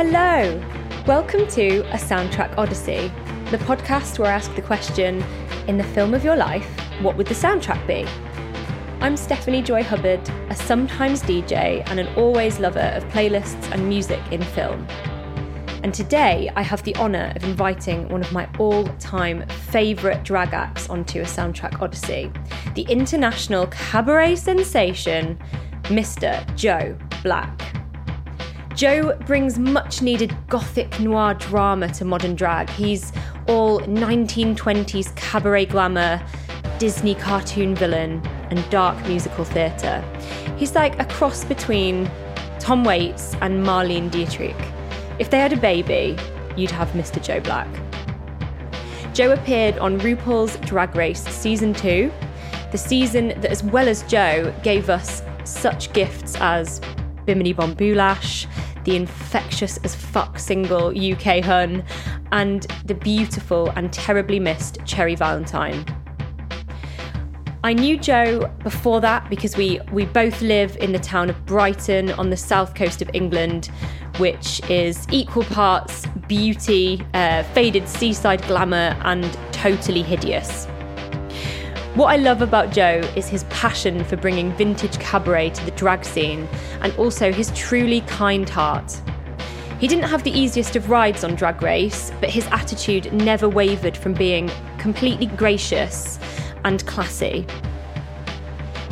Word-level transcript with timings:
Hello! 0.00 0.62
Welcome 1.08 1.48
to 1.48 1.80
A 1.92 1.96
Soundtrack 1.96 2.56
Odyssey, 2.56 3.10
the 3.50 3.58
podcast 3.58 4.20
where 4.20 4.30
I 4.30 4.36
ask 4.36 4.54
the 4.54 4.62
question 4.62 5.24
in 5.66 5.76
the 5.76 5.82
film 5.82 6.14
of 6.14 6.22
your 6.22 6.36
life, 6.36 6.70
what 7.02 7.16
would 7.16 7.26
the 7.26 7.34
soundtrack 7.34 7.84
be? 7.84 8.06
I'm 9.00 9.16
Stephanie 9.16 9.60
Joy 9.60 9.82
Hubbard, 9.82 10.20
a 10.50 10.54
sometimes 10.54 11.20
DJ 11.22 11.82
and 11.90 11.98
an 11.98 12.06
always 12.14 12.60
lover 12.60 12.92
of 12.94 13.02
playlists 13.06 13.72
and 13.72 13.88
music 13.88 14.20
in 14.30 14.40
film. 14.40 14.86
And 15.82 15.92
today 15.92 16.48
I 16.54 16.62
have 16.62 16.84
the 16.84 16.94
honour 16.94 17.32
of 17.34 17.42
inviting 17.42 18.08
one 18.08 18.20
of 18.20 18.30
my 18.30 18.48
all 18.60 18.84
time 19.00 19.48
favourite 19.48 20.22
drag 20.22 20.54
acts 20.54 20.88
onto 20.88 21.22
a 21.22 21.24
soundtrack 21.24 21.82
odyssey 21.82 22.30
the 22.76 22.82
international 22.82 23.66
cabaret 23.66 24.36
sensation, 24.36 25.36
Mr. 25.86 26.46
Joe 26.54 26.96
Black. 27.24 27.68
Joe 28.78 29.16
brings 29.26 29.58
much 29.58 30.02
needed 30.02 30.36
gothic 30.46 31.00
noir 31.00 31.34
drama 31.34 31.88
to 31.94 32.04
modern 32.04 32.36
drag. 32.36 32.70
He's 32.70 33.12
all 33.48 33.80
1920s 33.80 35.16
cabaret 35.16 35.66
glamour, 35.66 36.24
Disney 36.78 37.16
cartoon 37.16 37.74
villain, 37.74 38.24
and 38.50 38.70
dark 38.70 38.96
musical 39.08 39.44
theatre. 39.44 40.00
He's 40.56 40.76
like 40.76 40.96
a 41.00 41.04
cross 41.06 41.44
between 41.44 42.08
Tom 42.60 42.84
Waits 42.84 43.34
and 43.40 43.66
Marlene 43.66 44.12
Dietrich. 44.12 44.54
If 45.18 45.28
they 45.30 45.40
had 45.40 45.52
a 45.52 45.56
baby, 45.56 46.16
you'd 46.56 46.70
have 46.70 46.90
Mr. 46.90 47.20
Joe 47.20 47.40
Black. 47.40 47.66
Joe 49.12 49.32
appeared 49.32 49.76
on 49.78 49.98
RuPaul's 49.98 50.56
Drag 50.58 50.94
Race 50.94 51.24
Season 51.24 51.74
2, 51.74 52.12
the 52.70 52.78
season 52.78 53.30
that, 53.40 53.46
as 53.46 53.64
well 53.64 53.88
as 53.88 54.04
Joe, 54.04 54.54
gave 54.62 54.88
us 54.88 55.24
such 55.42 55.92
gifts 55.92 56.36
as 56.36 56.80
Bimini 57.28 57.52
Bon 57.52 57.74
Boulash, 57.74 58.46
the 58.88 58.96
infectious 58.96 59.76
as 59.78 59.94
fuck 59.94 60.38
single 60.38 60.88
UK 60.88 61.44
Hun, 61.44 61.84
and 62.32 62.62
the 62.86 62.94
beautiful 62.94 63.70
and 63.76 63.92
terribly 63.92 64.40
missed 64.40 64.78
Cherry 64.86 65.14
Valentine. 65.14 65.84
I 67.64 67.74
knew 67.74 67.98
Joe 67.98 68.50
before 68.62 69.02
that 69.02 69.28
because 69.28 69.56
we, 69.58 69.78
we 69.92 70.06
both 70.06 70.40
live 70.40 70.76
in 70.78 70.92
the 70.92 70.98
town 70.98 71.28
of 71.28 71.44
Brighton 71.44 72.12
on 72.12 72.30
the 72.30 72.36
south 72.36 72.74
coast 72.74 73.02
of 73.02 73.10
England, 73.12 73.66
which 74.16 74.62
is 74.70 75.06
equal 75.10 75.44
parts 75.44 76.06
beauty, 76.26 77.04
uh, 77.12 77.42
faded 77.52 77.86
seaside 77.86 78.42
glamour, 78.46 78.96
and 79.02 79.38
totally 79.52 80.02
hideous. 80.02 80.66
What 81.98 82.12
I 82.12 82.16
love 82.16 82.42
about 82.42 82.70
Joe 82.70 83.00
is 83.16 83.26
his 83.26 83.42
passion 83.50 84.04
for 84.04 84.16
bringing 84.16 84.52
vintage 84.52 85.00
cabaret 85.00 85.50
to 85.50 85.64
the 85.64 85.72
drag 85.72 86.04
scene 86.04 86.48
and 86.80 86.94
also 86.94 87.32
his 87.32 87.50
truly 87.56 88.02
kind 88.02 88.48
heart. 88.48 89.02
He 89.80 89.88
didn't 89.88 90.04
have 90.04 90.22
the 90.22 90.30
easiest 90.30 90.76
of 90.76 90.90
rides 90.90 91.24
on 91.24 91.34
Drag 91.34 91.60
Race, 91.60 92.12
but 92.20 92.30
his 92.30 92.46
attitude 92.52 93.12
never 93.12 93.48
wavered 93.48 93.96
from 93.96 94.14
being 94.14 94.48
completely 94.78 95.26
gracious 95.26 96.20
and 96.64 96.86
classy. 96.86 97.44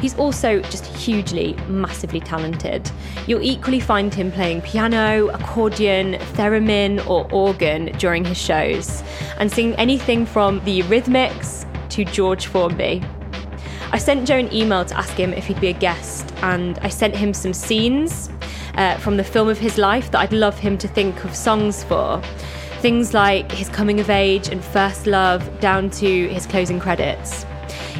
He's 0.00 0.18
also 0.18 0.60
just 0.62 0.84
hugely, 0.86 1.54
massively 1.68 2.18
talented. 2.18 2.90
You'll 3.28 3.44
equally 3.44 3.78
find 3.78 4.12
him 4.12 4.32
playing 4.32 4.62
piano, 4.62 5.28
accordion, 5.28 6.14
theremin, 6.34 7.08
or 7.08 7.32
organ 7.32 7.96
during 7.98 8.24
his 8.24 8.36
shows, 8.36 9.04
and 9.38 9.48
singing 9.52 9.76
anything 9.76 10.26
from 10.26 10.58
the 10.64 10.80
Eurythmics 10.82 11.66
to 11.90 12.04
George 12.04 12.46
Formby. 12.46 13.02
I 13.92 13.98
sent 13.98 14.26
Joe 14.26 14.38
an 14.38 14.52
email 14.52 14.84
to 14.84 14.96
ask 14.96 15.14
him 15.14 15.32
if 15.32 15.46
he'd 15.46 15.60
be 15.60 15.68
a 15.68 15.72
guest, 15.72 16.32
and 16.42 16.78
I 16.80 16.88
sent 16.88 17.14
him 17.14 17.32
some 17.32 17.52
scenes 17.52 18.30
uh, 18.74 18.98
from 18.98 19.16
the 19.16 19.24
film 19.24 19.48
of 19.48 19.58
his 19.58 19.78
life 19.78 20.10
that 20.10 20.20
I'd 20.20 20.32
love 20.32 20.58
him 20.58 20.76
to 20.78 20.88
think 20.88 21.24
of 21.24 21.34
songs 21.34 21.84
for. 21.84 22.20
Things 22.80 23.14
like 23.14 23.50
his 23.52 23.68
coming 23.68 24.00
of 24.00 24.10
age 24.10 24.48
and 24.48 24.62
first 24.62 25.06
love, 25.06 25.60
down 25.60 25.90
to 25.90 26.28
his 26.28 26.46
closing 26.46 26.78
credits. 26.78 27.46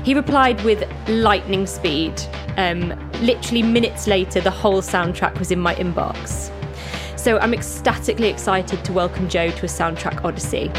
He 0.05 0.15
replied 0.15 0.63
with 0.65 0.85
lightning 1.09 1.67
speed. 1.67 2.21
Um, 2.57 2.95
literally 3.23 3.63
minutes 3.63 4.07
later, 4.07 4.41
the 4.41 4.51
whole 4.51 4.83
soundtrack 4.83 5.39
was 5.39 5.51
in 5.51 5.61
my 5.61 5.75
inbox. 5.77 6.53
So 7.19 7.39
I'm 7.39 7.55
ecstatically 7.55 8.29
excited 8.29 8.85
to 8.85 8.93
welcome 8.93 9.29
Joe 9.29 9.51
to 9.51 9.65
a 9.65 9.69
soundtrack 9.69 10.25
odyssey. 10.25 10.71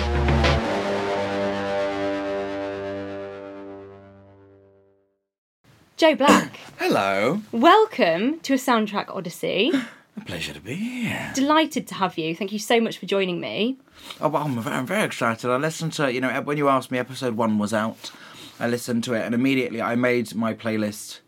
Joe 5.97 6.13
Black, 6.15 6.57
Hello. 6.77 7.41
welcome 7.51 8.39
to 8.41 8.53
a 8.53 8.57
soundtrack 8.57 9.09
odyssey. 9.15 9.71
A 10.15 10.21
pleasure 10.21 10.53
to 10.53 10.59
be 10.61 10.75
here. 10.75 11.31
Delighted 11.33 11.87
to 11.87 11.95
have 11.95 12.17
you. 12.19 12.35
Thank 12.35 12.51
you 12.51 12.59
so 12.59 12.79
much 12.79 12.99
for 12.99 13.07
joining 13.07 13.39
me. 13.39 13.77
Oh, 14.21 14.29
well, 14.29 14.43
I'm 14.43 14.59
very, 14.61 14.75
I'm 14.75 14.85
very 14.85 15.03
excited. 15.03 15.49
I 15.49 15.57
listened 15.57 15.93
to, 15.93 16.13
you 16.13 16.21
know, 16.21 16.29
when 16.41 16.57
you 16.57 16.69
asked 16.69 16.91
me, 16.91 16.99
episode 16.99 17.35
one 17.35 17.57
was 17.57 17.73
out. 17.73 18.11
I 18.59 18.67
listened 18.67 19.03
to 19.05 19.13
it 19.13 19.21
and 19.23 19.33
immediately 19.33 19.81
I 19.81 19.95
made 19.95 20.35
my 20.35 20.53
playlist 20.53 21.19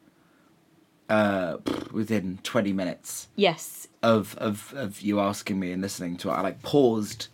uh, 1.09 1.57
within 1.91 2.37
20 2.43 2.71
minutes 2.73 3.27
Yes, 3.35 3.87
of, 4.03 4.35
of, 4.37 4.71
of 4.77 5.01
you 5.01 5.19
asking 5.19 5.59
me 5.59 5.71
and 5.71 5.81
listening 5.81 6.15
to 6.17 6.29
it. 6.29 6.33
I 6.33 6.41
like 6.41 6.61
paused 6.61 7.27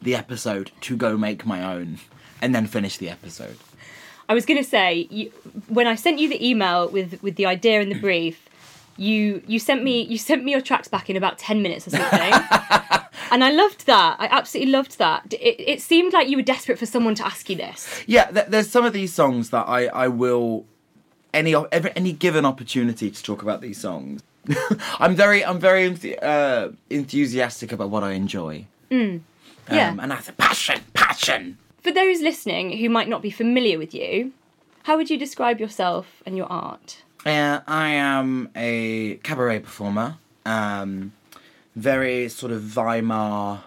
the 0.00 0.16
episode 0.16 0.72
to 0.82 0.96
go 0.96 1.16
make 1.16 1.46
my 1.46 1.62
own 1.76 1.98
and 2.40 2.52
then 2.52 2.66
finish 2.66 2.96
the 2.98 3.08
episode. 3.08 3.56
I 4.28 4.34
was 4.34 4.46
going 4.46 4.62
to 4.62 4.68
say 4.68 5.08
you, 5.10 5.30
when 5.68 5.86
I 5.86 5.94
sent 5.94 6.18
you 6.18 6.28
the 6.28 6.46
email 6.46 6.88
with 6.88 7.22
with 7.22 7.36
the 7.36 7.46
idea 7.46 7.80
and 7.80 7.90
the 7.90 8.00
brief, 8.08 8.48
you 8.96 9.42
you 9.46 9.58
sent 9.58 9.82
me 9.82 10.02
you 10.02 10.18
sent 10.18 10.44
me 10.44 10.52
your 10.52 10.60
tracks 10.60 10.88
back 10.88 11.10
in 11.10 11.16
about 11.16 11.38
ten 11.38 11.62
minutes 11.62 11.86
or 11.86 11.90
something, 11.90 12.32
and 13.30 13.44
I 13.44 13.50
loved 13.50 13.86
that. 13.86 14.16
I 14.18 14.26
absolutely 14.26 14.72
loved 14.72 14.98
that. 14.98 15.32
It, 15.34 15.60
it 15.60 15.82
seemed 15.82 16.12
like 16.12 16.28
you 16.28 16.36
were 16.36 16.42
desperate 16.42 16.78
for 16.78 16.86
someone 16.86 17.14
to 17.16 17.26
ask 17.26 17.48
you 17.50 17.56
this. 17.56 18.04
Yeah, 18.06 18.26
th- 18.30 18.46
there's 18.46 18.70
some 18.70 18.84
of 18.84 18.92
these 18.92 19.12
songs 19.12 19.50
that 19.50 19.68
I, 19.68 19.86
I 19.86 20.08
will 20.08 20.66
any 21.34 21.54
every, 21.54 21.92
any 21.96 22.12
given 22.12 22.44
opportunity 22.44 23.10
to 23.10 23.22
talk 23.22 23.42
about 23.42 23.60
these 23.60 23.80
songs. 23.80 24.22
I'm 24.98 25.14
very 25.14 25.44
I'm 25.44 25.58
very 25.58 25.88
enth- 25.88 26.22
uh, 26.22 26.70
enthusiastic 26.90 27.72
about 27.72 27.90
what 27.90 28.02
I 28.02 28.12
enjoy. 28.12 28.66
Mm. 28.90 29.20
Yeah. 29.70 29.90
Um, 29.90 30.00
and 30.00 30.12
I 30.12 30.16
think 30.16 30.38
passion, 30.38 30.80
passion. 30.92 31.58
For 31.82 31.90
those 31.90 32.20
listening 32.20 32.78
who 32.78 32.88
might 32.88 33.08
not 33.08 33.22
be 33.22 33.30
familiar 33.30 33.76
with 33.76 33.92
you, 33.92 34.32
how 34.84 34.96
would 34.96 35.10
you 35.10 35.18
describe 35.18 35.58
yourself 35.58 36.22
and 36.24 36.36
your 36.36 36.46
art? 36.46 37.02
Uh, 37.26 37.60
I 37.66 37.88
am 37.88 38.50
a 38.54 39.16
cabaret 39.24 39.60
performer. 39.60 40.18
Um, 40.46 41.12
very 41.74 42.28
sort 42.28 42.52
of 42.52 42.76
Weimar 42.76 43.64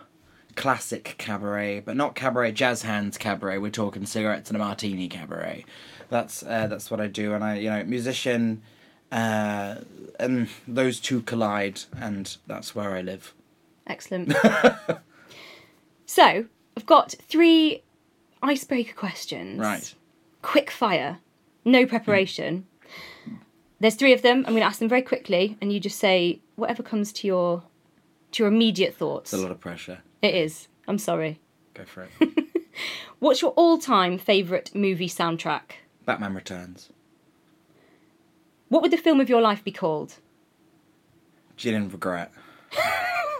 classic 0.55 1.15
cabaret, 1.17 1.81
but 1.81 1.97
not 1.97 2.15
cabaret 2.15 2.53
jazz 2.53 2.83
hands 2.83 3.17
cabaret. 3.17 3.57
We're 3.57 3.69
talking 3.69 4.05
cigarettes 4.05 4.49
and 4.49 4.55
a 4.55 4.59
martini 4.59 5.09
cabaret. 5.09 5.65
That's 6.09 6.41
uh, 6.43 6.67
that's 6.67 6.89
what 6.89 7.01
I 7.01 7.07
do, 7.07 7.33
and 7.33 7.43
I 7.43 7.55
you 7.57 7.69
know 7.69 7.83
musician, 7.83 8.61
uh, 9.11 9.75
and 10.19 10.47
those 10.67 11.01
two 11.01 11.21
collide, 11.21 11.81
and 11.99 12.37
that's 12.47 12.75
where 12.75 12.95
I 12.95 13.01
live. 13.01 13.33
Excellent. 13.87 14.33
so 16.05 16.45
I've 16.77 16.85
got 16.85 17.15
three 17.27 17.81
icebreaker 18.45 18.93
questions. 18.93 19.59
Right. 19.59 19.93
quick 20.41 20.69
fire, 20.71 21.19
no 21.63 21.85
preparation. 21.85 22.65
There's 23.79 23.95
three 23.95 24.13
of 24.13 24.21
them. 24.21 24.37
I'm 24.39 24.53
going 24.53 24.61
to 24.61 24.67
ask 24.67 24.79
them 24.79 24.87
very 24.89 25.01
quickly, 25.01 25.57
and 25.59 25.71
you 25.73 25.79
just 25.79 25.99
say 25.99 26.39
whatever 26.55 26.81
comes 26.83 27.11
to 27.13 27.27
your 27.27 27.63
to 28.31 28.43
your 28.43 28.47
immediate 28.51 28.95
thoughts. 28.95 29.33
It's 29.33 29.39
a 29.41 29.43
lot 29.43 29.51
of 29.51 29.59
pressure. 29.59 29.99
It 30.21 30.35
is. 30.35 30.67
I'm 30.87 30.97
sorry. 30.97 31.39
Go 31.73 31.83
for 31.85 32.03
it. 32.19 32.45
What's 33.19 33.41
your 33.41 33.51
all-time 33.51 34.17
favorite 34.17 34.71
movie 34.75 35.07
soundtrack? 35.09 35.71
Batman 36.05 36.33
Returns. 36.33 36.89
What 38.69 38.81
would 38.81 38.91
the 38.91 38.97
film 38.97 39.19
of 39.21 39.29
your 39.29 39.41
life 39.41 39.63
be 39.63 39.71
called? 39.71 40.15
Gin 41.57 41.75
and 41.75 41.91
regret. 41.91 42.31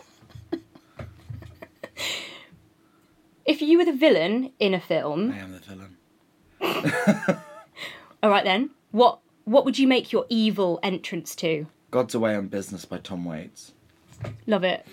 If 3.45 3.61
you 3.61 3.77
were 3.77 3.85
the 3.85 3.93
villain 3.93 4.51
in 4.59 4.73
a 4.73 4.79
film, 4.79 5.31
I 5.31 5.37
am 5.37 5.51
the 5.51 5.59
villain. 5.59 5.97
all 8.23 8.29
right 8.29 8.43
then. 8.43 8.71
What 8.91 9.19
what 9.43 9.65
would 9.65 9.77
you 9.77 9.87
make 9.87 10.11
your 10.11 10.25
evil 10.29 10.79
entrance 10.81 11.35
to? 11.37 11.67
God's 11.91 12.15
Away 12.15 12.35
on 12.35 12.47
Business 12.47 12.85
by 12.85 12.97
Tom 12.97 13.23
Waits. 13.23 13.73
Love 14.47 14.63
it. 14.63 14.85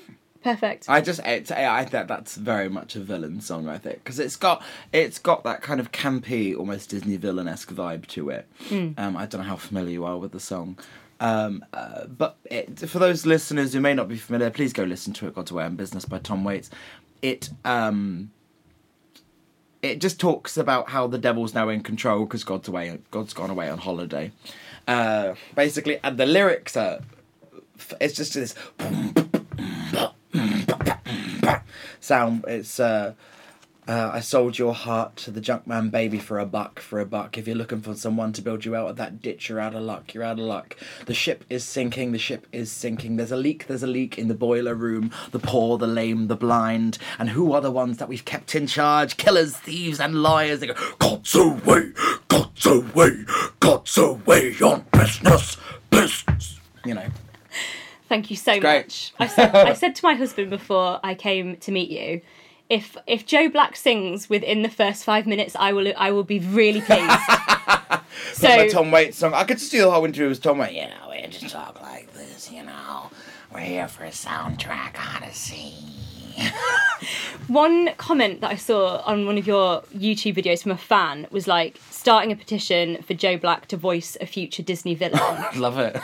Perfect. 0.43 0.87
I 0.89 1.01
just 1.01 1.21
it's, 1.25 1.51
I 1.51 1.85
think 1.85 2.09
that's 2.09 2.35
very 2.35 2.69
much 2.69 2.97
a 2.97 3.01
villain 3.01 3.41
song. 3.41 3.69
I 3.69 3.79
think 3.79 4.03
because 4.03 4.19
it's 4.19 4.37
got 4.37 4.63
it's 4.93 5.19
got 5.19 5.45
that 5.45 5.63
kind 5.63 5.81
of 5.81 5.93
campy, 5.93 6.57
almost 6.57 6.91
Disney 6.91 7.17
villain 7.17 7.49
esque 7.49 7.71
vibe 7.71 8.07
to 8.09 8.29
it. 8.31 8.47
Um, 8.99 9.17
I 9.17 9.27
don't 9.27 9.41
know 9.41 9.47
how 9.47 9.57
familiar 9.57 9.93
you 9.93 10.05
are 10.05 10.19
with 10.19 10.33
the 10.33 10.41
song, 10.41 10.79
um, 11.21 11.65
uh, 11.73 12.07
but 12.07 12.37
it, 12.47 12.81
for 12.81 12.99
those 12.99 13.25
listeners 13.25 13.73
who 13.73 13.81
may 13.81 13.95
not 13.95 14.09
be 14.09 14.17
familiar, 14.17 14.51
please 14.51 14.73
go 14.73 14.83
listen 14.83 15.13
to 15.15 15.29
it. 15.29 15.35
God's 15.35 15.53
Away 15.53 15.65
on 15.65 15.77
Business 15.77 16.05
by 16.05 16.19
Tom 16.19 16.43
Waits. 16.43 16.71
It 17.23 17.51
um, 17.65 18.33
it 19.83 20.01
just 20.01 20.21
talks 20.21 20.57
about 20.57 20.91
how 20.91 21.07
the 21.07 21.19
devil's 21.19 21.55
now 21.55 21.69
in 21.69 21.83
control 21.83 22.25
because 22.25 22.45
God's 22.45 22.69
away. 22.69 22.99
God's 23.11 23.35
gone 23.35 23.51
away 23.51 23.69
on 23.69 23.79
holiday. 23.79 24.33
Uh, 24.87 25.35
basically, 25.55 25.99
and 26.03 26.17
the 26.17 26.27
lyrics 26.27 26.77
are. 26.77 27.01
It's 28.01 28.15
just 28.15 28.35
this. 28.35 28.55
sound. 32.01 32.45
It's 32.47 32.81
uh, 32.81 33.15
uh, 33.89 34.11
I 34.13 34.21
sold 34.21 34.59
your 34.59 34.75
heart 34.75 35.17
to 35.17 35.33
the 35.33 35.41
Junkman 35.41 35.91
baby 35.91 36.19
for 36.19 36.39
a 36.39 36.47
buck, 36.47 36.79
for 36.79 37.01
a 37.01 37.07
buck. 37.07 37.37
If 37.37 37.49
you're 37.49 37.57
looking 37.57 37.81
for 37.81 37.95
someone 37.95 38.33
to 38.35 38.43
build 38.43 38.65
you 38.65 38.77
out 38.77 38.91
of 38.91 38.97
that 38.97 39.21
ditch, 39.21 39.49
you're 39.49 39.59
out 39.59 39.75
of 39.75 39.83
luck, 39.83 40.15
you're 40.15 40.23
out 40.23 40.39
of 40.39 40.45
luck. 40.45 40.77
The 41.07 41.15
ship 41.15 41.45
is 41.51 41.65
sinking, 41.65 42.13
the 42.13 42.19
ship 42.19 42.47
is 42.53 42.71
sinking. 42.71 43.17
There's 43.17 43.33
a 43.33 43.37
leak, 43.37 43.67
there's 43.67 43.83
a 43.83 43.89
leak 43.89 44.19
in 44.19 44.29
the 44.29 44.35
boiler 44.35 44.77
room. 44.77 45.11
The 45.33 45.41
poor, 45.41 45.79
the 45.79 45.89
lame, 45.89 46.29
the 46.29 46.37
blind. 46.37 46.99
And 47.19 47.31
who 47.31 47.53
are 47.53 47.61
the 47.61 47.73
ones 47.73 47.99
that 47.99 48.09
we've 48.09 48.25
kept 48.25 48.55
in 48.55 48.69
charge? 48.69 49.17
Killers, 49.17 49.57
thieves, 49.57 49.99
and 49.99 50.23
liars. 50.23 50.61
They 50.61 50.69
go, 50.69 50.95
God's 51.01 51.35
away, 51.35 51.93
God's 52.29 52.67
away, 52.67 53.25
God's 53.59 53.99
away 53.99 54.55
on 54.63 54.85
business, 54.93 55.57
business. 55.91 56.61
You 56.85 56.95
know. 56.95 57.07
Thank 58.09 58.31
you 58.31 58.37
so 58.37 58.61
much. 58.61 59.13
I 59.19 59.27
said, 59.27 59.55
I 59.55 59.73
said 59.73 59.97
to 59.97 60.05
my 60.05 60.15
husband 60.15 60.51
before 60.51 61.01
I 61.03 61.15
came 61.15 61.57
to 61.57 61.73
meet 61.73 61.91
you, 61.91 62.21
if 62.73 62.97
if 63.07 63.27
Joe 63.27 63.51
Black 63.51 63.77
sings 63.77 64.31
within 64.31 64.63
the 64.63 64.71
first 64.71 65.05
five 65.05 65.27
minutes, 65.27 65.55
I 65.59 65.75
will 65.75 65.93
I 65.97 66.11
will 66.11 66.25
be 66.25 66.39
really 66.41 66.81
pleased. 66.81 67.13
So, 68.35 68.49
so 68.49 68.69
Tom 68.69 68.91
Waits 68.91 69.19
song. 69.19 69.35
I 69.35 69.45
could 69.45 69.59
just 69.59 69.71
do 69.71 69.83
the 69.83 69.91
whole 69.91 70.05
interview 70.05 70.29
with 70.29 70.43
Tom 70.43 70.59
Waits. 70.59 70.75
You 70.75 70.83
know, 70.83 71.11
we 71.11 71.27
just 71.29 71.51
talk 71.51 71.81
like 71.83 72.13
this. 72.15 72.51
You 72.51 72.63
know, 72.65 73.11
we're 73.53 73.61
here 73.61 73.89
for 73.89 74.05
a 74.05 74.11
soundtrack 74.11 74.97
odyssey. 75.17 75.75
one 77.53 77.93
comment 77.97 78.41
that 78.41 78.51
I 78.51 78.57
saw 78.57 78.99
on 79.05 79.27
one 79.27 79.37
of 79.39 79.47
your 79.47 79.83
YouTube 79.97 80.37
videos 80.37 80.63
from 80.63 80.73
a 80.73 80.77
fan 80.77 81.27
was 81.31 81.47
like 81.47 81.79
starting 81.91 82.33
a 82.33 82.37
petition 82.37 83.03
for 83.03 83.15
Joe 83.15 83.37
Black 83.37 83.67
to 83.69 83.77
voice 83.77 84.17
a 84.21 84.27
future 84.27 84.63
Disney 84.63 84.95
villain. 84.95 85.21
Love 85.57 85.79
it. 85.79 85.97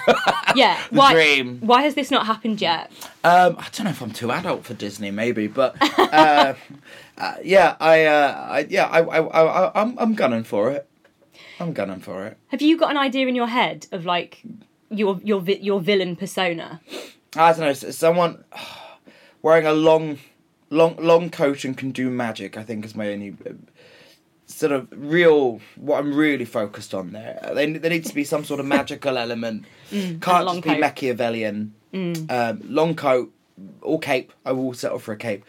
yeah, 0.55 0.79
The 0.91 0.97
why? 0.97 1.13
dream. 1.13 1.61
Why 1.61 1.83
has 1.83 1.95
this 1.95 2.11
not 2.11 2.27
happened 2.27 2.61
yet? 2.61 2.91
Um, 3.25 3.57
I 3.59 3.67
don't 3.73 3.85
know 3.85 3.91
if 3.91 4.03
I'm 4.03 4.13
too 4.13 4.31
adult 4.31 4.65
for 4.65 4.75
Disney, 4.75 5.11
maybe, 5.11 5.47
but 5.47 5.77
uh, 5.99 6.55
uh, 7.19 7.35
yeah, 7.43 7.77
I, 7.81 8.05
uh, 8.05 8.47
I, 8.51 8.67
yeah, 8.69 8.87
I, 8.87 9.01
I, 9.01 9.21
I, 9.43 9.83
I'm, 9.83 9.99
I'm 9.99 10.15
gunning 10.15 10.45
for 10.45 10.71
it. 10.71 10.89
I'm 11.61 11.73
gunning 11.73 12.01
for 12.01 12.27
it. 12.27 12.37
Have 12.49 12.63
you 12.63 12.77
got 12.77 12.91
an 12.91 12.97
idea 12.97 13.27
in 13.27 13.35
your 13.35 13.49
head 13.49 13.87
of 13.91 14.05
like 14.05 14.43
your 14.91 15.21
your 15.25 15.43
your 15.43 15.81
villain 15.81 16.15
persona? 16.17 16.81
I 17.37 17.53
don't 17.53 17.61
know. 17.61 17.73
Someone 17.73 18.45
wearing 19.43 19.67
a 19.67 19.73
long, 19.73 20.19
long, 20.71 20.97
long 20.97 21.31
coat 21.31 21.65
and 21.65 21.77
can 21.77 21.91
do 21.91 22.11
magic. 22.11 22.57
I 22.57 22.63
think 22.63 22.85
is 22.85 22.95
my 22.95 23.09
only 23.13 23.37
uh, 23.47 23.53
sort 24.47 24.73
of 24.73 24.89
real. 24.91 25.61
What 25.77 25.99
I'm 25.99 26.15
really 26.15 26.45
focused 26.45 26.95
on 26.95 27.13
there. 27.13 27.41
There, 27.55 27.79
there 27.79 27.91
needs 27.91 28.09
to 28.09 28.15
be 28.15 28.25
some 28.25 28.45
sort 28.45 28.61
of 28.61 28.67
magical 28.67 29.17
element. 29.25 29.65
Can't 29.91 30.21
just 30.21 30.63
be 30.63 30.71
coat. 30.71 30.81
Machiavellian. 30.81 31.75
Um, 31.95 32.61
long 32.65 32.95
coat 32.95 33.33
or 33.81 33.99
cape. 33.99 34.33
I 34.45 34.53
will 34.53 34.75
settle 34.75 34.99
for 34.99 35.13
a 35.13 35.17
cape. 35.17 35.45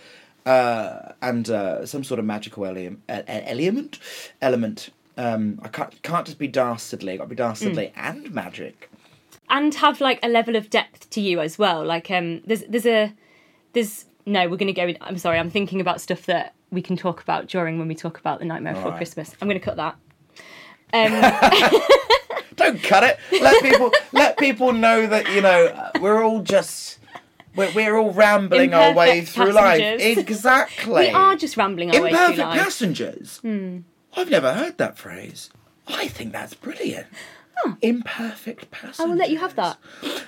Uh, 0.45 1.11
and 1.21 1.49
uh, 1.49 1.85
some 1.85 2.03
sort 2.03 2.17
of 2.19 2.25
magical 2.25 2.65
element, 2.65 3.01
element, 3.07 3.99
element. 4.41 4.89
Um, 5.17 5.59
I 5.61 5.67
can't 5.67 6.01
can't 6.01 6.25
just 6.25 6.39
be 6.39 6.47
dastardly. 6.47 7.17
Got 7.17 7.25
to 7.25 7.29
be 7.29 7.35
dastardly 7.35 7.91
and 7.95 8.31
magic. 8.33 8.89
and 9.49 9.75
have 9.75 9.99
like 9.99 10.17
a 10.23 10.29
level 10.29 10.55
of 10.55 10.69
depth 10.69 11.09
to 11.11 11.21
you 11.21 11.41
as 11.41 11.59
well. 11.59 11.85
Like 11.85 12.09
um, 12.09 12.41
there's 12.47 12.63
there's 12.63 12.85
a 12.85 13.13
there's 13.73 14.05
no, 14.29 14.47
we're 14.47 14.57
gonna 14.57 14.73
go. 14.73 14.87
In, 14.87 14.97
I'm 15.01 15.17
sorry, 15.17 15.39
I'm 15.39 15.49
thinking 15.49 15.81
about 15.81 15.99
stuff 15.99 16.27
that 16.27 16.53
we 16.71 16.81
can 16.81 16.95
talk 16.95 17.21
about 17.21 17.47
during 17.47 17.79
when 17.79 17.87
we 17.87 17.95
talk 17.95 18.19
about 18.19 18.39
the 18.39 18.45
Nightmare 18.45 18.73
Before 18.73 18.87
Alright. 18.91 18.99
Christmas. 18.99 19.35
I'm 19.41 19.47
gonna 19.47 19.59
cut 19.59 19.77
that. 19.77 19.95
Um, 20.91 21.11
Don't 22.55 22.81
cut 22.81 23.03
it. 23.03 23.19
Let 23.43 23.61
people 23.61 23.91
let 24.11 24.39
people 24.39 24.73
know 24.73 25.05
that 25.05 25.29
you 25.35 25.41
know 25.41 25.91
we're 26.01 26.23
all 26.23 26.41
just 26.41 26.97
we're, 27.55 27.71
we're 27.73 27.95
all 27.95 28.11
rambling 28.11 28.73
our 28.73 28.95
way 28.95 29.19
Imperfect 29.19 29.35
through 29.35 29.51
life. 29.51 29.99
Exactly. 30.17 30.93
we 30.93 31.09
are 31.09 31.35
just 31.35 31.57
rambling 31.57 31.95
our 31.95 32.01
way 32.01 32.09
through 32.09 32.19
imperfect 32.19 32.39
life. 32.39 32.57
Hmm. 32.57 32.63
passengers. 32.63 33.39
I've 34.17 34.31
never 34.31 34.53
heard 34.53 34.79
that 34.79 34.97
phrase. 34.97 35.51
I 35.87 36.07
think 36.07 36.31
that's 36.31 36.55
brilliant. 36.55 37.05
Imperfect 37.81 38.71
passengers. 38.71 38.99
I 38.99 39.05
will 39.05 39.15
let 39.15 39.29
you 39.29 39.37
have 39.39 39.55
that. 39.55 39.77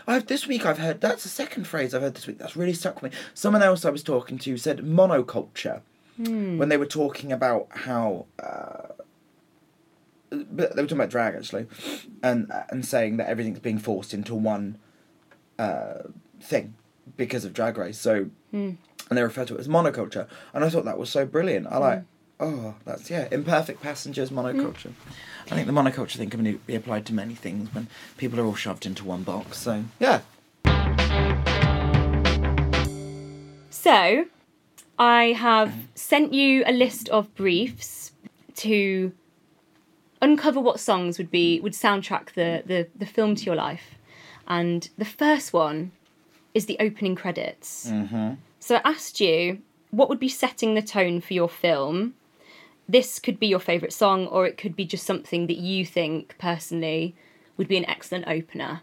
I've 0.07 0.27
this 0.27 0.47
week 0.47 0.65
I've 0.65 0.77
heard 0.79 1.01
that's 1.01 1.23
the 1.23 1.29
second 1.29 1.65
phrase 1.67 1.93
I've 1.93 2.01
heard 2.01 2.15
this 2.15 2.27
week 2.27 2.37
that's 2.39 2.55
really 2.55 2.73
stuck 2.73 3.01
with 3.01 3.13
me. 3.13 3.19
Someone 3.33 3.63
else 3.63 3.85
I 3.85 3.89
was 3.89 4.03
talking 4.03 4.37
to 4.39 4.57
said 4.57 4.79
monoculture 4.79 5.81
Hmm. 6.17 6.57
when 6.57 6.69
they 6.69 6.77
were 6.77 6.85
talking 6.85 7.31
about 7.31 7.67
how 7.71 8.25
uh, 8.41 8.89
but 10.29 10.75
they 10.75 10.81
were 10.81 10.87
talking 10.87 10.97
about 10.97 11.09
drag 11.09 11.35
actually, 11.35 11.67
and 12.23 12.51
and 12.69 12.85
saying 12.85 13.17
that 13.17 13.27
everything's 13.27 13.59
being 13.59 13.79
forced 13.79 14.13
into 14.13 14.33
one 14.35 14.77
uh, 15.59 16.03
thing 16.41 16.75
because 17.17 17.45
of 17.45 17.53
drag 17.53 17.77
race. 17.77 17.97
So 17.97 18.29
Hmm. 18.51 18.71
and 19.09 19.17
they 19.17 19.23
refer 19.23 19.45
to 19.45 19.55
it 19.55 19.59
as 19.59 19.67
monoculture, 19.67 20.27
and 20.53 20.63
I 20.63 20.69
thought 20.69 20.85
that 20.85 20.97
was 20.97 21.09
so 21.09 21.25
brilliant. 21.25 21.67
I 21.67 21.75
Hmm. 21.75 21.79
like. 21.81 22.03
Oh, 22.43 22.73
that's 22.85 23.07
yeah. 23.11 23.27
Imperfect 23.31 23.83
passengers, 23.83 24.31
monoculture. 24.31 24.93
I 25.51 25.55
think 25.55 25.67
the 25.67 25.73
monoculture 25.73 26.15
thing 26.15 26.29
can 26.29 26.59
be 26.65 26.75
applied 26.75 27.05
to 27.07 27.13
many 27.13 27.35
things 27.35 27.73
when 27.75 27.87
people 28.17 28.39
are 28.39 28.45
all 28.45 28.55
shoved 28.55 28.85
into 28.85 29.03
one 29.03 29.23
box. 29.23 29.57
So 29.57 29.83
yeah, 29.99 30.21
So, 33.81 34.25
I 34.99 35.33
have 35.37 35.73
sent 35.95 36.33
you 36.33 36.63
a 36.67 36.71
list 36.71 37.09
of 37.09 37.33
briefs 37.33 38.11
to 38.57 39.11
uncover 40.21 40.59
what 40.59 40.79
songs 40.79 41.17
would 41.17 41.31
be 41.31 41.59
would 41.61 41.73
soundtrack 41.73 42.33
the 42.33 42.63
the, 42.65 42.87
the 42.95 43.07
film 43.07 43.33
to 43.35 43.43
your 43.43 43.55
life, 43.55 43.95
and 44.47 44.87
the 44.99 45.05
first 45.05 45.51
one 45.51 45.91
is 46.53 46.67
the 46.67 46.77
opening 46.79 47.15
credits. 47.15 47.89
Mm-hmm. 47.89 48.35
So 48.59 48.75
I 48.75 48.81
asked 48.85 49.19
you 49.19 49.63
what 49.89 50.09
would 50.09 50.19
be 50.19 50.29
setting 50.29 50.75
the 50.75 50.81
tone 50.83 51.19
for 51.19 51.33
your 51.33 51.49
film. 51.49 52.13
This 52.87 53.19
could 53.19 53.39
be 53.39 53.47
your 53.47 53.59
favourite 53.59 53.93
song, 53.93 54.27
or 54.27 54.45
it 54.45 54.57
could 54.57 54.75
be 54.75 54.85
just 54.85 55.05
something 55.05 55.47
that 55.47 55.57
you 55.57 55.85
think 55.85 56.35
personally 56.37 57.15
would 57.57 57.67
be 57.67 57.77
an 57.77 57.85
excellent 57.89 58.27
opener. 58.27 58.81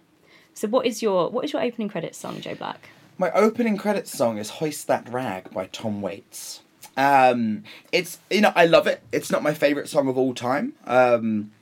So, 0.54 0.68
what 0.68 0.86
is 0.86 1.02
your 1.02 1.30
what 1.30 1.44
is 1.44 1.52
your 1.52 1.62
opening 1.62 1.88
credits 1.88 2.18
song, 2.18 2.40
Joe 2.40 2.54
Black? 2.54 2.88
My 3.18 3.30
opening 3.32 3.76
credits 3.76 4.16
song 4.16 4.38
is 4.38 4.50
"Hoist 4.50 4.86
That 4.86 5.08
Rag" 5.08 5.50
by 5.52 5.66
Tom 5.66 6.00
Waits. 6.00 6.60
Um, 6.96 7.64
it's 7.92 8.18
you 8.30 8.40
know 8.40 8.52
I 8.56 8.66
love 8.66 8.86
it. 8.86 9.02
It's 9.12 9.30
not 9.30 9.42
my 9.42 9.54
favorite 9.54 9.88
song 9.88 10.08
of 10.08 10.16
all 10.16 10.34
time. 10.34 10.72
Um, 10.86 11.52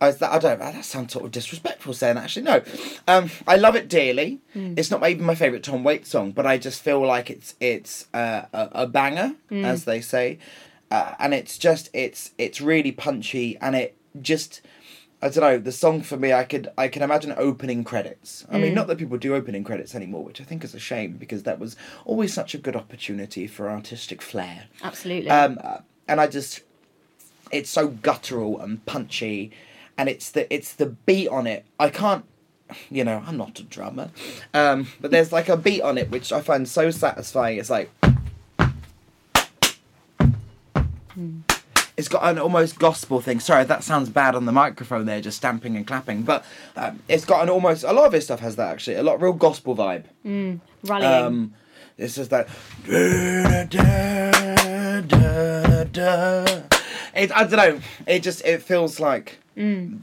I, 0.00 0.08
I 0.08 0.38
don't. 0.38 0.58
That 0.60 0.84
sounds 0.84 1.12
sort 1.12 1.24
of 1.24 1.32
disrespectful 1.32 1.92
saying 1.92 2.14
that, 2.14 2.24
actually. 2.24 2.42
No, 2.42 2.62
um, 3.08 3.30
I 3.46 3.56
love 3.56 3.74
it 3.74 3.88
dearly. 3.88 4.38
It's 4.54 4.90
not 4.90 5.08
even 5.08 5.24
my 5.24 5.34
favorite 5.34 5.62
Tom 5.64 5.82
Waits 5.82 6.10
song, 6.10 6.30
but 6.30 6.46
I 6.46 6.56
just 6.58 6.82
feel 6.82 7.04
like 7.04 7.30
it's 7.30 7.54
it's 7.60 8.06
uh, 8.14 8.42
a, 8.52 8.68
a 8.72 8.86
banger, 8.86 9.34
as 9.50 9.84
they 9.84 10.00
say, 10.00 10.38
uh, 10.90 11.14
and 11.18 11.34
it's 11.34 11.58
just 11.58 11.90
it's 11.92 12.32
it's 12.38 12.60
really 12.60 12.92
punchy, 12.92 13.56
and 13.58 13.76
it 13.76 13.96
just 14.20 14.62
I 15.20 15.28
don't 15.28 15.42
know 15.42 15.58
the 15.58 15.72
song 15.72 16.02
for 16.02 16.16
me. 16.16 16.32
I 16.32 16.44
could 16.44 16.68
I 16.78 16.88
can 16.88 17.02
imagine 17.02 17.34
opening 17.36 17.82
credits. 17.84 18.46
I 18.50 18.58
mean, 18.58 18.74
not 18.74 18.86
that 18.86 18.98
people 18.98 19.18
do 19.18 19.34
opening 19.34 19.64
credits 19.64 19.94
anymore, 19.94 20.22
which 20.22 20.40
I 20.40 20.44
think 20.44 20.62
is 20.62 20.74
a 20.74 20.78
shame 20.78 21.16
because 21.18 21.42
that 21.42 21.58
was 21.58 21.76
always 22.04 22.32
such 22.32 22.54
a 22.54 22.58
good 22.58 22.76
opportunity 22.76 23.46
for 23.48 23.68
artistic 23.68 24.22
flair. 24.22 24.66
Absolutely. 24.82 25.28
Um, 25.30 25.58
uh, 25.62 25.78
and 26.06 26.20
I 26.20 26.28
just, 26.28 26.62
it's 27.50 27.68
so 27.68 27.88
guttural 27.88 28.60
and 28.60 28.84
punchy, 28.86 29.50
and 29.98 30.08
it's 30.08 30.30
the 30.30 30.52
it's 30.54 30.72
the 30.72 30.86
beat 30.86 31.28
on 31.28 31.48
it. 31.48 31.66
I 31.80 31.90
can't, 31.90 32.24
you 32.88 33.02
know, 33.02 33.22
I'm 33.26 33.36
not 33.36 33.58
a 33.58 33.64
drummer, 33.64 34.10
um, 34.54 34.86
but 35.00 35.10
there's 35.10 35.32
like 35.32 35.48
a 35.48 35.56
beat 35.56 35.82
on 35.82 35.98
it 35.98 36.10
which 36.10 36.32
I 36.32 36.40
find 36.40 36.68
so 36.68 36.90
satisfying. 36.90 37.58
It's 37.58 37.70
like. 37.70 37.90
It's 41.96 42.06
got 42.08 42.22
an 42.22 42.38
almost 42.38 42.78
gospel 42.78 43.20
thing. 43.20 43.40
Sorry, 43.40 43.64
that 43.64 43.82
sounds 43.82 44.08
bad 44.08 44.36
on 44.36 44.44
the 44.44 44.52
microphone 44.52 45.06
there, 45.06 45.20
just 45.20 45.36
stamping 45.38 45.76
and 45.76 45.84
clapping. 45.84 46.22
But 46.22 46.44
um, 46.76 47.00
it's 47.08 47.24
got 47.24 47.42
an 47.42 47.48
almost. 47.50 47.82
A 47.82 47.92
lot 47.92 48.06
of 48.06 48.12
his 48.12 48.24
stuff 48.24 48.38
has 48.40 48.54
that 48.56 48.70
actually. 48.70 48.96
A 48.96 49.02
lot 49.02 49.20
real 49.20 49.32
gospel 49.32 49.74
vibe. 49.74 50.04
Rallying. 50.84 51.24
Um, 51.24 51.54
it's 51.96 52.14
just 52.14 52.30
that. 52.30 52.48
It, 57.14 57.32
I 57.32 57.44
don't 57.44 57.56
know. 57.56 57.80
It 58.06 58.22
just 58.22 58.44
it 58.44 58.62
feels 58.62 59.00
like 59.00 59.38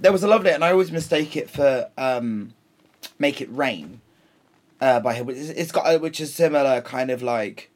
there 0.02 0.12
was 0.12 0.22
a 0.24 0.28
lovely, 0.28 0.52
and 0.52 0.66
I 0.66 0.72
always 0.72 0.92
mistake 0.92 1.38
it 1.38 1.50
for 1.50 1.90
um, 1.98 2.54
"Make 3.18 3.40
It 3.40 3.50
Rain" 3.50 4.02
uh, 4.82 5.00
by 5.00 5.14
him. 5.14 5.30
It's, 5.30 5.48
it's 5.50 5.72
got 5.72 5.86
a, 5.86 5.98
which 5.98 6.20
is 6.20 6.34
similar, 6.34 6.82
kind 6.82 7.10
of 7.10 7.24
like 7.24 7.72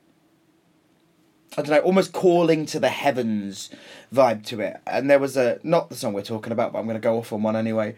I 1.58 1.62
don't 1.62 1.70
know, 1.70 1.80
almost 1.80 2.14
calling 2.14 2.66
to 2.68 2.80
the 2.80 2.90
heavens 2.90 3.70
vibe 4.14 4.46
to 4.48 4.60
it. 4.62 4.78
And 4.86 5.10
there 5.10 5.20
was 5.20 5.36
a 5.36 5.60
not 5.64 5.90
the 5.90 5.96
song 5.96 6.14
we're 6.14 6.22
talking 6.22 6.54
about, 6.54 6.74
but 6.74 6.80
I'm 6.80 6.86
going 6.86 6.96
to 6.96 7.02
go 7.02 7.18
off 7.18 7.34
on 7.34 7.44
one 7.44 7.56
anyway. 7.56 7.96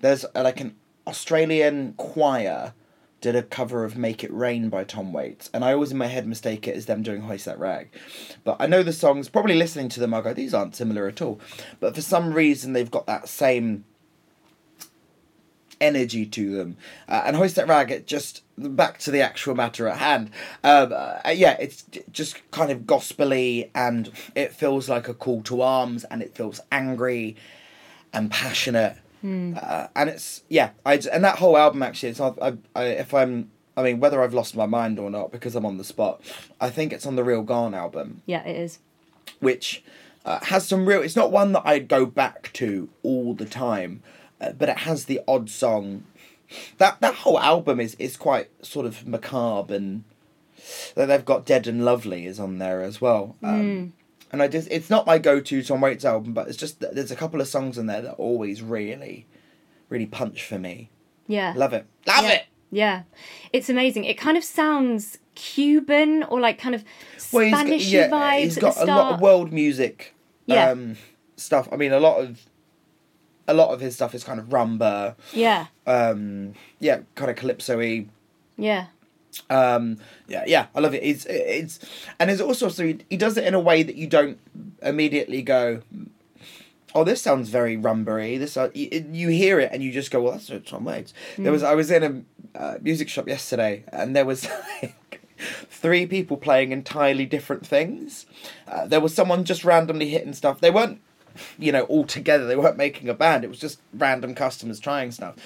There's 0.00 0.24
uh 0.24 0.42
like 0.42 0.60
an 0.60 0.74
Australian 1.06 1.94
choir 1.96 2.72
did 3.20 3.36
a 3.36 3.42
cover 3.42 3.84
of 3.84 3.96
"Make 3.96 4.22
It 4.22 4.32
Rain" 4.32 4.68
by 4.68 4.84
Tom 4.84 5.12
Waits, 5.12 5.48
and 5.54 5.64
I 5.64 5.72
always 5.72 5.92
in 5.92 5.98
my 5.98 6.06
head 6.06 6.26
mistake 6.26 6.68
it 6.68 6.76
as 6.76 6.86
them 6.86 7.02
doing 7.02 7.22
"Hoist 7.22 7.44
That 7.46 7.58
Rag," 7.58 7.88
but 8.42 8.56
I 8.60 8.66
know 8.66 8.82
the 8.82 8.92
songs. 8.92 9.28
Probably 9.28 9.54
listening 9.54 9.88
to 9.90 10.00
them, 10.00 10.12
I 10.12 10.20
go, 10.20 10.34
"These 10.34 10.52
aren't 10.52 10.76
similar 10.76 11.06
at 11.06 11.22
all," 11.22 11.40
but 11.80 11.94
for 11.94 12.02
some 12.02 12.32
reason 12.34 12.72
they've 12.72 12.90
got 12.90 13.06
that 13.06 13.28
same 13.28 13.84
energy 15.80 16.26
to 16.26 16.56
them. 16.56 16.76
Uh, 17.08 17.22
and 17.26 17.36
Hoist 17.36 17.56
That 17.56 17.68
Rag, 17.68 17.90
it 17.90 18.06
just 18.06 18.42
back 18.56 18.98
to 18.98 19.10
the 19.10 19.20
actual 19.20 19.54
matter 19.54 19.88
at 19.88 19.98
hand. 19.98 20.30
Um, 20.62 20.92
uh, 20.94 21.18
yeah, 21.34 21.56
it's 21.60 21.84
just 22.12 22.48
kind 22.50 22.70
of 22.70 22.86
gospely, 22.86 23.70
and 23.74 24.10
it 24.34 24.52
feels 24.52 24.88
like 24.88 25.08
a 25.08 25.14
call 25.14 25.42
to 25.44 25.60
arms, 25.62 26.04
and 26.04 26.22
it 26.22 26.34
feels 26.34 26.60
angry 26.72 27.36
and 28.12 28.30
passionate. 28.30 28.96
Uh, 29.22 29.86
and 29.96 30.10
it's 30.10 30.42
yeah, 30.50 30.70
I 30.84 30.94
and 31.10 31.24
that 31.24 31.38
whole 31.38 31.56
album 31.56 31.82
actually, 31.82 32.10
it's 32.10 32.18
not. 32.18 32.38
I, 32.42 32.54
I 32.76 32.84
if 32.84 33.14
I'm. 33.14 33.50
I 33.76 33.82
mean, 33.82 33.98
whether 33.98 34.22
I've 34.22 34.34
lost 34.34 34.54
my 34.54 34.66
mind 34.66 34.98
or 35.00 35.10
not 35.10 35.32
because 35.32 35.56
I'm 35.56 35.64
on 35.66 35.78
the 35.78 35.84
spot, 35.84 36.20
I 36.60 36.68
think 36.70 36.92
it's 36.92 37.06
on 37.06 37.16
the 37.16 37.24
Real 37.24 37.42
Gone 37.42 37.74
album 37.74 38.22
Yeah, 38.26 38.44
it 38.44 38.54
is. 38.54 38.78
which 39.40 39.82
uh, 40.26 40.38
has 40.44 40.68
some 40.68 40.86
real. 40.86 41.00
It's 41.02 41.16
not 41.16 41.32
one 41.32 41.52
that 41.52 41.62
I'd 41.64 41.88
go 41.88 42.04
back 42.06 42.50
to 42.54 42.88
all 43.02 43.34
the 43.34 43.46
time, 43.46 44.02
but 44.52 44.68
it 44.68 44.78
has 44.78 45.04
the 45.06 45.20
odd 45.26 45.48
song. 45.50 46.04
That 46.78 47.00
that 47.00 47.14
whole 47.16 47.38
album 47.38 47.80
is 47.80 47.94
is 47.98 48.16
quite 48.16 48.48
sort 48.64 48.86
of 48.86 49.06
macabre, 49.06 49.74
and 49.74 50.04
they've 50.94 51.24
got 51.24 51.46
Dead 51.46 51.66
and 51.66 51.84
Lovely 51.84 52.26
is 52.26 52.38
on 52.38 52.58
there 52.58 52.82
as 52.82 53.00
well. 53.00 53.36
Um, 53.42 53.92
And 54.32 54.42
I 54.42 54.48
just 54.48 54.68
it's 54.70 54.90
not 54.90 55.06
my 55.06 55.18
go 55.18 55.40
to 55.40 55.62
Tom 55.62 55.80
Waits 55.80 56.04
album, 56.04 56.32
but 56.34 56.48
it's 56.48 56.56
just 56.56 56.80
there's 56.80 57.10
a 57.10 57.16
couple 57.16 57.40
of 57.40 57.48
songs 57.48 57.78
in 57.78 57.86
there 57.86 58.02
that 58.02 58.14
always 58.14 58.62
really, 58.62 59.26
really 59.88 60.06
punch 60.06 60.44
for 60.44 60.58
me. 60.58 60.90
Yeah. 61.26 61.54
Love 61.56 61.72
it, 61.72 61.86
love 62.06 62.24
yeah. 62.24 62.32
it. 62.32 62.42
Yeah. 62.70 63.02
It's 63.52 63.68
amazing. 63.70 64.04
It 64.04 64.18
kind 64.18 64.36
of 64.36 64.42
sounds 64.44 65.18
Cuban 65.36 66.24
or 66.24 66.40
like 66.40 66.58
kind 66.58 66.74
of 66.74 66.84
Spanish 67.16 67.32
Well, 67.32 67.66
he's 67.66 67.84
got- 67.84 67.92
yeah, 67.92 68.08
vibes 68.10 68.40
He's 68.42 68.56
at 68.58 68.60
got 68.60 68.74
the 68.74 68.80
a 68.80 68.84
start. 68.84 69.04
lot 69.04 69.14
of 69.14 69.20
world 69.20 69.52
music 69.52 70.14
Yeah. 70.46 70.70
um, 70.70 70.96
stuff. 71.36 71.68
I 71.72 71.76
mean, 71.76 71.92
a 71.92 72.00
lot 72.00 72.18
of 72.20 72.40
a 73.46 73.54
lot 73.54 73.70
of 73.70 73.80
his 73.80 73.94
stuff 73.94 74.14
is 74.14 74.24
kind 74.24 74.40
of 74.40 74.46
rumba, 74.46 75.14
yeah. 75.32 75.66
um, 75.86 76.54
yeah, 76.80 77.00
kind 77.14 77.30
of 77.30 77.36
calypso-y. 77.36 78.06
Yeah. 78.56 78.86
Um, 79.50 79.98
yeah, 80.28 80.44
yeah, 80.46 80.66
I 80.74 80.80
love 80.80 80.94
it. 80.94 81.02
It's 81.02 81.26
it's 81.26 81.80
and 82.20 82.30
it's 82.30 82.40
also 82.40 82.68
so 82.68 82.86
he, 82.86 82.98
he 83.10 83.16
does 83.16 83.36
it 83.36 83.44
in 83.44 83.54
a 83.54 83.60
way 83.60 83.82
that 83.82 83.96
you 83.96 84.06
don't 84.06 84.38
immediately 84.80 85.42
go, 85.42 85.82
oh, 86.94 87.04
this 87.04 87.20
sounds 87.20 87.48
very 87.48 87.76
rumbery. 87.76 88.38
This 88.38 88.56
uh, 88.56 88.70
you, 88.74 89.04
you 89.10 89.28
hear 89.28 89.58
it 89.58 89.70
and 89.72 89.82
you 89.82 89.90
just 89.90 90.10
go, 90.10 90.22
well, 90.22 90.32
that's 90.32 90.50
Tom 90.68 90.84
Waits. 90.84 91.12
There 91.36 91.52
was 91.52 91.62
I 91.62 91.74
was 91.74 91.90
in 91.90 92.24
a 92.54 92.58
uh, 92.58 92.78
music 92.80 93.08
shop 93.08 93.26
yesterday 93.26 93.84
and 93.88 94.14
there 94.14 94.24
was 94.24 94.48
like 94.82 95.20
three 95.68 96.06
people 96.06 96.36
playing 96.36 96.72
entirely 96.72 97.26
different 97.26 97.66
things. 97.66 98.26
Uh, 98.68 98.86
there 98.86 99.00
was 99.00 99.14
someone 99.14 99.44
just 99.44 99.64
randomly 99.64 100.08
hitting 100.08 100.32
stuff. 100.32 100.60
They 100.60 100.70
weren't, 100.70 101.00
you 101.58 101.72
know, 101.72 101.82
all 101.82 102.04
together. 102.04 102.46
They 102.46 102.56
weren't 102.56 102.76
making 102.76 103.08
a 103.08 103.14
band. 103.14 103.44
It 103.44 103.48
was 103.48 103.58
just 103.58 103.80
random 103.92 104.34
customers 104.34 104.80
trying 104.80 105.12
stuff, 105.12 105.36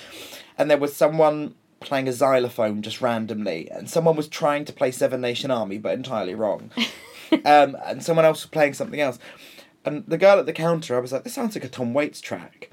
and 0.57 0.71
there 0.71 0.79
was 0.79 0.95
someone 0.95 1.55
playing 1.81 2.09
a 2.09 2.13
xylophone 2.13 2.83
just 2.83 3.01
randomly, 3.01 3.71
and 3.71 3.89
someone 3.89 4.17
was 4.17 4.29
trying 4.29 4.65
to 4.65 4.73
play 4.73 4.91
Seven 4.91 5.21
Nation 5.21 5.51
Army 5.51 5.79
but 5.79 5.95
entirely 5.95 6.35
wrong, 6.35 6.71
um, 7.45 7.77
and 7.85 8.03
someone 8.03 8.25
else 8.25 8.43
was 8.43 8.51
playing 8.51 8.75
something 8.75 9.01
else. 9.01 9.19
And 9.85 10.05
the 10.07 10.19
girl 10.19 10.39
at 10.39 10.47
the 10.47 10.53
counter, 10.53 10.97
I 10.97 11.01
was 11.01 11.13
like, 11.13 11.25
"This 11.25 11.35
sounds 11.35 11.55
like 11.55 11.65
a 11.65 11.69
Tom 11.69 11.95
Waits 11.95 12.21
track." 12.21 12.71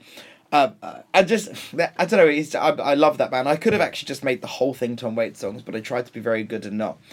Um, 0.55 0.75
I 1.13 1.23
just, 1.23 1.49
I 1.97 2.05
don't 2.05 2.13
know. 2.13 2.29
He's, 2.29 2.55
I, 2.55 2.69
I 2.69 2.93
love 2.93 3.17
that 3.17 3.29
band. 3.29 3.49
I 3.49 3.57
could 3.57 3.73
have 3.73 3.81
actually 3.81 4.07
just 4.07 4.23
made 4.23 4.41
the 4.41 4.47
whole 4.47 4.73
thing 4.73 4.95
Tom 4.95 5.13
Waits 5.13 5.41
songs, 5.41 5.61
but 5.61 5.75
I 5.75 5.81
tried 5.81 6.05
to 6.05 6.13
be 6.13 6.21
very 6.21 6.43
good 6.43 6.65
and 6.65 6.77
not. 6.77 6.97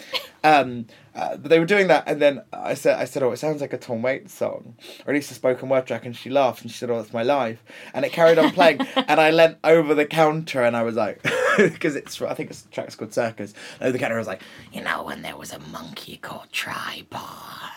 Um, 0.45 0.87
uh, 1.15 1.37
but 1.37 1.47
they 1.47 1.57
were 1.57 1.65
doing 1.65 1.87
that, 1.87 2.03
and 2.05 2.21
then 2.21 2.41
I 2.51 2.73
said, 2.73 2.99
I 2.99 3.05
said, 3.05 3.23
oh, 3.23 3.31
it 3.31 3.37
sounds 3.37 3.61
like 3.61 3.71
a 3.71 3.77
Tom 3.77 4.01
Waits 4.01 4.33
song, 4.33 4.75
or 5.05 5.13
at 5.13 5.15
least 5.15 5.31
a 5.31 5.35
spoken 5.35 5.69
word 5.69 5.87
track, 5.87 6.05
and 6.05 6.13
she 6.13 6.29
laughed 6.29 6.63
and 6.63 6.69
she 6.69 6.77
said, 6.77 6.89
oh, 6.89 6.99
it's 6.99 7.13
my 7.13 7.23
life, 7.23 7.63
and 7.93 8.03
it 8.03 8.11
carried 8.11 8.37
on 8.37 8.51
playing, 8.51 8.81
and 8.97 9.21
I 9.21 9.31
leant 9.31 9.57
over 9.63 9.95
the 9.95 10.05
counter 10.05 10.61
and 10.61 10.75
I 10.75 10.83
was 10.83 10.95
like, 10.95 11.25
because 11.57 11.95
it's, 11.95 12.21
I 12.21 12.33
think 12.33 12.49
it's 12.49 12.61
the 12.61 12.71
track's 12.71 12.95
called 12.95 13.13
Circus. 13.13 13.53
And 13.79 13.93
the 13.93 14.05
I 14.05 14.17
was 14.17 14.27
like, 14.27 14.41
you 14.71 14.81
know, 14.83 15.03
when 15.03 15.21
there 15.21 15.37
was 15.37 15.51
a 15.53 15.59
monkey 15.59 16.17
called 16.17 16.47
Tripod, 16.51 17.71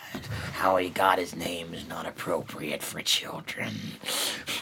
how 0.53 0.77
he 0.77 0.89
got 0.89 1.19
his 1.19 1.35
name 1.35 1.73
is 1.73 1.87
not 1.87 2.05
appropriate 2.05 2.83
for 2.83 3.01
children. 3.01 3.73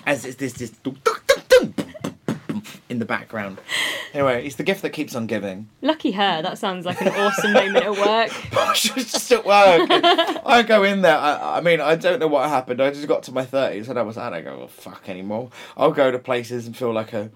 As 0.05 0.25
it's 0.25 0.35
this 0.35 0.53
this 0.53 0.71
dum, 0.71 0.97
dum, 1.03 1.15
dum, 1.27 1.43
dum, 1.47 1.71
boom, 1.71 1.93
boom, 2.03 2.15
boom, 2.25 2.41
boom 2.47 2.54
in 2.89 2.99
the 2.99 3.05
background. 3.05 3.59
Anyway, 4.13 4.45
it's 4.45 4.55
the 4.55 4.63
gift 4.63 4.81
that 4.81 4.91
keeps 4.91 5.15
on 5.15 5.27
giving. 5.27 5.69
Lucky 5.81 6.11
her. 6.11 6.41
That 6.41 6.57
sounds 6.57 6.85
like 6.85 7.01
an 7.01 7.09
awesome 7.09 7.53
moment 7.53 7.85
at 7.85 7.91
work. 7.91 8.75
she 8.75 8.93
was 8.93 9.11
just 9.11 9.31
at 9.31 9.45
work. 9.45 9.87
I 10.45 10.63
go 10.65 10.83
in 10.83 11.01
there. 11.01 11.17
I, 11.17 11.57
I 11.57 11.61
mean, 11.61 11.81
I 11.81 11.95
don't 11.95 12.19
know 12.19 12.27
what 12.27 12.49
happened. 12.49 12.81
I 12.81 12.91
just 12.91 13.07
got 13.07 13.23
to 13.23 13.31
my 13.31 13.45
thirties 13.45 13.89
and 13.89 13.99
I 13.99 14.01
was, 14.03 14.17
I 14.17 14.29
don't 14.29 14.43
go, 14.43 14.57
well, 14.57 14.67
fuck 14.67 15.09
anymore. 15.09 15.49
I'll 15.75 15.91
go 15.91 16.11
to 16.11 16.19
places 16.19 16.65
and 16.65 16.75
feel 16.75 16.93
like 16.93 17.13
a, 17.13 17.31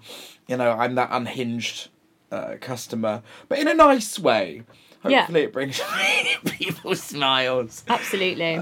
you 0.46 0.56
know, 0.56 0.72
I'm 0.72 0.94
that 0.94 1.08
unhinged 1.12 1.88
uh, 2.32 2.54
customer, 2.60 3.22
but 3.48 3.58
in 3.58 3.68
a 3.68 3.74
nice 3.74 4.18
way. 4.18 4.62
Yeah. 5.04 5.20
Hopefully, 5.20 5.42
it 5.42 5.52
brings 5.52 5.80
people 6.44 6.94
smiles. 6.94 7.84
Absolutely. 7.88 8.58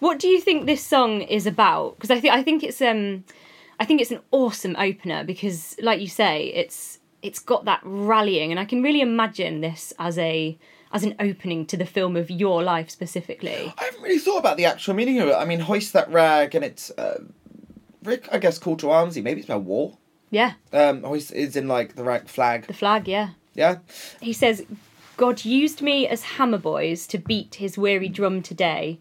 what 0.00 0.18
do 0.18 0.26
you 0.26 0.40
think 0.40 0.66
this 0.66 0.84
song 0.84 1.22
is 1.22 1.46
about? 1.46 1.96
Because 1.96 2.10
I 2.10 2.18
think 2.18 2.34
I 2.34 2.42
think 2.42 2.64
it's 2.64 2.82
um, 2.82 3.24
I 3.80 3.84
think 3.86 4.00
it's 4.00 4.10
an 4.12 4.20
awesome 4.30 4.76
opener 4.78 5.24
because, 5.24 5.74
like 5.80 6.00
you 6.00 6.06
say, 6.06 6.46
it's 6.54 6.98
it's 7.22 7.38
got 7.38 7.64
that 7.64 7.80
rallying, 7.82 8.50
and 8.52 8.60
I 8.60 8.64
can 8.64 8.82
really 8.82 9.00
imagine 9.00 9.60
this 9.62 9.92
as 9.98 10.18
a 10.18 10.56
as 10.92 11.02
an 11.04 11.14
opening 11.18 11.66
to 11.66 11.76
the 11.76 11.86
film 11.86 12.16
of 12.16 12.30
your 12.30 12.62
life 12.62 12.90
specifically. 12.90 13.72
I 13.78 13.84
haven't 13.84 14.02
really 14.02 14.18
thought 14.18 14.38
about 14.38 14.56
the 14.56 14.64
actual 14.66 14.94
meaning 14.94 15.18
of 15.20 15.28
it. 15.28 15.34
I 15.34 15.44
mean, 15.44 15.60
hoist 15.60 15.92
that 15.94 16.10
rag, 16.10 16.54
and 16.54 16.64
it's, 16.64 16.90
uh, 16.92 17.22
very, 18.02 18.20
I 18.32 18.38
guess, 18.38 18.58
call 18.58 18.76
to 18.78 18.86
armsy. 18.86 19.22
Maybe 19.22 19.40
it's 19.40 19.48
about 19.48 19.62
war. 19.62 19.96
Yeah, 20.32 20.52
Um, 20.72 21.02
hoist 21.02 21.32
is 21.32 21.56
in 21.56 21.66
like 21.68 21.96
the 21.96 22.04
rag 22.04 22.28
flag. 22.28 22.66
the 22.66 22.72
flag. 22.72 23.08
Yeah. 23.08 23.30
Yeah. 23.54 23.78
He 24.20 24.32
says, 24.32 24.64
God 25.16 25.44
used 25.44 25.82
me 25.82 26.06
as 26.06 26.22
hammer 26.22 26.58
boys 26.58 27.06
to 27.08 27.18
beat 27.18 27.56
his 27.56 27.76
weary 27.76 28.08
drum 28.08 28.40
today. 28.42 29.00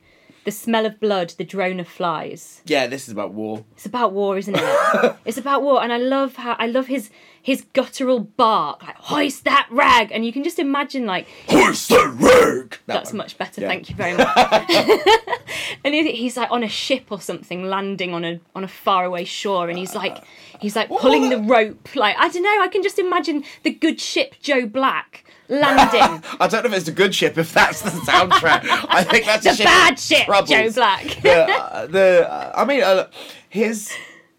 The 0.50 0.56
smell 0.56 0.88
of 0.88 1.00
blood, 1.00 1.36
the 1.38 1.44
drone 1.44 1.80
of 1.80 1.88
flies. 1.88 2.64
Yeah, 2.66 2.88
this 2.88 3.08
is 3.08 3.12
about 3.12 3.34
war. 3.34 3.66
It's 3.74 3.86
about 3.86 4.14
war, 4.14 4.36
isn't 4.36 4.56
it? 4.58 5.16
it's 5.26 5.38
about 5.38 5.62
war, 5.62 5.84
and 5.84 5.94
I 5.94 5.98
love 5.98 6.38
how 6.38 6.56
I 6.58 6.66
love 6.66 6.88
his 6.88 7.12
his 7.40 7.66
guttural 7.74 8.20
bark, 8.20 8.82
like 8.82 8.96
hoist 8.96 9.44
that 9.44 9.68
rag, 9.70 10.12
and 10.12 10.26
you 10.26 10.34
can 10.34 10.44
just 10.44 10.58
imagine 10.58 11.06
like 11.06 11.28
Hoist 11.50 11.90
that 11.90 12.16
rag. 12.18 12.72
That 12.72 12.80
that's 12.88 13.12
one. 13.12 13.18
much 13.18 13.38
better. 13.38 13.62
Yeah. 13.62 13.68
Thank 13.68 13.92
you 13.92 13.96
very 13.96 14.14
much. 14.18 14.36
and 15.84 15.94
he's 15.94 16.36
like 16.36 16.50
on 16.50 16.64
a 16.64 16.68
ship 16.68 17.12
or 17.12 17.22
something, 17.22 17.66
landing 17.66 18.16
on 18.16 18.26
a 18.26 18.40
on 18.56 18.64
a 18.64 18.68
faraway 18.68 19.26
shore, 19.26 19.70
and 19.70 19.78
he's 19.78 19.94
like 19.94 20.18
he's 20.60 20.76
like 20.76 20.90
pulling 20.90 21.30
the 21.30 21.38
rope. 21.38 21.96
Like 21.96 22.16
I 22.18 22.28
don't 22.28 22.42
know, 22.42 22.60
I 22.60 22.70
can 22.70 22.82
just 22.82 22.98
imagine 22.98 23.44
the 23.62 23.70
good 23.70 24.02
ship 24.02 24.34
Joe 24.42 24.66
Black 24.66 25.29
landing. 25.50 26.24
I 26.40 26.48
don't 26.48 26.64
know 26.64 26.72
if 26.72 26.78
it's 26.78 26.88
a 26.88 26.94
good 26.94 27.14
ship 27.14 27.38
if 27.38 27.54
that's 27.54 27.82
the 27.82 27.90
soundtrack. 27.90 28.66
I 28.90 29.04
think 29.04 29.26
that's 29.26 29.46
a 29.46 29.56
ship 29.56 29.66
bad 29.66 30.00
ship 30.00 30.26
troubles. 30.26 30.50
Joe 30.50 30.72
Black. 30.72 31.22
the, 31.22 31.44
uh, 31.46 31.88
the 31.88 32.32
uh, 32.32 32.54
I 32.56 32.66
mean, 32.66 32.84
uh, 32.84 33.10
his 33.50 33.92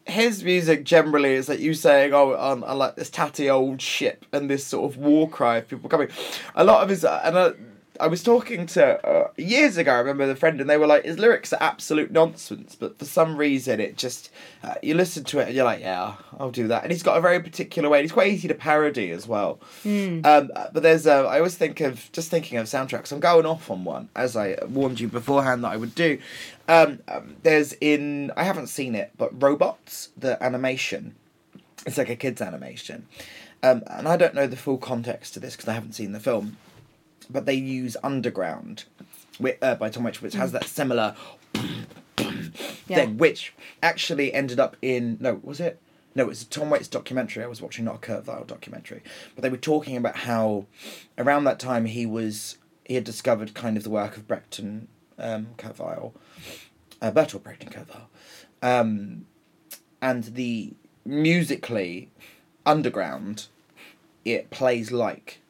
his 0.06 0.42
music 0.42 0.84
generally 0.84 1.34
is 1.34 1.48
like 1.48 1.60
you 1.60 1.74
saying, 1.74 2.12
oh, 2.14 2.34
on, 2.34 2.64
on 2.64 2.78
like 2.78 2.96
this 2.96 3.10
tatty 3.10 3.50
old 3.50 3.80
ship 3.80 4.24
and 4.32 4.48
this 4.48 4.66
sort 4.66 4.90
of 4.90 4.98
war 4.98 5.28
cry 5.28 5.58
of 5.58 5.68
people 5.68 5.88
coming. 5.88 6.08
A 6.54 6.64
lot 6.64 6.82
of 6.82 6.88
his 6.88 7.04
uh, 7.04 7.20
and. 7.24 7.66
I 8.00 8.06
was 8.06 8.22
talking 8.22 8.66
to 8.66 9.06
uh, 9.06 9.30
years 9.36 9.76
ago. 9.76 9.92
I 9.92 9.98
remember 9.98 10.26
the 10.26 10.34
friend, 10.34 10.60
and 10.60 10.68
they 10.68 10.76
were 10.76 10.86
like, 10.86 11.04
"His 11.04 11.18
lyrics 11.18 11.52
are 11.52 11.62
absolute 11.62 12.10
nonsense," 12.10 12.74
but 12.74 12.98
for 12.98 13.04
some 13.04 13.36
reason, 13.36 13.78
it 13.78 13.96
just 13.96 14.30
uh, 14.64 14.74
you 14.82 14.94
listen 14.94 15.24
to 15.24 15.38
it 15.38 15.48
and 15.48 15.54
you're 15.54 15.64
like, 15.64 15.80
"Yeah, 15.80 16.14
I'll 16.38 16.50
do 16.50 16.66
that." 16.68 16.82
And 16.82 16.90
he's 16.90 17.02
got 17.02 17.18
a 17.18 17.20
very 17.20 17.40
particular 17.40 17.88
way. 17.88 17.98
and 17.98 18.04
He's 18.04 18.12
quite 18.12 18.32
easy 18.32 18.48
to 18.48 18.54
parody 18.54 19.10
as 19.10 19.28
well. 19.28 19.60
Um, 20.24 20.50
but 20.72 20.82
there's, 20.82 21.06
uh, 21.06 21.26
I 21.26 21.38
always 21.38 21.56
think 21.56 21.80
of 21.80 22.10
just 22.12 22.30
thinking 22.30 22.58
of 22.58 22.66
soundtracks. 22.66 23.12
I'm 23.12 23.20
going 23.20 23.46
off 23.46 23.70
on 23.70 23.84
one, 23.84 24.08
as 24.16 24.36
I 24.36 24.56
warned 24.66 25.00
you 25.00 25.08
beforehand 25.08 25.62
that 25.64 25.72
I 25.72 25.76
would 25.76 25.94
do. 25.94 26.18
Um, 26.68 27.00
um, 27.08 27.36
there's 27.42 27.74
in 27.80 28.32
I 28.36 28.44
haven't 28.44 28.68
seen 28.68 28.94
it, 28.94 29.12
but 29.18 29.42
Robots, 29.42 30.08
the 30.16 30.42
animation. 30.42 31.14
It's 31.86 31.98
like 31.98 32.10
a 32.10 32.16
kids 32.16 32.42
animation, 32.42 33.06
um, 33.62 33.82
and 33.86 34.06
I 34.06 34.16
don't 34.16 34.34
know 34.34 34.46
the 34.46 34.56
full 34.56 34.78
context 34.78 35.34
to 35.34 35.40
this 35.40 35.56
because 35.56 35.68
I 35.68 35.72
haven't 35.72 35.94
seen 35.94 36.12
the 36.12 36.20
film 36.20 36.58
but 37.30 37.46
they 37.46 37.54
use 37.54 37.96
Underground 38.02 38.84
uh, 39.62 39.74
by 39.76 39.88
Tom 39.90 40.04
Waits, 40.04 40.20
which 40.22 40.34
has 40.34 40.52
that 40.52 40.64
similar 40.64 41.14
Yeah. 42.88 42.96
thing, 42.96 43.18
which 43.18 43.54
actually 43.82 44.32
ended 44.34 44.58
up 44.60 44.76
in 44.82 45.16
no, 45.20 45.40
was 45.42 45.60
it? 45.60 45.78
No, 46.14 46.28
it's 46.28 46.42
a 46.42 46.46
Tom 46.46 46.70
Waits 46.70 46.88
documentary. 46.88 47.44
I 47.44 47.46
was 47.46 47.62
watching, 47.62 47.84
not 47.84 47.94
a 47.96 47.98
Kurt 47.98 48.26
Weill 48.26 48.44
documentary, 48.44 49.02
but 49.34 49.42
they 49.42 49.48
were 49.48 49.56
talking 49.56 49.96
about 49.96 50.16
how 50.16 50.66
around 51.16 51.44
that 51.44 51.58
time 51.60 51.84
he 51.84 52.04
was 52.04 52.58
he 52.84 52.94
had 52.96 53.04
discovered 53.04 53.54
kind 53.54 53.76
of 53.76 53.84
the 53.84 53.90
work 53.90 54.16
of 54.16 54.26
Brecht 54.26 54.58
and 54.58 54.88
um, 55.18 55.48
Kurt 55.56 55.78
Weill, 55.78 56.12
uh, 57.00 57.12
Bertolt 57.12 57.44
Brecht 57.44 57.62
and 57.62 57.72
Kurt 57.72 57.86
Weill, 57.88 58.08
um, 58.62 59.26
and 60.02 60.24
the 60.24 60.72
musically 61.04 62.10
underground, 62.66 63.46
it 64.24 64.50
plays 64.50 64.90
like 64.90 65.40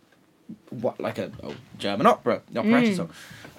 what 0.71 1.01
like 1.01 1.19
a, 1.19 1.31
a 1.43 1.55
German 1.79 2.07
opera 2.07 2.43
operetta 2.57 2.95
song, 2.97 3.11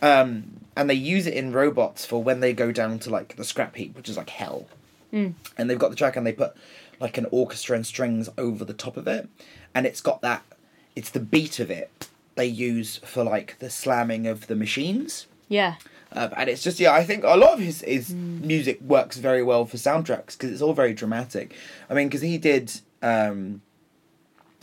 um, 0.01 0.43
and 0.75 0.89
they 0.89 0.93
use 0.95 1.27
it 1.27 1.33
in 1.33 1.51
robots 1.51 2.05
for 2.05 2.24
when 2.24 2.39
they 2.39 2.53
go 2.53 2.71
down 2.71 3.00
to 3.00 3.10
like 3.10 3.36
the 3.36 3.43
scrap 3.43 3.75
heap, 3.75 3.95
which 3.95 4.10
is 4.10 4.17
like 4.17 4.29
hell. 4.29 4.67
And 5.57 5.69
they've 5.69 5.79
got 5.79 5.89
the 5.89 5.95
track, 5.95 6.15
and 6.15 6.25
they 6.25 6.33
put 6.33 6.55
like 7.00 7.17
an 7.17 7.27
orchestra 7.31 7.75
and 7.75 7.86
strings 7.86 8.29
over 8.38 8.63
the 8.63 8.74
top 8.74 8.95
of 8.98 9.07
it, 9.07 9.27
and 9.75 9.86
it's 9.86 10.01
got 10.01 10.21
that. 10.21 10.43
It's 10.95 11.10
the 11.10 11.19
beat 11.19 11.60
of 11.60 11.71
it 11.71 12.10
they 12.36 12.45
use 12.45 12.98
for 12.98 13.24
like 13.24 13.60
the 13.60 13.69
slamming 13.69 14.27
of 14.27 14.48
the 14.48 14.55
machines. 14.55 15.27
Yeah. 15.48 15.75
Uh, 16.13 16.29
and 16.36 16.50
it's 16.50 16.63
just 16.63 16.79
yeah, 16.79 16.93
I 16.93 17.03
think 17.03 17.24
a 17.24 17.38
lot 17.38 17.53
of 17.53 17.60
his 17.60 17.81
his 17.81 18.13
music 18.13 18.81
works 18.81 19.17
very 19.17 19.43
well 19.43 19.65
for 19.65 19.77
soundtracks 19.77 20.33
because 20.38 20.51
it's 20.51 20.62
all 20.62 20.74
very 20.74 20.93
dramatic. 20.93 21.55
I 21.89 21.93
mean, 21.93 22.07
because 22.07 22.21
he 22.21 22.38
did 22.38 22.71
um, 23.01 23.62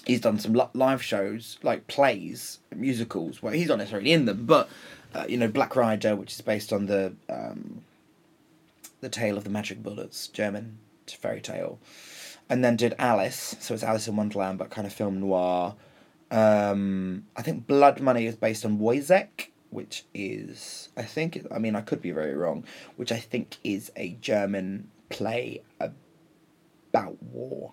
he's 0.06 0.20
done 0.20 0.38
some 0.38 0.60
live 0.74 1.02
shows 1.02 1.58
like 1.62 1.86
plays, 1.86 2.58
musicals 2.74 3.42
where 3.42 3.52
he's 3.52 3.68
not 3.68 3.78
necessarily 3.78 4.12
in 4.12 4.24
them, 4.24 4.46
but 4.46 4.68
uh, 5.14 5.24
you 5.28 5.36
know 5.36 5.48
Black 5.48 5.76
Rider, 5.76 6.16
which 6.16 6.32
is 6.32 6.40
based 6.40 6.72
on 6.72 6.86
the 6.86 7.14
um, 7.28 7.82
the 9.00 9.08
tale 9.08 9.36
of 9.36 9.44
the 9.44 9.50
magic 9.50 9.82
bullets, 9.82 10.28
German 10.28 10.78
fairy 11.06 11.40
tale, 11.40 11.78
and 12.48 12.64
then 12.64 12.76
did 12.76 12.94
Alice, 12.98 13.56
so 13.60 13.74
it's 13.74 13.82
Alice 13.82 14.08
in 14.08 14.16
Wonderland, 14.16 14.58
but 14.58 14.70
kind 14.70 14.86
of 14.86 14.92
film 14.92 15.20
noir. 15.20 15.74
Um, 16.30 17.24
I 17.36 17.42
think 17.42 17.66
Blood 17.66 18.00
Money 18.00 18.26
is 18.26 18.36
based 18.36 18.64
on 18.64 18.78
Woyzeck, 18.78 19.48
which 19.70 20.04
is 20.14 20.90
I 20.96 21.02
think 21.02 21.46
I 21.50 21.58
mean 21.58 21.76
I 21.76 21.80
could 21.80 22.02
be 22.02 22.10
very 22.10 22.34
wrong, 22.34 22.64
which 22.96 23.12
I 23.12 23.18
think 23.18 23.58
is 23.64 23.90
a 23.96 24.16
German 24.20 24.90
play 25.08 25.62
about 25.80 27.22
war 27.22 27.72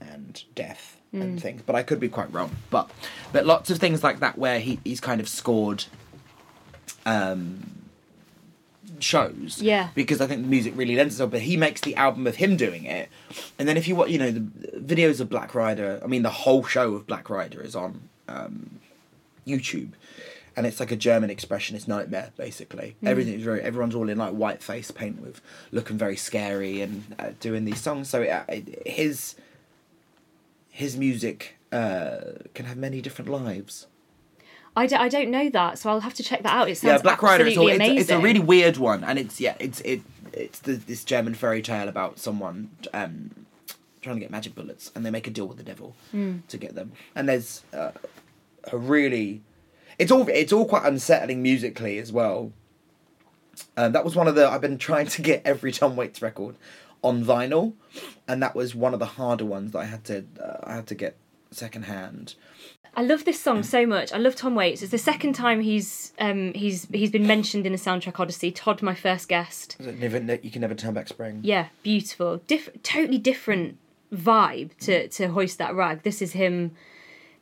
and 0.00 0.42
death 0.54 1.00
and 1.22 1.40
things, 1.40 1.62
but 1.64 1.74
I 1.76 1.82
could 1.82 2.00
be 2.00 2.08
quite 2.08 2.32
wrong. 2.32 2.50
But 2.70 2.90
but 3.32 3.46
lots 3.46 3.70
of 3.70 3.78
things 3.78 4.02
like 4.02 4.20
that 4.20 4.36
where 4.38 4.60
he, 4.60 4.78
he's 4.84 5.00
kind 5.00 5.20
of 5.20 5.28
scored 5.28 5.84
um 7.04 7.72
shows 8.98 9.60
Yeah. 9.60 9.90
because 9.94 10.20
I 10.20 10.26
think 10.26 10.42
the 10.42 10.48
music 10.48 10.72
really 10.76 10.96
lends 10.96 11.14
itself. 11.14 11.30
But 11.30 11.42
he 11.42 11.56
makes 11.56 11.80
the 11.82 11.94
album 11.96 12.26
of 12.26 12.36
him 12.36 12.56
doing 12.56 12.84
it, 12.84 13.08
and 13.58 13.68
then 13.68 13.76
if 13.76 13.86
you 13.88 13.94
want, 13.96 14.10
you 14.10 14.18
know, 14.18 14.30
the 14.30 14.40
videos 14.94 15.20
of 15.20 15.28
Black 15.28 15.54
Rider. 15.54 16.00
I 16.02 16.06
mean, 16.06 16.22
the 16.22 16.30
whole 16.30 16.64
show 16.64 16.94
of 16.94 17.06
Black 17.06 17.28
Rider 17.28 17.60
is 17.60 17.74
on 17.76 18.08
um, 18.28 18.78
YouTube, 19.46 19.90
and 20.56 20.66
it's 20.66 20.80
like 20.80 20.90
a 20.90 20.96
German 20.96 21.28
expressionist 21.30 21.86
nightmare. 21.88 22.30
Basically, 22.36 22.96
everything's 23.04 23.42
very 23.42 23.60
everyone's 23.60 23.94
all 23.94 24.08
in 24.08 24.16
like 24.18 24.32
white 24.32 24.62
face 24.62 24.90
paint 24.90 25.20
with 25.20 25.40
looking 25.72 25.98
very 25.98 26.16
scary 26.16 26.80
and 26.80 27.14
uh, 27.18 27.30
doing 27.40 27.64
these 27.66 27.80
songs. 27.80 28.08
So 28.08 28.22
it, 28.22 28.44
it, 28.48 28.88
his 28.88 29.34
his 30.76 30.96
music 30.96 31.56
uh, 31.72 32.18
can 32.54 32.66
have 32.66 32.76
many 32.76 33.00
different 33.00 33.30
lives. 33.30 33.86
I, 34.76 34.86
d- 34.86 34.94
I 34.94 35.08
don't 35.08 35.30
know 35.30 35.48
that, 35.48 35.78
so 35.78 35.88
I'll 35.88 36.00
have 36.00 36.12
to 36.14 36.22
check 36.22 36.42
that 36.42 36.52
out. 36.52 36.68
It 36.68 36.76
sounds 36.76 36.98
yeah, 36.98 37.02
Black 37.02 37.22
Rider. 37.22 37.46
It's, 37.46 37.56
all, 37.56 37.68
it's, 37.68 37.82
it's 38.02 38.10
a 38.10 38.18
really 38.18 38.40
weird 38.40 38.76
one, 38.76 39.02
and 39.04 39.18
it's 39.18 39.40
yeah, 39.40 39.54
it's 39.58 39.80
it 39.80 40.02
it's 40.34 40.58
the, 40.60 40.74
this 40.74 41.02
German 41.02 41.32
fairy 41.34 41.62
tale 41.62 41.88
about 41.88 42.18
someone 42.18 42.70
um, 42.92 43.30
trying 44.02 44.16
to 44.16 44.20
get 44.20 44.30
magic 44.30 44.54
bullets, 44.54 44.92
and 44.94 45.04
they 45.06 45.10
make 45.10 45.26
a 45.26 45.30
deal 45.30 45.46
with 45.48 45.56
the 45.56 45.62
devil 45.64 45.94
Hmm. 46.10 46.38
to 46.48 46.58
get 46.58 46.74
them. 46.74 46.92
And 47.14 47.26
there's 47.26 47.62
uh, 47.72 47.92
a 48.70 48.76
really, 48.76 49.40
it's 49.98 50.12
all 50.12 50.28
it's 50.28 50.52
all 50.52 50.66
quite 50.66 50.84
unsettling 50.84 51.42
musically 51.42 51.98
as 51.98 52.12
well. 52.12 52.52
Um, 53.78 53.92
that 53.92 54.04
was 54.04 54.14
one 54.14 54.28
of 54.28 54.34
the 54.34 54.46
I've 54.46 54.60
been 54.60 54.76
trying 54.76 55.06
to 55.06 55.22
get 55.22 55.40
every 55.46 55.72
Tom 55.72 55.96
Waits 55.96 56.20
record 56.20 56.56
on 57.06 57.24
vinyl, 57.24 57.74
and 58.28 58.42
that 58.42 58.54
was 58.54 58.74
one 58.74 58.92
of 58.92 59.00
the 59.00 59.06
harder 59.06 59.44
ones 59.44 59.72
that 59.72 59.78
I 59.78 59.84
had 59.84 60.04
to 60.04 60.24
uh, 60.42 60.58
I 60.64 60.74
had 60.74 60.86
to 60.88 60.94
get 60.94 61.16
secondhand. 61.50 62.34
I 62.98 63.02
love 63.02 63.26
this 63.26 63.38
song 63.38 63.62
so 63.62 63.84
much. 63.84 64.10
I 64.12 64.16
love 64.16 64.36
Tom 64.36 64.54
Waits. 64.54 64.80
It's 64.80 64.90
the 64.90 64.96
second 64.98 65.34
time 65.34 65.60
he's 65.60 66.12
um 66.18 66.54
he's 66.54 66.86
he's 66.92 67.10
been 67.10 67.26
mentioned 67.26 67.66
in 67.66 67.74
a 67.74 67.76
soundtrack 67.76 68.18
Odyssey. 68.18 68.50
Todd, 68.50 68.80
my 68.82 68.94
first 68.94 69.28
guest. 69.28 69.76
Never, 69.78 70.38
you 70.42 70.50
can 70.50 70.62
never 70.62 70.74
turn 70.74 70.94
back 70.94 71.08
spring. 71.08 71.40
Yeah, 71.42 71.66
beautiful. 71.82 72.38
Diff- 72.46 72.70
totally 72.82 73.18
different 73.18 73.78
vibe 74.12 74.76
to 74.78 75.08
to 75.08 75.28
hoist 75.28 75.58
that 75.58 75.74
rag. 75.74 76.02
This 76.02 76.22
is 76.22 76.32
him. 76.32 76.72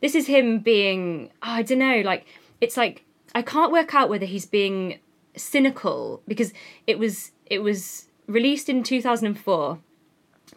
This 0.01 0.15
is 0.15 0.27
him 0.27 0.59
being. 0.59 1.31
oh, 1.43 1.51
I 1.51 1.63
don't 1.63 1.79
know. 1.79 2.01
Like 2.01 2.27
it's 2.61 2.77
like 2.77 3.05
I 3.35 3.43
can't 3.43 3.71
work 3.73 3.95
out 3.95 4.09
whether 4.09 4.27
he's 4.27 4.47
being 4.47 4.99
cynical 5.37 6.21
because 6.27 6.53
it 6.89 6.99
was 6.99 7.31
it 7.47 7.61
was 7.61 8.09
released 8.27 8.69
in 8.69 8.83
two 8.83 9.01
thousand 9.03 9.27
and 9.29 9.39
four. 9.39 9.79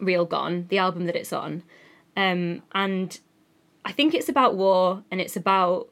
Real 0.00 0.24
Gone, 0.26 0.66
the 0.68 0.78
album 0.78 1.06
that 1.06 1.16
it's 1.16 1.32
on, 1.32 1.62
um, 2.16 2.62
and 2.72 3.18
I 3.84 3.90
think 3.92 4.14
it's 4.14 4.28
about 4.28 4.54
war 4.54 5.02
and 5.10 5.20
it's 5.20 5.36
about. 5.36 5.88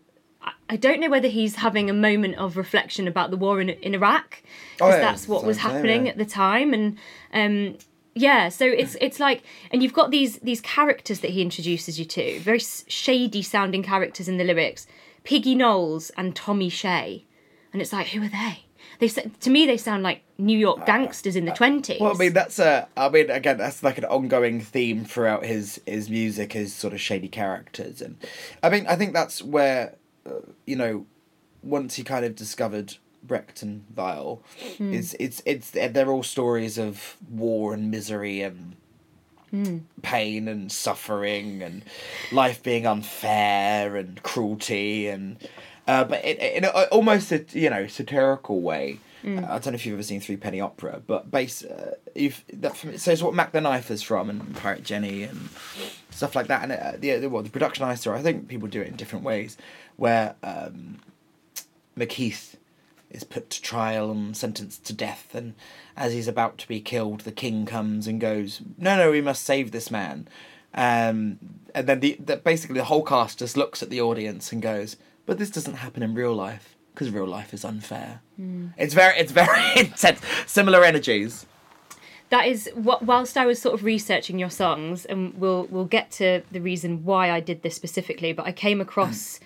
I- 0.68 0.76
don't 0.76 1.00
know 1.00 1.08
whether 1.10 1.28
he's 1.28 1.56
having 1.56 1.88
a 1.90 1.94
moment 1.94 2.36
of 2.36 2.56
reflection 2.56 3.08
about 3.08 3.30
the 3.30 3.36
war 3.36 3.60
in, 3.60 3.70
in 3.70 3.94
Iraq, 3.94 4.42
because 4.76 4.94
Oh, 4.94 4.96
yeah, 4.96 5.00
that's 5.00 5.26
what 5.26 5.44
was 5.44 5.58
happening 5.58 6.04
yeah. 6.06 6.12
at 6.12 6.18
the 6.18 6.24
time, 6.24 6.72
and 6.74 6.98
um, 7.32 7.78
yeah, 8.14 8.48
so 8.48 8.64
it's 8.66 8.96
it's 9.00 9.18
like, 9.18 9.42
and 9.72 9.82
you've 9.82 9.92
got 9.94 10.10
these 10.12 10.38
these 10.40 10.60
characters 10.60 11.20
that 11.20 11.30
he 11.30 11.42
introduces 11.42 11.98
you 11.98 12.04
to, 12.04 12.38
very 12.40 12.60
shady 12.60 13.42
sounding 13.42 13.82
characters 13.82 14.28
in 14.28 14.36
the 14.36 14.44
lyrics, 14.44 14.86
Piggy 15.24 15.54
Knowles 15.56 16.10
and 16.10 16.36
Tommy 16.36 16.68
Shay, 16.68 17.24
and 17.72 17.80
it's 17.82 17.92
like, 17.92 18.08
who 18.08 18.22
are 18.22 18.28
they? 18.28 18.65
They 18.98 19.08
to 19.08 19.50
me 19.50 19.66
they 19.66 19.76
sound 19.76 20.02
like 20.02 20.22
New 20.38 20.58
York 20.58 20.80
uh, 20.80 20.84
gangsters 20.84 21.36
in 21.36 21.44
the 21.44 21.52
uh, 21.52 21.56
twenties. 21.56 22.00
Well, 22.00 22.14
I 22.14 22.18
mean, 22.18 22.32
that's 22.32 22.58
a. 22.58 22.88
I 22.96 23.08
mean, 23.08 23.30
again, 23.30 23.58
that's 23.58 23.82
like 23.82 23.98
an 23.98 24.04
ongoing 24.04 24.60
theme 24.60 25.04
throughout 25.04 25.44
his 25.44 25.80
his 25.86 26.08
music, 26.10 26.52
his 26.52 26.74
sort 26.74 26.92
of 26.94 27.00
shady 27.00 27.28
characters, 27.28 28.00
and 28.00 28.16
I 28.62 28.70
mean, 28.70 28.86
I 28.86 28.96
think 28.96 29.12
that's 29.12 29.42
where, 29.42 29.96
uh, 30.26 30.40
you 30.66 30.76
know, 30.76 31.06
once 31.62 31.94
he 31.94 32.04
kind 32.04 32.24
of 32.24 32.34
discovered 32.34 32.96
Brecht 33.22 33.62
and 33.62 33.84
Weill, 33.94 34.42
hmm. 34.78 34.92
it's 34.92 35.14
it's 35.18 35.42
it's 35.44 35.70
they're 35.70 36.10
all 36.10 36.22
stories 36.22 36.78
of 36.78 37.16
war 37.30 37.74
and 37.74 37.90
misery 37.90 38.42
and 38.42 38.76
hmm. 39.50 39.78
pain 40.02 40.48
and 40.48 40.70
suffering 40.70 41.62
and 41.62 41.82
life 42.32 42.62
being 42.62 42.86
unfair 42.86 43.96
and 43.96 44.22
cruelty 44.22 45.08
and. 45.08 45.38
Uh, 45.86 46.04
but 46.04 46.24
in, 46.24 46.36
in 46.36 46.64
a, 46.64 46.68
almost 46.68 47.32
a 47.32 47.44
you 47.52 47.70
know 47.70 47.86
satirical 47.86 48.60
way. 48.60 49.00
Uh, 49.24 49.40
I 49.40 49.58
don't 49.58 49.66
know 49.68 49.72
if 49.72 49.84
you've 49.84 49.94
ever 49.94 50.04
seen 50.04 50.20
Three 50.20 50.36
Penny 50.36 50.60
Opera, 50.60 51.02
but 51.04 51.32
base 51.32 51.64
uh, 51.64 51.94
you've 52.14 52.44
that 52.52 52.76
from, 52.76 52.96
so 52.96 53.10
it's 53.10 53.22
what 53.22 53.34
Mack 53.34 53.50
the 53.50 53.60
Knife 53.60 53.90
is 53.90 54.00
from 54.00 54.30
and 54.30 54.54
Pirate 54.54 54.84
Jenny 54.84 55.24
and 55.24 55.48
stuff 56.10 56.36
like 56.36 56.46
that. 56.46 56.62
And 56.62 56.72
uh, 56.72 56.92
the 56.96 57.18
the, 57.18 57.28
well, 57.28 57.42
the 57.42 57.50
production 57.50 57.84
I 57.84 57.96
saw, 57.96 58.14
I 58.14 58.22
think 58.22 58.46
people 58.46 58.68
do 58.68 58.80
it 58.80 58.86
in 58.86 58.94
different 58.94 59.24
ways, 59.24 59.56
where 59.96 60.36
um, 60.44 61.00
Macheath 61.96 62.56
is 63.10 63.24
put 63.24 63.50
to 63.50 63.62
trial 63.62 64.12
and 64.12 64.36
sentenced 64.36 64.84
to 64.86 64.92
death, 64.92 65.34
and 65.34 65.54
as 65.96 66.12
he's 66.12 66.28
about 66.28 66.58
to 66.58 66.68
be 66.68 66.80
killed, 66.80 67.20
the 67.20 67.32
king 67.32 67.66
comes 67.66 68.06
and 68.06 68.20
goes, 68.20 68.60
"No, 68.78 68.96
no, 68.96 69.10
we 69.10 69.20
must 69.20 69.42
save 69.42 69.72
this 69.72 69.90
man." 69.90 70.28
Um, 70.74 71.38
and 71.74 71.86
then 71.86 72.00
the, 72.00 72.16
the 72.20 72.36
basically 72.36 72.78
the 72.78 72.84
whole 72.84 73.02
cast 73.02 73.38
just 73.40 73.56
looks 73.56 73.82
at 73.82 73.90
the 73.90 74.00
audience 74.00 74.52
and 74.52 74.62
goes, 74.62 74.96
"But 75.26 75.38
this 75.38 75.50
doesn't 75.50 75.74
happen 75.74 76.02
in 76.02 76.14
real 76.14 76.34
life 76.34 76.76
because 76.94 77.10
real 77.10 77.26
life 77.26 77.52
is 77.52 77.64
unfair." 77.64 78.20
Hmm. 78.36 78.68
It's 78.78 78.94
very, 78.94 79.18
it's 79.18 79.32
very 79.32 79.62
intense. 79.76 80.20
Similar 80.46 80.84
energies. 80.84 81.46
that 82.30 82.46
is 82.46 82.70
what 82.74 83.04
whilst 83.04 83.36
I 83.36 83.46
was 83.46 83.60
sort 83.60 83.74
of 83.74 83.84
researching 83.84 84.38
your 84.38 84.50
songs, 84.50 85.04
and 85.04 85.34
we'll 85.34 85.66
we'll 85.70 85.84
get 85.84 86.10
to 86.12 86.42
the 86.50 86.60
reason 86.60 87.04
why 87.04 87.30
I 87.30 87.40
did 87.40 87.62
this 87.62 87.74
specifically, 87.74 88.32
but 88.32 88.46
I 88.46 88.52
came 88.52 88.80
across 88.80 89.38
mm. 89.38 89.42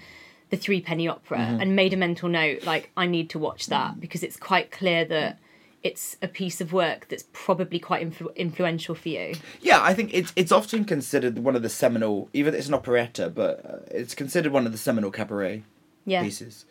the 0.50 0.56
Three 0.56 0.80
Penny 0.80 1.08
Opera 1.08 1.38
mm-hmm. 1.38 1.60
and 1.60 1.76
made 1.76 1.92
a 1.92 1.96
mental 1.96 2.28
note 2.28 2.64
like 2.64 2.90
I 2.96 3.06
need 3.06 3.30
to 3.30 3.38
watch 3.38 3.66
that 3.66 3.94
mm. 3.94 4.00
because 4.00 4.22
it's 4.22 4.36
quite 4.36 4.70
clear 4.70 5.04
that 5.06 5.38
it's 5.82 6.16
a 6.20 6.28
piece 6.28 6.60
of 6.60 6.72
work 6.72 7.08
that's 7.08 7.24
probably 7.32 7.78
quite 7.78 8.06
influ- 8.08 8.34
influential 8.36 8.94
for 8.94 9.08
you. 9.08 9.34
Yeah, 9.62 9.80
I 9.82 9.94
think 9.94 10.10
it's 10.12 10.32
it's 10.36 10.52
often 10.52 10.84
considered 10.84 11.38
one 11.38 11.56
of 11.56 11.62
the 11.62 11.68
seminal, 11.70 12.28
even 12.32 12.54
it's 12.54 12.68
an 12.68 12.74
operetta, 12.74 13.30
but 13.30 13.64
uh, 13.64 13.76
it's 13.90 14.14
considered 14.14 14.52
one 14.52 14.66
of 14.66 14.72
the 14.72 14.78
seminal 14.78 15.10
cabaret 15.10 15.62
Yeah. 16.04 16.22
pieces. 16.22 16.66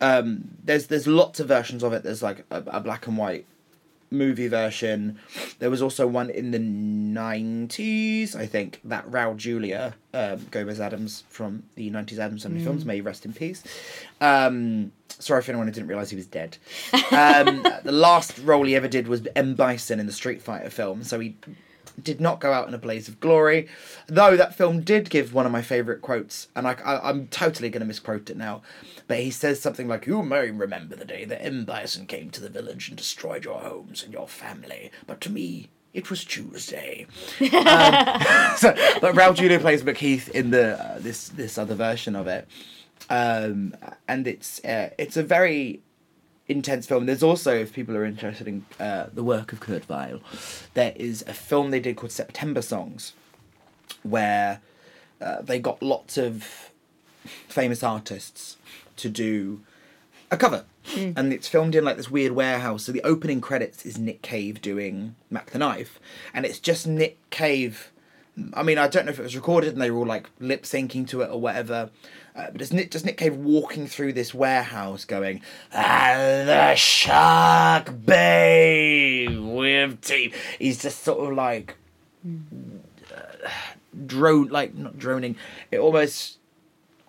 Um, 0.00 0.50
there's 0.64 0.86
there's 0.86 1.06
lots 1.06 1.40
of 1.40 1.48
versions 1.48 1.82
of 1.82 1.92
it. 1.92 2.02
There's 2.02 2.22
like 2.22 2.44
a, 2.50 2.62
a 2.68 2.80
black 2.80 3.06
and 3.06 3.16
white 3.18 3.46
movie 4.10 4.48
version. 4.48 5.18
There 5.58 5.70
was 5.70 5.82
also 5.82 6.06
one 6.06 6.30
in 6.30 6.50
the 6.50 6.58
nineties, 6.58 8.36
I 8.36 8.46
think, 8.46 8.80
that 8.84 9.10
Raul 9.10 9.36
Julia, 9.36 9.94
um, 10.14 10.46
Gomez 10.50 10.80
Addams 10.80 11.24
from 11.28 11.64
the 11.74 11.90
nineties 11.90 12.18
Addams 12.18 12.42
Family 12.42 12.62
films, 12.62 12.84
may 12.84 13.00
rest 13.00 13.24
in 13.24 13.32
peace. 13.32 13.62
Um, 14.20 14.92
sorry 15.08 15.42
for 15.42 15.50
anyone 15.50 15.66
who 15.66 15.72
didn't 15.72 15.88
realise 15.88 16.10
he 16.10 16.16
was 16.16 16.26
dead. 16.26 16.58
Um, 16.92 17.62
the 17.84 17.92
last 17.92 18.38
role 18.38 18.64
he 18.64 18.76
ever 18.76 18.88
did 18.88 19.08
was 19.08 19.26
M 19.34 19.54
Bison 19.54 20.00
in 20.00 20.06
the 20.06 20.12
Street 20.12 20.42
Fighter 20.42 20.70
film, 20.70 21.02
so 21.02 21.20
he 21.20 21.36
did 22.02 22.20
not 22.20 22.40
go 22.40 22.52
out 22.52 22.68
in 22.68 22.74
a 22.74 22.78
blaze 22.78 23.08
of 23.08 23.20
glory. 23.20 23.68
Though 24.06 24.36
that 24.36 24.54
film 24.54 24.82
did 24.82 25.10
give 25.10 25.32
one 25.32 25.46
of 25.46 25.52
my 25.52 25.62
favourite 25.62 26.02
quotes, 26.02 26.48
and 26.54 26.66
I, 26.66 26.76
I, 26.84 27.08
I'm 27.08 27.28
totally 27.28 27.70
going 27.70 27.80
to 27.80 27.86
misquote 27.86 28.30
it 28.30 28.36
now, 28.36 28.62
but 29.06 29.18
he 29.18 29.30
says 29.30 29.60
something 29.60 29.88
like, 29.88 30.06
You 30.06 30.22
may 30.22 30.50
remember 30.50 30.96
the 30.96 31.04
day 31.04 31.24
that 31.24 31.44
M. 31.44 31.64
Bison 31.64 32.06
came 32.06 32.30
to 32.30 32.40
the 32.40 32.48
village 32.48 32.88
and 32.88 32.96
destroyed 32.96 33.44
your 33.44 33.60
homes 33.60 34.02
and 34.02 34.12
your 34.12 34.28
family, 34.28 34.90
but 35.06 35.20
to 35.22 35.30
me, 35.30 35.68
it 35.94 36.10
was 36.10 36.24
Tuesday. 36.24 37.06
um, 37.40 37.48
so, 38.56 38.74
but 39.00 39.14
Raul 39.14 39.34
Julia 39.34 39.58
plays 39.58 39.82
Macheath 39.82 40.28
in 40.28 40.50
the 40.50 40.78
uh, 40.78 40.98
this 40.98 41.28
this 41.30 41.56
other 41.56 41.74
version 41.74 42.14
of 42.14 42.26
it, 42.26 42.46
um, 43.08 43.74
and 44.06 44.26
it's 44.26 44.62
uh, 44.62 44.90
it's 44.98 45.16
a 45.16 45.22
very 45.22 45.80
intense 46.48 46.86
film. 46.86 47.06
There's 47.06 47.22
also, 47.22 47.54
if 47.54 47.72
people 47.72 47.96
are 47.96 48.04
interested 48.04 48.46
in 48.46 48.64
uh, 48.78 49.06
the 49.12 49.22
work 49.22 49.52
of 49.52 49.60
Kurt 49.60 49.88
Weill, 49.88 50.20
there 50.74 50.92
is 50.96 51.24
a 51.26 51.34
film 51.34 51.70
they 51.70 51.80
did 51.80 51.96
called 51.96 52.12
September 52.12 52.62
Songs, 52.62 53.12
where 54.02 54.60
uh, 55.20 55.42
they 55.42 55.58
got 55.58 55.82
lots 55.82 56.16
of 56.16 56.70
famous 57.48 57.82
artists 57.82 58.56
to 58.96 59.08
do 59.08 59.60
a 60.30 60.36
cover. 60.36 60.64
And 61.16 61.32
it's 61.32 61.48
filmed 61.48 61.74
in 61.74 61.84
like 61.84 61.96
this 61.96 62.10
weird 62.10 62.32
warehouse. 62.32 62.84
So 62.84 62.92
the 62.92 63.02
opening 63.02 63.40
credits 63.40 63.84
is 63.84 63.98
Nick 63.98 64.22
Cave 64.22 64.62
doing 64.62 65.16
Mack 65.30 65.50
the 65.50 65.58
Knife. 65.58 65.98
And 66.32 66.46
it's 66.46 66.60
just 66.60 66.86
Nick 66.86 67.18
Cave. 67.30 67.90
I 68.54 68.62
mean, 68.62 68.78
I 68.78 68.86
don't 68.86 69.06
know 69.06 69.10
if 69.10 69.18
it 69.18 69.24
was 69.24 69.34
recorded 69.34 69.72
and 69.72 69.82
they 69.82 69.90
were 69.90 69.98
all 69.98 70.06
like 70.06 70.30
lip 70.38 70.62
syncing 70.62 71.08
to 71.08 71.22
it 71.22 71.30
or 71.30 71.40
whatever. 71.40 71.90
Uh, 72.36 72.50
but 72.52 72.60
it's 72.60 72.72
Nick, 72.72 72.90
just 72.90 73.04
Nick 73.06 73.16
Cave 73.16 73.34
walking 73.34 73.86
through 73.86 74.12
this 74.12 74.34
warehouse 74.34 75.04
going, 75.06 75.40
and 75.72 76.46
the 76.48 76.74
shark 76.74 77.90
bay 78.04 79.26
with 79.28 80.00
teeth. 80.02 80.34
He's 80.58 80.82
just 80.82 81.02
sort 81.02 81.18
of 81.30 81.36
like 81.36 81.76
drone 84.06 84.48
like 84.48 84.74
not 84.74 84.98
droning 84.98 85.36
it 85.70 85.78
almost 85.78 86.38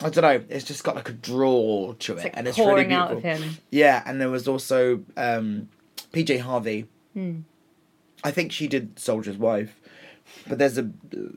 i 0.02 0.10
don't 0.10 0.22
know 0.22 0.42
it's 0.48 0.64
just 0.64 0.84
got 0.84 0.96
like 0.96 1.10
a 1.10 1.14
drawl 1.14 1.94
to 1.96 2.14
it 2.14 2.24
like 2.24 2.34
and 2.38 2.48
it's 2.48 2.56
pouring 2.58 2.88
really 2.90 2.94
out 2.96 3.10
beautiful 3.10 3.32
of 3.32 3.40
him. 3.42 3.58
yeah 3.72 4.02
and 4.06 4.22
there 4.22 4.30
was 4.30 4.48
also 4.48 5.04
um 5.18 5.68
pj 6.14 6.40
harvey 6.40 6.86
Hmm. 7.14 7.40
i 8.24 8.32
think 8.32 8.52
she 8.54 8.68
did 8.68 8.98
soldier's 9.00 9.38
wife 9.38 9.76
but 10.48 10.58
there's 10.58 10.78
a 10.78 10.90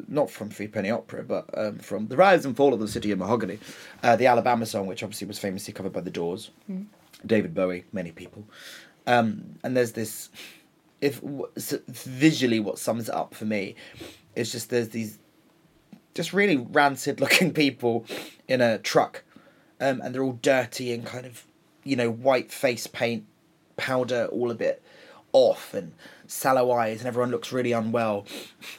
not 0.09 0.31
from 0.31 0.51
Three 0.51 0.69
Penny 0.69 0.91
Opera, 0.91 1.23
but 1.25 1.47
um, 1.57 1.79
from 1.79 2.09
The 2.09 2.17
Rise 2.17 2.45
and 2.45 2.57
Fall 2.57 2.75
of 2.75 2.81
the 2.81 2.89
City 2.89 3.11
of 3.11 3.19
Mahagonny, 3.19 3.59
uh, 4.03 4.17
the 4.17 4.27
Alabama 4.27 4.67
song, 4.67 4.87
which 4.87 5.03
obviously 5.03 5.27
was 5.27 5.39
famously 5.39 5.73
covered 5.73 5.93
by 5.93 6.01
The 6.01 6.11
Doors, 6.11 6.51
David 7.27 7.55
Bowie, 7.55 7.85
many 7.93 8.13
people, 8.13 8.45
um, 9.07 9.59
and 9.63 9.77
there's 9.77 9.93
this. 9.93 10.31
If 11.01 11.21
visually, 11.89 12.61
what 12.61 12.79
sums 12.79 13.09
it 13.09 13.15
up 13.15 13.35
for 13.35 13.47
me 13.47 13.75
is 14.37 14.53
just 14.53 14.69
there's 14.69 14.91
these 14.91 15.19
just 16.15 16.33
really 16.33 16.57
rancid 16.57 17.21
looking 17.21 17.53
people 17.55 18.05
in 18.49 18.61
a 18.61 18.79
truck, 18.79 19.23
um, 19.81 20.01
and 20.03 20.15
they're 20.15 20.23
all 20.23 20.39
dirty 20.43 20.93
and 20.93 21.07
kind 21.07 21.27
of 21.27 21.45
you 21.85 21.97
know 21.97 22.11
white 22.11 22.53
face 22.53 22.87
paint, 22.87 23.25
powder 23.77 24.27
all 24.31 24.51
a 24.51 24.55
bit 24.55 24.83
off 25.33 25.75
and 25.75 25.93
sallow 26.31 26.71
eyes 26.71 27.01
and 27.01 27.09
everyone 27.09 27.31
looks 27.31 27.53
really 27.53 27.73
unwell. 27.73 28.27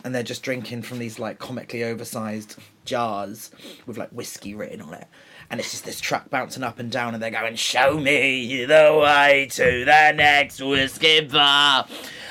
And 0.04 0.16
they're 0.16 0.24
just 0.24 0.44
drinking 0.44 0.84
from 0.84 1.00
these 1.00 1.20
like 1.20 1.40
comically 1.40 1.84
oversized 1.84 2.56
jars 2.86 3.52
with 3.86 3.98
like 3.98 4.10
whiskey 4.10 4.56
written 4.56 4.82
on 4.82 4.94
it. 4.94 5.08
And 5.50 5.60
it's 5.60 5.72
just 5.72 5.84
this 5.84 6.00
truck 6.00 6.30
bouncing 6.30 6.64
up 6.64 6.80
and 6.80 6.90
down 6.90 7.14
and 7.14 7.22
they're 7.22 7.30
going 7.30 7.56
show 7.56 8.00
me 8.00 8.66
the 8.66 9.00
way 9.04 9.48
to 9.52 9.86
the 9.86 10.12
next 10.14 10.62
whiskey 10.62 11.22
bar. 11.22 11.86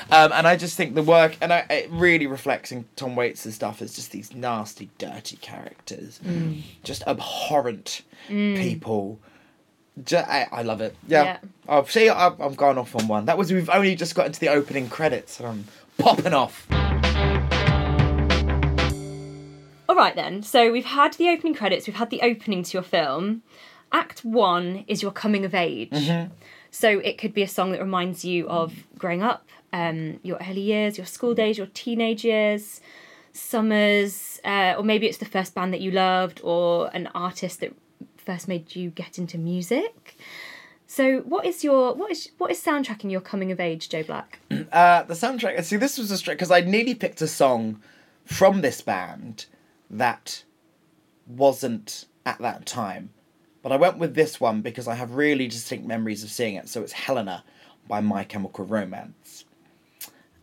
Um, 0.09 0.31
and 0.33 0.47
I 0.47 0.57
just 0.57 0.75
think 0.75 0.95
the 0.95 1.03
work 1.03 1.37
and 1.39 1.53
I, 1.53 1.59
it 1.69 1.89
really 1.91 2.27
reflects 2.27 2.71
in 2.71 2.85
Tom 2.95 3.15
Waits' 3.15 3.53
stuff 3.53 3.81
as 3.81 3.93
just 3.95 4.11
these 4.11 4.33
nasty 4.33 4.89
dirty 4.97 5.37
characters. 5.37 6.19
Just 6.83 7.03
abhorrent 7.07 8.01
people 8.27 9.19
Ju- 10.03 10.17
I, 10.17 10.47
I 10.51 10.61
love 10.63 10.81
it. 10.81 10.95
Yeah. 11.07 11.23
Yeah. 11.23 11.37
Oh, 11.67 11.83
see, 11.83 12.09
I've, 12.09 12.39
I've 12.39 12.57
gone 12.57 12.77
off 12.77 12.95
on 12.95 13.07
one. 13.07 13.25
That 13.25 13.37
was 13.37 13.51
we've 13.51 13.69
only 13.69 13.95
just 13.95 14.15
got 14.15 14.25
into 14.25 14.39
the 14.39 14.49
opening 14.49 14.89
credits, 14.89 15.39
and 15.39 15.47
I'm 15.47 15.65
popping 15.97 16.33
off. 16.33 16.65
All 19.89 19.95
right 19.95 20.15
then. 20.15 20.41
So 20.43 20.71
we've 20.71 20.85
had 20.85 21.13
the 21.15 21.29
opening 21.29 21.53
credits. 21.53 21.87
We've 21.87 21.97
had 21.97 22.09
the 22.09 22.21
opening 22.21 22.63
to 22.63 22.73
your 22.73 22.83
film. 22.83 23.43
Act 23.91 24.23
one 24.23 24.85
is 24.87 25.01
your 25.01 25.11
coming 25.11 25.43
of 25.43 25.53
age. 25.53 25.89
Mm-hmm. 25.89 26.33
So 26.71 26.99
it 26.99 27.17
could 27.17 27.33
be 27.33 27.41
a 27.41 27.47
song 27.47 27.73
that 27.73 27.81
reminds 27.81 28.23
you 28.23 28.47
of 28.47 28.73
growing 28.97 29.21
up, 29.21 29.45
um, 29.73 30.21
your 30.23 30.37
early 30.49 30.61
years, 30.61 30.97
your 30.97 31.05
school 31.05 31.33
days, 31.33 31.57
your 31.57 31.67
teenage 31.73 32.23
years, 32.23 32.79
summers, 33.33 34.39
uh, 34.45 34.75
or 34.77 34.83
maybe 34.83 35.07
it's 35.07 35.17
the 35.17 35.25
first 35.25 35.53
band 35.53 35.73
that 35.73 35.81
you 35.81 35.91
loved, 35.91 36.39
or 36.41 36.89
an 36.93 37.09
artist 37.13 37.59
that 37.59 37.73
first 38.21 38.47
made 38.47 38.75
you 38.75 38.89
get 38.89 39.17
into 39.17 39.37
music. 39.37 40.17
So 40.87 41.19
what 41.19 41.45
is 41.45 41.63
your 41.63 41.93
what 41.93 42.11
is 42.11 42.31
what 42.37 42.51
is 42.51 42.61
soundtracking 42.61 43.11
your 43.11 43.21
coming 43.21 43.51
of 43.51 43.59
age, 43.59 43.87
Joe 43.89 44.03
Black? 44.03 44.39
Uh, 44.71 45.03
the 45.03 45.13
soundtrack. 45.13 45.61
See, 45.65 45.75
this 45.75 45.97
was 45.97 46.11
a 46.11 46.17
straight 46.17 46.35
because 46.35 46.51
I 46.51 46.61
nearly 46.61 46.95
picked 46.95 47.21
a 47.21 47.27
song 47.27 47.81
from 48.25 48.61
this 48.61 48.79
band 48.81 49.45
that 49.89 50.43
wasn't 51.27 52.05
at 52.25 52.39
that 52.39 52.65
time, 52.65 53.09
but 53.61 53.73
I 53.73 53.75
went 53.75 53.97
with 53.97 54.15
this 54.15 54.39
one 54.39 54.61
because 54.61 54.87
I 54.87 54.95
have 54.95 55.15
really 55.15 55.47
distinct 55.47 55.85
memories 55.85 56.23
of 56.23 56.29
seeing 56.29 56.55
it. 56.55 56.69
So 56.69 56.81
it's 56.81 56.93
Helena 56.93 57.43
by 57.87 57.99
My 57.99 58.23
Chemical 58.23 58.63
Romance. 58.65 59.43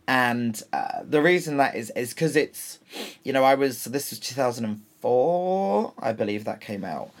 And 0.07 0.61
uh, 0.73 1.03
the 1.03 1.21
reason 1.21 1.57
that 1.57 1.75
is 1.75 1.91
is 1.95 2.13
because 2.13 2.35
it's, 2.35 2.79
you 3.23 3.33
know, 3.33 3.43
I 3.43 3.55
was 3.55 3.79
so 3.79 3.89
this 3.89 4.09
was 4.09 4.19
two 4.19 4.35
thousand 4.35 4.65
and 4.65 4.81
four, 5.01 5.93
I 5.99 6.13
believe 6.13 6.45
that 6.45 6.61
came 6.61 6.83
out. 6.83 7.11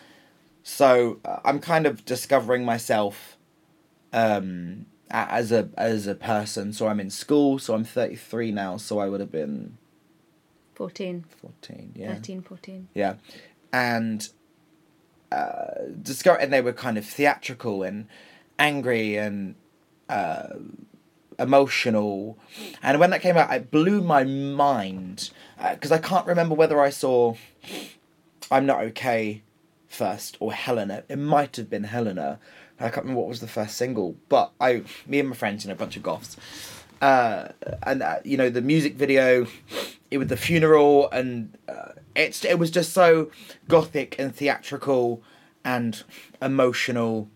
So 0.63 1.19
uh, 1.25 1.39
I'm 1.45 1.59
kind 1.59 1.85
of 1.85 2.05
discovering 2.05 2.65
myself 2.65 3.37
um, 4.13 4.85
as 5.09 5.51
a 5.51 5.69
as 5.77 6.07
a 6.07 6.15
person. 6.15 6.73
So 6.73 6.87
I'm 6.87 6.99
in 6.99 7.09
school. 7.09 7.59
So 7.59 7.73
I'm 7.73 7.83
thirty 7.83 8.15
three 8.15 8.51
now. 8.51 8.77
So 8.77 8.99
I 8.99 9.07
would 9.07 9.19
have 9.19 9.31
been 9.31 9.77
14, 10.75 11.25
fourteen. 11.41 11.91
Yeah. 11.95 12.13
13, 12.13 12.41
14. 12.41 12.87
Yeah, 12.93 13.15
and 13.73 14.29
uh, 15.31 15.71
discover 16.01 16.39
and 16.39 16.51
they 16.53 16.61
were 16.61 16.73
kind 16.73 16.97
of 16.97 17.05
theatrical 17.05 17.83
and 17.83 18.07
angry 18.57 19.15
and 19.17 19.55
uh, 20.07 20.55
emotional. 21.37 22.37
And 22.81 22.99
when 22.99 23.09
that 23.11 23.21
came 23.21 23.37
out, 23.37 23.51
it 23.53 23.71
blew 23.71 24.01
my 24.01 24.23
mind 24.23 25.31
because 25.73 25.91
I 25.91 25.97
can't 25.97 26.25
remember 26.25 26.55
whether 26.55 26.79
I 26.79 26.89
saw 26.89 27.35
"I'm 28.49 28.65
Not 28.65 28.81
Okay" 28.85 29.43
first 29.89 30.37
or 30.39 30.53
Helena. 30.53 31.03
It 31.09 31.17
might 31.17 31.57
have 31.57 31.69
been 31.69 31.83
Helena. 31.83 32.39
I 32.79 32.83
can't 32.89 33.03
remember 33.03 33.19
what 33.19 33.27
was 33.27 33.41
the 33.41 33.47
first 33.47 33.75
single, 33.75 34.15
but 34.29 34.51
I, 34.61 34.83
me 35.05 35.19
and 35.19 35.29
my 35.29 35.35
friends, 35.35 35.65
you 35.65 35.67
know, 35.67 35.73
a 35.73 35.77
bunch 35.77 35.97
of 35.97 36.03
goths, 36.03 36.37
uh, 37.01 37.49
and 37.83 38.01
uh, 38.01 38.19
you 38.23 38.37
know 38.37 38.49
the 38.49 38.61
music 38.61 38.95
video, 38.95 39.47
it 40.09 40.17
was 40.17 40.27
the 40.29 40.37
funeral, 40.37 41.09
and 41.11 41.57
uh, 41.67 41.91
it's 42.15 42.45
it 42.45 42.57
was 42.57 42.71
just 42.71 42.93
so 42.93 43.31
gothic 43.67 44.17
and 44.17 44.33
theatrical 44.33 45.21
and 45.65 46.03
emotional. 46.41 47.27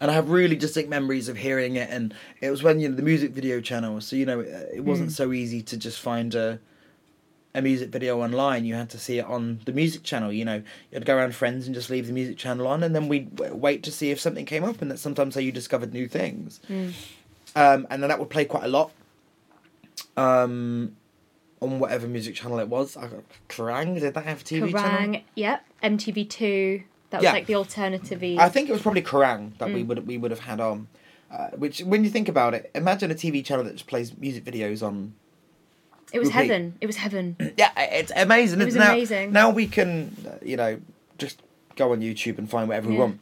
And 0.00 0.10
I 0.10 0.14
have 0.14 0.28
really 0.28 0.56
distinct 0.56 0.90
memories 0.90 1.30
of 1.30 1.38
hearing 1.38 1.76
it, 1.76 1.88
and 1.88 2.12
it 2.42 2.50
was 2.50 2.62
when 2.62 2.80
you 2.80 2.90
know 2.90 2.96
the 2.96 3.02
music 3.02 3.30
video 3.30 3.62
channel, 3.62 4.02
so 4.02 4.16
you 4.16 4.26
know 4.26 4.40
it, 4.40 4.70
it 4.74 4.84
wasn't 4.84 5.12
so 5.12 5.32
easy 5.32 5.62
to 5.62 5.78
just 5.78 5.98
find 6.00 6.34
a 6.34 6.60
a 7.54 7.60
music 7.62 7.90
video 7.90 8.20
online. 8.22 8.64
You 8.64 8.74
had 8.74 8.90
to 8.90 8.98
see 8.98 9.18
it 9.18 9.24
on 9.26 9.60
the 9.64 9.72
music 9.72 10.02
channel. 10.02 10.32
You 10.32 10.44
know, 10.44 10.62
you'd 10.92 11.04
go 11.04 11.16
around 11.16 11.34
friends 11.34 11.66
and 11.66 11.74
just 11.74 11.90
leave 11.90 12.06
the 12.06 12.12
music 12.12 12.36
channel 12.38 12.66
on, 12.66 12.82
and 12.82 12.94
then 12.94 13.08
we'd 13.08 13.34
w- 13.36 13.54
wait 13.54 13.82
to 13.84 13.92
see 13.92 14.10
if 14.10 14.20
something 14.20 14.44
came 14.46 14.64
up, 14.64 14.80
and 14.82 14.90
that's 14.90 15.02
sometimes 15.02 15.34
how 15.34 15.40
you 15.40 15.50
discovered 15.52 15.92
new 15.92 16.06
things. 16.06 16.60
Um, 16.68 17.86
and 17.90 18.02
then 18.02 18.08
that 18.08 18.18
would 18.18 18.30
play 18.30 18.44
quite 18.44 18.64
a 18.64 18.68
lot. 18.68 18.92
Um, 20.16 20.96
on 21.60 21.78
whatever 21.78 22.06
music 22.08 22.34
channel 22.34 22.58
it 22.58 22.68
was, 22.68 22.96
I 22.96 23.02
got 23.08 23.22
Kerrang. 23.48 23.98
Did 24.00 24.14
that 24.14 24.24
have 24.24 24.40
a 24.40 24.44
TV 24.44 24.70
channel? 24.70 25.14
Kerrang, 25.14 25.22
yep. 25.34 25.64
MTV2. 25.82 26.84
That 27.10 27.18
was 27.18 27.24
Yeah. 27.24 27.32
like 27.32 27.46
the 27.46 27.56
alternative. 27.56 28.22
I 28.38 28.48
think 28.48 28.68
it 28.68 28.72
was 28.72 28.82
probably 28.82 29.02
Kerrang 29.02 29.58
that 29.58 29.72
we 29.72 29.82
would 29.82 30.06
we 30.06 30.16
would 30.16 30.30
have 30.30 30.40
had 30.40 30.60
on. 30.60 30.88
Uh, 31.30 31.48
which, 31.50 31.80
when 31.82 32.02
you 32.02 32.10
think 32.10 32.28
about 32.28 32.54
it, 32.54 32.70
imagine 32.74 33.10
a 33.10 33.14
TV 33.14 33.44
channel 33.44 33.64
that 33.64 33.72
just 33.74 33.86
plays 33.86 34.16
music 34.18 34.44
videos 34.44 34.82
on 34.84 35.14
It 36.12 36.18
was 36.18 36.28
repeat. 36.28 36.50
heaven. 36.50 36.74
It 36.80 36.86
was 36.86 36.96
heaven. 36.96 37.36
Yeah, 37.56 37.70
it's 37.78 38.12
amazing. 38.14 38.60
It 38.60 38.64
was 38.66 38.76
now, 38.76 38.92
amazing. 38.92 39.32
Now 39.32 39.50
we 39.50 39.66
can, 39.66 40.16
you 40.42 40.56
know, 40.56 40.80
just 41.18 41.42
go 41.76 41.92
on 41.92 42.00
YouTube 42.00 42.38
and 42.38 42.48
find 42.48 42.68
whatever 42.68 42.88
we 42.88 42.96
want. 42.96 43.20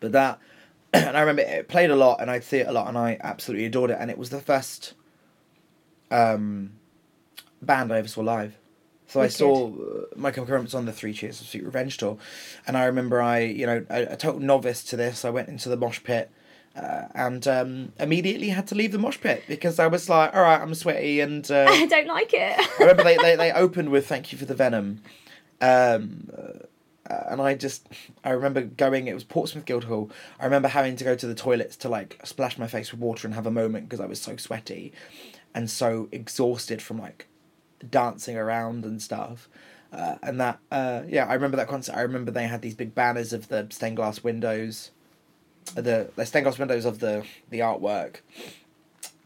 But 0.00 0.12
that, 0.12 0.38
and 0.92 1.16
I 1.16 1.20
remember 1.20 1.42
it 1.42 1.68
played 1.68 1.90
a 1.90 1.96
lot, 1.96 2.20
and 2.20 2.30
I'd 2.30 2.44
see 2.44 2.58
it 2.58 2.66
a 2.66 2.72
lot, 2.72 2.88
and 2.88 2.98
I 2.98 3.18
absolutely 3.22 3.66
adored 3.66 3.90
it. 3.90 3.98
And 4.00 4.10
it 4.10 4.18
was 4.18 4.30
the 4.30 4.40
first 4.40 4.94
um, 6.10 6.72
band 7.62 7.92
I 7.92 7.98
ever 7.98 8.08
saw 8.08 8.20
live. 8.20 8.56
So 9.06 9.20
I 9.20 9.28
saw 9.28 9.68
uh, 9.68 10.06
My 10.16 10.30
Chemical 10.30 10.54
Romance 10.54 10.74
on 10.74 10.86
the 10.86 10.92
Three 10.92 11.12
Cheers 11.12 11.40
of 11.40 11.46
Sweet 11.46 11.64
Revenge 11.64 11.98
tour, 11.98 12.18
and 12.66 12.76
I 12.76 12.84
remember 12.84 13.22
I, 13.22 13.40
you 13.40 13.66
know, 13.66 13.86
a, 13.90 14.14
a 14.14 14.16
total 14.16 14.40
novice 14.40 14.82
to 14.84 14.96
this. 14.96 15.24
I 15.24 15.30
went 15.30 15.48
into 15.48 15.68
the 15.68 15.76
mosh 15.76 16.02
pit. 16.02 16.30
Uh, 16.76 17.06
and 17.14 17.46
um, 17.46 17.92
immediately 18.00 18.48
had 18.48 18.66
to 18.66 18.74
leave 18.74 18.90
the 18.90 18.98
mosh 18.98 19.20
pit 19.20 19.44
because 19.46 19.78
I 19.78 19.86
was 19.86 20.08
like, 20.08 20.34
all 20.34 20.42
right, 20.42 20.60
I'm 20.60 20.74
sweaty, 20.74 21.20
and 21.20 21.48
uh, 21.48 21.66
I 21.68 21.86
don't 21.86 22.08
like 22.08 22.32
it. 22.34 22.58
I 22.58 22.82
remember 22.82 23.04
they, 23.04 23.16
they, 23.16 23.36
they 23.36 23.52
opened 23.52 23.90
with 23.90 24.08
"Thank 24.08 24.32
you 24.32 24.38
for 24.38 24.44
the 24.44 24.56
venom," 24.56 25.00
um, 25.60 26.28
uh, 27.08 27.14
and 27.28 27.40
I 27.40 27.54
just 27.54 27.86
I 28.24 28.30
remember 28.30 28.62
going. 28.62 29.06
It 29.06 29.14
was 29.14 29.22
Portsmouth 29.22 29.66
Guildhall. 29.66 30.10
I 30.40 30.44
remember 30.46 30.66
having 30.66 30.96
to 30.96 31.04
go 31.04 31.14
to 31.14 31.26
the 31.28 31.34
toilets 31.34 31.76
to 31.76 31.88
like 31.88 32.18
splash 32.24 32.58
my 32.58 32.66
face 32.66 32.90
with 32.90 33.00
water 33.00 33.28
and 33.28 33.36
have 33.36 33.46
a 33.46 33.52
moment 33.52 33.88
because 33.88 34.00
I 34.00 34.06
was 34.06 34.20
so 34.20 34.36
sweaty, 34.36 34.92
and 35.54 35.70
so 35.70 36.08
exhausted 36.10 36.82
from 36.82 36.98
like 36.98 37.28
dancing 37.88 38.36
around 38.36 38.84
and 38.84 39.00
stuff. 39.00 39.48
Uh, 39.92 40.16
and 40.24 40.40
that 40.40 40.58
uh, 40.72 41.02
yeah, 41.06 41.26
I 41.26 41.34
remember 41.34 41.56
that 41.58 41.68
concert. 41.68 41.94
I 41.94 42.00
remember 42.00 42.32
they 42.32 42.48
had 42.48 42.62
these 42.62 42.74
big 42.74 42.96
banners 42.96 43.32
of 43.32 43.46
the 43.46 43.68
stained 43.70 43.96
glass 43.96 44.24
windows, 44.24 44.90
the 45.74 46.10
the 46.16 46.26
stained 46.26 46.44
glass 46.44 46.58
windows 46.58 46.84
of 46.84 46.98
the 47.00 47.24
the 47.50 47.60
artwork, 47.60 48.16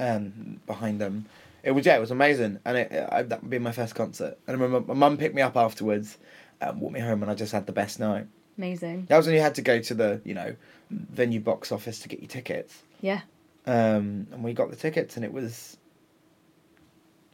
um, 0.00 0.60
behind 0.66 1.00
them 1.00 1.26
It 1.62 1.72
was 1.72 1.84
yeah, 1.84 1.96
it 1.96 2.00
was 2.00 2.10
amazing, 2.10 2.60
and 2.64 2.76
it, 2.78 2.92
it 2.92 3.28
that 3.28 3.42
would 3.42 3.50
be 3.50 3.58
my 3.58 3.72
first 3.72 3.94
concert. 3.94 4.38
And 4.46 4.56
I 4.56 4.60
remember 4.60 4.94
my 4.94 4.98
mum 4.98 5.16
picked 5.16 5.34
me 5.34 5.42
up 5.42 5.56
afterwards, 5.56 6.16
um, 6.60 6.80
walked 6.80 6.94
me 6.94 7.00
home, 7.00 7.22
and 7.22 7.30
I 7.30 7.34
just 7.34 7.52
had 7.52 7.66
the 7.66 7.72
best 7.72 7.98
night. 8.00 8.26
Amazing. 8.56 9.06
That 9.08 9.16
was 9.16 9.26
when 9.26 9.34
you 9.34 9.40
had 9.42 9.54
to 9.56 9.62
go 9.62 9.80
to 9.80 9.94
the 9.94 10.20
you 10.24 10.34
know 10.34 10.54
venue 10.90 11.40
box 11.40 11.70
office 11.72 11.98
to 12.00 12.08
get 12.08 12.20
your 12.20 12.28
tickets. 12.28 12.82
Yeah. 13.00 13.20
um, 13.66 14.26
and 14.32 14.42
we 14.42 14.52
got 14.54 14.70
the 14.70 14.76
tickets, 14.76 15.16
and 15.16 15.24
it 15.24 15.32
was 15.32 15.76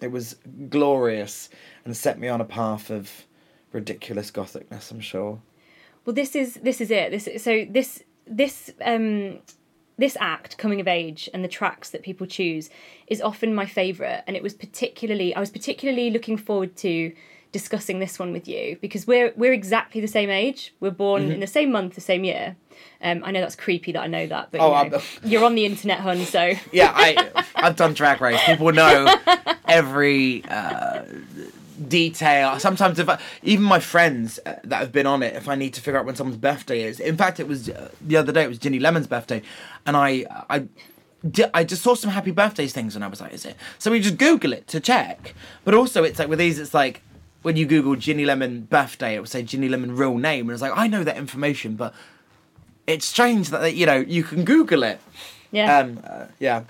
it 0.00 0.10
was 0.10 0.36
glorious, 0.68 1.48
and 1.84 1.96
set 1.96 2.18
me 2.18 2.28
on 2.28 2.40
a 2.40 2.44
path 2.44 2.90
of 2.90 3.10
ridiculous 3.72 4.30
gothicness. 4.30 4.90
I'm 4.90 5.00
sure. 5.00 5.40
Well, 6.04 6.14
this 6.14 6.34
is 6.34 6.54
this 6.62 6.80
is 6.80 6.90
it. 6.90 7.10
This 7.10 7.42
so 7.42 7.64
this 7.70 8.02
this 8.26 8.70
um 8.84 9.38
this 9.96 10.16
act 10.18 10.58
coming 10.58 10.80
of 10.80 10.88
age 10.88 11.28
and 11.32 11.44
the 11.44 11.48
tracks 11.48 11.90
that 11.90 12.02
people 12.02 12.26
choose 12.26 12.68
is 13.06 13.20
often 13.22 13.54
my 13.54 13.64
favorite 13.66 14.24
and 14.26 14.36
it 14.36 14.42
was 14.42 14.52
particularly 14.54 15.34
I 15.34 15.40
was 15.40 15.50
particularly 15.50 16.10
looking 16.10 16.36
forward 16.36 16.76
to 16.78 17.12
discussing 17.52 18.00
this 18.00 18.18
one 18.18 18.32
with 18.32 18.48
you 18.48 18.76
because 18.80 19.06
we're 19.06 19.32
we're 19.36 19.52
exactly 19.52 20.00
the 20.00 20.08
same 20.08 20.30
age. 20.30 20.74
We're 20.80 20.90
born 20.90 21.22
Mm-hmm. 21.22 21.32
in 21.32 21.40
the 21.40 21.46
same 21.46 21.70
month, 21.70 21.94
the 21.94 22.00
same 22.00 22.24
year. 22.24 22.56
Um, 23.00 23.22
I 23.24 23.30
know 23.30 23.40
that's 23.40 23.54
creepy 23.54 23.92
that 23.92 24.00
I 24.02 24.08
know 24.08 24.26
that, 24.26 24.48
but 24.50 24.60
Oh, 24.60 24.82
you 24.82 24.90
know, 24.90 25.00
you're 25.24 25.44
on 25.44 25.54
the 25.54 25.64
internet, 25.64 26.00
hun. 26.00 26.18
So 26.24 26.54
Yeah, 26.72 26.90
I 26.92 27.30
I've 27.54 27.76
done 27.76 27.94
drag 27.94 28.20
race. 28.20 28.40
People 28.46 28.72
know 28.72 29.14
every 29.68 30.44
uh, 30.46 31.02
detail. 31.88 32.58
Sometimes 32.58 32.98
if 32.98 33.08
I, 33.08 33.18
even 33.42 33.64
my 33.64 33.80
friends 33.80 34.38
uh, 34.46 34.56
that 34.64 34.78
have 34.78 34.92
been 34.92 35.06
on 35.06 35.22
it, 35.22 35.34
if 35.34 35.48
I 35.48 35.54
need 35.54 35.74
to 35.74 35.80
figure 35.80 35.98
out 35.98 36.06
when 36.06 36.16
someone's 36.16 36.38
birthday 36.38 36.82
is. 36.82 37.00
In 37.00 37.16
fact, 37.16 37.40
it 37.40 37.48
was 37.48 37.68
uh, 37.68 37.90
the 38.00 38.16
other 38.16 38.32
day. 38.32 38.44
It 38.44 38.48
was 38.48 38.58
Ginny 38.58 38.78
Lemon's 38.78 39.06
birthday, 39.06 39.42
and 39.86 39.96
I 39.96 40.24
I. 40.50 40.66
di- 41.30 41.50
I 41.54 41.64
just 41.64 41.82
saw 41.82 41.94
some 41.94 42.10
happy 42.10 42.32
birthdays 42.32 42.74
things 42.74 42.94
and 42.94 43.02
I 43.02 43.08
was 43.08 43.18
like, 43.20 43.32
is 43.32 43.46
it? 43.46 43.56
So 43.78 43.90
we 43.90 43.98
just 44.00 44.18
Google 44.18 44.52
it 44.52 44.66
to 44.68 44.78
check. 44.78 45.34
But 45.64 45.72
also, 45.72 46.04
it's 46.04 46.18
like 46.18 46.28
with 46.28 46.38
these, 46.38 46.58
it's 46.58 46.74
like 46.74 47.00
when 47.40 47.56
you 47.56 47.64
Google 47.64 47.96
Ginny 47.96 48.26
Lemon 48.26 48.62
birthday, 48.68 49.14
it 49.14 49.20
will 49.20 49.26
say 49.26 49.42
Ginny 49.42 49.70
Lemon 49.70 49.96
real 49.96 50.18
name. 50.18 50.42
And 50.46 50.52
it's 50.52 50.60
like, 50.60 50.76
I 50.76 50.86
know 50.86 51.02
that 51.02 51.16
information, 51.16 51.76
but 51.76 51.94
it's 52.86 53.06
strange 53.06 53.48
that, 53.48 53.74
you 53.74 53.86
know, 53.86 53.96
you 53.96 54.22
can 54.22 54.44
Google 54.44 54.82
it. 54.82 55.00
yeah, 55.50 55.78
Um, 55.78 56.00
uh, 56.04 56.26
yeah. 56.38 56.64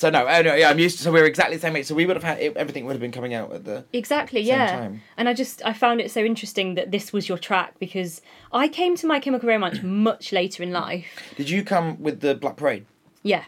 So 0.00 0.08
no, 0.08 0.26
oh 0.26 0.40
no, 0.40 0.54
yeah, 0.54 0.70
I'm 0.70 0.78
used 0.78 0.96
to. 0.96 1.02
So 1.02 1.12
we 1.12 1.20
were 1.20 1.26
exactly 1.26 1.58
the 1.58 1.60
same 1.60 1.76
age. 1.76 1.84
So 1.84 1.94
we 1.94 2.06
would 2.06 2.16
have 2.16 2.22
had 2.22 2.38
it, 2.38 2.56
everything 2.56 2.86
would 2.86 2.94
have 2.94 3.02
been 3.02 3.12
coming 3.12 3.34
out 3.34 3.52
at 3.52 3.66
the. 3.66 3.84
Exactly, 3.92 4.40
same 4.40 4.48
yeah. 4.48 4.70
time. 4.70 5.02
And 5.18 5.28
I 5.28 5.34
just 5.34 5.60
I 5.62 5.74
found 5.74 6.00
it 6.00 6.10
so 6.10 6.24
interesting 6.24 6.74
that 6.76 6.90
this 6.90 7.12
was 7.12 7.28
your 7.28 7.36
track 7.36 7.74
because 7.78 8.22
I 8.50 8.66
came 8.66 8.96
to 8.96 9.06
My 9.06 9.20
Chemical 9.20 9.46
Romance 9.46 9.80
much 9.82 10.32
later 10.32 10.62
in 10.62 10.72
life. 10.72 11.34
Did 11.36 11.50
you 11.50 11.62
come 11.62 12.02
with 12.02 12.20
the 12.20 12.34
Black 12.34 12.56
Parade? 12.56 12.86
Yeah, 13.22 13.44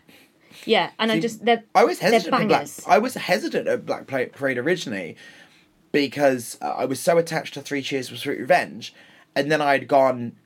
yeah. 0.67 0.91
And 0.99 1.11
I 1.11 1.21
just 1.21 1.43
they're 1.43 1.65
I 1.75 1.85
was 1.85 2.01
hesitant. 2.01 2.35
At 2.35 2.49
Black. 2.49 2.69
I 2.87 2.99
was 2.99 3.15
hesitant 3.15 3.67
at 3.67 3.87
Black 3.87 4.07
Parade 4.07 4.59
originally 4.59 5.17
because 5.91 6.59
uh, 6.61 6.67
I 6.67 6.85
was 6.85 7.01
so 7.01 7.17
attached 7.17 7.55
to 7.55 7.63
Three 7.63 7.81
Cheers 7.81 8.11
for 8.11 8.17
Sweet 8.17 8.39
Revenge, 8.39 8.93
and 9.35 9.51
then 9.51 9.63
I'd 9.63 9.89
gone. 9.89 10.37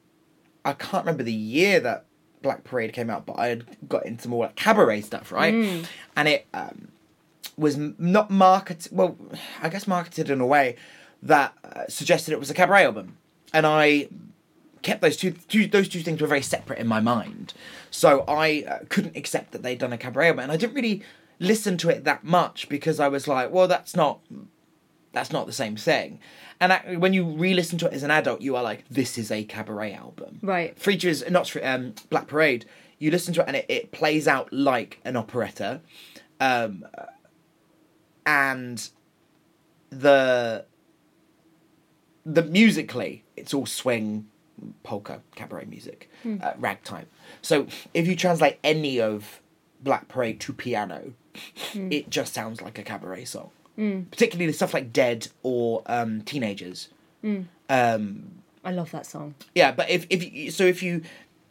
I 0.65 0.73
can't 0.73 1.05
remember 1.05 1.25
the 1.25 1.33
year 1.33 1.81
that 1.81 2.06
Black 2.43 2.65
Parade 2.65 2.93
came 2.93 3.11
out, 3.11 3.27
but 3.27 3.39
I 3.39 3.49
had 3.49 3.65
got 3.89 4.07
into 4.07 4.29
more 4.29 4.47
like 4.47 4.57
cabaret 4.57 5.03
stuff, 5.03 5.33
right? 5.33 5.55
Mm. 5.55 5.87
And 6.17 6.29
it 6.29 6.47
um, 6.55 6.89
was 7.57 7.77
not 7.77 8.31
marketed. 8.31 8.93
Well, 8.93 9.17
I 9.63 9.69
guess 9.69 9.87
marketed 9.87 10.31
in 10.31 10.41
a 10.41 10.47
way 10.47 10.77
that 11.23 11.55
uh, 11.65 11.85
suggested 11.89 12.33
it 12.33 12.39
was 12.39 12.51
a 12.51 12.55
cabaret 12.55 12.85
album, 12.85 13.17
and 13.53 13.67
I 13.67 14.09
kept 14.83 15.01
those 15.01 15.17
two, 15.17 15.33
two 15.49 15.67
those 15.67 15.89
two 15.89 16.03
things 16.03 16.21
were 16.21 16.27
very 16.27 16.43
separate 16.43 16.79
in 16.79 16.87
my 16.87 17.01
mind. 17.01 17.55
So 17.91 18.25
I 18.29 18.65
uh, 18.69 18.79
couldn't 18.89 19.17
accept 19.17 19.53
that 19.53 19.63
they'd 19.63 19.79
done 19.79 19.93
a 19.93 19.99
cabaret 19.99 20.29
album, 20.29 20.45
and 20.45 20.53
I 20.53 20.57
didn't 20.57 20.75
really 20.75 21.03
listen 21.39 21.77
to 21.79 21.89
it 21.89 22.05
that 22.05 22.25
much 22.25 22.69
because 22.69 23.01
I 23.01 23.09
was 23.09 23.29
like, 23.29 23.51
well, 23.51 23.69
that's 23.69 23.97
not 23.97 24.21
that's 25.17 25.33
not 25.33 25.47
the 25.47 25.53
same 25.53 25.77
thing. 25.77 26.21
And 26.61 27.01
when 27.01 27.15
you 27.15 27.25
re-listen 27.25 27.79
to 27.79 27.87
it 27.87 27.95
as 27.95 28.03
an 28.03 28.11
adult, 28.11 28.43
you 28.43 28.55
are 28.55 28.63
like, 28.63 28.85
this 28.91 29.17
is 29.17 29.31
a 29.31 29.45
cabaret 29.45 29.95
album. 29.95 30.41
Right. 30.43 30.79
Free 30.79 30.99
Cheers, 30.99 31.29
not 31.31 31.57
um, 31.63 31.95
Black 32.11 32.27
Parade. 32.27 32.67
You 32.99 33.11
listen 33.11 33.33
to 33.33 33.41
it 33.41 33.47
and 33.47 33.57
it, 33.57 33.65
it 33.71 33.93
plays 33.93 34.29
out 34.29 34.53
like 34.53 35.01
an 35.07 35.17
operetta, 35.17 35.81
um, 36.39 36.85
and 38.27 38.91
the 39.89 40.67
the 42.27 42.43
musically 42.43 43.25
it's 43.37 43.55
all 43.55 43.67
swing 43.67 44.27
polka 44.83 45.23
cabaret 45.37 45.65
music 45.67 46.11
uh, 46.43 46.55
ragtime 46.59 47.07
so 47.41 47.69
if 47.95 48.09
you 48.09 48.17
translate 48.17 48.59
any 48.65 49.01
of 49.01 49.41
black 49.81 50.09
parade 50.09 50.41
to 50.41 50.53
piano 50.53 51.13
it 51.73 52.11
just 52.11 52.35
sounds 52.35 52.61
like 52.61 52.79
a 52.79 52.83
cabaret 52.83 53.25
song 53.25 53.51
particularly 53.77 54.47
the 54.47 54.53
stuff 54.53 54.73
like 54.75 54.93
dead 54.93 55.29
or 55.43 55.83
um, 55.87 56.23
teenagers 56.23 56.89
um, 57.69 58.31
I 58.65 58.73
love 58.73 58.91
that 58.93 59.07
song. 59.07 59.35
yeah, 59.55 59.73
but 59.73 59.89
if 59.91 60.07
if 60.11 60.23
you, 60.33 60.51
so, 60.51 60.65
if 60.65 60.83
you 60.83 61.03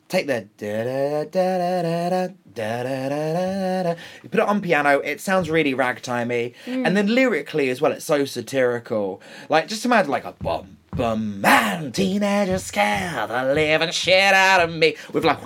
take 0.08 0.28
the 0.28 0.48
da 0.58 0.84
da 0.84 1.24
da 1.26 1.58
da 1.58 1.82
da 1.82 2.28
da 2.54 2.84
da 2.84 3.10
da 3.10 3.84
da, 3.84 3.96
you 4.24 4.30
put 4.30 4.40
it 4.40 4.48
on 4.48 4.62
piano, 4.62 5.00
it 5.00 5.20
sounds 5.22 5.50
really 5.50 5.74
ragtimey, 5.74 6.54
and 6.66 6.96
then 6.96 7.08
lyrically 7.14 7.70
as 7.70 7.82
well, 7.82 7.92
it's 7.92 8.06
so 8.06 8.26
satirical. 8.26 9.22
Like 9.50 9.68
just 9.68 9.86
imagine 9.86 10.12
like 10.12 10.26
a 10.26 10.32
bum 10.34 10.78
bum 10.96 11.42
man, 11.42 11.92
teenagers 11.92 12.64
scare 12.64 13.28
the 13.28 13.54
living 13.54 13.92
shit 13.92 14.34
out 14.34 14.62
of 14.62 14.74
me 14.74 14.96
with 15.12 15.26
like 15.26 15.40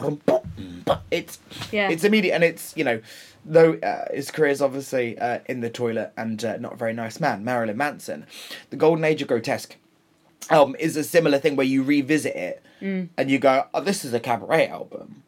it's 1.11 1.39
Yeah. 1.71 1.89
it's 1.89 2.03
immediate 2.03 2.35
and 2.35 2.43
it's 2.43 2.73
you 2.77 2.83
know. 2.83 3.01
Though 3.51 3.73
uh, 3.79 4.05
his 4.13 4.29
career 4.29 4.51
is 4.51 4.61
obviously 4.61 5.17
uh, 5.17 5.39
in 5.47 5.61
the 5.61 5.71
toilet 5.71 6.13
and 6.15 6.43
uh, 6.45 6.57
not 6.57 6.73
a 6.73 6.75
very 6.75 6.93
nice 6.93 7.19
man, 7.19 7.43
Marilyn 7.43 7.77
Manson, 7.77 8.27
the 8.69 8.75
Golden 8.75 9.03
Age 9.03 9.23
of 9.23 9.27
Grotesque 9.27 9.75
album 10.51 10.75
is 10.79 10.95
a 10.95 11.03
similar 11.03 11.39
thing 11.39 11.55
where 11.55 11.65
you 11.65 11.81
revisit 11.81 12.35
it 12.35 12.63
and 13.17 13.31
you 13.31 13.39
go, 13.39 13.65
"Oh, 13.73 13.81
this 13.81 14.05
is 14.05 14.13
a 14.13 14.19
cabaret 14.19 14.67
album." 14.67 15.23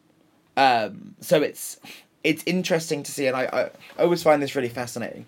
Um, 0.56 1.16
so 1.20 1.42
it's 1.42 1.80
it's 2.22 2.44
interesting 2.46 3.02
to 3.02 3.10
see, 3.10 3.26
and 3.26 3.36
I, 3.36 3.44
I, 3.44 3.62
I 3.98 4.04
always 4.04 4.22
find 4.22 4.40
this 4.40 4.54
really 4.54 4.68
fascinating, 4.68 5.26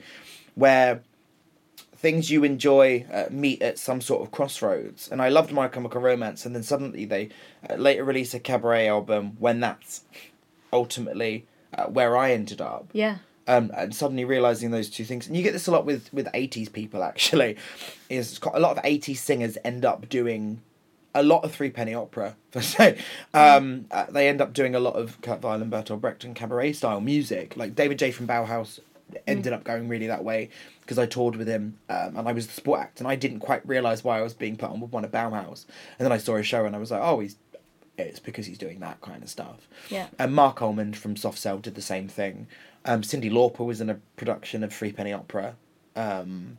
where 0.54 1.02
things 1.96 2.30
you 2.30 2.44
enjoy 2.44 3.04
uh, 3.12 3.24
meet 3.30 3.61
at 3.61 3.78
some 3.78 4.00
sort 4.00 4.22
of 4.22 4.30
crossroads. 4.30 5.09
And 5.11 5.20
I 5.20 5.30
loved 5.30 5.50
My 5.50 5.66
Chemical 5.66 6.00
Romance, 6.00 6.46
and 6.46 6.54
then 6.54 6.62
suddenly 6.62 7.07
they 7.07 7.30
uh, 7.68 7.74
later 7.74 8.04
release 8.04 8.35
a 8.35 8.38
cabaret 8.38 8.87
album 8.87 9.37
when 9.40 9.59
that's 9.59 10.04
ultimately 10.72 11.46
uh, 11.77 11.87
where 11.87 12.17
I 12.17 12.33
ended 12.33 12.61
up 12.61 12.89
Yeah. 12.93 13.19
um, 13.47 13.71
and 13.77 13.95
suddenly 13.95 14.25
realizing 14.25 14.71
those 14.71 14.89
two 14.91 15.05
things. 15.05 15.27
And 15.27 15.37
you 15.37 15.43
get 15.43 15.53
this 15.53 15.67
a 15.67 15.71
lot 15.71 15.85
with 15.85 16.13
with 16.13 16.29
eighties 16.35 16.69
people. 16.69 17.03
Actually, 17.03 17.57
is 18.09 18.39
a 18.53 18.61
lot 18.61 18.77
of 18.77 18.85
eighties 18.85 19.21
singers 19.21 19.59
end 19.65 19.85
up 19.85 20.09
doing 20.09 20.61
a 21.17 21.23
lot 21.23 21.45
of 21.45 21.53
three 21.55 21.71
penny 21.71 21.95
opera. 21.95 22.35
Per 22.51 22.61
se, 22.61 22.99
um, 23.33 23.87
uh, 23.91 24.07
they 24.11 24.29
end 24.29 24.41
up 24.41 24.53
doing 24.53 24.75
a 24.75 24.81
lot 24.81 24.95
of 24.95 25.21
Kurt 25.21 25.43
Weill 25.43 25.63
and 25.63 25.71
Bertolt 25.73 26.01
Brecht 26.01 26.25
and 26.25 26.35
cabaret 26.35 26.73
style 26.73 27.01
music. 27.01 27.57
Like 27.57 27.75
David 27.75 27.99
J 27.99 28.11
from 28.11 28.27
Bauhaus 28.27 28.81
ended 29.27 29.53
up 29.53 29.63
going 29.63 29.87
really 29.89 30.09
that 30.09 30.25
way 30.25 30.49
because 30.81 30.99
I 30.99 31.07
toured 31.07 31.37
with 31.37 31.47
him 31.47 31.79
um, 31.89 32.17
and 32.17 32.29
I 32.29 32.33
was 32.33 32.47
the 32.49 32.53
sport 32.53 32.81
act 32.81 32.99
and 32.99 33.07
I 33.07 33.15
didn't 33.15 33.41
quite 33.41 33.67
realize 33.67 34.03
why 34.03 34.19
I 34.19 34.23
was 34.23 34.35
being 34.35 34.57
put 34.57 34.71
on 34.71 34.81
with 34.81 34.91
one 34.91 35.05
of 35.05 35.13
Bauhaus. 35.13 35.67
And 35.99 36.05
then 36.05 36.11
I 36.11 36.19
saw 36.19 36.35
a 36.37 36.43
show 36.43 36.65
and 36.65 36.75
I 36.75 36.79
was 36.79 36.91
like, 36.91 37.01
oh, 37.03 37.21
he's 37.21 37.37
it's 37.96 38.18
because 38.18 38.46
he's 38.46 38.59
doing 38.59 38.80
that 38.80 39.00
kind 39.00 39.22
of 39.22 39.28
stuff. 39.28 39.68
Yeah. 39.88 40.09
And 40.18 40.35
Marc 40.35 40.62
Almond 40.62 40.96
from 40.96 41.16
Soft 41.16 41.38
Cell 41.38 41.59
did 41.59 41.74
the 41.74 41.83
same 41.83 42.09
thing. 42.09 42.46
Um, 42.85 43.02
Cyndi 43.02 43.30
Lauper 43.30 43.64
was 43.64 43.80
in 43.80 43.90
a 43.90 43.94
production 44.16 44.62
of 44.62 44.72
Three 44.72 44.92
Penny 44.92 45.12
Opera. 45.12 45.57
Um, 45.96 46.59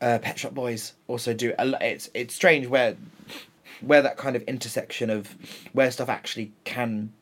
uh, 0.00 0.18
Pet 0.18 0.38
Shop 0.38 0.54
Boys 0.54 0.92
also 1.08 1.34
do. 1.34 1.52
A, 1.58 1.76
it's 1.80 2.10
it's 2.14 2.34
strange 2.34 2.66
where 2.66 2.96
where 3.80 4.02
that 4.02 4.16
kind 4.16 4.36
of 4.36 4.42
intersection 4.42 5.10
of 5.10 5.34
where 5.72 5.90
stuff 5.90 6.08
actually 6.08 6.52
can 6.64 7.12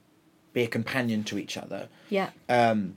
be 0.52 0.62
a 0.62 0.66
companion 0.66 1.24
to 1.24 1.38
each 1.38 1.56
other. 1.56 1.88
Yeah. 2.10 2.30
Um, 2.48 2.96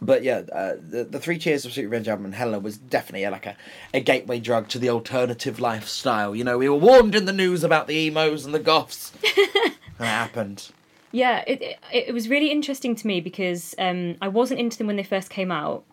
but 0.00 0.22
yeah, 0.22 0.42
uh, 0.52 0.74
the 0.78 1.04
the 1.04 1.18
Three 1.18 1.38
Cheers 1.38 1.64
of 1.64 1.72
Sweet 1.72 1.84
Revenge 1.84 2.08
album 2.08 2.26
and 2.26 2.34
Helena 2.34 2.58
was 2.58 2.76
definitely 2.76 3.24
a, 3.24 3.30
like 3.30 3.46
a, 3.46 3.56
a 3.94 4.00
gateway 4.00 4.40
drug 4.40 4.68
to 4.68 4.78
the 4.78 4.90
alternative 4.90 5.58
lifestyle. 5.58 6.34
You 6.36 6.44
know, 6.44 6.58
we 6.58 6.68
were 6.68 6.76
warned 6.76 7.14
in 7.14 7.24
the 7.24 7.32
news 7.32 7.64
about 7.64 7.86
the 7.86 7.94
emos 8.06 8.44
and 8.44 8.54
the 8.54 8.58
goths. 8.58 9.12
and 9.36 9.74
it 9.98 10.04
happened. 10.04 10.70
Yeah, 11.12 11.44
it, 11.46 11.62
it 11.62 11.78
it 11.92 12.14
was 12.14 12.28
really 12.28 12.50
interesting 12.50 12.94
to 12.96 13.06
me 13.06 13.20
because 13.20 13.74
um, 13.78 14.16
I 14.20 14.28
wasn't 14.28 14.60
into 14.60 14.76
them 14.78 14.86
when 14.86 14.96
they 14.96 15.02
first 15.02 15.30
came 15.30 15.50
out, 15.50 15.84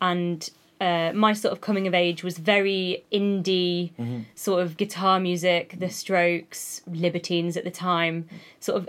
and 0.00 0.48
uh, 0.80 1.12
my 1.14 1.32
sort 1.32 1.52
of 1.52 1.60
coming 1.60 1.86
of 1.86 1.94
age 1.94 2.22
was 2.22 2.36
very 2.36 3.04
indie, 3.10 3.92
sort 4.34 4.62
of 4.62 4.76
guitar 4.76 5.18
music, 5.18 5.76
The 5.78 5.88
Strokes, 5.88 6.82
Libertines 6.86 7.56
at 7.56 7.64
the 7.64 7.70
time, 7.70 8.28
sort 8.60 8.82
of 8.82 8.88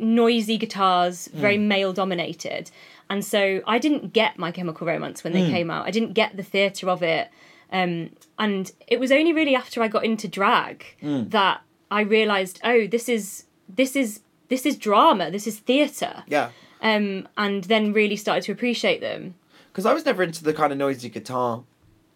noisy 0.00 0.56
guitars, 0.58 1.28
very 1.28 1.58
male 1.58 1.92
dominated, 1.92 2.70
and 3.08 3.24
so 3.24 3.60
I 3.66 3.78
didn't 3.78 4.12
get 4.12 4.38
My 4.38 4.50
Chemical 4.52 4.86
Romance 4.86 5.22
when 5.24 5.32
they 5.32 5.48
came 5.50 5.70
out. 5.70 5.86
I 5.86 5.90
didn't 5.90 6.12
get 6.14 6.36
the 6.36 6.42
theatre 6.42 6.88
of 6.88 7.02
it, 7.02 7.28
um, 7.72 8.10
and 8.38 8.70
it 8.86 8.98
was 9.00 9.10
only 9.12 9.32
really 9.32 9.54
after 9.54 9.82
I 9.82 9.88
got 9.88 10.04
into 10.04 10.28
drag 10.28 10.84
that 11.02 11.62
I 11.90 12.00
realised, 12.02 12.60
oh, 12.64 12.86
this 12.86 13.08
is 13.08 13.44
this 13.68 13.94
is 13.96 14.20
this 14.48 14.66
is 14.66 14.76
drama, 14.76 15.30
this 15.30 15.46
is 15.46 15.58
theatre, 15.60 16.24
Yeah. 16.26 16.50
um, 16.82 17.28
and 17.36 17.64
then 17.64 17.92
really 17.92 18.16
started 18.16 18.42
to 18.44 18.52
appreciate 18.52 19.00
them. 19.00 19.34
because 19.72 19.86
I 19.86 19.92
was 19.94 20.04
never 20.04 20.22
into 20.24 20.42
the 20.42 20.52
kind 20.52 20.72
of 20.72 20.78
noisy 20.78 21.08
guitar, 21.08 21.62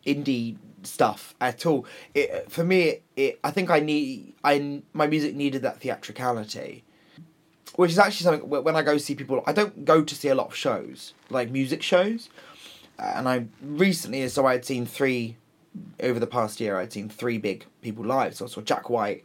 indie 0.07 0.57
stuff 0.83 1.35
at 1.41 1.65
all. 1.65 1.87
It 2.15 2.51
for 2.51 2.65
me, 2.65 3.01
it 3.17 3.39
I 3.45 3.51
think 3.51 3.71
I 3.71 3.81
need 3.81 4.35
I 4.45 4.83
my 4.93 5.07
music 5.07 5.35
needed 5.35 5.63
that 5.63 5.81
theatricality, 5.81 6.85
which 7.77 7.91
is 7.91 7.99
actually 7.99 8.25
something 8.25 8.49
when 8.49 8.77
I 8.77 8.83
go 8.83 8.99
see 8.99 9.15
people. 9.15 9.43
I 9.47 9.53
don't 9.53 9.85
go 9.85 10.03
to 10.03 10.15
see 10.15 10.29
a 10.29 10.35
lot 10.35 10.49
of 10.49 10.55
shows 10.55 11.15
like 11.31 11.51
music 11.51 11.83
shows, 11.83 12.29
and 12.99 13.29
I 13.29 13.47
recently 13.63 14.27
so 14.29 14.47
I 14.47 14.53
had 14.53 14.65
seen 14.65 14.87
three 14.87 15.37
over 16.01 16.21
the 16.21 16.27
past 16.27 16.61
year. 16.61 16.79
I'd 16.79 16.93
seen 16.93 17.09
three 17.09 17.39
big 17.39 17.67
people 17.83 18.05
live. 18.05 18.37
So 18.37 18.45
I 18.45 18.49
saw 18.49 18.61
Jack 18.61 18.91
White, 18.91 19.25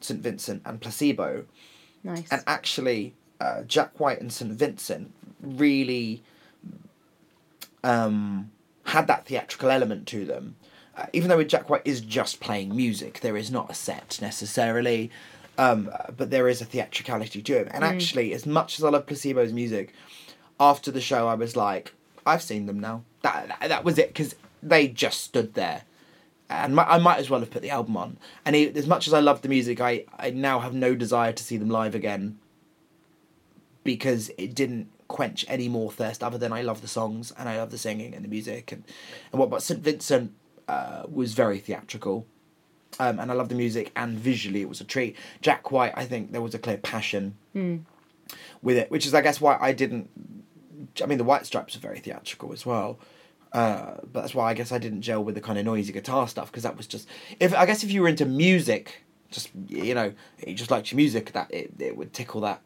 St 0.00 0.20
Vincent, 0.20 0.62
and 0.64 0.80
Placebo. 0.80 1.44
Nice. 2.04 2.30
And 2.30 2.42
actually, 2.46 3.14
uh, 3.40 3.62
Jack 3.62 3.98
White 4.00 4.20
and 4.20 4.32
St 4.32 4.52
Vincent 4.52 5.12
really 5.42 6.22
um, 7.84 8.50
had 8.84 9.06
that 9.06 9.26
theatrical 9.26 9.70
element 9.70 10.06
to 10.08 10.24
them. 10.24 10.56
Uh, 10.96 11.06
even 11.12 11.28
though 11.28 11.42
Jack 11.44 11.70
White 11.70 11.82
is 11.84 12.00
just 12.00 12.40
playing 12.40 12.74
music, 12.74 13.20
there 13.20 13.36
is 13.36 13.50
not 13.50 13.70
a 13.70 13.74
set 13.74 14.18
necessarily, 14.20 15.10
um, 15.58 15.90
but 16.16 16.30
there 16.30 16.48
is 16.48 16.60
a 16.60 16.64
theatricality 16.64 17.42
to 17.42 17.58
him. 17.58 17.68
And 17.72 17.84
actually, 17.84 18.32
as 18.32 18.46
much 18.46 18.78
as 18.78 18.84
I 18.84 18.90
love 18.90 19.06
Placebo's 19.06 19.52
music, 19.52 19.92
after 20.58 20.90
the 20.90 21.00
show, 21.00 21.28
I 21.28 21.34
was 21.34 21.56
like, 21.56 21.92
I've 22.24 22.42
seen 22.42 22.66
them 22.66 22.78
now. 22.80 23.02
That 23.22 23.48
that, 23.48 23.68
that 23.68 23.84
was 23.84 23.98
it 23.98 24.08
because 24.08 24.36
they 24.62 24.88
just 24.88 25.20
stood 25.22 25.54
there. 25.54 25.82
And 26.48 26.76
mi- 26.76 26.82
I 26.82 26.98
might 26.98 27.18
as 27.18 27.28
well 27.28 27.40
have 27.40 27.50
put 27.50 27.60
the 27.62 27.70
album 27.70 27.96
on. 27.96 28.16
And 28.44 28.56
he, 28.56 28.68
as 28.68 28.86
much 28.86 29.06
as 29.06 29.12
I 29.12 29.20
love 29.20 29.42
the 29.42 29.48
music, 29.50 29.80
I, 29.80 30.04
I 30.18 30.30
now 30.30 30.60
have 30.60 30.72
no 30.72 30.94
desire 30.94 31.32
to 31.32 31.44
see 31.44 31.58
them 31.58 31.68
live 31.68 31.94
again 31.94 32.38
because 33.84 34.30
it 34.38 34.54
didn't 34.54 34.90
quench 35.08 35.44
any 35.48 35.68
more 35.68 35.90
thirst 35.90 36.22
other 36.22 36.38
than 36.38 36.52
I 36.52 36.62
love 36.62 36.82
the 36.82 36.88
songs 36.88 37.32
and 37.38 37.48
I 37.48 37.56
love 37.56 37.70
the 37.70 37.78
singing 37.78 38.14
and 38.14 38.22
the 38.24 38.28
music 38.28 38.70
and 38.72 38.84
and 39.32 39.40
what 39.40 39.48
but 39.48 39.62
St 39.62 39.80
Vincent 39.80 40.34
uh, 40.68 41.04
was 41.10 41.32
very 41.32 41.58
theatrical 41.58 42.26
um, 43.00 43.18
and 43.18 43.30
I 43.30 43.34
love 43.34 43.48
the 43.48 43.54
music 43.54 43.92
and 43.96 44.18
visually 44.18 44.60
it 44.62 44.68
was 44.68 44.80
a 44.80 44.84
treat 44.84 45.16
Jack 45.40 45.70
White 45.70 45.92
I 45.96 46.04
think 46.04 46.32
there 46.32 46.40
was 46.42 46.54
a 46.54 46.58
clear 46.58 46.78
passion 46.78 47.36
with 48.62 48.76
it 48.76 48.90
which 48.90 49.06
is 49.06 49.14
I 49.14 49.20
guess 49.20 49.40
why 49.40 49.56
I 49.60 49.72
didn't 49.72 50.10
I 51.02 51.06
mean 51.06 51.18
the 51.18 51.24
White 51.24 51.46
Stripes 51.46 51.76
are 51.76 51.80
very 51.80 51.98
theatrical 52.00 52.52
as 52.52 52.64
well 52.66 52.98
uh, 53.52 53.94
but 54.12 54.20
that's 54.20 54.34
why 54.34 54.50
I 54.50 54.54
guess 54.54 54.72
I 54.72 54.78
didn't 54.78 55.00
gel 55.02 55.24
with 55.24 55.34
the 55.34 55.40
kind 55.40 55.58
of 55.58 55.64
noisy 55.64 55.92
guitar 55.92 56.28
stuff 56.28 56.50
because 56.50 56.62
that 56.64 56.76
was 56.76 56.86
just 56.86 57.08
if 57.40 57.54
I 57.54 57.64
guess 57.66 57.82
if 57.82 57.90
you 57.90 58.02
were 58.02 58.08
into 58.08 58.26
music 58.26 59.02
just 59.30 59.50
you 59.68 59.94
know 59.94 60.12
you 60.46 60.54
just 60.54 60.70
liked 60.70 60.90
your 60.92 60.96
music 60.96 61.32
that 61.32 61.52
it, 61.52 61.72
it 61.78 61.96
would 61.96 62.12
tickle 62.12 62.40
that 62.42 62.60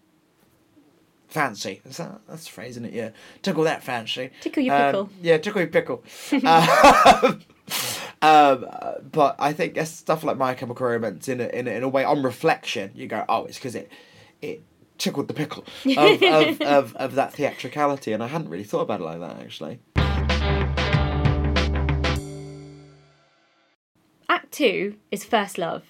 fancy. 1.28 1.80
Is 1.86 1.96
that 1.96 2.20
that's 2.28 2.44
the 2.44 2.50
phrase, 2.50 2.70
isn't 2.72 2.84
it? 2.84 2.92
Yeah, 2.92 3.10
tickle 3.42 3.64
that 3.64 3.82
fancy. 3.82 4.30
Tickle 4.40 4.62
your 4.62 4.74
Um, 4.74 4.82
pickle. 4.92 5.10
yeah, 5.22 5.38
tickle 5.38 5.60
your 5.62 5.70
pickle. 5.70 6.02
um, 6.44 7.40
um, 8.22 8.66
but 9.10 9.36
I 9.38 9.52
think 9.52 9.74
that's 9.74 9.90
stuff 9.90 10.22
like 10.22 10.36
My 10.36 10.54
Chemical 10.54 10.86
Romance 10.86 11.28
in 11.28 11.40
a, 11.40 11.48
in 11.48 11.66
a, 11.66 11.70
in 11.72 11.82
a 11.82 11.88
way 11.88 12.04
on 12.04 12.22
reflection, 12.22 12.92
you 12.94 13.08
go, 13.08 13.24
oh, 13.28 13.44
it's 13.44 13.58
because 13.58 13.74
it 13.74 13.90
it 14.40 14.62
tickled 14.96 15.26
the 15.26 15.34
pickle 15.34 15.64
of, 15.96 16.22
of, 16.22 16.60
of, 16.62 16.96
of 16.96 17.14
that 17.16 17.34
theatricality, 17.34 18.12
and 18.12 18.22
I 18.22 18.28
hadn't 18.28 18.48
really 18.48 18.64
thought 18.64 18.82
about 18.82 19.00
it 19.00 19.04
like 19.04 19.20
that 19.20 19.40
actually. 19.40 19.80
Act 24.28 24.52
two 24.52 24.96
is 25.10 25.24
First 25.24 25.58
Love. 25.58 25.84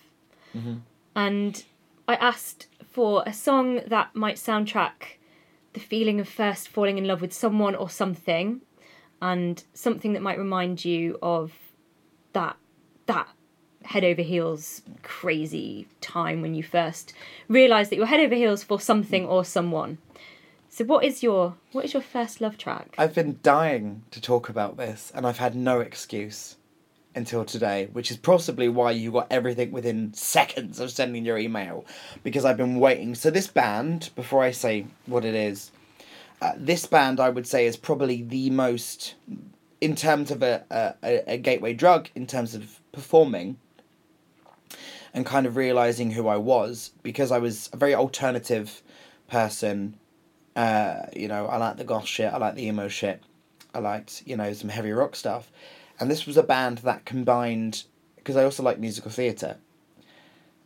And 1.14 1.64
I 2.08 2.14
asked 2.16 2.66
for 2.90 3.22
a 3.26 3.32
song 3.32 3.80
that 3.86 4.14
might 4.14 4.36
soundtrack 4.36 5.18
the 5.72 5.80
feeling 5.80 6.20
of 6.20 6.28
first 6.28 6.68
falling 6.68 6.98
in 6.98 7.06
love 7.06 7.20
with 7.20 7.32
someone 7.32 7.74
or 7.74 7.88
something, 7.88 8.60
and 9.20 9.62
something 9.72 10.12
that 10.14 10.22
might 10.22 10.38
remind 10.38 10.84
you 10.84 11.18
of 11.22 11.52
that 12.32 12.56
that 13.06 13.28
head 13.84 14.04
over 14.04 14.22
heels 14.22 14.82
crazy 15.02 15.88
time 16.00 16.40
when 16.40 16.54
you 16.54 16.62
first 16.62 17.12
realize 17.48 17.88
that 17.90 17.96
you're 17.96 18.06
head 18.06 18.20
over 18.20 18.34
heels 18.34 18.62
for 18.62 18.80
something 18.80 19.26
or 19.26 19.44
someone. 19.44 19.98
So 20.68 20.84
what 20.84 21.04
is 21.04 21.22
your 21.22 21.56
what 21.72 21.84
is 21.84 21.92
your 21.92 22.02
first 22.02 22.40
love 22.40 22.56
track? 22.56 22.94
I've 22.96 23.14
been 23.14 23.38
dying 23.42 24.04
to 24.10 24.20
talk 24.20 24.48
about 24.48 24.76
this, 24.76 25.12
and 25.14 25.26
I've 25.26 25.38
had 25.38 25.54
no 25.54 25.80
excuse 25.80 26.56
until 27.14 27.44
today, 27.44 27.88
which 27.92 28.10
is 28.10 28.16
possibly 28.16 28.68
why 28.70 28.90
you 28.90 29.12
got 29.12 29.26
everything 29.30 29.70
within 29.70 30.14
seconds 30.14 30.80
of 30.80 30.90
sending 30.90 31.26
your 31.26 31.36
email, 31.36 31.84
because 32.22 32.46
I've 32.46 32.56
been 32.56 32.80
waiting. 32.80 33.14
So 33.14 33.30
this 33.30 33.48
band, 33.48 34.08
before 34.16 34.42
I 34.42 34.50
say 34.50 34.86
what 35.04 35.26
it 35.26 35.34
is, 35.34 35.72
uh, 36.40 36.52
this 36.56 36.86
band 36.86 37.20
I 37.20 37.28
would 37.28 37.46
say 37.46 37.66
is 37.66 37.76
probably 37.76 38.22
the 38.22 38.48
most, 38.48 39.14
in 39.82 39.96
terms 39.96 40.30
of 40.30 40.42
a, 40.44 40.64
a, 40.70 41.34
a- 41.34 41.38
gateway 41.38 41.74
drug, 41.74 42.08
in 42.14 42.24
terms 42.26 42.54
of 42.54 42.80
performing, 42.92 43.58
and 45.12 45.26
kind 45.26 45.44
of 45.44 45.56
realizing 45.56 46.12
who 46.12 46.28
I 46.28 46.36
was, 46.36 46.92
because 47.02 47.32
I 47.32 47.38
was 47.38 47.68
a 47.72 47.76
very 47.76 47.94
alternative 47.94 48.80
person. 49.28 49.98
Uh, 50.54 51.06
you 51.16 51.26
know, 51.28 51.46
I 51.46 51.56
like 51.56 51.78
the 51.78 51.84
goth 51.84 52.06
shit, 52.06 52.32
I 52.32 52.36
like 52.36 52.54
the 52.54 52.66
emo 52.66 52.86
shit, 52.86 53.22
I 53.74 53.80
liked, 53.80 54.22
you 54.24 54.36
know, 54.36 54.52
some 54.52 54.70
heavy 54.70 54.92
rock 54.92 55.16
stuff. 55.16 55.50
And 55.98 56.10
this 56.10 56.26
was 56.26 56.36
a 56.36 56.42
band 56.42 56.78
that 56.78 57.04
combined, 57.04 57.84
because 58.16 58.36
I 58.36 58.44
also 58.44 58.62
like 58.62 58.78
musical 58.78 59.10
theatre 59.10 59.56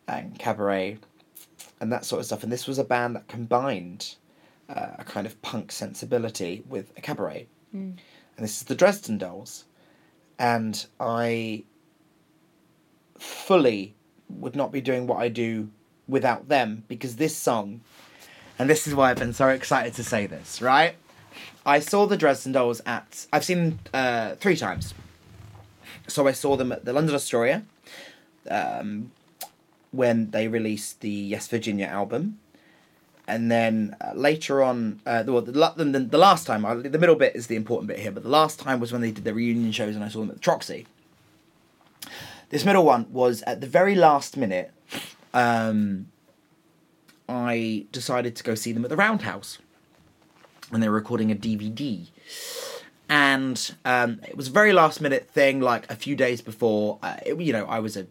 and 0.06 0.38
cabaret 0.38 0.98
and 1.80 1.90
that 1.90 2.04
sort 2.04 2.20
of 2.20 2.26
stuff. 2.26 2.42
And 2.42 2.52
this 2.52 2.66
was 2.66 2.78
a 2.78 2.84
band 2.84 3.16
that 3.16 3.28
combined 3.28 4.16
uh, 4.68 4.96
a 4.98 5.04
kind 5.04 5.26
of 5.26 5.40
punk 5.40 5.72
sensibility 5.72 6.62
with 6.68 6.92
a 6.98 7.00
cabaret. 7.00 7.46
And 8.36 8.44
this 8.44 8.58
is 8.58 8.64
the 8.64 8.74
Dresden 8.74 9.18
Dolls. 9.18 9.64
And 10.38 10.86
I 11.00 11.64
fully 13.18 13.94
would 14.28 14.54
not 14.54 14.72
be 14.72 14.80
doing 14.80 15.06
what 15.06 15.18
I 15.18 15.28
do 15.28 15.70
without 16.06 16.48
them 16.48 16.84
because 16.88 17.16
this 17.16 17.36
song, 17.36 17.80
and 18.58 18.68
this 18.68 18.86
is 18.86 18.94
why 18.94 19.10
I've 19.10 19.18
been 19.18 19.32
so 19.32 19.48
excited 19.48 19.94
to 19.94 20.04
say 20.04 20.26
this, 20.26 20.60
right? 20.60 20.96
I 21.64 21.80
saw 21.80 22.06
the 22.06 22.16
Dresden 22.16 22.52
Dolls 22.52 22.80
at, 22.86 23.26
I've 23.32 23.44
seen 23.44 23.78
uh, 23.92 24.34
three 24.36 24.56
times. 24.56 24.94
So 26.08 26.28
I 26.28 26.32
saw 26.32 26.56
them 26.56 26.70
at 26.70 26.84
the 26.84 26.92
London 26.92 27.14
Astoria 27.14 27.64
um, 28.48 29.10
when 29.90 30.30
they 30.30 30.46
released 30.46 31.00
the 31.00 31.10
Yes 31.10 31.48
Virginia 31.48 31.86
album. 31.86 32.38
And 33.28 33.50
then 33.50 33.96
uh, 34.00 34.12
later 34.14 34.62
on, 34.62 35.00
uh, 35.04 35.22
the, 35.24 35.32
well, 35.32 35.42
the, 35.42 35.52
the, 35.52 35.98
the 35.98 36.18
last 36.18 36.46
time, 36.46 36.64
uh, 36.64 36.76
the 36.76 36.98
middle 36.98 37.16
bit 37.16 37.34
is 37.34 37.48
the 37.48 37.56
important 37.56 37.88
bit 37.88 37.98
here, 37.98 38.12
but 38.12 38.22
the 38.22 38.28
last 38.28 38.60
time 38.60 38.78
was 38.78 38.92
when 38.92 39.00
they 39.00 39.10
did 39.10 39.24
their 39.24 39.34
reunion 39.34 39.72
shows 39.72 39.96
and 39.96 40.04
I 40.04 40.08
saw 40.08 40.20
them 40.20 40.30
at 40.30 40.36
the 40.36 40.42
Troxy. 40.42 40.86
This 42.50 42.64
middle 42.64 42.84
one 42.84 43.12
was 43.12 43.42
at 43.42 43.60
the 43.60 43.66
very 43.66 43.96
last 43.96 44.36
minute, 44.36 44.70
um, 45.34 46.06
I 47.28 47.86
decided 47.90 48.36
to 48.36 48.44
go 48.44 48.54
see 48.54 48.72
them 48.72 48.84
at 48.84 48.90
the 48.90 48.96
Roundhouse 48.96 49.58
and 50.72 50.82
they 50.82 50.88
were 50.88 50.94
recording 50.94 51.32
a 51.32 51.34
DVD. 51.34 52.06
And 53.08 53.74
um, 53.84 54.20
it 54.26 54.36
was 54.36 54.48
a 54.48 54.50
very 54.50 54.72
last 54.72 55.00
minute 55.00 55.28
thing, 55.28 55.60
like 55.60 55.90
a 55.90 55.96
few 55.96 56.16
days 56.16 56.40
before. 56.40 56.98
Uh, 57.02 57.16
it, 57.24 57.40
you 57.40 57.52
know, 57.52 57.66
I 57.66 57.78
was 57.78 57.96
a 57.96 58.06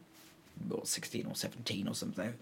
what, 0.67 0.87
16 0.87 1.25
or 1.25 1.35
17 1.35 1.87
or 1.87 1.95
something. 1.95 2.33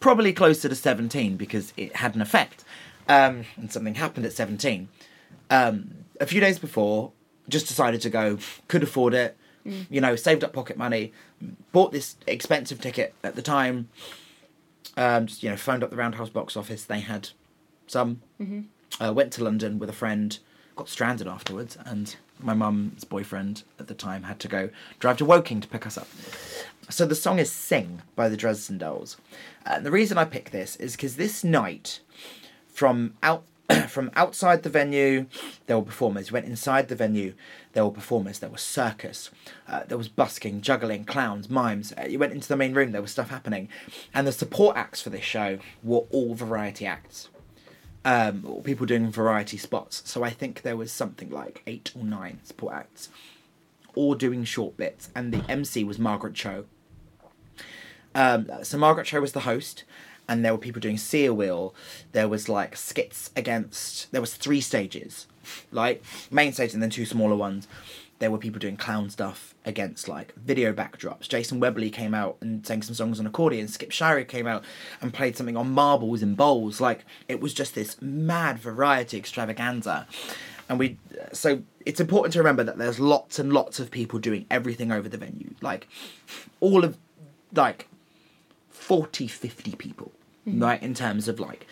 Probably 0.00 0.32
closer 0.32 0.68
to 0.68 0.74
17 0.74 1.36
because 1.36 1.72
it 1.76 1.96
had 1.96 2.14
an 2.14 2.22
effect. 2.22 2.64
Um, 3.08 3.44
and 3.56 3.72
something 3.72 3.94
happened 3.96 4.26
at 4.26 4.32
17. 4.32 4.88
Um, 5.50 5.90
a 6.20 6.26
few 6.26 6.40
days 6.40 6.58
before, 6.58 7.12
just 7.48 7.66
decided 7.66 8.00
to 8.02 8.10
go, 8.10 8.38
could 8.68 8.82
afford 8.82 9.14
it, 9.14 9.36
you 9.90 10.00
know, 10.00 10.16
saved 10.16 10.44
up 10.44 10.52
pocket 10.52 10.76
money, 10.76 11.12
bought 11.72 11.92
this 11.92 12.16
expensive 12.26 12.80
ticket 12.80 13.14
at 13.24 13.34
the 13.34 13.42
time. 13.42 13.88
Um, 14.96 15.26
just, 15.26 15.42
you 15.42 15.50
know, 15.50 15.56
phoned 15.56 15.82
up 15.82 15.90
the 15.90 15.96
Roundhouse 15.96 16.30
box 16.30 16.56
office. 16.56 16.84
They 16.84 17.00
had 17.00 17.30
some. 17.86 18.20
Uh, 19.00 19.12
went 19.12 19.32
to 19.34 19.44
London 19.44 19.78
with 19.78 19.88
a 19.90 19.92
friend, 19.94 20.38
got 20.76 20.88
stranded 20.88 21.26
afterwards, 21.28 21.76
and 21.84 22.16
my 22.40 22.54
mum's 22.54 23.04
boyfriend 23.04 23.62
at 23.78 23.88
the 23.88 23.94
time 23.94 24.24
had 24.24 24.38
to 24.40 24.48
go 24.48 24.70
drive 24.98 25.16
to 25.18 25.24
Woking 25.24 25.60
to 25.60 25.68
pick 25.68 25.86
us 25.86 25.98
up. 25.98 26.08
So 26.90 27.04
the 27.04 27.14
song 27.14 27.38
is 27.38 27.52
Sing 27.52 28.02
by 28.16 28.28
the 28.28 28.36
Dresden 28.36 28.78
Dolls. 28.78 29.16
And 29.66 29.84
the 29.84 29.90
reason 29.90 30.16
I 30.16 30.24
pick 30.24 30.50
this 30.50 30.76
is 30.76 30.96
because 30.96 31.16
this 31.16 31.44
night, 31.44 32.00
from 32.68 33.14
out 33.22 33.44
from 33.88 34.10
outside 34.16 34.62
the 34.62 34.70
venue, 34.70 35.26
there 35.66 35.78
were 35.78 35.84
performers. 35.84 36.30
You 36.30 36.32
went 36.32 36.46
inside 36.46 36.88
the 36.88 36.96
venue, 36.96 37.34
there 37.74 37.84
were 37.84 37.90
performers. 37.90 38.38
There 38.38 38.48
was 38.48 38.62
circus, 38.62 39.30
uh, 39.68 39.82
there 39.86 39.98
was 39.98 40.08
busking, 40.08 40.62
juggling, 40.62 41.04
clowns, 41.04 41.50
mimes. 41.50 41.92
Uh, 41.92 42.06
you 42.08 42.18
went 42.18 42.32
into 42.32 42.48
the 42.48 42.56
main 42.56 42.72
room, 42.72 42.92
there 42.92 43.02
was 43.02 43.10
stuff 43.10 43.28
happening, 43.28 43.68
and 44.14 44.26
the 44.26 44.32
support 44.32 44.76
acts 44.76 45.02
for 45.02 45.10
this 45.10 45.24
show 45.24 45.58
were 45.82 46.04
all 46.10 46.34
variety 46.34 46.86
acts 46.86 47.28
um, 48.08 48.42
or 48.46 48.62
people 48.62 48.86
doing 48.86 49.10
variety 49.10 49.58
spots. 49.58 50.02
So 50.06 50.22
I 50.22 50.30
think 50.30 50.62
there 50.62 50.78
was 50.78 50.90
something 50.90 51.28
like 51.28 51.62
eight 51.66 51.92
or 51.94 52.02
nine 52.02 52.40
support 52.42 52.72
acts, 52.72 53.10
all 53.94 54.14
doing 54.14 54.44
short 54.44 54.78
bits, 54.78 55.10
and 55.14 55.30
the 55.30 55.44
MC 55.46 55.84
was 55.84 55.98
Margaret 55.98 56.32
Cho. 56.32 56.64
Um, 58.14 58.50
so 58.62 58.78
Margaret 58.78 59.04
Cho 59.06 59.20
was 59.20 59.32
the 59.32 59.40
host, 59.40 59.84
and 60.26 60.42
there 60.42 60.52
were 60.52 60.58
people 60.58 60.80
doing 60.80 60.96
seal 60.96 61.34
wheel. 61.34 61.74
There 62.12 62.28
was 62.28 62.48
like 62.48 62.76
skits 62.76 63.30
against. 63.36 64.10
There 64.10 64.22
was 64.22 64.34
three 64.34 64.62
stages. 64.62 65.26
like 65.70 66.02
main 66.30 66.54
stage 66.54 66.72
and 66.72 66.82
then 66.82 66.88
two 66.88 67.04
smaller 67.04 67.36
ones. 67.36 67.68
There 68.18 68.30
were 68.30 68.38
people 68.38 68.58
doing 68.58 68.76
clown 68.76 69.10
stuff 69.10 69.54
against 69.64 70.08
like 70.08 70.34
video 70.34 70.72
backdrops. 70.72 71.28
Jason 71.28 71.60
Webley 71.60 71.90
came 71.90 72.14
out 72.14 72.36
and 72.40 72.66
sang 72.66 72.82
some 72.82 72.94
songs 72.94 73.20
on 73.20 73.26
accordion. 73.26 73.68
Skip 73.68 73.92
Shire 73.92 74.24
came 74.24 74.46
out 74.46 74.64
and 75.00 75.14
played 75.14 75.36
something 75.36 75.56
on 75.56 75.70
marbles 75.70 76.22
and 76.22 76.36
bowls. 76.36 76.80
Like 76.80 77.04
it 77.28 77.40
was 77.40 77.54
just 77.54 77.74
this 77.74 78.00
mad 78.02 78.58
variety 78.58 79.18
extravaganza. 79.18 80.06
And 80.68 80.78
we, 80.78 80.98
so 81.32 81.62
it's 81.86 82.00
important 82.00 82.32
to 82.34 82.40
remember 82.40 82.64
that 82.64 82.76
there's 82.76 83.00
lots 83.00 83.38
and 83.38 83.52
lots 83.52 83.80
of 83.80 83.90
people 83.90 84.18
doing 84.18 84.46
everything 84.50 84.92
over 84.92 85.08
the 85.08 85.16
venue. 85.16 85.54
Like 85.62 85.88
all 86.60 86.84
of, 86.84 86.98
like 87.54 87.88
40, 88.70 89.28
50 89.28 89.72
people, 89.76 90.12
hmm. 90.44 90.62
right? 90.62 90.82
In 90.82 90.94
terms 90.94 91.28
of 91.28 91.40
like 91.40 91.66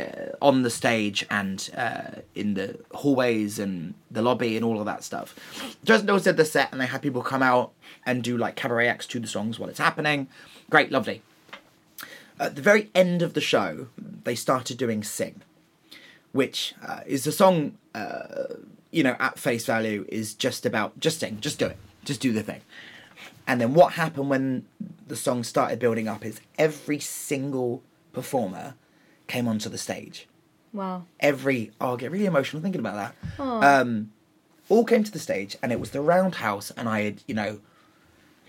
uh, 0.00 0.32
on 0.42 0.62
the 0.62 0.70
stage 0.70 1.24
and 1.30 1.70
uh, 1.76 2.20
in 2.34 2.54
the 2.54 2.78
hallways 2.92 3.58
and 3.58 3.94
the 4.10 4.22
lobby 4.22 4.56
and 4.56 4.64
all 4.64 4.80
of 4.80 4.86
that 4.86 5.04
stuff. 5.04 5.34
Just 5.84 6.06
Dolls 6.06 6.24
did 6.24 6.36
the 6.36 6.44
set 6.44 6.72
and 6.72 6.80
they 6.80 6.86
had 6.86 7.02
people 7.02 7.22
come 7.22 7.42
out 7.42 7.72
and 8.04 8.22
do 8.22 8.36
like 8.36 8.56
cabaret 8.56 8.88
acts 8.88 9.06
to 9.08 9.20
the 9.20 9.26
songs 9.26 9.58
while 9.58 9.68
it's 9.68 9.78
happening. 9.78 10.28
Great, 10.70 10.90
lovely. 10.90 11.22
At 12.40 12.56
the 12.56 12.62
very 12.62 12.90
end 12.94 13.22
of 13.22 13.34
the 13.34 13.40
show, 13.40 13.88
they 13.96 14.34
started 14.34 14.76
doing 14.76 15.04
Sing, 15.04 15.42
which 16.32 16.74
uh, 16.84 17.00
is 17.06 17.26
a 17.26 17.32
song, 17.32 17.78
uh, 17.94 18.54
you 18.90 19.04
know, 19.04 19.14
at 19.20 19.38
face 19.38 19.64
value 19.64 20.04
is 20.08 20.34
just 20.34 20.66
about 20.66 20.98
just 20.98 21.20
sing, 21.20 21.38
just 21.40 21.60
do 21.60 21.66
it, 21.66 21.76
just 22.04 22.20
do 22.20 22.32
the 22.32 22.42
thing. 22.42 22.62
And 23.46 23.60
then 23.60 23.74
what 23.74 23.92
happened 23.92 24.28
when 24.28 24.66
the 25.06 25.16
song 25.16 25.44
started 25.44 25.78
building 25.78 26.08
up 26.08 26.24
is 26.24 26.40
every 26.58 26.98
single 26.98 27.82
performer 28.12 28.74
came 29.26 29.48
onto 29.48 29.68
the 29.68 29.78
stage. 29.78 30.28
Wow. 30.72 31.04
Every 31.20 31.70
oh, 31.80 31.94
I 31.94 31.96
get 31.96 32.10
really 32.10 32.26
emotional 32.26 32.60
thinking 32.60 32.80
about 32.80 32.96
that. 32.96 33.14
Um, 33.40 34.10
all 34.68 34.84
came 34.84 35.04
to 35.04 35.12
the 35.12 35.18
stage, 35.18 35.56
and 35.62 35.70
it 35.72 35.78
was 35.80 35.90
the 35.90 36.00
Roundhouse, 36.00 36.70
and 36.72 36.88
I 36.88 37.02
had 37.02 37.22
you 37.26 37.34
know, 37.34 37.60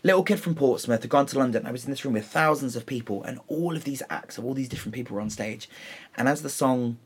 little 0.03 0.23
kid 0.23 0.39
from 0.39 0.55
Portsmouth 0.55 1.01
had 1.01 1.09
gone 1.11 1.25
to 1.27 1.37
London. 1.37 1.65
I 1.65 1.71
was 1.71 1.85
in 1.85 1.91
this 1.91 2.03
room 2.03 2.13
with 2.15 2.25
thousands 2.25 2.75
of 2.75 2.85
people, 2.85 3.23
and 3.23 3.39
all 3.47 3.75
of 3.75 3.83
these 3.83 4.01
acts 4.09 4.37
of 4.37 4.45
all 4.45 4.53
these 4.53 4.69
different 4.69 4.95
people 4.95 5.15
were 5.15 5.21
on 5.21 5.29
stage, 5.29 5.69
and 6.17 6.27
as 6.27 6.41
the 6.41 6.49
song 6.49 6.97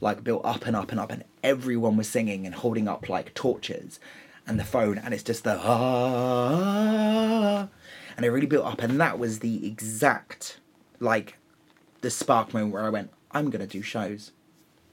like 0.00 0.22
built 0.24 0.44
up 0.44 0.66
and 0.66 0.76
up 0.76 0.90
and 0.90 1.00
up, 1.00 1.10
and 1.12 1.24
everyone 1.42 1.96
was 1.96 2.08
singing 2.08 2.44
and 2.44 2.56
holding 2.56 2.88
up 2.88 3.08
like 3.08 3.34
torches, 3.34 4.00
and 4.46 4.58
the 4.58 4.64
phone, 4.64 4.98
and 4.98 5.14
it's 5.14 5.22
just 5.22 5.44
the 5.44 5.60
ah, 5.62 6.58
and 8.16 8.26
it 8.26 8.30
really 8.30 8.46
built 8.46 8.66
up, 8.66 8.82
and 8.82 9.00
that 9.00 9.18
was 9.18 9.38
the 9.38 9.66
exact 9.66 10.58
like 10.98 11.36
the 12.06 12.10
spark 12.10 12.54
moment 12.54 12.72
where 12.72 12.84
I 12.84 12.88
went, 12.88 13.10
I'm 13.32 13.50
gonna 13.50 13.66
do 13.66 13.82
shows. 13.82 14.30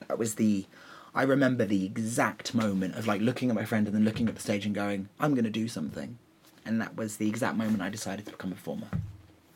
That 0.07 0.17
was 0.17 0.33
the 0.35 0.65
I 1.13 1.21
remember 1.21 1.63
the 1.63 1.85
exact 1.85 2.55
moment 2.55 2.95
of 2.95 3.05
like 3.05 3.21
looking 3.21 3.49
at 3.49 3.55
my 3.55 3.65
friend 3.65 3.85
and 3.85 3.95
then 3.95 4.03
looking 4.03 4.27
at 4.27 4.33
the 4.33 4.41
stage 4.41 4.65
and 4.65 4.73
going, 4.73 5.09
I'm 5.19 5.35
gonna 5.35 5.51
do 5.51 5.67
something. 5.67 6.17
And 6.65 6.81
that 6.81 6.95
was 6.97 7.17
the 7.17 7.29
exact 7.29 7.55
moment 7.55 7.83
I 7.83 7.89
decided 7.89 8.25
to 8.25 8.31
become 8.31 8.51
a 8.51 8.55
performer. 8.55 8.87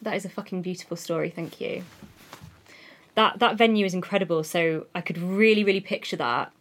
That 0.03 0.13
is 0.15 0.23
a 0.23 0.29
fucking 0.29 0.61
beautiful 0.61 0.95
story. 0.97 1.31
Thank 1.31 1.59
you. 1.59 1.83
That 3.15 3.39
that 3.39 3.57
venue 3.57 3.87
is 3.87 3.95
incredible. 3.95 4.43
So 4.43 4.85
I 4.93 5.01
could 5.01 5.17
really, 5.17 5.63
really 5.63 5.79
picture 5.81 6.17
that. 6.17 6.51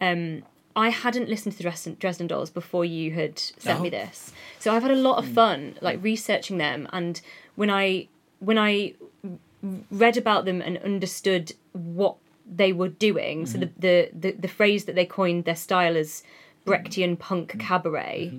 Um, 0.00 0.44
I 0.74 0.88
hadn't 0.88 1.28
listened 1.28 1.52
to 1.52 1.58
the 1.58 1.64
Dresden, 1.64 1.96
Dresden 2.00 2.26
Dolls 2.28 2.48
before 2.48 2.86
you 2.86 3.10
had 3.12 3.38
sent 3.38 3.82
me 3.82 3.88
Oh. 3.88 3.90
this, 3.90 4.32
so 4.58 4.74
I've 4.74 4.80
had 4.82 4.90
a 4.92 5.02
lot 5.08 5.18
of 5.18 5.28
fun 5.28 5.76
like 5.82 6.02
researching 6.02 6.56
them. 6.56 6.88
And 6.94 7.20
when 7.56 7.68
I 7.68 8.08
when 8.38 8.56
I 8.56 8.94
read 9.90 10.16
about 10.16 10.44
them 10.44 10.60
and 10.60 10.78
understood 10.78 11.52
what 11.72 12.16
they 12.46 12.72
were 12.72 12.88
doing, 12.88 13.46
so 13.46 13.58
the, 13.58 13.70
the 13.78 14.10
the 14.12 14.32
the 14.32 14.48
phrase 14.48 14.84
that 14.86 14.94
they 14.94 15.06
coined 15.06 15.44
their 15.44 15.56
style 15.56 15.96
as 15.96 16.22
Brechtian 16.66 17.18
punk 17.18 17.58
cabaret, 17.58 18.32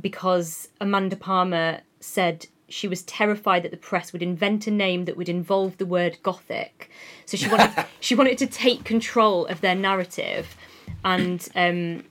because 0.00 0.68
Amanda 0.80 1.16
Palmer 1.16 1.80
said 2.00 2.46
she 2.68 2.86
was 2.86 3.02
terrified 3.02 3.62
that 3.62 3.70
the 3.70 3.78
press 3.78 4.12
would 4.12 4.22
invent 4.22 4.66
a 4.66 4.70
name 4.70 5.06
that 5.06 5.16
would 5.16 5.28
involve 5.28 5.78
the 5.78 5.86
word 5.86 6.18
gothic. 6.22 6.90
So 7.24 7.36
she 7.36 7.48
wanted 7.48 7.86
she 8.00 8.14
wanted 8.14 8.38
to 8.38 8.46
take 8.46 8.84
control 8.84 9.46
of 9.46 9.60
their 9.60 9.74
narrative, 9.74 10.56
and 11.04 11.46
um, 11.54 12.04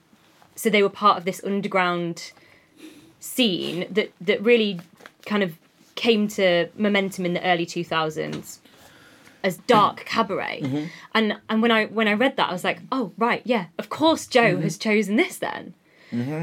so 0.54 0.68
they 0.68 0.82
were 0.82 0.88
part 0.90 1.16
of 1.16 1.24
this 1.24 1.40
underground 1.44 2.32
scene 3.20 3.86
that 3.90 4.12
that 4.20 4.42
really 4.42 4.80
kind 5.24 5.42
of 5.42 5.56
came 5.98 6.28
to 6.28 6.68
momentum 6.76 7.26
in 7.26 7.34
the 7.34 7.44
early 7.44 7.66
2000s 7.66 8.58
as 9.42 9.56
dark 9.58 10.04
cabaret. 10.04 10.60
Mm-hmm. 10.62 10.84
And 11.12 11.36
and 11.48 11.60
when 11.60 11.70
i 11.72 11.86
when 11.86 12.08
i 12.08 12.12
read 12.12 12.36
that 12.36 12.48
i 12.48 12.52
was 12.52 12.64
like 12.64 12.78
oh 12.92 13.12
right 13.18 13.42
yeah 13.44 13.66
of 13.78 13.88
course 13.88 14.26
joe 14.26 14.54
mm-hmm. 14.54 14.62
has 14.62 14.78
chosen 14.78 15.16
this 15.16 15.38
then. 15.38 15.74
Mm-hmm. 16.12 16.42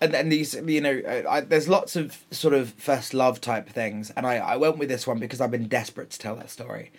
And 0.00 0.14
and 0.14 0.32
these 0.32 0.54
you 0.54 0.80
know 0.80 1.24
I, 1.28 1.40
there's 1.40 1.68
lots 1.68 1.94
of 1.94 2.24
sort 2.30 2.52
of 2.52 2.70
first 2.74 3.14
love 3.14 3.40
type 3.40 3.68
things. 3.68 4.10
And 4.10 4.26
I, 4.26 4.36
I 4.36 4.56
went 4.56 4.78
with 4.78 4.88
this 4.88 5.06
one 5.06 5.20
because 5.20 5.40
i've 5.40 5.52
been 5.52 5.68
desperate 5.68 6.10
to 6.10 6.18
tell 6.18 6.34
that 6.36 6.50
story 6.50 6.90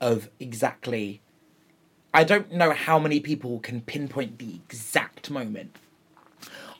of 0.00 0.30
exactly 0.38 1.20
i 2.14 2.22
don't 2.24 2.52
know 2.52 2.72
how 2.72 2.98
many 2.98 3.18
people 3.18 3.58
can 3.58 3.80
pinpoint 3.80 4.38
the 4.38 4.54
exact 4.54 5.28
moment. 5.30 5.76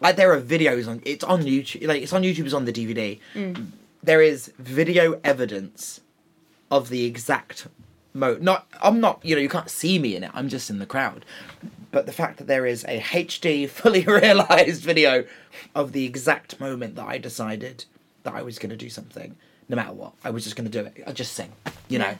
Like 0.00 0.16
there 0.16 0.32
are 0.32 0.40
videos 0.40 0.88
on 0.88 1.00
it's 1.04 1.24
on 1.24 1.42
youtube 1.42 1.86
like 1.86 2.02
it's 2.02 2.12
on 2.12 2.22
youtube 2.22 2.44
it's 2.44 2.54
on 2.54 2.64
the 2.64 2.72
dvd 2.72 3.20
there 4.03 4.20
is 4.20 4.53
video 4.59 5.20
evidence 5.22 6.00
of 6.70 6.88
the 6.88 7.05
exact 7.05 7.68
mo 8.14 8.36
not 8.40 8.66
i'm 8.82 9.00
not 9.00 9.24
you 9.24 9.34
know 9.34 9.40
you 9.40 9.48
can't 9.48 9.70
see 9.70 9.98
me 9.98 10.16
in 10.16 10.24
it 10.24 10.30
i'm 10.34 10.48
just 10.48 10.70
in 10.70 10.78
the 10.78 10.86
crowd. 10.86 11.24
But 11.90 12.07
the 12.07 12.12
fact 12.12 12.38
that 12.38 12.46
there 12.46 12.64
is 12.64 12.84
a 12.84 13.00
hd 13.00 13.68
fully 13.78 14.05
realized 14.05 14.82
video 14.82 15.24
of 15.74 15.92
the 15.92 16.05
exact 16.05 16.59
moment 16.59 16.96
that 16.96 17.07
i 17.07 17.18
decided 17.18 17.84
that 18.22 18.34
i 18.34 18.42
was 18.42 18.59
going 18.59 18.70
to 18.70 18.76
do 18.76 18.88
something 18.88 19.36
no 19.68 19.76
matter 19.76 19.92
what 19.92 20.12
i 20.24 20.30
was 20.30 20.44
just 20.44 20.57
going 20.57 20.70
to 20.70 20.82
do 20.82 20.86
it 20.86 21.05
i 21.07 21.12
just 21.12 21.34
sing 21.34 21.53
you 21.88 21.98
know? 21.98 22.18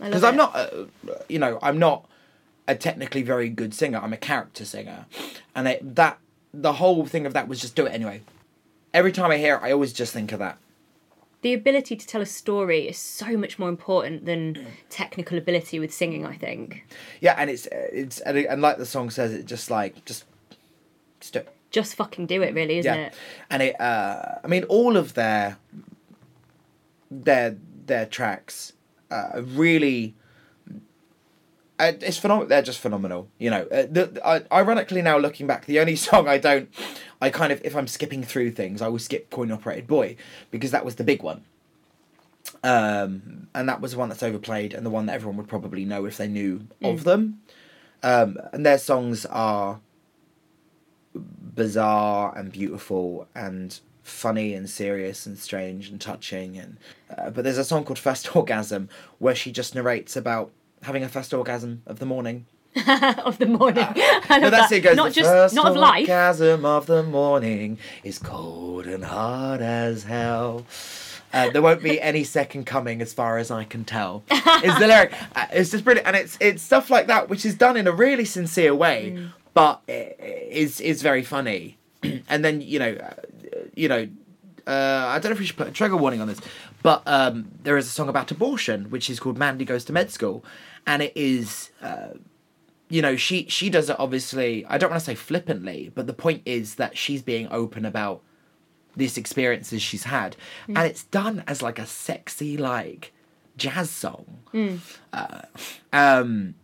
Because 0.00 0.24
i'm 0.24 0.36
not 0.36 0.54
uh, 0.54 0.86
you 1.28 1.38
know 1.38 1.58
i'm 1.62 1.78
not 1.78 2.06
a 2.66 2.74
technically 2.74 3.22
very 3.22 3.48
good 3.48 3.72
singer 3.72 3.98
i'm 3.98 4.12
a 4.12 4.16
character 4.18 4.64
singer. 4.64 5.06
And 5.54 5.68
it, 5.68 5.94
that 5.94 6.18
the 6.52 6.74
whole 6.74 7.06
thing 7.06 7.26
of 7.26 7.32
that 7.34 7.46
was 7.46 7.60
just 7.60 7.76
do 7.76 7.86
it 7.86 7.90
anyway. 7.90 8.22
Every 8.92 9.12
time 9.12 9.30
i 9.30 9.38
hear 9.38 9.56
it 9.56 9.62
i 9.62 9.70
always 9.70 9.92
just 9.92 10.12
think 10.12 10.32
of 10.32 10.40
that 10.40 10.58
the 11.44 11.52
ability 11.52 11.94
to 11.94 12.06
tell 12.06 12.22
a 12.22 12.26
story 12.26 12.88
is 12.88 12.96
so 12.96 13.36
much 13.36 13.58
more 13.58 13.68
important 13.68 14.24
than 14.24 14.66
technical 14.88 15.36
ability 15.36 15.78
with 15.78 15.92
singing 15.92 16.24
i 16.26 16.34
think. 16.34 16.86
Yeah 17.20 17.34
and 17.36 17.50
it's 17.50 17.68
it's 17.70 18.20
and, 18.20 18.38
and 18.38 18.62
like 18.62 18.78
the 18.78 18.86
song 18.86 19.10
says 19.10 19.32
it 19.32 19.44
just 19.44 19.70
like 19.70 20.04
just 20.06 20.24
just 21.20 21.34
do 21.34 21.40
it. 21.40 21.48
Just 21.70 21.96
fucking 21.96 22.26
do 22.26 22.40
it 22.42 22.54
really 22.54 22.78
isn't 22.78 22.94
yeah. 22.94 23.06
it? 23.06 23.14
And 23.50 23.62
it 23.62 23.80
uh 23.80 24.38
i 24.42 24.46
mean 24.46 24.64
all 24.64 24.96
of 24.96 25.14
their 25.14 25.58
their 27.10 27.56
their 27.86 28.06
tracks 28.06 28.72
uh 29.10 29.42
really 29.44 30.14
uh, 30.18 30.23
it's 31.80 32.18
phenomenal 32.18 32.48
they're 32.48 32.62
just 32.62 32.78
phenomenal 32.78 33.28
you 33.38 33.50
know. 33.50 33.62
Uh, 33.62 33.86
the, 33.90 34.20
I, 34.24 34.42
ironically 34.52 35.02
now 35.02 35.18
looking 35.18 35.46
back 35.46 35.66
the 35.66 35.80
only 35.80 35.96
song 36.06 36.28
i 36.28 36.38
don't 36.38 36.68
i 37.20 37.30
kind 37.30 37.52
of 37.52 37.60
if 37.64 37.74
i'm 37.74 37.86
skipping 37.88 38.22
through 38.22 38.52
things 38.52 38.80
i 38.80 38.88
will 38.88 38.98
skip 38.98 39.30
coin 39.30 39.50
operated 39.50 39.86
boy 39.86 40.16
because 40.50 40.70
that 40.70 40.84
was 40.84 40.96
the 40.96 41.04
big 41.04 41.22
one. 41.22 41.42
Um 42.62 43.48
and 43.54 43.68
that 43.68 43.80
was 43.80 43.92
the 43.92 43.98
one 43.98 44.08
that's 44.08 44.22
overplayed 44.22 44.74
and 44.74 44.84
the 44.86 44.90
one 44.90 45.06
that 45.06 45.14
everyone 45.14 45.36
would 45.38 45.48
probably 45.48 45.84
know 45.84 46.04
if 46.04 46.16
they 46.16 46.28
knew 46.28 46.66
of 46.82 47.04
them. 47.04 47.40
Um 48.02 48.38
and 48.52 48.64
their 48.64 48.78
songs 48.78 49.26
are 49.26 49.80
bizarre 51.14 52.36
and 52.36 52.52
beautiful 52.52 53.28
and 53.34 53.80
funny 54.02 54.54
and 54.54 54.68
serious 54.68 55.24
and 55.26 55.38
strange 55.38 55.88
and 55.88 56.00
touching 56.00 56.58
and 56.58 56.76
uh, 57.16 57.30
but 57.30 57.44
there's 57.44 57.58
a 57.58 57.64
song 57.64 57.84
called 57.84 57.98
first 57.98 58.36
orgasm 58.36 58.88
where 59.18 59.34
she 59.34 59.50
just 59.50 59.74
narrates 59.74 60.16
about 60.16 60.50
having 60.84 61.02
a 61.02 61.08
first 61.08 61.32
orgasm 61.34 61.82
of 61.86 61.98
the 61.98 62.06
morning 62.06 62.46
of 63.24 63.38
the 63.38 63.46
morning 63.46 63.84
I 63.96 64.38
no, 64.40 64.50
that's 64.50 64.70
that. 64.70 64.76
it 64.76 64.80
goes 64.80 64.96
not 64.96 65.08
the 65.10 65.14
just 65.14 65.30
first 65.30 65.54
not 65.54 65.66
of 65.72 65.76
life 65.76 66.00
orgasm 66.08 66.64
of 66.64 66.86
the 66.86 67.02
morning 67.02 67.78
is 68.02 68.18
cold 68.18 68.86
and 68.86 69.04
hard 69.04 69.60
as 69.62 70.04
hell 70.04 70.64
uh, 71.32 71.50
there 71.50 71.62
won't 71.62 71.82
be 71.82 72.00
any 72.00 72.22
second 72.22 72.64
coming 72.64 73.02
as 73.02 73.12
far 73.12 73.38
as 73.38 73.50
I 73.50 73.64
can 73.64 73.84
tell. 73.84 74.22
Is 74.30 74.78
the 74.78 74.86
lyric? 74.86 75.12
Uh, 75.34 75.46
it's 75.52 75.72
just 75.72 75.82
brilliant, 75.82 76.06
and 76.06 76.14
it's 76.14 76.38
it's 76.40 76.62
stuff 76.62 76.90
like 76.90 77.08
that 77.08 77.28
which 77.28 77.44
is 77.44 77.56
done 77.56 77.76
in 77.76 77.88
a 77.88 77.92
really 77.92 78.24
sincere 78.24 78.72
way, 78.72 79.14
Mm. 79.16 79.30
but 79.52 79.80
i- 79.88 80.14
is 80.48 80.80
is 80.80 81.02
very 81.02 81.24
funny. 81.24 81.76
and 82.28 82.44
then 82.44 82.60
you 82.60 82.78
know, 82.78 82.92
uh, 82.92 83.14
you 83.74 83.88
know, 83.88 84.06
uh, 84.68 85.06
I 85.08 85.18
don't 85.18 85.30
know 85.30 85.34
if 85.34 85.40
we 85.40 85.46
should 85.46 85.56
put 85.56 85.66
a 85.66 85.72
trigger 85.72 85.96
warning 85.96 86.20
on 86.20 86.28
this, 86.28 86.38
but 86.84 87.02
um, 87.06 87.46
there 87.64 87.76
is 87.76 87.88
a 87.88 87.90
song 87.90 88.08
about 88.08 88.30
abortion 88.30 88.84
which 88.90 89.10
is 89.10 89.18
called 89.18 89.36
"Mandy 89.36 89.64
Goes 89.64 89.84
to 89.86 89.92
Med 89.92 90.12
School," 90.12 90.44
and 90.86 91.02
it 91.02 91.12
is. 91.16 91.70
Uh, 91.82 92.08
you 92.90 93.00
know, 93.02 93.16
she 93.16 93.46
she 93.48 93.70
does 93.70 93.90
it 93.90 93.96
obviously. 93.98 94.64
I 94.66 94.78
don't 94.78 94.90
want 94.90 95.00
to 95.00 95.04
say 95.04 95.14
flippantly, 95.14 95.90
but 95.94 96.06
the 96.06 96.12
point 96.12 96.42
is 96.44 96.76
that 96.76 96.96
she's 96.96 97.22
being 97.22 97.48
open 97.50 97.84
about 97.84 98.20
these 98.96 99.16
experiences 99.16 99.82
she's 99.82 100.04
had, 100.04 100.36
and 100.68 100.78
it's 100.78 101.04
done 101.04 101.42
as 101.46 101.62
like 101.62 101.78
a 101.78 101.86
sexy 101.86 102.56
like 102.56 103.12
jazz 103.56 103.90
song. 103.90 104.26
Uh, 105.12 105.42
um, 105.92 106.54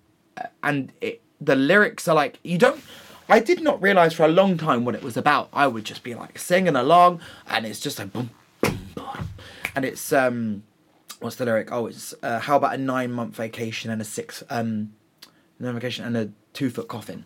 and 0.62 0.92
it, 1.00 1.22
the 1.40 1.56
lyrics 1.56 2.06
are 2.06 2.14
like 2.14 2.38
you 2.44 2.58
don't. 2.58 2.80
I 3.28 3.40
did 3.40 3.62
not 3.62 3.80
realize 3.80 4.12
for 4.12 4.24
a 4.24 4.28
long 4.28 4.58
time 4.58 4.84
what 4.84 4.94
it 4.94 5.02
was 5.02 5.16
about. 5.16 5.48
I 5.52 5.66
would 5.68 5.84
just 5.84 6.02
be 6.02 6.14
like 6.14 6.38
singing 6.38 6.76
along, 6.76 7.20
and 7.48 7.64
it's 7.64 7.80
just 7.80 7.98
like 7.98 8.12
boom, 8.12 8.30
boom, 8.60 8.78
boom, 8.94 9.28
and 9.74 9.84
it's 9.84 10.12
um, 10.12 10.64
what's 11.20 11.36
the 11.36 11.44
lyric? 11.44 11.70
Oh, 11.72 11.86
it's 11.86 12.14
uh, 12.22 12.40
how 12.40 12.56
about 12.56 12.74
a 12.74 12.78
nine 12.78 13.12
month 13.12 13.34
vacation 13.36 13.90
and 13.90 14.00
a 14.00 14.04
six 14.04 14.42
um, 14.50 14.92
nine 15.58 15.74
vacation 15.74 16.04
and 16.04 16.16
a 16.16 16.30
two 16.52 16.70
foot 16.70 16.88
coffin. 16.88 17.24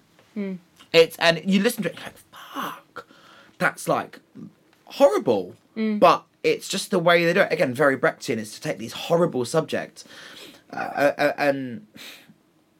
It's 0.93 1.17
and 1.19 1.41
you 1.45 1.63
listen 1.63 1.83
to 1.85 1.89
it 1.91 1.95
you're 1.97 2.05
like 2.05 2.19
fuck, 2.33 3.07
that's 3.59 3.89
like 3.89 4.21
horrible, 4.87 5.55
but 5.75 6.25
it's 6.43 6.69
just 6.69 6.91
the 6.91 6.99
way 6.99 7.25
they 7.25 7.33
do 7.33 7.41
it. 7.41 7.53
Again, 7.53 7.73
very 7.75 7.97
Brechtian 7.97 8.37
is 8.37 8.53
to 8.55 8.61
take 8.61 8.79
these 8.79 8.93
horrible 8.93 9.45
subjects 9.45 10.05
uh, 10.73 10.77
uh, 10.77 11.33
and 11.39 11.87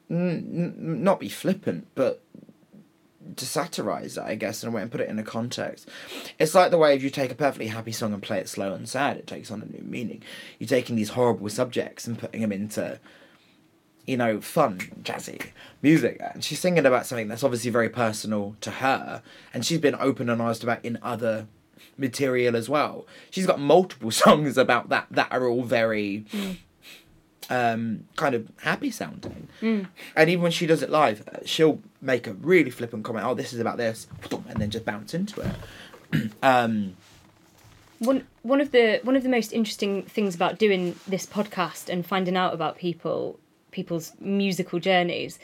n- 0.09 0.75
n- 0.77 1.03
not 1.03 1.19
be 1.19 1.29
flippant, 1.29 1.87
but 1.95 2.21
to 3.35 3.45
satirize 3.45 4.17
it, 4.17 4.23
I 4.23 4.35
guess, 4.35 4.63
in 4.63 4.69
a 4.69 4.71
way 4.71 4.81
and 4.81 4.91
put 4.91 5.01
it 5.01 5.09
in 5.09 5.19
a 5.19 5.23
context. 5.23 5.87
It's 6.39 6.55
like 6.55 6.71
the 6.71 6.77
way 6.77 6.95
if 6.95 7.03
you 7.03 7.09
take 7.09 7.31
a 7.31 7.35
perfectly 7.35 7.67
happy 7.67 7.91
song 7.91 8.13
and 8.13 8.21
play 8.21 8.39
it 8.39 8.49
slow 8.49 8.73
and 8.73 8.87
sad, 8.87 9.17
it 9.17 9.27
takes 9.27 9.51
on 9.51 9.61
a 9.61 9.65
new 9.65 9.83
meaning. 9.83 10.21
You're 10.59 10.67
taking 10.67 10.95
these 10.95 11.09
horrible 11.09 11.49
subjects 11.49 12.07
and 12.07 12.17
putting 12.17 12.41
them 12.41 12.51
into, 12.51 12.99
you 14.05 14.17
know, 14.17 14.41
fun, 14.41 14.79
jazzy 15.03 15.47
music. 15.81 16.19
And 16.21 16.43
she's 16.43 16.59
singing 16.59 16.85
about 16.85 17.05
something 17.05 17.27
that's 17.27 17.43
obviously 17.43 17.71
very 17.71 17.89
personal 17.89 18.55
to 18.61 18.71
her, 18.71 19.21
and 19.53 19.65
she's 19.65 19.79
been 19.79 19.95
open 19.99 20.29
and 20.29 20.41
honest 20.41 20.63
about 20.63 20.83
in 20.83 20.99
other 21.01 21.47
material 21.97 22.55
as 22.55 22.69
well. 22.69 23.05
She's 23.29 23.45
got 23.45 23.59
multiple 23.59 24.11
songs 24.23 24.57
about 24.57 24.89
that 24.89 25.07
that 25.11 25.31
are 25.31 25.47
all 25.47 25.63
very 25.63 26.25
um, 27.49 28.05
kind 28.15 28.35
of 28.35 28.51
happy 28.61 28.91
sounding. 28.91 29.47
And 30.15 30.29
even 30.29 30.43
when 30.43 30.51
she 30.51 30.65
does 30.65 30.81
it 30.81 30.89
live, 30.89 31.27
uh, 31.27 31.39
she'll 31.45 31.81
make 32.05 32.27
a 32.27 32.33
really 32.33 32.69
flippant 32.69 33.03
comment, 33.03 33.25
oh, 33.25 33.33
this 33.33 33.53
is 33.53 33.59
about 33.59 33.77
this, 33.77 34.07
and 34.47 34.61
then 34.61 34.69
just 34.69 34.85
bounce 34.85 35.13
into 35.13 35.41
it. 35.41 36.31
um, 36.43 36.95
one 37.99 38.27
one 38.43 38.61
of 38.61 38.71
the 38.71 38.99
one 39.03 39.15
of 39.15 39.23
the 39.23 39.29
most 39.29 39.53
interesting 39.53 40.03
things 40.03 40.35
about 40.35 40.59
doing 40.59 40.95
this 41.07 41.25
podcast 41.25 41.89
and 41.89 42.05
finding 42.05 42.35
out 42.35 42.53
about 42.53 42.77
people 42.77 43.39
people's 43.71 44.13
musical 44.19 44.79
journeys 44.79 45.39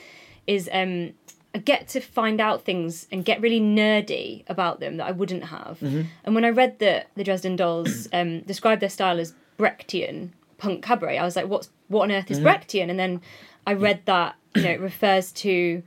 is 0.47 0.69
um 0.71 1.13
I 1.53 1.57
get 1.57 1.89
to 1.89 1.99
find 1.99 2.39
out 2.39 2.63
things 2.63 3.07
and 3.11 3.25
get 3.25 3.41
really 3.41 3.59
nerdy 3.59 4.43
about 4.47 4.79
them 4.79 4.95
that 4.97 5.07
I 5.07 5.11
wouldn't 5.11 5.43
have. 5.45 5.81
And 6.23 6.33
when 6.33 6.45
I 6.45 6.49
read 6.49 6.79
that 6.79 7.07
the 7.15 7.25
Dresden 7.25 7.57
Dolls 7.57 8.07
um, 8.13 8.39
described 8.41 8.81
their 8.81 8.89
style 8.89 9.19
as 9.19 9.33
Brechtian 9.59 10.29
punk 10.57 10.81
cabaret, 10.81 11.17
I 11.17 11.25
was 11.25 11.35
like, 11.35 11.47
"What's 11.47 11.69
what 11.89 12.03
on 12.03 12.11
earth 12.11 12.31
is 12.31 12.39
Brechtian?" 12.39 12.89
And 12.89 12.97
then 12.97 13.21
I 13.67 13.73
read 13.73 14.01
that 14.05 14.35
you 14.55 14.63
know 14.63 14.69
it 14.69 14.79
refers 14.79 15.33
to 15.33 15.83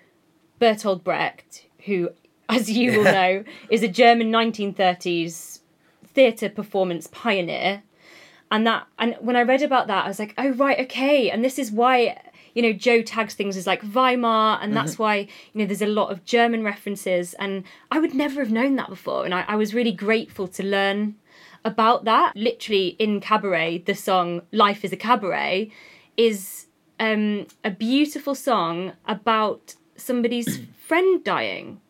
Bertolt 0.64 1.04
Brecht, 1.04 1.66
who, 1.84 2.08
as 2.48 2.70
you 2.70 2.92
will 2.92 3.04
know, 3.04 3.44
is 3.68 3.82
a 3.82 3.88
German 3.88 4.32
1930s 4.32 5.60
theatre 6.06 6.48
performance 6.48 7.06
pioneer. 7.08 7.82
And 8.50 8.66
that, 8.66 8.86
and 8.98 9.16
when 9.20 9.36
I 9.36 9.42
read 9.42 9.60
about 9.62 9.88
that, 9.88 10.06
I 10.06 10.08
was 10.08 10.18
like, 10.18 10.32
oh 10.38 10.52
right, 10.52 10.78
okay. 10.80 11.28
And 11.28 11.44
this 11.44 11.58
is 11.58 11.70
why, 11.70 12.18
you 12.54 12.62
know, 12.62 12.72
Joe 12.72 13.02
tags 13.02 13.34
things 13.34 13.58
as 13.58 13.66
like 13.66 13.82
Weimar, 13.82 14.58
and 14.62 14.74
that's 14.74 14.98
why, 14.98 15.16
you 15.16 15.60
know, 15.60 15.66
there's 15.66 15.82
a 15.82 15.86
lot 15.86 16.10
of 16.10 16.24
German 16.24 16.62
references. 16.62 17.34
And 17.34 17.64
I 17.90 17.98
would 17.98 18.14
never 18.14 18.40
have 18.40 18.52
known 18.52 18.76
that 18.76 18.88
before. 18.88 19.26
And 19.26 19.34
I, 19.34 19.44
I 19.48 19.56
was 19.56 19.74
really 19.74 19.92
grateful 19.92 20.48
to 20.48 20.62
learn 20.62 21.16
about 21.62 22.04
that. 22.04 22.34
Literally 22.36 22.88
in 22.98 23.20
Cabaret, 23.20 23.78
the 23.78 23.94
song 23.94 24.42
Life 24.50 24.82
is 24.82 24.92
a 24.92 24.96
Cabaret 24.96 25.70
is 26.16 26.66
um, 27.00 27.46
a 27.64 27.70
beautiful 27.70 28.34
song 28.34 28.92
about 29.06 29.74
somebody's 29.96 30.60
friend 30.86 31.22
dying. 31.24 31.80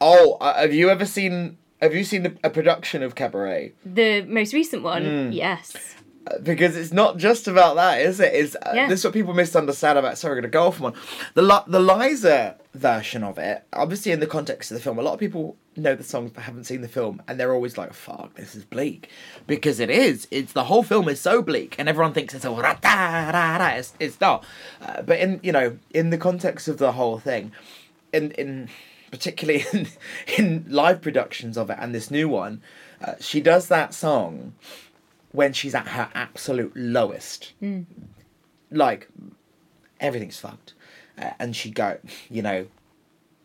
oh, 0.00 0.36
uh, 0.40 0.54
have 0.60 0.74
you 0.74 0.90
ever 0.90 1.06
seen? 1.06 1.58
Have 1.82 1.94
you 1.94 2.04
seen 2.04 2.26
a, 2.26 2.32
a 2.44 2.50
production 2.50 3.02
of 3.02 3.14
Cabaret? 3.14 3.72
The 3.84 4.22
most 4.22 4.54
recent 4.54 4.82
one, 4.82 5.30
yes. 5.32 5.94
because 6.42 6.74
it's 6.76 6.92
not 6.92 7.18
just 7.18 7.46
about 7.46 7.76
that, 7.76 8.00
is 8.00 8.18
it? 8.18 8.32
Is 8.32 8.56
uh, 8.56 8.72
Yeah. 8.74 8.88
this 8.88 9.00
is 9.00 9.04
what 9.04 9.12
people 9.14 9.34
misunderstand 9.34 9.98
about. 9.98 10.16
Sorry, 10.18 10.36
gonna 10.40 10.48
go 10.48 10.68
off 10.68 10.80
on. 10.82 10.94
The 11.34 11.42
Li- 11.42 11.66
the 11.66 11.80
Liza 11.80 12.56
version 12.74 13.22
of 13.22 13.36
it, 13.38 13.64
obviously 13.72 14.12
in 14.12 14.20
the 14.20 14.26
context 14.26 14.70
of 14.70 14.76
the 14.76 14.82
film, 14.82 14.98
a 14.98 15.02
lot 15.02 15.14
of 15.14 15.20
people 15.20 15.56
know 15.82 15.94
the 15.94 16.02
song 16.04 16.28
but 16.28 16.44
haven't 16.44 16.64
seen 16.64 16.80
the 16.80 16.88
film, 16.88 17.22
and 17.28 17.38
they're 17.38 17.52
always 17.52 17.76
like, 17.76 17.92
"Fuck, 17.92 18.34
this 18.34 18.54
is 18.54 18.64
bleak," 18.64 19.08
because 19.46 19.80
it 19.80 19.90
is. 19.90 20.26
It's 20.30 20.52
the 20.52 20.64
whole 20.64 20.82
film 20.82 21.08
is 21.08 21.20
so 21.20 21.42
bleak, 21.42 21.76
and 21.78 21.88
everyone 21.88 22.12
thinks 22.12 22.34
it's 22.34 22.44
a 22.44 22.48
da 22.48 22.74
da 22.80 23.58
da. 23.58 23.68
It's 23.76 23.92
it's 24.00 24.20
not. 24.20 24.44
Uh, 24.80 25.02
but 25.02 25.18
in 25.18 25.40
you 25.42 25.52
know 25.52 25.78
in 25.92 26.10
the 26.10 26.18
context 26.18 26.68
of 26.68 26.78
the 26.78 26.92
whole 26.92 27.18
thing, 27.18 27.52
in 28.12 28.30
in 28.32 28.68
particularly 29.10 29.64
in, 29.72 29.88
in 30.36 30.64
live 30.68 31.00
productions 31.00 31.56
of 31.56 31.70
it 31.70 31.78
and 31.80 31.94
this 31.94 32.10
new 32.10 32.28
one, 32.28 32.60
uh, 33.00 33.14
she 33.20 33.40
does 33.40 33.68
that 33.68 33.94
song 33.94 34.54
when 35.32 35.52
she's 35.52 35.74
at 35.74 35.88
her 35.88 36.08
absolute 36.14 36.72
lowest. 36.74 37.52
Like, 38.70 39.08
everything's 40.00 40.38
fucked. 40.38 40.74
Uh, 41.18 41.30
and 41.38 41.54
she 41.54 41.70
go, 41.70 41.98
you 42.30 42.42
know, 42.42 42.66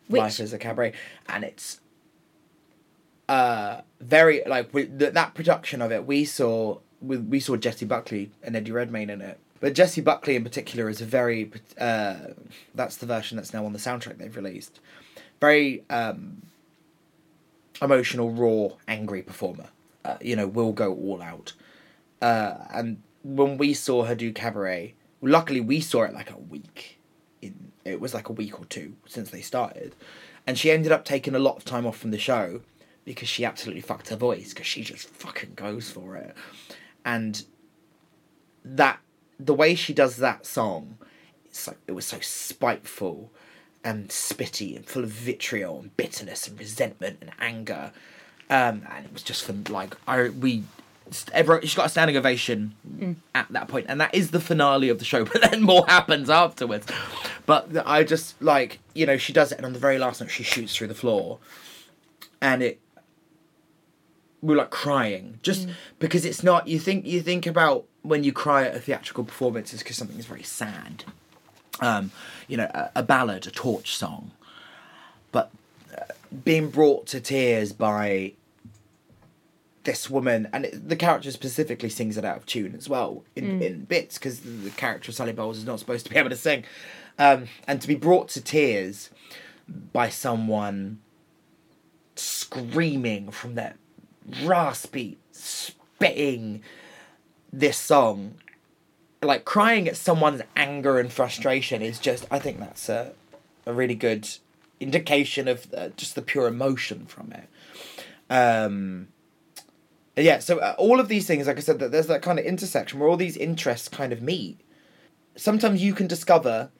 Which- 0.08 0.18
life 0.20 0.40
is 0.40 0.52
a 0.52 0.58
cabaret. 0.58 0.94
And 1.28 1.44
it's 1.44 1.80
uh, 3.28 3.80
very, 4.00 4.42
like, 4.46 4.72
with 4.74 4.98
th- 4.98 5.14
that 5.14 5.34
production 5.34 5.82
of 5.82 5.92
it, 5.92 6.06
we 6.06 6.24
saw, 6.24 6.78
we, 7.00 7.16
we 7.18 7.40
saw 7.40 7.56
Jessie 7.56 7.86
Buckley 7.86 8.30
and 8.42 8.56
Eddie 8.56 8.72
Redmayne 8.72 9.10
in 9.10 9.20
it. 9.20 9.38
But 9.60 9.74
Jessie 9.74 10.00
Buckley 10.00 10.34
in 10.36 10.42
particular 10.42 10.88
is 10.88 11.00
a 11.00 11.06
very, 11.06 11.50
uh, 11.78 12.16
that's 12.74 12.96
the 12.96 13.06
version 13.06 13.36
that's 13.36 13.54
now 13.54 13.64
on 13.64 13.72
the 13.72 13.78
soundtrack 13.78 14.18
they've 14.18 14.36
released. 14.36 14.80
Very 15.40 15.84
um, 15.88 16.42
emotional, 17.80 18.30
raw, 18.30 18.76
angry 18.88 19.22
performer. 19.22 19.68
Uh, 20.04 20.16
you 20.20 20.34
know, 20.34 20.48
will 20.48 20.72
go 20.72 20.92
all 20.92 21.22
out. 21.22 21.52
Uh, 22.20 22.54
and 22.74 23.00
when 23.22 23.56
we 23.56 23.72
saw 23.72 24.04
her 24.04 24.16
do 24.16 24.32
cabaret, 24.32 24.94
luckily 25.20 25.60
we 25.60 25.80
saw 25.80 26.02
it 26.02 26.12
like 26.12 26.28
a 26.28 26.36
week. 26.36 26.98
In 27.40 27.70
it 27.84 28.00
was 28.00 28.12
like 28.14 28.28
a 28.28 28.32
week 28.32 28.58
or 28.58 28.64
two 28.64 28.94
since 29.06 29.30
they 29.30 29.40
started, 29.40 29.94
and 30.44 30.58
she 30.58 30.72
ended 30.72 30.90
up 30.90 31.04
taking 31.04 31.36
a 31.36 31.38
lot 31.38 31.56
of 31.56 31.64
time 31.64 31.86
off 31.86 31.96
from 31.96 32.10
the 32.10 32.18
show 32.18 32.62
because 33.04 33.28
she 33.28 33.44
absolutely 33.44 33.82
fucked 33.82 34.08
her 34.08 34.16
voice 34.16 34.50
because 34.50 34.66
she 34.66 34.82
just 34.82 35.08
fucking 35.08 35.54
goes 35.54 35.90
for 35.90 36.16
it, 36.16 36.34
and 37.04 37.44
that 38.64 39.00
the 39.38 39.54
way 39.54 39.74
she 39.74 39.92
does 39.92 40.16
that 40.18 40.46
song, 40.46 40.98
it's 41.44 41.66
like 41.66 41.78
it 41.86 41.92
was 41.92 42.06
so 42.06 42.18
spiteful 42.20 43.30
and 43.84 44.08
spitty 44.08 44.76
and 44.76 44.86
full 44.86 45.02
of 45.02 45.10
vitriol 45.10 45.80
and 45.80 45.96
bitterness 45.96 46.46
and 46.46 46.58
resentment 46.58 47.18
and 47.20 47.30
anger. 47.40 47.92
Um, 48.48 48.86
and 48.94 49.06
it 49.06 49.12
was 49.12 49.22
just 49.22 49.44
fun. 49.44 49.64
Like 49.68 49.96
I, 50.06 50.28
we, 50.28 50.64
everyone, 51.32 51.66
she 51.66 51.76
got 51.76 51.86
a 51.86 51.88
standing 51.88 52.16
ovation 52.16 52.74
at 53.34 53.48
that 53.50 53.68
point, 53.68 53.86
and 53.88 54.00
that 54.00 54.14
is 54.14 54.30
the 54.30 54.40
finale 54.40 54.88
of 54.88 54.98
the 54.98 55.04
show. 55.04 55.24
But 55.32 55.50
then 55.50 55.62
more 55.62 55.84
happens 55.86 56.30
afterwards. 56.30 56.86
But 57.46 57.86
I 57.86 58.04
just 58.04 58.40
like 58.42 58.78
you 58.94 59.06
know 59.06 59.16
she 59.16 59.32
does 59.32 59.52
it, 59.52 59.56
and 59.56 59.66
on 59.66 59.72
the 59.72 59.78
very 59.78 59.98
last 59.98 60.20
note 60.20 60.30
she 60.30 60.42
shoots 60.42 60.76
through 60.76 60.88
the 60.88 60.94
floor, 60.94 61.38
and 62.40 62.62
it. 62.62 62.78
We 64.42 64.48
were 64.48 64.56
like 64.56 64.70
crying 64.70 65.38
just 65.42 65.68
because 65.98 66.24
it's 66.24 66.42
not. 66.42 66.66
You 66.68 66.78
think 66.78 67.06
you 67.06 67.22
think 67.22 67.46
about 67.46 67.84
when 68.02 68.24
you 68.24 68.32
cry 68.32 68.66
at 68.66 68.74
a 68.74 68.80
theatrical 68.80 69.24
performance 69.24 69.72
is 69.72 69.80
because 69.80 69.96
something 69.96 70.18
is 70.18 70.26
very 70.26 70.42
sad. 70.42 71.04
Um, 71.80 72.10
you 72.48 72.56
know, 72.56 72.70
a, 72.74 72.90
a 72.96 73.02
ballad, 73.02 73.46
a 73.46 73.50
torch 73.50 73.96
song, 73.96 74.32
but 75.30 75.50
uh, 75.96 76.04
being 76.44 76.68
brought 76.68 77.06
to 77.08 77.20
tears 77.20 77.72
by 77.72 78.34
this 79.84 80.08
woman, 80.08 80.48
and 80.52 80.66
it, 80.66 80.88
the 80.88 80.96
character 80.96 81.30
specifically 81.30 81.88
sings 81.88 82.16
it 82.16 82.24
out 82.24 82.36
of 82.36 82.46
tune 82.46 82.74
as 82.76 82.88
well 82.88 83.24
in, 83.34 83.62
in 83.62 83.84
bits 83.84 84.18
because 84.18 84.40
the, 84.40 84.50
the 84.50 84.70
character 84.70 85.10
of 85.10 85.14
Sally 85.14 85.32
Bowles 85.32 85.58
is 85.58 85.64
not 85.64 85.78
supposed 85.78 86.06
to 86.06 86.12
be 86.12 86.18
able 86.20 86.30
to 86.30 86.36
sing, 86.36 86.64
um, 87.18 87.46
and 87.66 87.80
to 87.80 87.88
be 87.88 87.94
brought 87.94 88.28
to 88.30 88.40
tears 88.40 89.10
by 89.92 90.08
someone 90.08 91.00
screaming 92.14 93.30
from 93.30 93.54
their 93.54 93.74
raspy, 94.44 95.18
spitting 95.30 96.62
this 97.52 97.76
song, 97.76 98.34
like 99.22 99.44
crying 99.44 99.88
at 99.88 99.96
someone's 99.96 100.42
anger 100.56 100.98
and 100.98 101.12
frustration 101.12 101.82
is 101.82 101.98
just. 101.98 102.26
I 102.30 102.38
think 102.38 102.58
that's 102.58 102.88
a 102.88 103.12
a 103.66 103.72
really 103.72 103.94
good 103.94 104.28
indication 104.80 105.46
of 105.48 105.66
just 105.96 106.14
the 106.14 106.22
pure 106.22 106.48
emotion 106.48 107.06
from 107.06 107.32
it. 107.32 107.48
Um, 108.28 109.08
yeah, 110.16 110.40
so 110.40 110.58
uh, 110.58 110.74
all 110.78 111.00
of 111.00 111.08
these 111.08 111.26
things, 111.26 111.46
like 111.46 111.56
I 111.56 111.60
said, 111.60 111.78
that 111.78 111.92
there's 111.92 112.08
that 112.08 112.22
kind 112.22 112.38
of 112.38 112.44
intersection 112.44 112.98
where 112.98 113.08
all 113.08 113.16
these 113.16 113.36
interests 113.36 113.88
kind 113.88 114.12
of 114.12 114.20
meet. 114.20 114.60
Sometimes 115.36 115.82
you 115.82 115.94
can 115.94 116.06
discover 116.06 116.70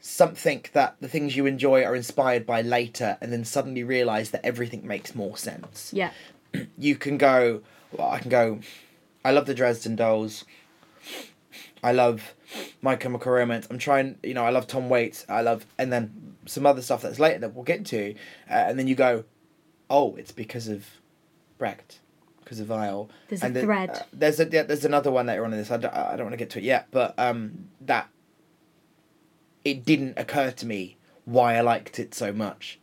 something 0.00 0.64
that 0.72 0.96
the 1.00 1.08
things 1.08 1.36
you 1.36 1.46
enjoy 1.46 1.82
are 1.84 1.94
inspired 1.94 2.44
by 2.44 2.60
later, 2.60 3.16
and 3.20 3.32
then 3.32 3.44
suddenly 3.44 3.84
realize 3.84 4.30
that 4.30 4.44
everything 4.44 4.86
makes 4.86 5.14
more 5.14 5.36
sense 5.36 5.92
Yeah. 5.94 6.10
You 6.78 6.96
can 6.96 7.18
go 7.18 7.62
well, 7.92 8.10
I 8.10 8.18
can 8.18 8.30
go 8.30 8.60
I 9.24 9.30
love 9.30 9.46
the 9.46 9.54
Dresden 9.54 9.96
Dolls. 9.96 10.44
I 11.82 11.92
love 11.92 12.34
My 12.82 12.96
Chemical 12.96 13.32
Romance. 13.32 13.66
I'm 13.70 13.78
trying 13.78 14.18
you 14.22 14.34
know, 14.34 14.44
I 14.44 14.50
love 14.50 14.66
Tom 14.66 14.88
Waits. 14.88 15.24
I 15.28 15.40
love 15.42 15.66
and 15.78 15.92
then 15.92 16.36
some 16.46 16.66
other 16.66 16.82
stuff 16.82 17.02
that's 17.02 17.18
later 17.18 17.38
that 17.40 17.54
we'll 17.54 17.64
get 17.64 17.84
to, 17.86 18.12
uh, 18.50 18.54
and 18.54 18.78
then 18.78 18.86
you 18.86 18.94
go, 18.94 19.24
oh, 19.88 20.14
it's 20.16 20.32
because 20.32 20.68
of 20.68 20.86
Brecht, 21.58 22.00
because 22.42 22.60
of 22.60 22.68
Weill. 22.68 23.08
There's 23.28 23.42
a 23.42 23.46
and 23.46 23.56
the- 23.56 23.62
thread. 23.62 23.90
uh, 23.90 24.02
there's 24.12 24.40
a 24.40 24.48
yeah, 24.50 24.62
there's 24.62 24.84
another 24.84 25.10
one 25.10 25.26
later 25.26 25.44
on 25.44 25.52
in 25.52 25.58
this. 25.58 25.70
I 25.70 25.78
don't, 25.78 25.94
I 25.94 26.16
don't 26.16 26.26
want 26.26 26.32
to 26.32 26.36
get 26.38 26.50
to 26.50 26.58
it 26.58 26.64
yet, 26.64 26.88
but 26.90 27.14
um, 27.18 27.68
that 27.80 28.08
it 29.64 29.84
didn't 29.84 30.18
occur 30.18 30.50
to 30.50 30.66
me 30.66 30.96
why 31.24 31.56
I 31.56 31.60
liked 31.62 31.98
it 31.98 32.14
so 32.14 32.32
much 32.32 32.78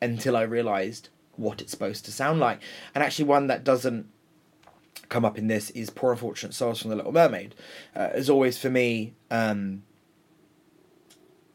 until 0.00 0.36
I 0.36 0.42
realised 0.42 1.10
what 1.36 1.60
it's 1.60 1.70
supposed 1.70 2.04
to 2.06 2.12
sound 2.12 2.40
like. 2.40 2.60
And 2.94 3.02
actually, 3.04 3.26
one 3.26 3.46
that 3.48 3.64
doesn't 3.64 4.08
come 5.08 5.24
up 5.24 5.38
in 5.38 5.48
this 5.48 5.70
is 5.70 5.90
Poor 5.90 6.12
Unfortunate 6.12 6.54
Souls 6.54 6.80
from 6.80 6.90
The 6.90 6.96
Little 6.96 7.12
Mermaid. 7.12 7.54
Uh, 7.94 8.10
as 8.12 8.30
always, 8.30 8.58
for 8.58 8.70
me, 8.70 9.14
um, 9.30 9.82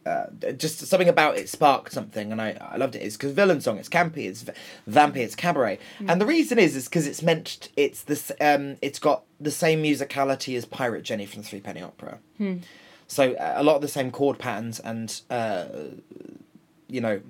uh, 0.06 0.28
just 0.58 0.80
something 0.80 1.10
about 1.10 1.38
it 1.38 1.50
sparked 1.50 1.92
something, 1.92 2.32
and 2.32 2.42
I, 2.42 2.58
I 2.60 2.78
loved 2.78 2.96
it. 2.96 3.00
It's 3.00 3.16
because 3.18 3.32
villain 3.32 3.62
song, 3.62 3.78
it's 3.78 3.90
campy, 3.90 4.26
it's 4.30 4.42
v- 4.44 4.54
vampy, 4.90 5.18
it's 5.18 5.36
cabaret, 5.36 5.78
and 6.08 6.20
the 6.22 6.26
reason 6.26 6.58
is 6.58 6.76
is 6.76 6.86
because 6.86 7.06
it's 7.06 7.22
meant 7.22 7.70
it's 7.76 8.04
this 8.04 8.32
um 8.42 8.78
it's 8.82 8.98
got 8.98 9.24
the 9.40 9.52
same 9.52 9.84
musicality 9.84 10.58
as 10.58 10.66
Pirate 10.66 11.04
Jenny 11.04 11.26
from 11.26 11.42
the 11.42 11.48
Three 11.48 11.60
Penny 11.62 11.82
Opera. 11.82 12.20
So 13.08 13.34
uh, 13.34 13.54
a 13.58 13.64
lot 13.64 13.76
of 13.76 13.82
the 13.82 13.88
same 13.88 14.10
chord 14.10 14.40
patterns 14.40 14.80
and 14.80 15.22
uh, 15.30 15.66
you 16.88 17.02
know 17.02 17.22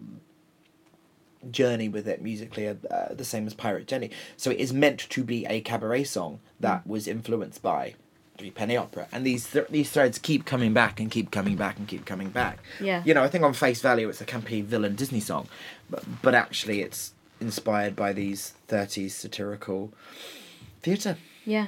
journey 1.51 1.89
with 1.89 2.07
it 2.07 2.21
musically 2.21 2.67
uh, 2.67 2.75
the 3.11 3.25
same 3.25 3.47
as 3.47 3.53
Pirate 3.53 3.87
Jenny. 3.87 4.11
So 4.37 4.51
it 4.51 4.57
is 4.57 4.73
meant 4.73 4.99
to 5.09 5.23
be 5.23 5.45
a 5.45 5.61
cabaret 5.61 6.03
song 6.03 6.39
that 6.59 6.85
was 6.85 7.07
influenced 7.07 7.61
by 7.61 7.95
Three 8.37 8.51
Penny 8.51 8.77
Opera, 8.77 9.07
and 9.11 9.25
these 9.25 9.51
th- 9.51 9.67
these 9.69 9.89
threads 9.91 10.17
keep 10.17 10.45
coming 10.45 10.73
back 10.73 10.99
and 11.01 11.11
keep 11.11 11.29
coming 11.29 11.57
back 11.57 11.77
and 11.77 11.87
keep 11.87 12.05
coming 12.05 12.29
back. 12.29 12.59
Yeah. 12.79 13.03
You 13.05 13.13
know, 13.13 13.21
I 13.21 13.27
think 13.27 13.43
on 13.43 13.53
face 13.53 13.81
value 13.81 14.07
it's 14.07 14.21
a 14.21 14.25
campy 14.25 14.63
villain 14.63 14.95
Disney 14.95 15.19
song, 15.19 15.49
but 15.89 16.03
but 16.21 16.33
actually 16.33 16.81
it's 16.81 17.13
inspired 17.41 17.97
by 17.97 18.13
these 18.13 18.53
'30s 18.69 19.11
satirical 19.11 19.91
theatre. 20.81 21.17
Yeah, 21.43 21.67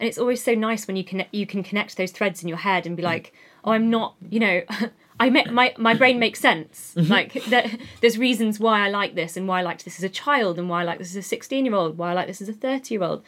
and 0.00 0.08
it's 0.08 0.18
always 0.18 0.42
so 0.42 0.54
nice 0.54 0.88
when 0.88 0.96
you 0.96 1.04
can 1.04 1.24
you 1.30 1.46
can 1.46 1.62
connect 1.62 1.96
those 1.96 2.10
threads 2.10 2.42
in 2.42 2.48
your 2.48 2.58
head 2.58 2.84
and 2.84 2.96
be 2.96 3.02
like, 3.02 3.32
oh, 3.64 3.72
I'm 3.72 3.90
not, 3.90 4.14
you 4.28 4.40
know, 4.40 4.62
I 5.20 5.30
make 5.30 5.50
my 5.50 5.74
my 5.78 5.94
brain 5.94 6.18
makes 6.18 6.40
sense. 6.40 6.94
Like 6.96 7.44
there, 7.44 7.70
there's 8.00 8.18
reasons 8.18 8.60
why 8.60 8.86
I 8.86 8.88
like 8.88 9.14
this 9.14 9.36
and 9.36 9.48
why 9.48 9.60
I 9.60 9.62
liked 9.62 9.84
this 9.84 9.98
as 9.98 10.04
a 10.04 10.08
child 10.08 10.58
and 10.58 10.68
why 10.68 10.82
I 10.82 10.84
like 10.84 10.98
this 10.98 11.10
as 11.10 11.16
a 11.16 11.22
16 11.22 11.64
year 11.64 11.74
old, 11.74 11.98
why 11.98 12.10
I 12.10 12.14
like 12.14 12.26
this 12.26 12.40
as 12.40 12.48
a 12.48 12.52
30 12.52 12.94
year 12.94 13.02
old, 13.02 13.22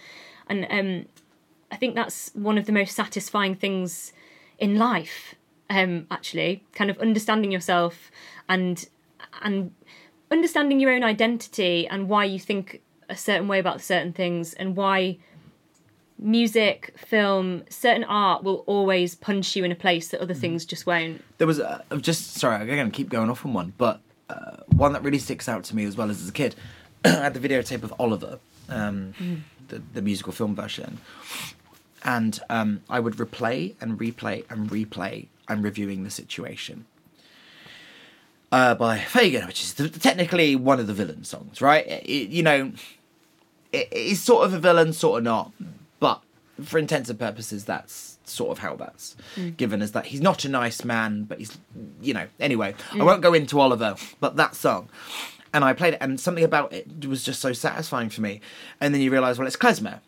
and 0.49 0.67
um, 0.71 1.07
I 1.71 1.77
think 1.77 1.95
that's 1.95 2.31
one 2.35 2.59
of 2.59 2.67
the 2.67 2.73
most 2.73 2.95
satisfying 2.95 3.55
things 3.55 4.13
in 4.59 4.77
life. 4.77 5.35
Um, 5.69 6.07
actually, 6.11 6.65
kind 6.73 6.91
of 6.91 6.99
understanding 6.99 7.53
yourself 7.53 8.11
and 8.49 8.89
and 9.43 9.73
understanding 10.31 10.81
your 10.81 10.93
own 10.93 11.03
identity 11.05 11.87
and 11.89 12.09
why 12.09 12.25
you 12.25 12.39
think 12.39 12.83
a 13.09 13.17
certain 13.17 13.49
way 13.49 13.59
about 13.59 13.81
certain 13.81 14.13
things 14.13 14.55
and 14.55 14.77
why 14.77 15.19
music, 16.21 16.95
film, 16.97 17.65
certain 17.71 18.05
art 18.05 18.43
will 18.45 18.63
always 18.67 19.15
punch 19.15 19.57
you 19.57 19.65
in 19.65 19.73
a 19.73 19.77
place 19.77 20.09
that 20.09 20.21
other 20.21 20.35
things 20.35 20.65
just 20.65 20.87
won't. 20.87 21.23
There 21.39 21.47
was 21.47 21.59
a, 21.59 21.83
I'm 21.91 22.01
just 22.01 22.35
sorry, 22.35 22.57
I'm 22.57 22.67
gonna 22.67 22.91
keep 22.91 23.09
going 23.09 23.31
off 23.31 23.45
on 23.47 23.53
one, 23.55 23.73
but 23.79 24.01
uh, 24.29 24.57
one 24.69 24.93
that 24.93 25.03
really 25.03 25.19
sticks 25.19 25.49
out 25.49 25.65
to 25.65 25.77
me 25.77 25.85
as 25.85 25.97
well 25.97 26.11
as 26.11 26.21
as 26.23 26.29
a 26.29 26.33
kid. 26.33 26.55
I 27.05 27.09
had 27.09 27.35
the 27.35 27.41
videotape 27.49 27.83
of 27.83 27.93
Oliver, 27.99 28.39
um, 28.69 29.15
the 29.69 29.83
the 29.95 30.03
musical 30.03 30.33
film 30.33 30.55
version, 30.55 30.99
and 32.05 32.39
um, 32.51 32.83
I 32.91 33.01
would 33.01 33.15
replay 33.17 33.75
and 33.81 33.99
replay 33.99 34.45
and 34.51 34.71
replay 34.71 35.27
and 35.49 35.65
reviewing 35.65 36.05
the 36.05 36.11
situation. 36.11 36.85
Uh, 38.53 38.75
by 38.75 38.99
Fagin, 38.99 39.47
which 39.47 39.63
is 39.63 39.75
technically 40.01 40.57
one 40.57 40.81
of 40.81 40.89
the 40.89 40.93
villain 40.95 41.23
songs, 41.23 41.63
right? 41.63 41.87
It- 41.87 42.31
you 42.31 42.43
know, 42.43 42.73
it, 43.73 43.89
it's 43.93 44.19
sort 44.21 44.45
of 44.45 44.53
a 44.53 44.59
villain, 44.59 44.93
sort 44.93 45.19
of 45.19 45.25
not, 45.25 45.53
for 46.63 46.79
intents 46.79 47.11
and 47.11 47.19
purposes, 47.19 47.65
that's 47.65 48.19
sort 48.25 48.51
of 48.51 48.59
how 48.59 48.77
that's 48.77 49.17
mm. 49.37 49.57
given 49.57 49.83
as 49.83 49.93
that. 49.93 50.07
He's 50.07 50.21
not 50.21 50.45
a 50.45 50.49
nice 50.49 50.85
man, 50.85 51.25
but 51.25 51.39
he's, 51.39 51.59
you 52.01 52.15
know. 52.15 52.27
Anyway, 52.39 52.75
I 52.93 52.97
mm. 52.97 53.05
won't 53.05 53.23
go 53.23 53.35
into 53.35 53.61
Oliver, 53.61 53.97
but 54.21 54.37
that 54.37 54.55
song, 54.55 54.89
and 55.53 55.65
I 55.65 55.73
played 55.73 55.95
it, 55.95 55.99
and 56.01 56.21
something 56.21 56.45
about 56.45 56.73
it 56.73 57.07
was 57.07 57.25
just 57.25 57.41
so 57.41 57.53
satisfying 57.53 58.09
for 58.09 58.21
me. 58.21 58.41
And 58.81 58.95
then 58.95 59.01
you 59.01 59.11
realise, 59.11 59.39
well, 59.39 59.47
it's 59.47 59.57
klezmer. 59.57 60.01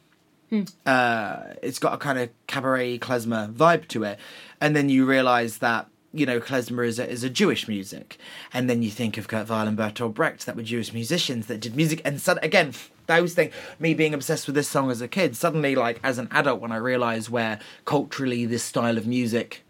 Hmm. 0.50 0.62
Uh, 0.84 1.54
it's 1.62 1.78
got 1.78 1.94
a 1.94 1.96
kind 1.96 2.18
of 2.18 2.28
cabaret 2.46 2.98
klezmer 2.98 3.52
vibe 3.52 3.88
to 3.88 4.04
it, 4.04 4.18
and 4.60 4.76
then 4.76 4.88
you 4.88 5.06
realise 5.06 5.58
that 5.58 5.88
you 6.12 6.26
know 6.26 6.40
klezmer 6.40 6.86
is 6.86 6.98
a, 6.98 7.08
is 7.08 7.24
a 7.24 7.30
Jewish 7.30 7.66
music, 7.66 8.18
and 8.52 8.68
then 8.68 8.82
you 8.82 8.90
think 8.90 9.16
of 9.16 9.28
Kurt 9.28 9.48
Weill 9.48 9.66
and 9.66 9.78
Bertolt 9.78 10.14
Brecht 10.14 10.44
that 10.46 10.54
were 10.54 10.62
Jewish 10.62 10.92
musicians 10.92 11.46
that 11.46 11.60
did 11.60 11.74
music, 11.74 12.02
and 12.04 12.20
so, 12.20 12.38
again 12.42 12.74
those 13.06 13.34
things. 13.34 13.52
Me 13.78 13.94
being 13.94 14.14
obsessed 14.14 14.46
with 14.46 14.54
this 14.54 14.68
song 14.68 14.90
as 14.90 15.00
a 15.00 15.08
kid, 15.08 15.36
suddenly 15.36 15.74
like 15.74 16.00
as 16.02 16.18
an 16.18 16.28
adult 16.30 16.60
when 16.60 16.72
I 16.72 16.76
realised 16.76 17.28
where 17.28 17.58
culturally 17.84 18.46
this 18.46 18.62
style 18.62 18.98
of 18.98 19.06
music 19.06 19.62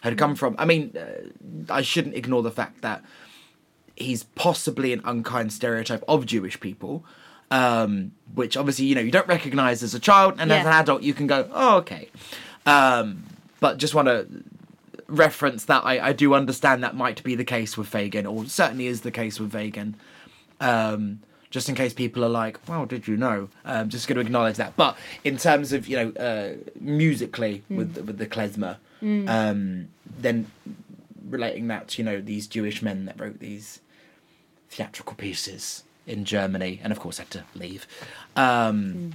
had 0.00 0.16
come 0.16 0.34
from. 0.34 0.54
I 0.58 0.64
mean, 0.64 0.96
uh, 0.96 1.72
I 1.72 1.82
shouldn't 1.82 2.14
ignore 2.14 2.42
the 2.42 2.50
fact 2.50 2.82
that 2.82 3.02
he's 3.96 4.22
possibly 4.22 4.92
an 4.92 5.02
unkind 5.04 5.52
stereotype 5.52 6.02
of 6.08 6.26
Jewish 6.26 6.58
people, 6.58 7.04
um, 7.50 8.12
which 8.34 8.56
obviously 8.56 8.86
you 8.86 8.94
know 8.94 9.00
you 9.00 9.10
don't 9.10 9.28
recognize 9.28 9.82
as 9.82 9.94
a 9.94 10.00
child, 10.00 10.34
and 10.38 10.50
as 10.50 10.66
an 10.66 10.72
adult 10.72 11.02
you 11.02 11.14
can 11.14 11.26
go, 11.26 11.48
oh 11.52 11.78
okay. 11.78 12.08
Um, 12.66 13.24
but 13.60 13.76
just 13.78 13.94
want 13.94 14.08
to 14.08 14.26
reference 15.06 15.64
that 15.66 15.84
I, 15.84 16.08
I 16.08 16.12
do 16.12 16.34
understand 16.34 16.82
that 16.84 16.96
might 16.96 17.22
be 17.22 17.34
the 17.34 17.44
case 17.44 17.76
with 17.76 17.88
Fagin, 17.88 18.26
or 18.26 18.46
certainly 18.46 18.86
is 18.86 19.02
the 19.02 19.10
case 19.10 19.38
with 19.38 19.52
Fagin. 19.52 19.94
Um, 20.60 21.20
just 21.50 21.68
in 21.68 21.74
case 21.74 21.92
people 21.92 22.24
are 22.24 22.28
like, 22.28 22.58
"Well, 22.68 22.86
did 22.86 23.06
you 23.08 23.16
know?" 23.16 23.48
Um, 23.64 23.88
just 23.88 24.06
going 24.08 24.16
to 24.16 24.20
acknowledge 24.22 24.56
that. 24.56 24.76
But 24.76 24.96
in 25.24 25.36
terms 25.36 25.72
of 25.72 25.88
you 25.88 25.96
know 25.96 26.10
uh, 26.12 26.70
musically 26.80 27.62
with 27.68 27.94
the, 27.94 28.02
with 28.04 28.18
the 28.18 28.26
klezmer, 28.26 28.76
um, 29.02 29.88
then 30.18 30.46
relating 31.28 31.68
that 31.68 31.88
to 31.88 32.02
you 32.02 32.04
know 32.04 32.20
these 32.20 32.46
Jewish 32.46 32.82
men 32.82 33.04
that 33.06 33.18
wrote 33.20 33.40
these 33.40 33.80
theatrical 34.68 35.14
pieces 35.14 35.84
in 36.06 36.24
Germany, 36.24 36.80
and 36.82 36.92
of 36.92 37.00
course 37.00 37.18
had 37.18 37.30
to 37.30 37.44
leave. 37.54 37.86
Um, 38.36 39.14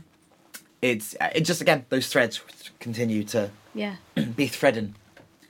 It's 0.82 1.16
it 1.34 1.42
just 1.42 1.62
again 1.62 1.86
those 1.90 2.08
threads 2.08 2.42
continue 2.80 3.24
to 3.26 3.50
Yeah. 3.74 3.96
be 4.36 4.48
threading. 4.48 4.96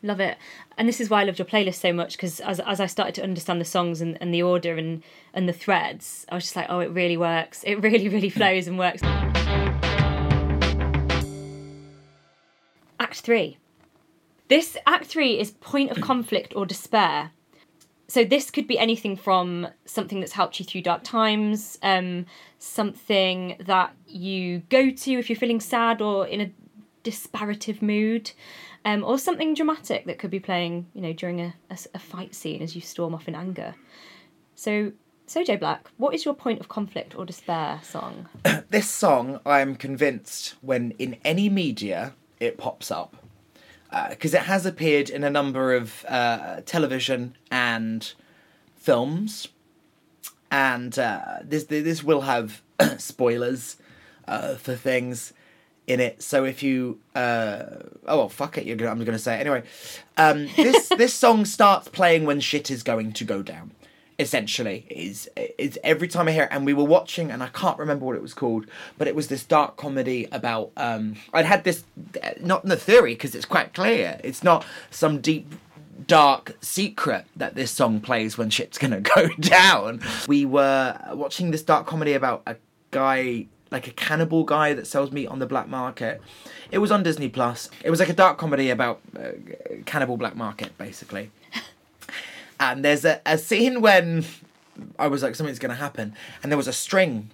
Love 0.03 0.19
it. 0.19 0.37
And 0.77 0.89
this 0.89 0.99
is 0.99 1.09
why 1.09 1.21
I 1.21 1.23
loved 1.23 1.39
your 1.39 1.45
playlist 1.45 1.75
so 1.75 1.93
much 1.93 2.17
because 2.17 2.41
as, 2.41 2.59
as 2.59 2.79
I 2.79 2.85
started 2.85 3.15
to 3.15 3.23
understand 3.23 3.61
the 3.61 3.65
songs 3.65 4.01
and, 4.01 4.17
and 4.19 4.33
the 4.33 4.43
order 4.43 4.75
and, 4.75 5.03
and 5.33 5.47
the 5.47 5.53
threads, 5.53 6.25
I 6.29 6.35
was 6.35 6.43
just 6.43 6.55
like, 6.55 6.67
oh, 6.69 6.79
it 6.79 6.91
really 6.91 7.17
works. 7.17 7.63
It 7.65 7.81
really, 7.81 8.09
really 8.09 8.29
flows 8.29 8.67
and 8.67 8.77
works. 8.77 9.01
Act 12.99 13.21
three. 13.21 13.57
This 14.47 14.77
act 14.85 15.05
three 15.05 15.39
is 15.39 15.51
point 15.51 15.91
of 15.91 16.01
conflict 16.01 16.53
or 16.55 16.65
despair. 16.65 17.31
So 18.07 18.23
this 18.23 18.51
could 18.51 18.67
be 18.67 18.77
anything 18.77 19.15
from 19.15 19.67
something 19.85 20.19
that's 20.19 20.33
helped 20.33 20.59
you 20.59 20.65
through 20.65 20.81
dark 20.81 21.03
times, 21.03 21.79
um, 21.81 22.27
something 22.59 23.55
that 23.61 23.95
you 24.05 24.59
go 24.69 24.91
to 24.91 25.13
if 25.13 25.29
you're 25.29 25.39
feeling 25.39 25.59
sad 25.59 26.01
or 26.01 26.27
in 26.27 26.41
a 26.41 26.51
disparative 27.01 27.81
mood, 27.81 28.31
um, 28.85 29.03
or 29.03 29.17
something 29.17 29.55
dramatic 29.55 30.05
that 30.05 30.19
could 30.19 30.29
be 30.29 30.39
playing, 30.39 30.85
you 30.93 31.01
know, 31.01 31.11
during 31.11 31.41
a 31.41 31.53
a 31.93 31.99
fight 31.99 32.33
scene 32.33 32.61
as 32.61 32.75
you 32.75 32.81
storm 32.81 33.13
off 33.13 33.27
in 33.27 33.35
anger. 33.35 33.75
So, 34.53 34.93
so 35.25 35.43
Joe 35.43 35.57
Black, 35.57 35.89
what 35.97 36.13
is 36.13 36.23
your 36.23 36.35
point 36.35 36.61
of 36.61 36.69
conflict 36.69 37.15
or 37.15 37.25
despair 37.25 37.81
song? 37.83 38.29
This 38.69 38.89
song, 38.89 39.39
I'm 39.45 39.75
convinced, 39.75 40.55
when 40.61 40.91
in 40.99 41.17
any 41.23 41.49
media 41.49 42.13
it 42.39 42.57
pops 42.57 42.91
up, 42.91 43.15
because 44.09 44.33
it 44.33 44.43
has 44.43 44.65
appeared 44.65 45.09
in 45.09 45.23
a 45.23 45.29
number 45.29 45.73
of 45.73 46.05
uh, 46.07 46.61
television 46.65 47.37
and 47.49 48.13
films, 48.75 49.47
and 50.51 50.97
uh, 50.99 51.39
this 51.43 51.65
this 51.65 52.03
will 52.03 52.21
have 52.21 52.61
spoilers 52.97 53.77
uh, 54.27 54.55
for 54.55 54.75
things 54.75 55.33
in 55.87 55.99
it. 55.99 56.21
So 56.21 56.45
if 56.45 56.63
you, 56.63 56.99
uh, 57.15 57.63
oh 58.07 58.17
well, 58.17 58.29
fuck 58.29 58.57
it, 58.57 58.65
gonna, 58.77 58.89
I'm 58.89 58.99
going 58.99 59.11
to 59.11 59.19
say 59.19 59.35
it 59.35 59.41
anyway. 59.41 59.63
Um, 60.17 60.47
this 60.55 60.89
this 60.97 61.13
song 61.13 61.45
starts 61.45 61.87
playing 61.87 62.25
when 62.25 62.39
shit 62.39 62.71
is 62.71 62.83
going 62.83 63.13
to 63.13 63.23
go 63.23 63.41
down. 63.41 63.71
Essentially, 64.17 64.85
is 64.89 65.29
is 65.57 65.77
every 65.83 66.07
time 66.07 66.29
I 66.29 66.31
hear 66.31 66.43
it, 66.43 66.49
and 66.49 66.65
we 66.65 66.73
were 66.73 66.85
watching, 66.85 67.31
and 67.31 67.43
I 67.43 67.47
can't 67.47 67.77
remember 67.77 68.05
what 68.05 68.15
it 68.15 68.21
was 68.21 68.33
called, 68.33 68.65
but 68.97 69.09
it 69.09 69.15
was 69.15 69.27
this 69.27 69.43
dark 69.43 69.75
comedy 69.75 70.27
about. 70.31 70.71
Um, 70.77 71.17
I'd 71.33 71.45
had 71.45 71.65
this, 71.65 71.83
not 72.39 72.63
in 72.63 72.69
the 72.69 72.77
theory 72.77 73.13
because 73.13 73.35
it's 73.35 73.45
quite 73.45 73.73
clear. 73.73 74.21
It's 74.23 74.41
not 74.41 74.65
some 74.89 75.19
deep 75.19 75.53
dark 76.07 76.55
secret 76.61 77.25
that 77.35 77.55
this 77.55 77.71
song 77.71 77.99
plays 77.99 78.37
when 78.37 78.49
shit's 78.49 78.77
gonna 78.77 79.01
go 79.15 79.27
down. 79.39 80.01
We 80.29 80.45
were 80.45 80.97
watching 81.11 81.51
this 81.51 81.63
dark 81.63 81.85
comedy 81.85 82.13
about 82.13 82.43
a 82.47 82.55
guy, 82.91 83.47
like 83.75 83.87
a 83.87 83.91
cannibal 83.91 84.45
guy 84.45 84.73
that 84.73 84.87
sells 84.87 85.11
meat 85.11 85.27
on 85.27 85.39
the 85.39 85.45
black 85.45 85.67
market. 85.67 86.21
It 86.71 86.77
was 86.77 86.91
on 86.91 87.03
Disney 87.03 87.27
Plus. 87.27 87.69
It 87.83 87.89
was 87.89 87.99
like 87.99 88.07
a 88.07 88.13
dark 88.13 88.37
comedy 88.37 88.69
about 88.69 89.01
uh, 89.19 89.31
cannibal 89.85 90.15
black 90.15 90.35
market, 90.35 90.77
basically. 90.77 91.31
And 92.57 92.85
there's 92.85 93.03
a, 93.03 93.19
a 93.25 93.37
scene 93.37 93.81
when 93.81 94.23
I 94.97 95.07
was 95.07 95.21
like, 95.21 95.35
something's 95.35 95.59
going 95.59 95.75
to 95.75 95.83
happen, 95.87 96.15
and 96.41 96.49
there 96.49 96.57
was 96.57 96.69
a 96.69 96.73
string 96.73 97.31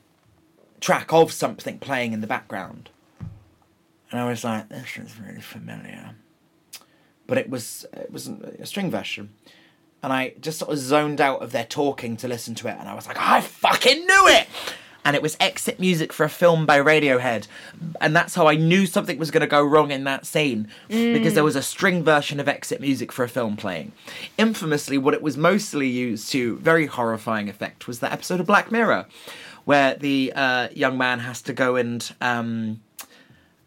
track 0.79 1.13
of 1.13 1.31
something 1.31 1.77
playing 1.77 2.13
in 2.13 2.21
the 2.21 2.27
background. 2.27 2.89
And 4.09 4.19
I 4.19 4.27
was 4.27 4.43
like, 4.43 4.69
this 4.69 4.97
is 4.97 5.19
really 5.19 5.41
familiar. 5.41 6.15
But 7.27 7.37
it 7.37 7.51
was 7.51 7.85
it 7.93 8.11
was 8.11 8.29
a 8.29 8.65
string 8.65 8.89
version. 8.89 9.29
And 10.01 10.11
I 10.11 10.33
just 10.41 10.57
sort 10.57 10.71
of 10.71 10.79
zoned 10.79 11.21
out 11.21 11.43
of 11.43 11.51
their 11.51 11.65
talking 11.65 12.17
to 12.17 12.27
listen 12.27 12.55
to 12.55 12.67
it, 12.67 12.77
and 12.79 12.89
I 12.89 12.95
was 12.95 13.05
like, 13.05 13.19
I 13.19 13.41
fucking 13.41 13.99
knew 14.07 14.27
it! 14.29 14.47
And 15.03 15.15
it 15.15 15.21
was 15.21 15.35
exit 15.39 15.79
music 15.79 16.13
for 16.13 16.23
a 16.23 16.29
film 16.29 16.65
by 16.65 16.79
Radiohead. 16.79 17.47
And 17.99 18.15
that's 18.15 18.35
how 18.35 18.47
I 18.47 18.55
knew 18.55 18.85
something 18.85 19.17
was 19.17 19.31
going 19.31 19.41
to 19.41 19.47
go 19.47 19.63
wrong 19.63 19.91
in 19.91 20.03
that 20.03 20.25
scene, 20.25 20.67
because 20.87 21.33
there 21.33 21.43
was 21.43 21.55
a 21.55 21.63
string 21.63 22.03
version 22.03 22.39
of 22.39 22.47
exit 22.47 22.81
music 22.81 23.11
for 23.11 23.23
a 23.23 23.29
film 23.29 23.57
playing. 23.57 23.93
Infamously, 24.37 24.97
what 24.97 25.13
it 25.13 25.21
was 25.21 25.37
mostly 25.37 25.87
used 25.87 26.31
to, 26.31 26.57
very 26.57 26.85
horrifying 26.85 27.49
effect, 27.49 27.87
was 27.87 27.99
that 27.99 28.11
episode 28.11 28.39
of 28.39 28.45
Black 28.45 28.71
Mirror, 28.71 29.07
where 29.65 29.95
the 29.95 30.31
uh, 30.35 30.67
young 30.73 30.97
man 30.97 31.19
has 31.19 31.41
to 31.43 31.53
go 31.53 31.75
and. 31.75 32.13
Um, 32.21 32.81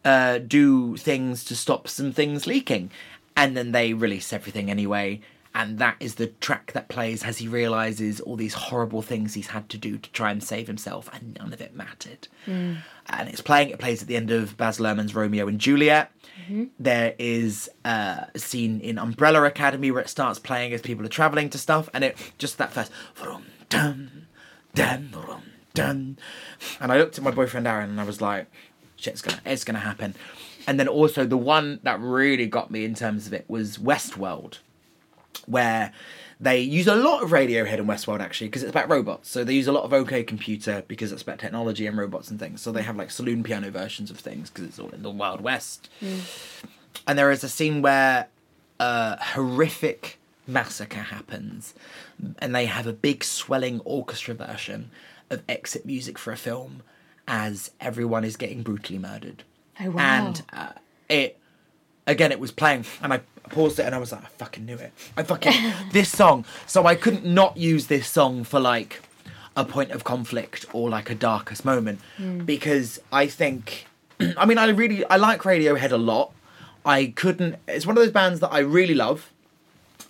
uh, 0.05 0.39
do 0.39 0.97
things 0.97 1.45
to 1.45 1.57
stop 1.57 1.89
some 1.89 2.13
things 2.13 2.47
leaking. 2.47 2.91
And 3.37 3.57
then 3.57 3.73
they 3.73 3.95
release 3.95 4.33
everything 4.33 4.71
anyway. 4.71 5.21
And 5.57 5.79
that 5.79 5.97
is 6.01 6.17
the 6.17 6.27
track 6.27 6.73
that 6.73 6.89
plays 6.89 7.23
as 7.23 7.39
he 7.39 7.47
realizes 7.47 8.21
all 8.21 8.35
these 8.35 8.55
horrible 8.55 9.03
things 9.03 9.35
he's 9.35 9.47
had 9.47 9.69
to 9.69 9.79
do 9.79 9.99
to 9.99 10.11
try 10.11 10.33
and 10.33 10.43
save 10.43 10.67
himself, 10.67 11.09
and 11.13 11.37
none 11.39 11.53
of 11.53 11.61
it 11.61 11.77
mattered. 11.77 12.27
Hmm. 12.45 12.75
And 13.09 13.29
it's 13.29 13.41
playing, 13.41 13.71
it 13.71 13.79
plays 13.79 14.03
at 14.03 14.09
the 14.09 14.17
end 14.17 14.33
of 14.33 14.57
Baz 14.57 14.79
Luhrmann's 14.79 15.15
Romeo 15.15 15.47
and 15.47 15.61
Juliet. 15.61 16.11
Mm-hmm. 16.43 16.65
There 16.81 17.15
is 17.19 17.71
a 17.85 18.27
scene 18.37 18.81
in 18.81 18.99
Umbrella 18.99 19.45
Academy 19.45 19.93
where 19.93 20.03
it 20.03 20.09
starts 20.09 20.41
playing 20.41 20.73
as 20.73 20.83
people 20.83 21.05
are 21.07 21.09
traveling 21.09 21.51
to 21.51 21.59
stuff, 21.59 21.89
and 21.95 22.03
it 22.03 22.17
just 22.37 22.59
that 22.59 22.73
first. 22.73 22.91
Vroom, 23.15 23.45
dum, 23.69 24.27
dum, 24.75 25.09
vroom, 25.13 25.43
dum. 25.73 26.17
And 26.81 26.91
I 26.91 26.99
looked 26.99 27.17
at 27.17 27.25
my 27.25 27.31
boyfriend 27.31 27.69
Aaron 27.69 27.91
and 27.91 28.01
I 28.01 28.05
was 28.05 28.21
like, 28.21 28.47
shit's 28.97 29.23
gonna 29.23 29.41
it's 29.45 29.65
gonna 29.65 29.79
happen. 29.79 30.15
And 30.67 30.81
then 30.81 30.89
also 30.89 31.27
the 31.27 31.37
one 31.37 31.81
that 31.83 32.01
really 32.01 32.47
got 32.47 32.71
me 32.71 32.85
in 32.85 32.95
terms 32.95 33.27
of 33.27 33.35
it 33.35 33.45
was 33.49 33.79
Westworld, 33.79 34.59
where 35.47 35.93
they 36.41 36.61
use 36.61 36.87
a 36.87 36.97
lot 36.97 37.23
of 37.23 37.31
Radiohead 37.31 37.79
in 37.79 37.87
Westworld 37.87 38.21
actually 38.21 38.49
because 38.49 38.63
it's 38.63 38.71
about 38.71 38.89
robots. 38.89 39.31
So 39.31 39.45
they 39.45 39.55
use 39.55 39.67
a 39.67 39.73
lot 39.73 39.85
of 39.85 39.93
OK 39.93 40.25
Computer 40.25 40.85
because 40.89 41.13
it's 41.13 41.23
about 41.23 41.39
technology 41.39 41.87
and 41.87 41.97
robots 41.97 42.31
and 42.31 42.39
things. 42.39 42.61
So 42.61 42.73
they 42.73 42.83
have 42.83 42.97
like 42.97 43.11
saloon 43.11 43.43
piano 43.43 43.71
versions 43.71 44.11
of 44.11 44.19
things 44.19 44.51
because 44.51 44.65
it's 44.65 44.79
all 44.79 44.91
in 44.91 45.03
the 45.03 45.11
Wild 45.11 45.41
West. 45.41 45.89
And 47.07 47.19
there 47.19 47.31
is 47.31 47.45
a 47.45 47.49
scene 47.49 47.83
where 47.83 48.29
a 48.81 49.23
horrific 49.23 50.19
massacre 50.47 51.01
happens, 51.01 51.75
and 52.39 52.55
they 52.55 52.67
have 52.67 52.87
a 52.87 52.93
big 52.93 53.25
swelling 53.25 53.81
orchestra 53.85 54.35
version 54.35 54.91
of 55.31 55.43
exit 55.49 55.87
music 55.87 56.19
for 56.19 56.33
a 56.33 56.37
film 56.37 56.83
as 57.27 57.71
everyone 57.81 58.25
is 58.25 58.37
getting 58.37 58.63
brutally 58.63 58.99
murdered. 58.99 59.43
Oh, 59.81 59.91
wow. 59.91 60.03
And 60.03 60.43
uh, 60.53 60.73
it 61.09 61.39
again, 62.07 62.33
it 62.33 62.41
was 62.41 62.51
playing, 62.51 62.85
and 63.03 63.13
I 63.13 63.21
paused 63.51 63.79
it, 63.79 63.87
and 63.87 63.95
I 63.95 63.99
was 63.99 64.13
like, 64.13 64.23
I 64.23 64.29
fucking 64.29 64.65
knew 64.65 64.77
it. 64.77 64.93
I 65.17 65.23
fucking 65.23 65.53
this 65.93 66.11
song. 66.11 66.45
So 66.67 66.87
I 66.87 66.95
couldn't 66.95 67.25
not 67.25 67.57
use 67.57 67.87
this 67.87 68.09
song 68.09 68.45
for 68.45 68.61
like 68.61 69.03
a 69.57 69.65
point 69.65 69.93
of 69.93 70.03
conflict 70.05 70.67
or 70.73 70.91
like 70.91 71.11
a 71.11 71.15
darkest 71.15 71.65
moment 71.65 72.01
because 72.45 73.01
I 73.13 73.29
think, 73.29 73.87
I 74.37 74.47
mean, 74.47 74.59
I 74.59 74.69
really 74.71 75.05
I 75.07 75.17
like 75.17 75.43
Radiohead 75.43 75.93
a 75.93 75.97
lot. 75.97 76.33
I 76.85 77.07
couldn't. 77.07 77.57
It's 77.69 77.87
one 77.87 77.97
of 77.97 78.03
those 78.03 78.13
bands 78.13 78.41
that 78.41 78.53
I 78.53 78.59
really 78.59 78.95
love, 78.95 79.33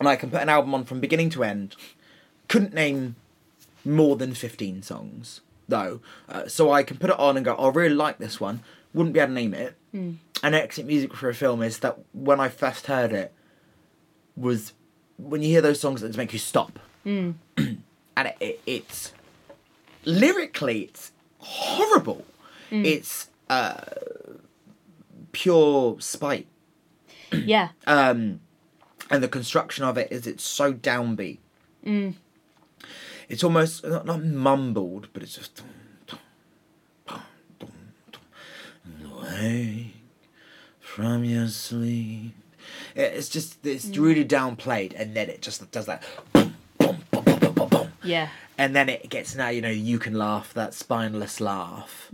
and 0.00 0.08
I 0.08 0.16
can 0.16 0.30
put 0.30 0.42
an 0.42 0.48
album 0.48 0.74
on 0.74 0.84
from 0.84 1.00
beginning 1.00 1.30
to 1.30 1.44
end. 1.44 1.76
Couldn't 2.48 2.74
name 2.74 3.16
more 3.84 4.16
than 4.16 4.34
15 4.34 4.82
songs 4.82 5.40
though 5.68 6.00
uh, 6.28 6.46
so 6.46 6.70
i 6.70 6.82
can 6.82 6.96
put 6.96 7.10
it 7.10 7.18
on 7.18 7.36
and 7.36 7.44
go 7.44 7.54
oh, 7.58 7.70
i 7.70 7.72
really 7.72 7.94
like 7.94 8.18
this 8.18 8.40
one 8.40 8.60
wouldn't 8.94 9.12
be 9.12 9.20
able 9.20 9.28
to 9.30 9.34
name 9.34 9.52
it. 9.54 9.76
And 9.92 10.54
exit 10.54 10.86
music 10.86 11.14
for 11.14 11.28
a 11.28 11.34
film 11.34 11.62
is 11.62 11.78
that 11.80 11.98
when 12.12 12.40
i 12.40 12.48
first 12.48 12.86
heard 12.86 13.12
it 13.12 13.32
was 14.36 14.72
when 15.18 15.40
you 15.42 15.48
hear 15.48 15.60
those 15.62 15.78
songs 15.80 16.00
that 16.00 16.08
just 16.08 16.18
make 16.18 16.32
you 16.32 16.38
stop. 16.38 16.78
And 18.16 18.28
it, 18.28 18.36
it, 18.40 18.60
it's 18.66 19.12
lyrically 20.04 20.82
it's 20.82 21.12
horrible. 21.38 22.24
It's 22.70 23.28
uh 23.50 23.82
pure 25.32 26.00
spite. 26.00 26.46
Yeah. 27.32 27.70
um, 27.86 28.40
and 29.10 29.22
the 29.22 29.28
construction 29.28 29.84
of 29.84 29.98
it 29.98 30.08
is 30.12 30.26
it's 30.26 30.44
so 30.44 30.72
downbeat. 30.72 31.38
It's 33.28 33.42
almost 33.42 33.84
not, 33.84 34.06
not 34.06 34.22
mumbled, 34.24 35.08
but 35.12 35.22
it's 35.22 35.34
just. 35.36 35.62
Wake 39.24 39.94
from 40.80 41.24
your 41.24 41.48
sleep. 41.48 42.34
It's 42.94 43.28
just 43.28 43.64
it's 43.66 43.96
really 43.96 44.24
downplayed, 44.24 44.94
and 44.98 45.14
then 45.14 45.28
it 45.28 45.42
just 45.42 45.70
does 45.70 45.86
that. 45.86 46.02
boom, 46.32 46.54
boom, 46.78 46.98
boom, 47.10 47.24
boom, 47.24 47.38
boom, 47.40 47.52
boom, 47.54 47.68
boom. 47.68 47.88
Yeah. 48.02 48.28
And 48.56 48.74
then 48.76 48.88
it 48.88 49.08
gets 49.10 49.34
now, 49.34 49.48
you 49.48 49.60
know, 49.60 49.68
you 49.70 49.98
can 49.98 50.14
laugh, 50.14 50.54
that 50.54 50.74
spineless 50.74 51.40
laugh. 51.40 52.10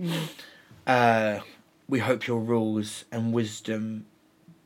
Uh, 0.87 1.41
we 1.89 1.99
hope 1.99 2.27
your 2.27 2.41
rules 2.41 3.05
and 3.13 3.33
wisdom 3.33 4.07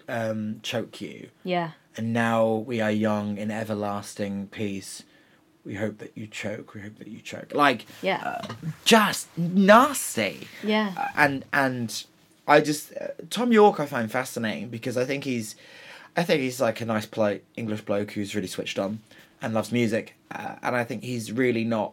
um, 0.09 0.61
choke 0.63 1.01
you. 1.01 1.31
Yeah. 1.43 1.73
And 1.97 2.13
now 2.13 2.47
we 2.55 2.81
are 2.81 2.91
young 2.91 3.39
in 3.39 3.51
everlasting 3.51 4.49
peace. 4.49 5.03
We 5.65 5.75
hope 5.75 5.99
that 5.99 6.13
you 6.15 6.27
choke. 6.27 6.75
We 6.75 6.83
hope 6.83 6.99
that 6.99 7.09
you 7.09 7.21
choke. 7.21 7.55
Like, 7.55 7.87
Yeah. 8.03 8.21
uh, 8.25 8.55
just 8.85 9.27
nasty. 9.37 10.47
Yeah. 10.63 10.93
Uh, 10.97 11.09
and 11.17 11.45
and 11.53 12.05
I 12.47 12.61
just 12.61 12.93
uh, 12.97 13.09
Thom 13.31 13.53
Yorke 13.53 13.81
I 13.81 13.87
find 13.87 14.11
fascinating 14.11 14.69
because 14.69 14.97
I 14.97 15.05
think 15.05 15.25
he's, 15.25 15.57
I 16.17 16.23
think 16.23 16.41
he's 16.41 16.61
like 16.61 16.81
a 16.81 16.85
nice 16.85 17.07
polite 17.07 17.45
English 17.57 17.83
bloke 17.83 18.13
who's 18.13 18.35
really 18.35 18.49
switched 18.49 18.79
on 18.79 19.01
and 19.41 19.55
loves 19.55 19.73
music, 19.73 20.15
uh, 20.31 20.57
and 20.63 20.77
I 20.77 20.85
think 20.85 21.03
he's 21.03 21.33
really 21.33 21.65
not 21.65 21.93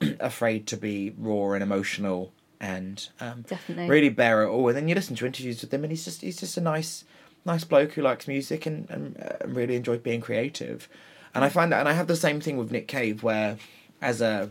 afraid 0.20 0.66
to 0.68 0.76
be 0.76 1.14
raw 1.18 1.52
and 1.52 1.62
emotional 1.62 2.32
and 2.60 3.08
um, 3.20 3.42
Definitely. 3.46 3.88
really 3.88 4.08
bare 4.08 4.44
it 4.44 4.48
all. 4.48 4.68
And 4.68 4.76
then 4.76 4.88
you 4.88 4.94
listen 4.94 5.16
to 5.16 5.26
interviews 5.26 5.60
with 5.60 5.72
him, 5.72 5.84
and 5.84 5.92
he's 5.92 6.04
just 6.04 6.22
he's 6.22 6.38
just 6.38 6.56
a 6.56 6.60
nice 6.60 7.04
nice 7.44 7.64
bloke 7.64 7.92
who 7.92 8.02
likes 8.02 8.28
music 8.28 8.66
and 8.66 8.88
and 8.90 9.20
uh, 9.20 9.46
really 9.46 9.76
enjoys 9.76 10.00
being 10.00 10.20
creative. 10.20 10.88
And 11.34 11.44
I 11.44 11.48
find 11.48 11.70
that, 11.72 11.80
and 11.80 11.88
I 11.88 11.92
have 11.92 12.06
the 12.06 12.16
same 12.16 12.40
thing 12.40 12.56
with 12.56 12.70
Nick 12.70 12.88
Cave, 12.88 13.22
where 13.22 13.58
as 14.00 14.20
a 14.20 14.50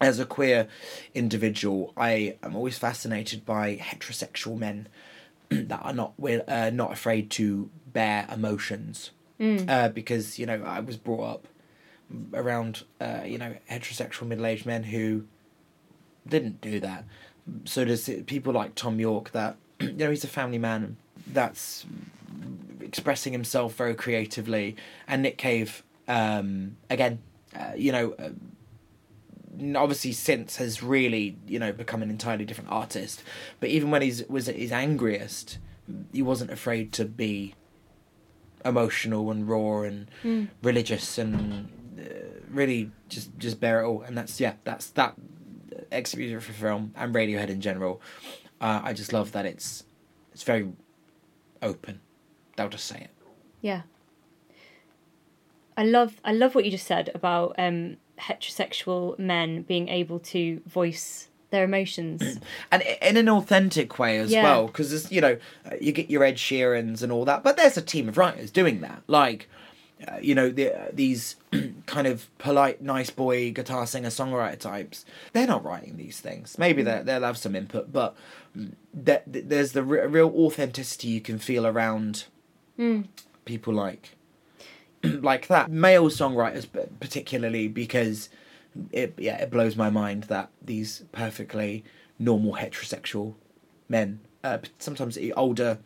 as 0.00 0.18
a 0.18 0.24
queer 0.24 0.68
individual, 1.14 1.92
I 1.96 2.36
am 2.42 2.54
always 2.54 2.78
fascinated 2.78 3.44
by 3.44 3.76
heterosexual 3.76 4.58
men 4.58 4.88
that 5.48 5.80
are 5.82 5.92
not 5.92 6.12
uh, 6.46 6.70
not 6.70 6.92
afraid 6.92 7.30
to 7.32 7.70
bear 7.92 8.26
emotions, 8.32 9.10
uh, 9.68 9.88
because 9.88 10.38
you 10.38 10.46
know 10.46 10.62
I 10.64 10.80
was 10.80 10.96
brought 10.96 11.24
up 11.24 11.48
around 12.34 12.84
uh, 13.00 13.22
you 13.24 13.38
know 13.38 13.54
heterosexual 13.70 14.26
middle 14.26 14.46
aged 14.46 14.66
men 14.66 14.84
who 14.84 15.24
didn't 16.28 16.60
do 16.60 16.80
that. 16.80 17.04
So 17.64 17.84
does 17.84 18.08
it, 18.08 18.26
people 18.26 18.52
like 18.52 18.74
Thom 18.74 19.00
Yorke 19.00 19.32
that 19.32 19.56
you 19.80 19.92
know 19.92 20.10
he's 20.10 20.24
a 20.24 20.28
family 20.28 20.58
man 20.58 20.96
that's 21.26 21.86
expressing 22.80 23.32
himself 23.32 23.74
very 23.74 23.94
creatively, 23.94 24.76
and 25.06 25.22
Nick 25.22 25.38
Cave 25.38 25.82
um, 26.06 26.76
again, 26.88 27.18
uh, 27.58 27.72
you 27.76 27.90
know. 27.90 28.14
Obviously 29.76 30.12
since 30.12 30.56
has 30.56 30.82
really 30.82 31.36
you 31.46 31.58
know 31.58 31.72
become 31.72 32.02
an 32.02 32.10
entirely 32.10 32.44
different 32.44 32.70
artist. 32.70 33.22
But 33.60 33.70
even 33.70 33.90
when 33.90 34.02
he's 34.02 34.26
was 34.28 34.48
at 34.48 34.56
his 34.56 34.72
angriest 34.72 35.58
he 36.12 36.22
wasn't 36.22 36.50
afraid 36.50 36.92
to 36.92 37.04
be 37.04 37.54
emotional 38.64 39.30
and 39.30 39.48
raw 39.48 39.82
and 39.82 40.08
religious 40.62 41.18
and 41.18 41.68
uh, 41.98 42.02
really 42.50 42.90
just 43.08 43.36
just 43.38 43.60
bear 43.60 43.82
it 43.82 43.86
all. 43.86 44.02
And 44.02 44.16
that's 44.16 44.40
yeah 44.40 44.54
that's 44.64 44.88
that 44.90 45.14
music 45.90 46.40
for 46.42 46.52
film 46.52 46.92
and 46.96 47.14
radiohead 47.14 47.48
in 47.48 47.60
general. 47.60 48.00
Uh, 48.60 48.80
i 48.82 48.92
just 48.92 49.12
love 49.12 49.32
that 49.32 49.46
it's 49.46 49.84
it's 50.32 50.42
very 50.42 50.70
open. 51.62 52.00
I'll 52.58 52.68
just 52.68 52.86
say 52.86 52.98
it. 52.98 53.10
Yeah. 53.60 53.82
I 55.76 55.84
love 55.84 56.20
I 56.24 56.32
love 56.32 56.54
what 56.54 56.64
you 56.64 56.70
just 56.70 56.86
said 56.86 57.10
about 57.14 57.54
um, 57.58 57.96
heterosexual 58.18 59.18
men 59.18 59.62
being 59.62 59.88
able 59.88 60.18
to 60.20 60.60
voice 60.66 61.28
their 61.50 61.64
emotions. 61.64 62.38
and 62.70 62.82
in 63.00 63.16
an 63.16 63.28
authentic 63.28 63.98
way 63.98 64.18
as 64.18 64.30
Yeah. 64.30 64.42
well 64.42 64.66
because 64.66 65.10
you 65.10 65.20
know 65.20 65.38
uh, 65.64 65.74
you 65.80 65.92
get 65.92 66.10
your 66.10 66.22
ed 66.22 66.36
sheerans 66.36 67.02
and 67.02 67.10
all 67.10 67.24
that 67.24 67.42
but 67.42 67.56
there's 67.56 67.76
a 67.78 67.82
team 67.82 68.08
of 68.08 68.18
writers 68.18 68.50
doing 68.50 68.80
that. 68.82 69.02
Like 69.06 69.48
uh, 70.06 70.18
you 70.20 70.34
know 70.34 70.50
the, 70.50 70.72
uh, 70.78 70.88
these 70.92 71.36
kind 71.86 72.06
of 72.06 72.28
polite 72.38 72.82
nice 72.82 73.10
boy 73.10 73.50
guitar 73.50 73.86
singer 73.86 74.10
songwriter 74.10 74.58
types 74.58 75.04
they're 75.32 75.46
not 75.46 75.64
writing 75.64 75.96
these 75.96 76.20
things. 76.20 76.58
Maybe 76.58 76.82
they 76.82 77.00
they'll 77.02 77.22
have 77.22 77.38
some 77.38 77.56
input 77.56 77.92
but 77.92 78.14
mm, 78.56 78.74
that 78.92 79.22
there's 79.26 79.72
the 79.72 79.82
re- 79.82 80.06
real 80.06 80.28
authenticity 80.36 81.08
you 81.08 81.20
can 81.22 81.38
feel 81.38 81.66
around 81.66 82.24
people 83.44 83.72
like 83.74 84.10
like 85.02 85.46
that. 85.48 85.70
Male 85.70 86.06
songwriters, 86.08 86.66
particularly 87.00 87.68
because 87.68 88.28
it 88.92 89.14
yeah 89.16 89.36
it 89.38 89.50
blows 89.50 89.76
my 89.76 89.90
mind 89.90 90.24
that 90.24 90.50
these 90.62 91.02
perfectly 91.12 91.84
normal 92.18 92.54
heterosexual 92.54 93.34
men, 93.88 94.20
uh, 94.44 94.58
sometimes 94.78 95.18
older, 95.36 95.78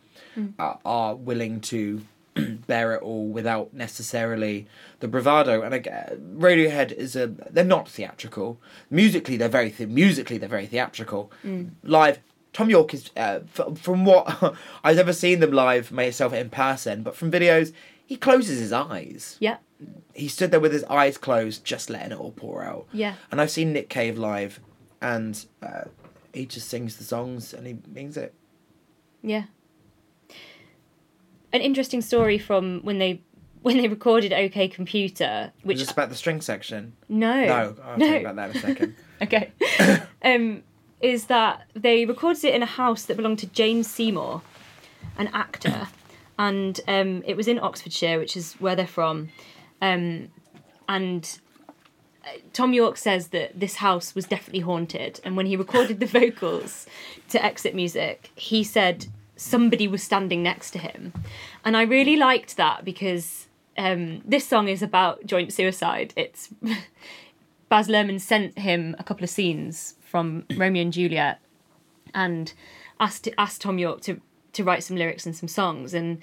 uh, 0.59 0.73
are 0.85 1.15
willing 1.15 1.61
to 1.61 2.01
bear 2.67 2.93
it 2.95 3.01
all 3.01 3.27
without 3.27 3.73
necessarily 3.73 4.67
the 4.99 5.07
bravado. 5.07 5.61
And 5.61 5.73
again, 5.73 6.35
Radiohead 6.37 6.91
is 6.91 7.15
a 7.15 7.27
they're 7.27 7.63
not 7.63 7.87
theatrical. 7.87 8.59
Musically, 8.89 9.37
they're 9.37 9.49
very 9.49 9.73
musically 9.87 10.37
they're 10.37 10.49
very 10.49 10.65
theatrical. 10.67 11.31
Live, 11.83 12.19
Thom 12.53 12.69
Yorke 12.69 12.93
is 12.93 13.09
uh, 13.17 13.39
f- 13.57 13.77
from 13.77 14.05
what 14.05 14.55
I've 14.83 14.95
never 14.95 15.13
seen 15.13 15.39
them 15.39 15.51
live 15.51 15.91
myself 15.91 16.33
in 16.33 16.49
person, 16.49 17.03
but 17.03 17.15
from 17.15 17.31
videos, 17.31 17.73
he 18.05 18.17
closes 18.17 18.59
his 18.59 18.71
eyes. 18.71 19.37
Yeah. 19.39 19.57
He 20.13 20.27
stood 20.27 20.51
there 20.51 20.59
with 20.59 20.71
his 20.71 20.83
eyes 20.85 21.17
closed, 21.17 21.65
just 21.65 21.89
letting 21.89 22.11
it 22.11 22.19
all 22.19 22.31
pour 22.31 22.63
out. 22.63 22.87
Yeah. 22.91 23.15
And 23.31 23.41
I've 23.41 23.51
seen 23.51 23.73
Nick 23.73 23.89
Cave 23.89 24.17
live, 24.17 24.59
and 25.01 25.45
uh, 25.61 25.85
he 26.33 26.45
just 26.45 26.67
sings 26.67 26.97
the 26.97 27.03
songs 27.03 27.53
and 27.53 27.67
he 27.67 27.77
means 27.93 28.17
it. 28.17 28.33
Yeah. 29.21 29.43
An 31.51 31.61
interesting 31.61 32.01
story 32.01 32.37
from 32.37 32.81
when 32.81 32.97
they 32.97 33.21
when 33.61 33.77
they 33.77 33.87
recorded 33.87 34.33
OK 34.33 34.67
Computer, 34.67 35.53
which 35.61 35.81
is 35.81 35.91
about 35.91 36.09
the 36.09 36.15
string 36.15 36.41
section. 36.41 36.93
no 37.07 37.45
No, 37.45 37.75
I'll 37.83 37.97
tell 37.99 38.07
you 38.07 38.19
about 38.27 38.35
that 38.35 38.49
in 38.49 38.57
a 38.57 38.59
second. 38.59 38.95
okay, 39.21 39.51
um, 40.23 40.63
is 40.99 41.25
that 41.25 41.67
they 41.73 42.05
recorded 42.05 42.43
it 42.43 42.55
in 42.55 42.63
a 42.63 42.67
house 42.67 43.05
that 43.05 43.15
belonged 43.15 43.39
to 43.39 43.47
Jane 43.47 43.83
Seymour, 43.83 44.41
an 45.17 45.27
actor, 45.27 45.87
and 46.47 46.81
um, 46.87 47.23
it 47.25 47.35
was 47.37 47.47
in 47.47 47.57
Oxfordshire, 47.59 48.19
which 48.19 48.35
is 48.35 48.53
where 48.63 48.75
they're 48.75 48.95
from, 48.99 49.29
um, 49.81 50.29
and. 50.87 51.39
uh, 52.25 52.39
Thom 52.53 52.71
Yorke 52.73 52.97
says 52.97 53.23
that 53.29 53.49
this 53.59 53.75
house 53.87 54.15
was 54.15 54.25
definitely 54.25 54.61
haunted, 54.71 55.19
and 55.23 55.35
when 55.37 55.45
he 55.45 55.55
recorded 55.65 55.99
the 55.99 56.11
vocals 56.19 56.71
to 57.29 57.37
Exit 57.49 57.73
Music, 57.75 58.17
he 58.35 58.63
said 58.63 59.07
somebody 59.35 59.87
was 59.87 60.03
standing 60.03 60.41
next 60.43 60.71
to 60.71 60.79
him, 60.79 61.13
and 61.65 61.75
I 61.75 61.83
really 61.83 62.17
liked 62.29 62.55
that 62.57 62.83
because 62.85 63.47
um, 63.77 64.21
this 64.33 64.45
song 64.47 64.67
is 64.67 64.81
about 64.81 65.25
joint 65.25 65.51
suicide. 65.53 66.13
It's 66.15 66.49
Baz 67.69 67.87
Luhrmann 67.87 68.21
sent 68.21 68.59
him 68.59 68.95
a 68.99 69.03
couple 69.03 69.23
of 69.23 69.29
scenes 69.29 69.95
from 70.11 70.45
Romeo 70.55 70.81
and 70.83 70.93
Juliet, 70.93 71.39
and 72.13 72.53
asked 72.99 73.27
asked 73.37 73.61
Thom 73.61 73.79
Yorke 73.79 74.01
to 74.01 74.21
to 74.53 74.63
write 74.63 74.83
some 74.83 74.97
lyrics 74.97 75.25
and 75.25 75.35
some 75.35 75.47
songs. 75.47 75.93
And 75.93 76.21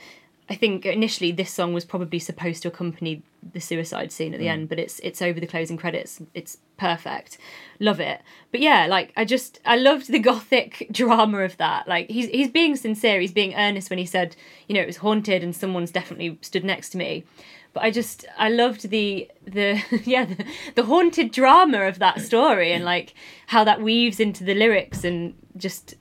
I 0.51 0.57
think 0.57 0.85
initially 0.85 1.31
this 1.31 1.53
song 1.53 1.73
was 1.73 1.85
probably 1.85 2.19
supposed 2.19 2.63
to 2.63 2.69
accompany 2.69 3.23
the 3.53 3.61
suicide 3.61 4.11
scene 4.11 4.35
at 4.35 4.41
the 4.41 4.47
mm. 4.47 4.53
end, 4.53 4.69
but 4.69 4.81
it's 4.81 4.99
it's 4.99 5.23
over 5.23 5.39
the 5.39 5.47
closing 5.47 5.77
credits. 5.77 6.21
It's 6.35 6.59
perfect, 6.77 7.39
love 7.79 8.01
it. 8.01 8.21
But 8.51 8.61
yeah, 8.61 8.87
like 8.87 9.13
I 9.17 9.25
just 9.25 9.61
I 9.65 9.77
loved 9.77 10.11
the 10.11 10.19
gothic 10.31 10.89
drama 10.91 11.39
of 11.39 11.57
that. 11.59 11.87
Like 11.87 12.11
he's 12.11 12.29
he's 12.31 12.51
being 12.51 12.75
sincere, 12.75 13.21
he's 13.21 13.33
being 13.33 13.55
earnest 13.55 13.91
when 13.91 14.01
he 14.01 14.07
said, 14.07 14.35
you 14.67 14.75
know, 14.75 14.81
it 14.81 14.89
was 14.89 14.97
haunted 14.97 15.45
and 15.45 15.55
someone's 15.55 15.93
definitely 15.93 16.37
stood 16.41 16.65
next 16.65 16.91
to 16.91 16.99
me. 16.99 17.25
But 17.73 17.85
I 17.85 17.93
just 17.93 18.27
I 18.37 18.49
loved 18.49 18.91
the 18.91 19.31
the 19.47 19.81
yeah 20.05 20.25
the, 20.25 20.45
the 20.75 20.83
haunted 20.83 21.31
drama 21.31 21.83
of 21.83 22.01
that 22.01 22.21
story 22.21 22.73
and 22.73 22.85
like 22.85 23.15
how 23.47 23.63
that 23.63 23.81
weaves 23.81 24.19
into 24.19 24.43
the 24.43 24.55
lyrics 24.55 25.05
and 25.05 25.35
just 25.57 25.95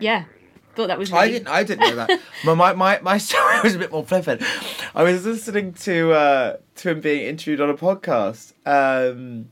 yeah 0.00 0.24
thought 0.74 0.88
that 0.88 0.98
was 0.98 1.10
really 1.10 1.22
I 1.22 1.28
didn't. 1.28 1.48
I 1.48 1.64
didn't 1.64 1.80
know 1.80 1.96
that. 1.96 2.20
my, 2.44 2.54
my 2.54 2.72
my 2.72 3.00
my 3.00 3.18
story 3.18 3.60
was 3.62 3.74
a 3.74 3.78
bit 3.78 3.92
more 3.92 4.04
flippant. 4.04 4.42
I 4.94 5.02
was 5.02 5.24
listening 5.24 5.74
to 5.74 6.12
uh, 6.12 6.56
to 6.76 6.90
him 6.90 7.00
being 7.00 7.26
interviewed 7.26 7.60
on 7.60 7.70
a 7.70 7.74
podcast. 7.74 8.52
Um, 8.66 9.50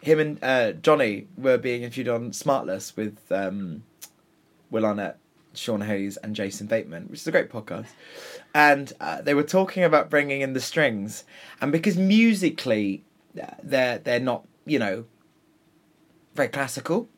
him 0.00 0.18
and 0.18 0.38
uh, 0.42 0.72
Jonny 0.72 1.28
were 1.36 1.58
being 1.58 1.82
interviewed 1.82 2.08
on 2.08 2.30
Smartless 2.30 2.96
with 2.96 3.18
um, 3.30 3.84
Will 4.70 4.84
Arnett, 4.84 5.18
Sean 5.54 5.80
Hayes, 5.82 6.16
and 6.18 6.36
Jason 6.36 6.66
Bateman, 6.66 7.04
which 7.08 7.20
is 7.20 7.26
a 7.26 7.32
great 7.32 7.50
podcast. 7.50 7.86
And 8.54 8.92
uh, 9.00 9.22
they 9.22 9.34
were 9.34 9.42
talking 9.42 9.82
about 9.82 10.10
bringing 10.10 10.42
in 10.42 10.52
the 10.52 10.60
strings, 10.60 11.24
and 11.60 11.72
because 11.72 11.96
musically, 11.96 13.04
uh, 13.40 13.46
they're 13.62 13.98
they're 13.98 14.20
not 14.20 14.46
you 14.66 14.78
know 14.78 15.04
very 16.34 16.48
classical 16.48 17.08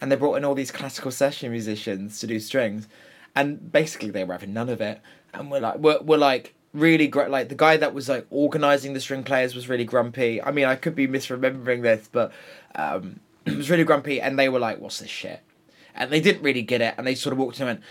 and 0.00 0.12
they 0.12 0.16
brought 0.16 0.36
in 0.36 0.44
all 0.44 0.54
these 0.54 0.70
classical 0.70 1.10
session 1.10 1.50
musicians 1.50 2.18
to 2.20 2.26
do 2.26 2.40
strings, 2.40 2.88
and 3.34 3.70
basically 3.70 4.10
they 4.10 4.24
were 4.24 4.32
having 4.32 4.52
none 4.52 4.68
of 4.68 4.80
it. 4.80 5.00
And 5.34 5.50
we're 5.50 5.60
like, 5.60 5.78
we're, 5.78 6.00
we're 6.00 6.18
like 6.18 6.54
really 6.72 7.06
great. 7.06 7.30
Like 7.30 7.48
the 7.48 7.54
guy 7.54 7.76
that 7.76 7.94
was 7.94 8.08
like 8.08 8.26
organizing 8.30 8.92
the 8.94 9.00
string 9.00 9.22
players 9.22 9.54
was 9.54 9.68
really 9.68 9.84
grumpy. 9.84 10.42
I 10.42 10.50
mean, 10.50 10.64
I 10.64 10.76
could 10.76 10.94
be 10.94 11.06
misremembering 11.06 11.82
this, 11.82 12.08
but 12.10 12.32
um, 12.74 13.20
it 13.46 13.56
was 13.56 13.70
really 13.70 13.84
grumpy. 13.84 14.20
And 14.20 14.38
they 14.38 14.48
were 14.48 14.58
like, 14.58 14.80
"What's 14.80 14.98
this 14.98 15.10
shit?" 15.10 15.40
And 15.94 16.10
they 16.10 16.20
didn't 16.20 16.42
really 16.42 16.62
get 16.62 16.80
it, 16.80 16.94
and 16.96 17.06
they 17.06 17.14
sort 17.14 17.32
of 17.32 17.38
walked 17.38 17.60
in 17.60 17.68
and 17.68 17.78
went, 17.78 17.84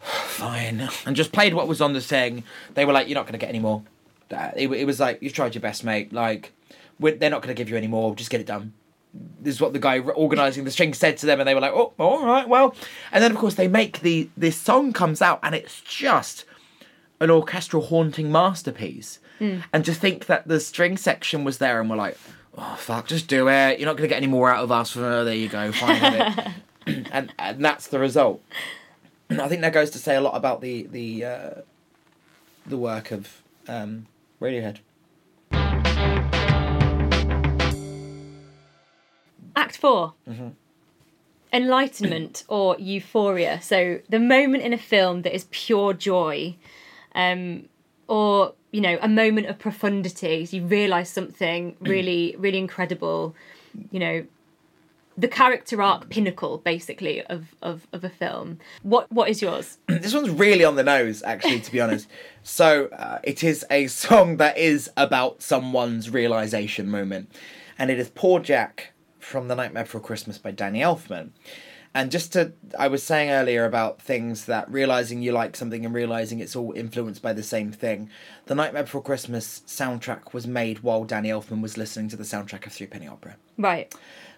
"Fine," 0.00 0.88
and 1.06 1.16
just 1.16 1.32
played 1.32 1.54
what 1.54 1.68
was 1.68 1.80
on 1.80 1.92
the 1.92 2.00
thing. 2.00 2.44
They 2.74 2.84
were 2.84 2.92
like, 2.92 3.08
"You're 3.08 3.16
not 3.16 3.24
going 3.24 3.32
to 3.32 3.38
get 3.38 3.48
any 3.48 3.58
more." 3.58 3.82
It, 4.30 4.68
it 4.70 4.84
was 4.84 5.00
like, 5.00 5.20
"You've 5.20 5.32
tried 5.32 5.54
your 5.54 5.62
best, 5.62 5.82
mate. 5.82 6.12
Like, 6.12 6.52
they're 7.00 7.30
not 7.30 7.42
going 7.42 7.54
to 7.54 7.60
give 7.60 7.68
you 7.68 7.76
any 7.76 7.88
more. 7.88 8.14
Just 8.14 8.30
get 8.30 8.40
it 8.40 8.46
done." 8.46 8.74
This 9.12 9.56
is 9.56 9.60
what 9.60 9.72
the 9.72 9.78
guy 9.78 9.98
organising 9.98 10.64
the 10.64 10.70
string 10.70 10.94
said 10.94 11.16
to 11.18 11.26
them, 11.26 11.40
and 11.40 11.48
they 11.48 11.54
were 11.54 11.60
like, 11.60 11.72
"Oh, 11.72 11.92
all 11.98 12.26
right, 12.26 12.48
well." 12.48 12.74
And 13.12 13.22
then 13.22 13.30
of 13.30 13.36
course 13.36 13.54
they 13.54 13.68
make 13.68 14.00
the 14.00 14.28
this 14.36 14.56
song 14.56 14.92
comes 14.92 15.20
out, 15.20 15.40
and 15.42 15.54
it's 15.54 15.80
just 15.80 16.44
an 17.20 17.30
orchestral 17.30 17.86
haunting 17.86 18.30
masterpiece. 18.32 19.18
And 19.72 19.86
to 19.86 19.94
think 19.94 20.26
that 20.26 20.48
the 20.48 20.60
string 20.60 20.98
section 20.98 21.44
was 21.44 21.58
there, 21.58 21.80
and 21.80 21.88
we're 21.88 21.96
like, 21.96 22.18
"Oh 22.58 22.76
fuck, 22.78 23.06
just 23.06 23.26
do 23.26 23.48
it. 23.48 23.78
You're 23.78 23.86
not 23.86 23.96
going 23.96 24.08
to 24.08 24.12
get 24.12 24.18
any 24.18 24.26
more 24.26 24.50
out 24.50 24.62
of 24.62 24.70
us." 24.70 24.94
Uh, 24.96 25.24
there 25.24 25.34
you 25.34 25.48
go, 25.48 25.72
fine 25.72 25.98
it. 26.02 26.48
and 27.12 27.32
and 27.38 27.64
that's 27.64 27.86
the 27.88 27.98
result. 27.98 28.42
I 29.30 29.48
think 29.48 29.62
that 29.62 29.72
goes 29.72 29.90
to 29.90 29.98
say 29.98 30.16
a 30.16 30.20
lot 30.20 30.36
about 30.36 30.60
the 30.60 30.84
the 30.84 31.24
uh, 31.24 31.50
the 32.66 32.76
work 32.76 33.10
of 33.12 33.42
um, 33.68 34.06
Radiohead. 34.40 34.78
Act 39.56 39.76
4 39.76 40.14
Enlightenment 41.52 42.44
or 42.48 42.76
euphoria. 42.78 43.60
So 43.60 44.00
the 44.08 44.20
moment 44.20 44.62
in 44.62 44.72
a 44.72 44.78
film 44.78 45.22
that 45.22 45.34
is 45.34 45.46
pure 45.50 45.92
joy, 45.94 46.56
um, 47.14 47.68
or 48.06 48.54
you 48.72 48.80
know, 48.80 48.98
a 49.00 49.08
moment 49.08 49.46
of 49.48 49.58
profundity. 49.58 50.46
You 50.50 50.64
realise 50.64 51.10
something 51.10 51.76
really, 51.80 52.34
really 52.38 52.58
incredible. 52.58 53.34
You 53.90 54.00
know, 54.00 54.26
the 55.16 55.28
character 55.28 55.82
arc 55.82 56.08
pinnacle, 56.08 56.58
basically, 56.58 57.22
of, 57.22 57.54
of, 57.62 57.86
of 57.92 58.04
a 58.04 58.08
film. 58.08 58.58
What 58.82 59.10
what 59.10 59.28
is 59.28 59.42
yours? 59.42 59.78
this 59.86 60.14
one's 60.14 60.30
really 60.30 60.64
on 60.64 60.76
the 60.76 60.84
nose, 60.84 61.22
actually, 61.22 61.60
to 61.60 61.72
be 61.72 61.80
honest. 61.86 62.08
So 62.42 62.86
uh, 62.86 63.18
it 63.22 63.42
is 63.42 63.64
a 63.70 63.86
song 63.88 64.36
that 64.38 64.56
is 64.56 64.90
about 64.96 65.42
someone's 65.42 66.10
realization 66.10 66.90
moment, 66.90 67.30
and 67.78 67.90
it 67.90 67.98
is 67.98 68.10
"Poor 68.10 68.40
Jack" 68.40 68.89
from 69.20 69.48
"The 69.48 69.54
Nightmare 69.54 69.84
Before 69.84 70.00
Christmas" 70.00 70.38
by 70.38 70.50
Danny 70.50 70.80
Elfman. 70.80 71.30
And 71.92 72.12
just 72.12 72.32
to, 72.34 72.52
I 72.78 72.86
was 72.86 73.02
saying 73.02 73.30
earlier 73.30 73.64
about 73.64 74.00
things 74.00 74.44
that 74.44 74.70
realizing 74.70 75.22
you 75.22 75.32
like 75.32 75.56
something 75.56 75.84
and 75.84 75.92
realizing 75.92 76.38
it's 76.38 76.54
all 76.54 76.72
influenced 76.72 77.20
by 77.20 77.32
the 77.32 77.42
same 77.42 77.72
thing. 77.72 78.08
The 78.46 78.54
Nightmare 78.54 78.84
Before 78.84 79.02
Christmas 79.02 79.62
soundtrack 79.66 80.32
was 80.32 80.46
made 80.46 80.80
while 80.84 81.02
Danny 81.02 81.30
Elfman 81.30 81.62
was 81.62 81.76
listening 81.76 82.08
to 82.10 82.16
the 82.16 82.22
soundtrack 82.22 82.64
of 82.64 82.72
Three 82.72 82.86
Penny 82.86 83.08
Opera 83.08 83.34
Right. 83.58 83.92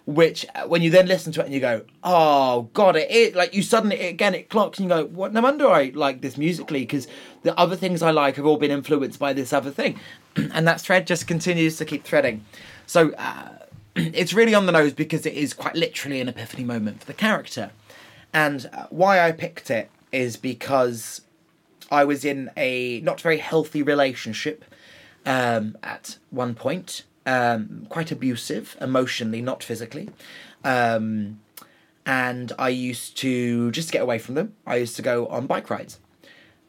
which 0.07 0.47
uh, 0.55 0.67
when 0.67 0.81
you 0.81 0.89
then 0.91 1.07
listen 1.07 1.31
to 1.33 1.41
it 1.43 1.45
and 1.45 1.53
you 1.55 1.61
go, 1.61 1.83
oh 2.03 2.71
god, 2.73 2.97
it, 2.97 3.37
like 3.37 3.53
you 3.55 3.63
suddenly 3.63 4.01
again 4.01 4.35
it 4.35 4.49
clocks 4.49 4.79
and 4.79 4.89
you 4.89 4.95
go, 4.97 5.05
what? 5.05 5.35
No 5.35 5.43
wonder 5.43 5.69
I 5.69 5.93
like 5.95 6.23
this 6.23 6.39
musically 6.39 6.81
because 6.81 7.07
the 7.43 7.57
other 7.59 7.77
things 7.77 8.01
I 8.03 8.13
like 8.13 8.37
have 8.37 8.47
all 8.47 8.57
been 8.57 8.71
influenced 8.71 9.19
by 9.19 9.35
this 9.35 9.53
other 9.53 9.71
thing, 9.71 10.01
and 10.37 10.67
that 10.67 10.81
thread 10.81 11.07
just 11.07 11.27
continues 11.27 11.77
to 11.77 11.85
keep 11.85 12.03
threading. 12.05 12.45
So 12.87 13.13
uh, 13.13 13.51
it's 13.97 14.33
really 14.33 14.55
on 14.55 14.67
the 14.67 14.73
nose 14.73 14.93
because 14.93 15.27
it 15.27 15.35
is 15.35 15.53
quite 15.53 15.75
literally 15.75 16.21
an 16.21 16.29
epiphany 16.29 16.65
moment 16.65 17.01
for 17.01 17.07
the 17.07 17.15
character, 17.15 17.71
and 18.33 18.69
uh, 18.73 18.87
why 18.91 19.21
I 19.21 19.33
picked 19.33 19.71
it 19.71 19.91
is 20.11 20.37
because 20.37 21.23
I 21.91 22.05
was 22.05 22.25
in 22.25 22.51
a 22.57 23.01
not 23.01 23.21
very 23.21 23.39
healthy 23.39 23.83
relationship 23.83 24.65
um, 25.27 25.77
at 25.83 26.19
one 26.31 26.55
point, 26.55 27.05
um, 27.27 27.87
quite 27.89 28.11
abusive 28.11 28.77
emotionally, 28.81 29.43
not 29.43 29.63
physically. 29.63 30.11
Um, 30.65 31.41
and 32.05 32.53
I 32.59 32.71
used 32.71 33.17
to 33.19 33.71
just 33.71 33.93
get 33.93 34.03
away 34.03 34.19
from 34.19 34.35
them. 34.35 34.55
I 34.67 34.77
used 34.77 34.97
to 34.97 35.03
go 35.03 35.27
on 35.27 35.47
bike 35.47 35.71
rides, 35.71 36.01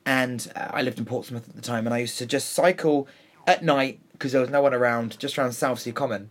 and 0.06 0.52
uh, 0.56 0.70
I 0.72 0.82
lived 0.82 1.00
in 1.00 1.06
Portsmouth 1.06 1.48
at 1.48 1.56
the 1.56 1.62
time, 1.62 1.88
and 1.88 1.94
I 1.94 2.00
used 2.00 2.18
to 2.20 2.26
just 2.26 2.52
cycle 2.52 3.08
at 3.48 3.64
night 3.64 4.00
because 4.12 4.32
there 4.32 4.42
was 4.42 4.50
no 4.50 4.62
one 4.62 4.74
around, 4.74 5.18
just 5.20 5.38
around 5.38 5.54
Southsea 5.54 5.94
Common. 5.94 6.30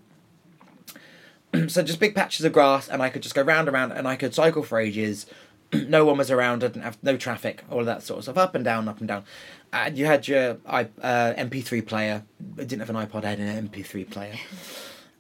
so 1.69 1.83
just 1.83 2.01
big 2.01 2.15
patches 2.15 2.45
of 2.45 2.53
grass, 2.53 2.89
and 2.89 3.03
I 3.03 3.11
could 3.11 3.23
just 3.23 3.35
go 3.35 3.43
round 3.43 3.69
and 3.69 3.75
round, 3.75 3.93
and 3.93 4.09
I 4.09 4.17
could 4.17 4.35
cycle 4.35 4.63
for 4.63 4.79
ages, 4.79 5.27
no 5.73 6.05
one 6.05 6.19
was 6.19 6.31
around. 6.31 6.65
I 6.65 6.69
didn't 6.69 6.83
have 6.83 6.99
no 7.03 7.17
traffic, 7.17 7.65
all 7.71 7.81
of 7.81 7.87
that 7.87 8.03
sort 8.03 8.19
of 8.19 8.25
stuff, 8.25 8.39
up 8.39 8.55
and 8.55 8.65
down, 8.65 8.89
up 8.89 8.99
and 8.99 9.09
down. 9.09 9.25
And 9.73 9.97
you 9.97 10.07
had 10.07 10.29
your 10.29 10.59
i 10.67 10.83
uh, 11.03 11.35
MP3 11.35 11.87
player. 11.87 12.25
I 12.59 12.65
didn't 12.65 12.81
have 12.81 12.91
an 12.91 12.97
iPod. 12.97 13.25
I 13.25 13.31
had 13.31 13.39
an 13.41 13.69
MP3 13.69 14.09
player. 14.11 14.35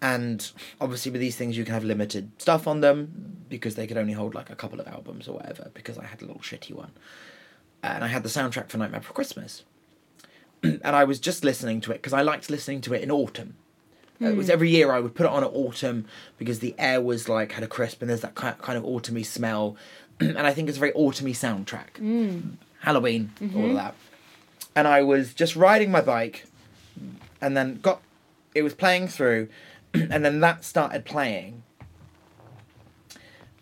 And 0.04 0.50
obviously, 0.80 1.12
with 1.12 1.20
these 1.20 1.36
things, 1.36 1.56
you 1.56 1.64
can 1.64 1.74
have 1.74 1.84
limited 1.84 2.32
stuff 2.38 2.66
on 2.66 2.80
them 2.80 3.44
because 3.48 3.76
they 3.76 3.86
could 3.86 3.96
only 3.96 4.14
hold 4.14 4.34
like 4.34 4.50
a 4.50 4.56
couple 4.56 4.80
of 4.80 4.88
albums 4.88 5.28
or 5.28 5.36
whatever. 5.36 5.70
Because 5.74 5.96
I 5.96 6.04
had 6.04 6.20
a 6.20 6.24
little 6.24 6.42
shitty 6.42 6.74
one, 6.74 6.90
and 7.84 8.02
I 8.02 8.08
had 8.08 8.24
the 8.24 8.28
soundtrack 8.28 8.68
for 8.68 8.78
Nightmare 8.78 8.98
Before 8.98 9.14
Christmas, 9.14 9.62
and 10.64 10.84
I 10.84 11.04
was 11.04 11.20
just 11.20 11.44
listening 11.44 11.80
to 11.82 11.92
it 11.92 11.98
because 11.98 12.12
I 12.12 12.22
liked 12.22 12.50
listening 12.50 12.80
to 12.80 12.94
it 12.94 13.02
in 13.02 13.12
autumn. 13.12 13.54
It 14.24 14.36
was 14.36 14.46
hmm. 14.46 14.52
every 14.52 14.70
year 14.70 14.92
I 14.92 15.00
would 15.00 15.14
put 15.14 15.26
it 15.26 15.32
on 15.32 15.42
at 15.42 15.50
autumn 15.52 16.06
because 16.38 16.60
the 16.60 16.74
air 16.78 17.00
was 17.00 17.28
like 17.28 17.52
had 17.52 17.64
a 17.64 17.68
crisp 17.68 18.00
and 18.00 18.10
there's 18.10 18.20
that 18.20 18.34
ki- 18.34 18.60
kind 18.60 18.78
of 18.78 18.84
autumny 18.84 19.24
smell, 19.24 19.76
and 20.20 20.38
I 20.38 20.52
think 20.52 20.68
it's 20.68 20.78
a 20.78 20.80
very 20.80 20.92
autumny 20.92 21.32
soundtrack. 21.32 21.98
Hmm. 21.98 22.40
Halloween, 22.80 23.32
all 23.40 23.46
of 23.46 23.52
mm-hmm. 23.52 23.74
that. 23.74 23.94
And 24.74 24.88
I 24.88 25.02
was 25.02 25.34
just 25.34 25.54
riding 25.54 25.90
my 25.90 26.00
bike, 26.00 26.46
and 27.40 27.56
then 27.56 27.80
got 27.80 28.00
it 28.54 28.62
was 28.62 28.74
playing 28.74 29.08
through, 29.08 29.48
and 29.94 30.24
then 30.24 30.40
that 30.40 30.64
started 30.64 31.04
playing, 31.04 31.62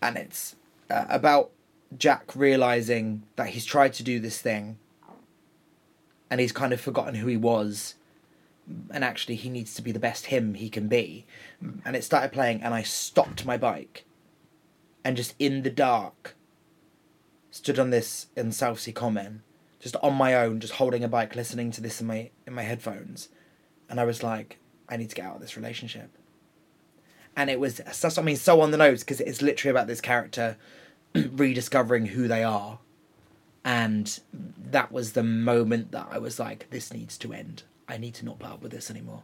and 0.01 0.17
it's 0.17 0.55
uh, 0.89 1.05
about 1.09 1.51
Jack 1.97 2.35
realizing 2.35 3.23
that 3.35 3.49
he's 3.49 3.65
tried 3.65 3.93
to 3.93 4.03
do 4.03 4.19
this 4.19 4.41
thing, 4.41 4.77
and 6.29 6.39
he's 6.39 6.51
kind 6.51 6.73
of 6.73 6.81
forgotten 6.81 7.15
who 7.15 7.27
he 7.27 7.37
was 7.37 7.95
and 8.89 9.03
actually 9.03 9.35
he 9.35 9.49
needs 9.49 9.73
to 9.75 9.81
be 9.81 9.91
the 9.91 9.99
best 9.99 10.27
him 10.27 10.53
he 10.53 10.69
can 10.69 10.87
be. 10.87 11.25
And 11.85 11.95
it 11.95 12.03
started 12.03 12.31
playing, 12.31 12.61
and 12.61 12.73
I 12.73 12.83
stopped 12.83 13.45
my 13.45 13.57
bike, 13.57 14.05
and 15.03 15.17
just 15.17 15.35
in 15.39 15.63
the 15.63 15.69
dark, 15.69 16.35
stood 17.49 17.79
on 17.79 17.89
this 17.89 18.27
in 18.35 18.51
Southsea 18.51 18.93
Common, 18.93 19.43
just 19.79 19.95
on 19.97 20.13
my 20.13 20.35
own, 20.35 20.59
just 20.59 20.73
holding 20.73 21.03
a 21.03 21.07
bike, 21.07 21.35
listening 21.35 21.71
to 21.71 21.81
this 21.81 22.01
in 22.01 22.07
my 22.07 22.29
in 22.47 22.53
my 22.53 22.63
headphones, 22.63 23.29
and 23.89 23.99
I 23.99 24.05
was 24.05 24.23
like, 24.23 24.57
I 24.89 24.97
need 24.97 25.09
to 25.09 25.15
get 25.15 25.25
out 25.25 25.35
of 25.35 25.41
this 25.41 25.57
relationship. 25.57 26.17
And 27.35 27.49
it 27.49 27.59
was 27.59 27.81
so, 27.91 28.09
I 28.17 28.23
mean 28.23 28.35
so 28.35 28.61
on 28.61 28.71
the 28.71 28.77
nose 28.77 29.01
because 29.01 29.21
it's 29.21 29.41
literally 29.41 29.71
about 29.71 29.87
this 29.87 30.01
character 30.01 30.57
rediscovering 31.15 32.07
who 32.07 32.27
they 32.27 32.43
are. 32.43 32.79
And 33.63 34.19
that 34.71 34.91
was 34.91 35.13
the 35.13 35.23
moment 35.23 35.91
that 35.91 36.07
I 36.11 36.17
was 36.17 36.39
like, 36.39 36.69
this 36.71 36.91
needs 36.91 37.17
to 37.19 37.31
end. 37.31 37.63
I 37.91 37.97
need 37.97 38.15
to 38.15 38.25
not 38.25 38.39
put 38.39 38.49
up 38.49 38.61
with 38.61 38.71
this 38.71 38.89
anymore. 38.89 39.23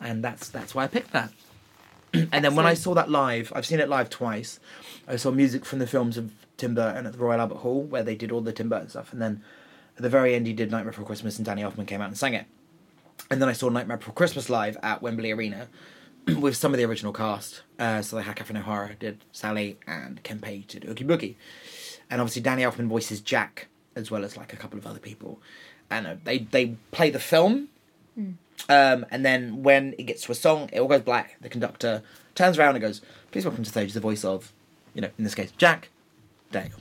And 0.00 0.22
that's 0.22 0.48
that's 0.48 0.74
why 0.74 0.84
I 0.84 0.86
picked 0.86 1.12
that. 1.12 1.32
and 2.12 2.44
then 2.44 2.54
when 2.54 2.66
I 2.66 2.74
saw 2.74 2.94
that 2.94 3.10
live, 3.10 3.52
I've 3.54 3.66
seen 3.66 3.80
it 3.80 3.88
live 3.88 4.10
twice. 4.10 4.60
I 5.08 5.16
saw 5.16 5.30
music 5.30 5.64
from 5.64 5.78
the 5.78 5.86
films 5.86 6.16
of 6.16 6.30
Tim 6.56 6.74
Burton 6.74 7.06
at 7.06 7.12
the 7.12 7.18
Royal 7.18 7.40
Albert 7.40 7.58
Hall, 7.58 7.82
where 7.82 8.02
they 8.02 8.14
did 8.14 8.30
all 8.30 8.40
the 8.40 8.52
Tim 8.52 8.68
Burton 8.68 8.88
stuff, 8.88 9.12
and 9.12 9.20
then 9.20 9.42
at 9.96 10.02
the 10.02 10.10
very 10.10 10.34
end, 10.34 10.46
he 10.46 10.52
did 10.52 10.70
Nightmare 10.70 10.92
Before 10.92 11.06
Christmas, 11.06 11.38
and 11.38 11.46
Danny 11.46 11.62
Elfman 11.62 11.86
came 11.86 12.02
out 12.02 12.08
and 12.08 12.18
sang 12.18 12.34
it. 12.34 12.46
And 13.30 13.40
then 13.40 13.48
I 13.48 13.52
saw 13.52 13.70
Nightmare 13.70 13.96
Before 13.96 14.14
Christmas 14.14 14.50
live 14.50 14.76
at 14.82 15.00
Wembley 15.00 15.32
Arena 15.32 15.68
with 16.38 16.56
some 16.56 16.74
of 16.74 16.78
the 16.78 16.84
original 16.84 17.14
cast. 17.14 17.62
Uh, 17.78 18.02
so 18.02 18.16
they 18.16 18.22
had 18.22 18.36
Catherine 18.36 18.58
O'Hara 18.58 18.94
did 18.94 19.24
Sally, 19.32 19.78
and 19.86 20.22
Ken 20.22 20.38
Page 20.38 20.66
did 20.68 20.84
Oogie 20.86 21.04
Boogie, 21.04 21.36
and 22.10 22.20
obviously 22.20 22.42
Danny 22.42 22.62
Elfman 22.62 22.88
voices 22.88 23.20
Jack 23.20 23.68
as 23.94 24.10
well 24.10 24.22
as 24.22 24.36
like 24.36 24.52
a 24.52 24.56
couple 24.56 24.78
of 24.78 24.86
other 24.86 24.98
people, 24.98 25.40
and 25.90 26.06
uh, 26.06 26.16
they 26.24 26.38
they 26.38 26.76
play 26.92 27.08
the 27.08 27.18
film. 27.18 27.68
Um, 28.68 29.06
and 29.10 29.24
then 29.24 29.62
when 29.62 29.94
it 29.98 30.04
gets 30.04 30.22
to 30.22 30.32
a 30.32 30.34
song, 30.34 30.70
it 30.72 30.80
all 30.80 30.88
goes 30.88 31.02
black. 31.02 31.36
The 31.40 31.48
conductor 31.48 32.02
turns 32.34 32.58
around 32.58 32.74
and 32.74 32.82
goes, 32.82 33.02
"Please 33.30 33.44
welcome 33.44 33.64
to 33.64 33.70
the 33.70 33.72
stage 33.72 33.92
the 33.92 34.00
voice 34.00 34.24
of, 34.24 34.52
you 34.94 35.00
know, 35.02 35.10
in 35.18 35.24
this 35.24 35.34
case, 35.34 35.52
Jack, 35.56 35.90
Elfman." 36.52 36.72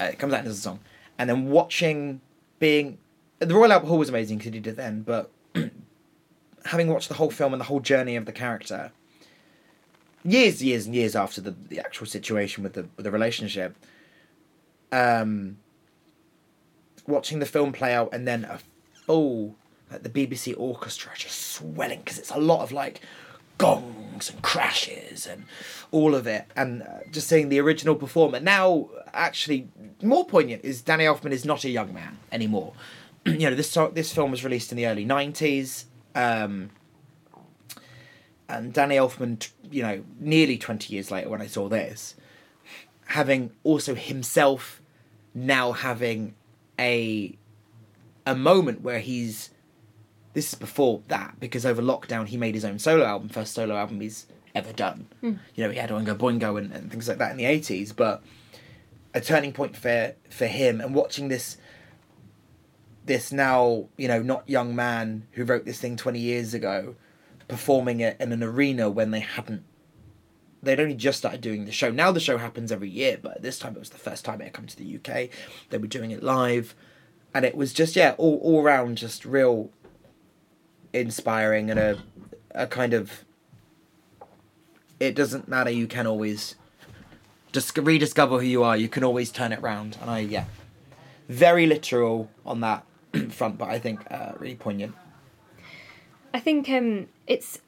Uh, 0.00 0.04
it 0.04 0.18
comes 0.18 0.32
out 0.32 0.44
as 0.44 0.58
a 0.58 0.60
song, 0.60 0.80
and 1.18 1.30
then 1.30 1.50
watching 1.50 2.20
being 2.58 2.98
the 3.38 3.54
Royal 3.54 3.72
Albert 3.72 3.88
Hall 3.88 3.98
was 3.98 4.08
amazing 4.08 4.38
because 4.38 4.52
he 4.52 4.60
did 4.60 4.70
it 4.72 4.76
then, 4.76 5.02
but 5.02 5.30
having 6.66 6.88
watched 6.88 7.08
the 7.08 7.14
whole 7.14 7.30
film 7.30 7.54
and 7.54 7.60
the 7.60 7.66
whole 7.66 7.80
journey 7.80 8.16
of 8.16 8.26
the 8.26 8.32
character, 8.32 8.92
years, 10.22 10.62
years, 10.62 10.86
and 10.86 10.94
years 10.94 11.16
after 11.16 11.40
the, 11.40 11.52
the 11.68 11.80
actual 11.80 12.06
situation 12.06 12.62
with 12.62 12.74
the 12.74 12.86
with 12.96 13.04
the 13.04 13.10
relationship, 13.10 13.76
um, 14.92 15.56
watching 17.06 17.38
the 17.38 17.46
film 17.46 17.72
play 17.72 17.94
out 17.94 18.10
and 18.12 18.28
then 18.28 18.44
a 18.44 18.60
full 19.06 19.56
like 19.90 20.02
the 20.02 20.10
BBC 20.10 20.54
orchestra 20.56 21.12
just 21.16 21.52
swelling 21.52 22.00
because 22.00 22.18
it's 22.18 22.30
a 22.30 22.38
lot 22.38 22.62
of 22.62 22.72
like 22.72 23.00
gongs 23.58 24.30
and 24.30 24.40
crashes 24.42 25.26
and 25.26 25.44
all 25.90 26.14
of 26.14 26.26
it 26.26 26.46
and 26.56 26.82
uh, 26.82 26.86
just 27.10 27.28
seeing 27.28 27.48
the 27.48 27.60
original 27.60 27.94
performer. 27.94 28.40
Now 28.40 28.88
actually 29.12 29.68
more 30.02 30.24
poignant 30.24 30.64
is 30.64 30.80
Danny 30.82 31.04
Elfman 31.04 31.32
is 31.32 31.44
not 31.44 31.64
a 31.64 31.70
young 31.70 31.92
man 31.92 32.18
anymore. 32.32 32.72
You 33.26 33.50
know 33.50 33.54
this 33.54 33.76
this 33.92 34.12
film 34.12 34.30
was 34.30 34.44
released 34.44 34.72
in 34.72 34.76
the 34.76 34.86
early 34.86 35.04
90s 35.04 35.84
um 36.14 36.70
and 38.48 38.72
Danny 38.72 38.96
Elfman 38.96 39.46
you 39.70 39.82
know 39.82 40.02
nearly 40.18 40.56
20 40.56 40.92
years 40.92 41.10
later 41.10 41.28
when 41.28 41.42
I 41.42 41.46
saw 41.46 41.68
this 41.68 42.14
having 43.04 43.50
also 43.62 43.94
himself 43.94 44.80
now 45.34 45.72
having 45.72 46.34
a 46.78 47.36
a 48.24 48.34
moment 48.34 48.80
where 48.80 49.00
he's 49.00 49.50
this 50.32 50.52
is 50.52 50.58
before 50.58 51.02
that 51.08 51.38
because 51.40 51.66
over 51.66 51.82
lockdown 51.82 52.26
he 52.26 52.36
made 52.36 52.54
his 52.54 52.64
own 52.64 52.78
solo 52.78 53.04
album 53.04 53.28
first 53.28 53.54
solo 53.54 53.76
album 53.76 54.00
he's 54.00 54.26
ever 54.54 54.72
done. 54.72 55.06
Hmm. 55.20 55.34
You 55.54 55.64
know 55.64 55.70
he 55.70 55.78
had 55.78 55.90
oingo 55.90 56.16
boingo 56.16 56.58
and, 56.58 56.72
and 56.72 56.90
things 56.90 57.08
like 57.08 57.18
that 57.18 57.30
in 57.30 57.36
the 57.36 57.44
80s 57.44 57.94
but 57.94 58.22
a 59.14 59.20
turning 59.20 59.52
point 59.52 59.76
for 59.76 60.14
for 60.28 60.46
him 60.46 60.80
and 60.80 60.94
watching 60.94 61.28
this 61.28 61.56
this 63.06 63.32
now 63.32 63.88
you 63.96 64.08
know 64.08 64.22
not 64.22 64.48
young 64.48 64.74
man 64.76 65.26
who 65.32 65.44
wrote 65.44 65.64
this 65.64 65.80
thing 65.80 65.96
20 65.96 66.18
years 66.18 66.54
ago 66.54 66.94
performing 67.48 68.00
it 68.00 68.16
in 68.20 68.30
an 68.32 68.42
arena 68.42 68.88
when 68.88 69.10
they 69.10 69.20
hadn't 69.20 69.64
they'd 70.62 70.78
only 70.78 70.94
just 70.94 71.18
started 71.18 71.40
doing 71.40 71.64
the 71.64 71.72
show. 71.72 71.90
Now 71.90 72.12
the 72.12 72.20
show 72.20 72.36
happens 72.38 72.70
every 72.70 72.90
year 72.90 73.18
but 73.20 73.42
this 73.42 73.58
time 73.58 73.74
it 73.74 73.80
was 73.80 73.90
the 73.90 73.98
first 73.98 74.24
time 74.24 74.40
it 74.40 74.44
had 74.44 74.52
come 74.52 74.66
to 74.66 74.76
the 74.76 74.96
uk 74.96 75.30
they 75.70 75.78
were 75.78 75.86
doing 75.86 76.10
it 76.12 76.22
live 76.22 76.74
and 77.34 77.44
it 77.44 77.56
was 77.56 77.72
just 77.72 77.96
yeah 77.96 78.14
all, 78.18 78.38
all 78.42 78.62
around 78.62 78.96
just 78.96 79.24
real 79.24 79.70
inspiring 80.92 81.70
and 81.70 81.78
a 81.78 81.98
a 82.54 82.66
kind 82.66 82.92
of 82.92 83.24
it 84.98 85.14
doesn't 85.14 85.48
matter 85.48 85.70
you 85.70 85.86
can 85.86 86.06
always 86.06 86.56
just 87.52 87.76
rediscover 87.78 88.40
who 88.40 88.46
you 88.46 88.62
are 88.62 88.76
you 88.76 88.88
can 88.88 89.04
always 89.04 89.30
turn 89.30 89.52
it 89.52 89.60
round 89.62 89.96
and 90.00 90.10
i 90.10 90.18
yeah 90.18 90.44
very 91.28 91.66
literal 91.66 92.28
on 92.44 92.60
that 92.60 92.84
front 93.30 93.56
but 93.56 93.68
i 93.68 93.78
think 93.78 94.00
uh, 94.10 94.32
really 94.38 94.56
poignant 94.56 94.94
I 96.32 96.40
think 96.40 96.68
um, 96.68 97.08
it's 97.26 97.60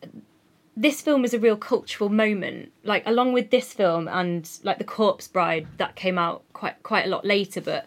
this 0.76 1.02
film 1.02 1.24
is 1.24 1.34
a 1.34 1.38
real 1.38 1.56
cultural 1.56 2.10
moment. 2.10 2.72
Like 2.84 3.02
along 3.06 3.32
with 3.32 3.50
this 3.50 3.72
film 3.72 4.08
and 4.08 4.48
like 4.62 4.78
The 4.78 4.84
Corpse 4.84 5.28
Bride 5.28 5.66
that 5.78 5.96
came 5.96 6.18
out 6.18 6.44
quite 6.52 6.82
quite 6.82 7.06
a 7.06 7.08
lot 7.08 7.24
later, 7.24 7.60
but 7.60 7.86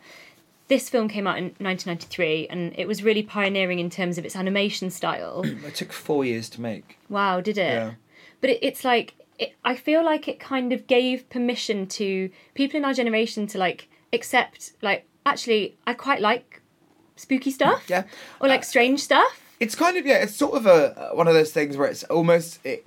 this 0.67 0.89
film 0.89 1.07
came 1.07 1.27
out 1.27 1.37
in 1.37 1.45
1993 1.59 2.47
and 2.49 2.73
it 2.77 2.87
was 2.87 3.03
really 3.03 3.21
pioneering 3.23 3.79
in 3.79 3.89
terms 3.89 4.17
of 4.17 4.25
its 4.25 4.35
animation 4.35 4.89
style. 4.89 5.43
it 5.45 5.75
took 5.75 5.91
four 5.93 6.25
years 6.25 6.49
to 6.49 6.61
make 6.61 6.97
wow, 7.09 7.39
did 7.41 7.57
it? 7.57 7.73
Yeah. 7.73 7.91
But 8.41 8.49
it, 8.51 8.59
it's 8.61 8.83
like 8.83 9.13
it, 9.37 9.53
I 9.63 9.75
feel 9.75 10.03
like 10.03 10.27
it 10.27 10.39
kind 10.39 10.71
of 10.73 10.87
gave 10.87 11.29
permission 11.29 11.87
to 11.87 12.29
people 12.53 12.77
in 12.77 12.85
our 12.85 12.93
generation 12.93 13.47
to 13.47 13.57
like 13.57 13.89
accept 14.13 14.73
like 14.81 15.05
actually 15.25 15.75
I 15.85 15.93
quite 15.93 16.21
like 16.21 16.61
spooky 17.15 17.51
stuff. 17.51 17.83
Yeah. 17.89 18.03
Or 18.39 18.47
like 18.47 18.61
Uh, 18.61 18.63
strange 18.63 19.01
stuff. 19.01 19.41
it's 19.59 19.75
kind 19.75 19.97
of 19.97 20.05
yeah 20.05 20.17
it's 20.23 20.35
sort 20.35 20.55
of 20.55 20.65
a 20.65 21.11
one 21.13 21.27
of 21.27 21.33
those 21.33 21.51
things 21.51 21.77
where 21.77 21.87
it's 21.87 22.03
almost 22.05 22.59
it, 22.65 22.83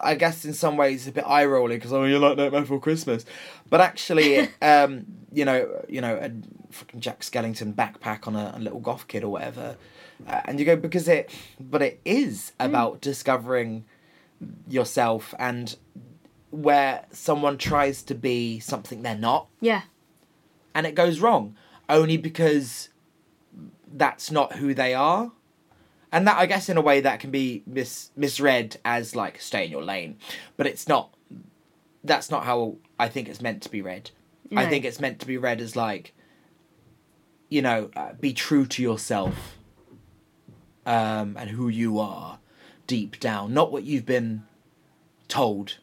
i 0.00 0.14
guess 0.14 0.44
in 0.44 0.52
some 0.54 0.76
ways 0.76 1.06
a 1.06 1.12
bit 1.12 1.24
eye 1.26 1.44
rolling 1.44 1.78
because 1.78 1.92
oh 1.92 2.04
you 2.04 2.18
like 2.18 2.36
nightmare 2.36 2.60
before 2.62 2.80
christmas. 2.80 3.24
But 3.68 3.80
actually 3.80 4.48
um 4.62 5.06
you 5.32 5.44
know 5.44 5.82
you 5.88 6.00
know 6.00 6.16
a 6.16 6.30
fucking 6.72 7.00
jack 7.00 7.20
skellington 7.20 7.74
backpack 7.74 8.26
on 8.26 8.36
a, 8.36 8.52
a 8.56 8.60
little 8.60 8.80
goth 8.80 9.08
kid 9.08 9.24
or 9.24 9.28
whatever. 9.30 9.76
Uh, 10.26 10.40
and 10.46 10.58
you 10.58 10.64
go 10.64 10.76
because 10.76 11.08
it 11.08 11.30
but 11.58 11.82
it 11.82 12.00
is 12.04 12.52
about 12.58 13.00
discovering 13.00 13.84
yourself 14.68 15.34
and 15.38 15.76
where 16.50 17.04
someone 17.10 17.58
tries 17.58 18.02
to 18.02 18.14
be 18.14 18.58
something 18.60 19.02
they're 19.02 19.14
not. 19.16 19.48
Yeah. 19.60 19.82
and 20.74 20.86
it 20.86 20.94
goes 20.94 21.20
wrong 21.20 21.56
only 21.88 22.16
because 22.16 22.88
that's 23.92 24.30
not 24.30 24.54
who 24.54 24.74
they 24.74 24.92
are 24.94 25.32
and 26.16 26.26
that 26.26 26.38
i 26.38 26.46
guess 26.46 26.68
in 26.68 26.76
a 26.76 26.80
way 26.80 27.00
that 27.00 27.20
can 27.20 27.30
be 27.30 27.62
mis- 27.66 28.10
misread 28.16 28.78
as 28.84 29.14
like 29.14 29.40
stay 29.40 29.66
in 29.66 29.70
your 29.70 29.82
lane 29.82 30.16
but 30.56 30.66
it's 30.66 30.88
not 30.88 31.14
that's 32.02 32.30
not 32.30 32.44
how 32.44 32.76
i 32.98 33.06
think 33.06 33.28
it's 33.28 33.42
meant 33.42 33.62
to 33.62 33.68
be 33.68 33.82
read 33.82 34.10
i 34.56 34.66
think 34.66 34.84
it's 34.84 34.98
meant 34.98 35.20
to 35.20 35.26
be 35.26 35.36
read 35.36 35.60
as 35.60 35.76
like 35.76 36.14
you 37.50 37.60
know 37.60 37.90
uh, 37.96 38.12
be 38.14 38.32
true 38.32 38.64
to 38.64 38.82
yourself 38.82 39.58
um 40.86 41.36
and 41.38 41.50
who 41.50 41.68
you 41.68 41.98
are 41.98 42.38
deep 42.86 43.20
down 43.20 43.52
not 43.52 43.70
what 43.70 43.82
you've 43.82 44.06
been 44.06 44.42
told 45.28 45.78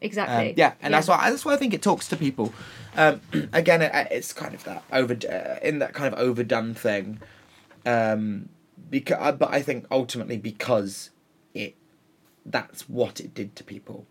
exactly. 0.00 0.50
Um, 0.50 0.54
yeah, 0.56 0.74
and 0.82 0.94
that's 0.94 1.08
why 1.08 1.30
that's 1.30 1.44
why 1.44 1.54
I 1.54 1.56
think 1.56 1.74
it 1.74 1.82
talks 1.82 2.06
to 2.08 2.16
people. 2.16 2.52
Um, 2.94 3.20
again, 3.52 3.82
it, 3.82 3.90
it's 4.10 4.32
kind 4.32 4.54
of 4.54 4.62
that 4.64 4.84
over 4.92 5.14
uh, 5.28 5.58
in 5.66 5.78
that 5.80 5.94
kind 5.94 6.12
of 6.12 6.20
overdone 6.20 6.74
thing. 6.74 7.20
Um, 7.86 8.50
because, 8.90 9.18
uh, 9.20 9.32
but 9.32 9.50
I 9.52 9.62
think 9.62 9.86
ultimately 9.90 10.36
because 10.36 11.10
it 11.54 11.76
that's 12.44 12.88
what 12.88 13.20
it 13.20 13.34
did 13.34 13.56
to 13.56 13.64
people. 13.64 14.06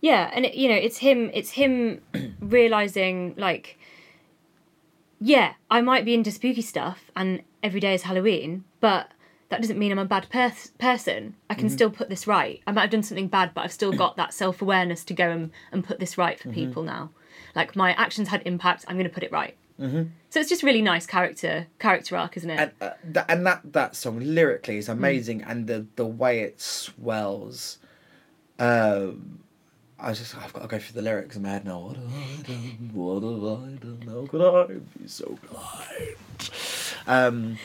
Yeah, 0.00 0.30
and 0.34 0.44
it, 0.44 0.54
you 0.54 0.68
know, 0.68 0.74
it's 0.74 0.98
him. 0.98 1.30
It's 1.32 1.52
him 1.52 2.02
realizing 2.40 3.34
like, 3.36 3.78
yeah, 5.20 5.54
I 5.70 5.80
might 5.80 6.04
be 6.04 6.14
into 6.14 6.30
spooky 6.30 6.62
stuff, 6.62 7.10
and 7.16 7.42
every 7.62 7.80
day 7.80 7.94
is 7.94 8.02
Halloween, 8.02 8.64
but 8.80 9.10
that 9.48 9.60
doesn't 9.60 9.78
mean 9.78 9.92
I'm 9.92 9.98
a 9.98 10.04
bad 10.04 10.28
per- 10.30 10.52
person. 10.78 11.36
I 11.48 11.54
can 11.54 11.66
mm-hmm. 11.66 11.74
still 11.74 11.90
put 11.90 12.08
this 12.08 12.26
right. 12.26 12.60
I 12.66 12.72
might 12.72 12.82
have 12.82 12.90
done 12.90 13.02
something 13.02 13.28
bad, 13.28 13.52
but 13.54 13.62
I've 13.62 13.72
still 13.72 13.92
got 13.92 14.16
that 14.16 14.34
self 14.34 14.60
awareness 14.60 15.04
to 15.04 15.14
go 15.14 15.30
and, 15.30 15.50
and 15.72 15.84
put 15.84 16.00
this 16.00 16.18
right 16.18 16.38
for 16.38 16.48
mm-hmm. 16.48 16.66
people 16.66 16.82
now. 16.82 17.10
Like 17.54 17.76
my 17.76 17.92
actions 17.92 18.28
had 18.28 18.42
impact. 18.44 18.84
I'm 18.88 18.96
going 18.96 19.08
to 19.08 19.14
put 19.14 19.22
it 19.22 19.32
right. 19.32 19.56
Mm-hmm. 19.80 20.02
So 20.30 20.40
it's 20.40 20.48
just 20.48 20.62
really 20.62 20.82
nice 20.82 21.06
character 21.06 21.66
character 21.78 22.16
arc, 22.16 22.36
isn't 22.36 22.50
it? 22.50 22.58
and 22.58 22.70
uh, 22.80 22.90
th- 23.12 23.26
and 23.28 23.46
that 23.46 23.60
that 23.72 23.96
song 23.96 24.20
lyrically 24.20 24.78
is 24.78 24.88
amazing, 24.88 25.42
and 25.42 25.66
the 25.66 25.86
the 25.96 26.06
way 26.06 26.40
it 26.40 26.60
swells. 26.60 27.78
Um, 28.58 29.40
I 29.98 30.10
was 30.10 30.18
just 30.18 30.36
I've 30.36 30.52
got 30.52 30.62
to 30.62 30.68
go 30.68 30.78
through 30.78 31.00
the 31.00 31.02
lyrics 31.02 31.34
in 31.36 31.42
my 31.42 31.50
head 31.50 31.64
now. 31.64 31.80
What 31.80 31.96
have 31.96 32.06
I 32.14 32.42
done? 32.42 32.90
What 32.92 33.22
have 33.22 33.62
I 33.62 33.74
done? 33.76 34.02
How 34.06 34.26
could 34.26 34.42
I 34.42 34.74
be 35.02 35.08
so 35.08 35.38
blind? 35.50 36.50
Um, 37.06 37.58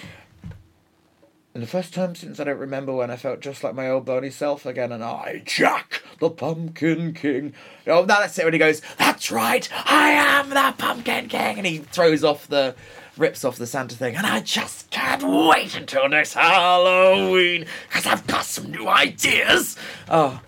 and 1.53 1.63
the 1.63 1.67
first 1.67 1.93
time 1.93 2.13
since 2.13 2.39
I 2.39 2.43
don't 2.43 2.59
remember 2.59 2.93
when 2.93 3.09
I 3.09 3.15
felt 3.15 3.39
just 3.39 3.63
like 3.63 3.73
my 3.73 3.89
old 3.89 4.05
bony 4.05 4.29
self 4.29 4.65
again, 4.65 4.91
and 4.91 5.03
I, 5.03 5.41
Jack, 5.45 6.03
the 6.19 6.29
Pumpkin 6.29 7.13
King. 7.13 7.53
Oh, 7.87 8.01
no, 8.01 8.05
that's 8.05 8.37
it 8.37 8.45
when 8.45 8.53
he 8.53 8.59
goes, 8.59 8.81
That's 8.97 9.31
right, 9.31 9.67
I 9.71 10.11
am 10.11 10.49
the 10.49 10.75
Pumpkin 10.77 11.27
King. 11.27 11.57
And 11.57 11.65
he 11.65 11.79
throws 11.79 12.23
off 12.23 12.47
the, 12.47 12.75
rips 13.17 13.43
off 13.43 13.57
the 13.57 13.65
Santa 13.65 13.95
thing, 13.95 14.15
and 14.15 14.27
I 14.27 14.41
just 14.41 14.91
can't 14.91 15.23
wait 15.23 15.75
until 15.75 16.07
next 16.07 16.33
Halloween, 16.33 17.65
because 17.87 18.05
I've 18.05 18.27
got 18.27 18.45
some 18.45 18.69
new 18.69 18.87
ideas. 18.87 19.75
Oh. 20.07 20.39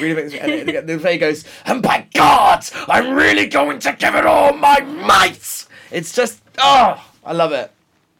Really 0.00 0.14
makes 0.22 0.32
me. 0.32 0.38
And 0.38 0.68
then 0.68 0.86
the 0.86 0.98
play 0.98 1.18
goes, 1.18 1.44
and 1.64 1.82
by 1.82 2.06
God, 2.14 2.64
I'm 2.88 3.14
really 3.14 3.46
going 3.46 3.78
to 3.80 3.92
give 3.92 4.14
it 4.14 4.26
all 4.26 4.52
my 4.52 4.80
might. 4.80 5.66
It's 5.90 6.12
just, 6.14 6.42
oh, 6.58 7.04
I 7.24 7.32
love 7.32 7.52
it. 7.52 7.70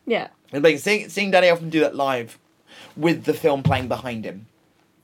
yeah. 0.06 0.28
And 0.52 0.62
like 0.62 0.78
seeing 0.78 1.08
seeing 1.08 1.30
Danny 1.30 1.46
Elfman 1.46 1.70
do 1.70 1.80
that 1.80 1.94
live 1.94 2.38
with 2.96 3.24
the 3.24 3.34
film 3.34 3.62
playing 3.62 3.88
behind 3.88 4.24
him 4.24 4.46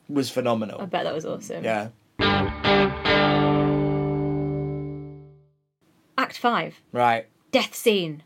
was 0.09 0.31
phenomenal. 0.31 0.81
I 0.81 0.85
bet 0.87 1.05
that 1.05 1.15
was 1.15 1.25
awesome. 1.27 1.65
Yeah. 1.65 1.89
Act 6.19 6.39
five. 6.39 6.81
Right. 6.93 7.27
death 7.53 7.75
scene. 7.75 8.23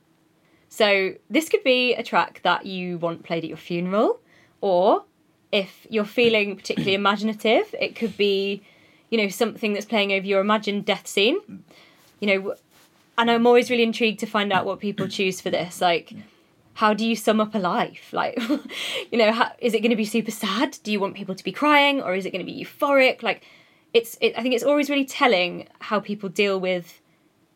So 0.68 1.14
this 1.28 1.48
could 1.48 1.62
be 1.62 1.94
a 1.94 2.02
track 2.02 2.40
that 2.44 2.64
you 2.64 2.98
want 2.98 3.24
played 3.24 3.44
at 3.44 3.48
your 3.48 3.58
funeral, 3.58 4.20
or 4.62 5.04
if 5.52 5.86
you're 5.90 6.04
feeling 6.06 6.56
particularly 6.56 6.94
imaginative, 7.02 7.74
it 7.78 7.94
could 7.94 8.16
be, 8.16 8.62
you 9.10 9.18
know, 9.18 9.28
something 9.28 9.74
that's 9.74 9.84
playing 9.84 10.12
over 10.12 10.26
your 10.26 10.40
imagined 10.40 10.86
death 10.86 11.06
scene. 11.06 11.64
You 12.20 12.26
know, 12.40 12.54
and 13.18 13.30
I'm 13.30 13.46
always 13.46 13.68
really 13.68 13.82
intrigued 13.82 14.20
to 14.20 14.26
find 14.26 14.52
out 14.52 14.64
what 14.64 14.80
people 14.80 15.08
choose 15.08 15.40
for 15.40 15.50
this. 15.50 15.80
Like, 15.80 16.14
how 16.74 16.94
do 16.94 17.06
you 17.06 17.16
sum 17.16 17.40
up 17.40 17.54
a 17.54 17.58
life? 17.58 18.12
Like, 18.12 18.38
you 19.10 19.18
know, 19.18 19.32
how, 19.32 19.52
is 19.58 19.74
it 19.74 19.80
going 19.80 19.90
to 19.90 19.96
be 19.96 20.04
super 20.04 20.30
sad? 20.30 20.78
Do 20.82 20.92
you 20.92 21.00
want 21.00 21.14
people 21.14 21.34
to 21.34 21.44
be 21.44 21.52
crying, 21.52 22.00
or 22.00 22.14
is 22.14 22.26
it 22.26 22.30
going 22.30 22.44
to 22.44 22.50
be 22.50 22.64
euphoric? 22.64 23.22
Like, 23.22 23.44
it's. 23.92 24.16
It, 24.20 24.36
I 24.36 24.42
think 24.42 24.54
it's 24.54 24.64
always 24.64 24.88
really 24.88 25.04
telling 25.04 25.68
how 25.80 26.00
people 26.00 26.28
deal 26.28 26.58
with 26.58 27.00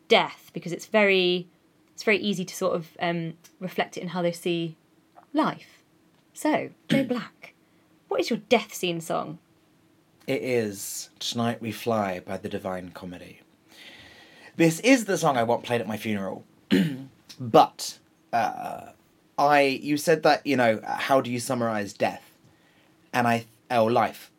death 0.07 0.51
because 0.53 0.71
it's 0.71 0.85
very 0.85 1.47
it's 1.93 2.03
very 2.03 2.19
easy 2.19 2.45
to 2.45 2.55
sort 2.55 2.75
of 2.75 2.95
um, 2.99 3.33
reflect 3.59 3.97
it 3.97 4.01
in 4.01 4.09
how 4.09 4.21
they 4.21 4.31
see 4.31 4.77
life. 5.33 5.81
So, 6.33 6.69
Joe 6.89 7.03
Black, 7.07 7.55
what 8.07 8.19
is 8.19 8.29
your 8.29 8.37
death 8.49 8.71
scene 8.71 9.01
song? 9.01 9.39
It 10.27 10.43
is 10.43 11.09
Tonight 11.17 11.59
We 11.59 11.71
Fly 11.71 12.19
by 12.19 12.37
the 12.37 12.49
Divine 12.49 12.89
Comedy. 12.89 13.41
This 14.57 14.79
is 14.81 15.05
the 15.05 15.17
song 15.17 15.37
I 15.37 15.43
want 15.43 15.63
played 15.63 15.81
at 15.81 15.87
my 15.87 15.97
funeral. 15.97 16.45
but 17.39 17.97
uh, 18.31 18.89
I 19.37 19.61
you 19.61 19.97
said 19.97 20.23
that, 20.23 20.45
you 20.45 20.55
know, 20.55 20.81
how 20.83 21.21
do 21.21 21.31
you 21.31 21.39
summarize 21.39 21.93
death? 21.93 22.31
And 23.13 23.27
I 23.27 23.45
or 23.69 23.91
life. 23.91 24.31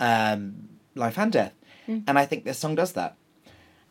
Um 0.00 0.68
life 0.94 1.18
and 1.18 1.32
death. 1.32 1.54
And 2.06 2.18
I 2.18 2.24
think 2.24 2.44
this 2.44 2.58
song 2.58 2.74
does 2.74 2.92
that. 2.92 3.16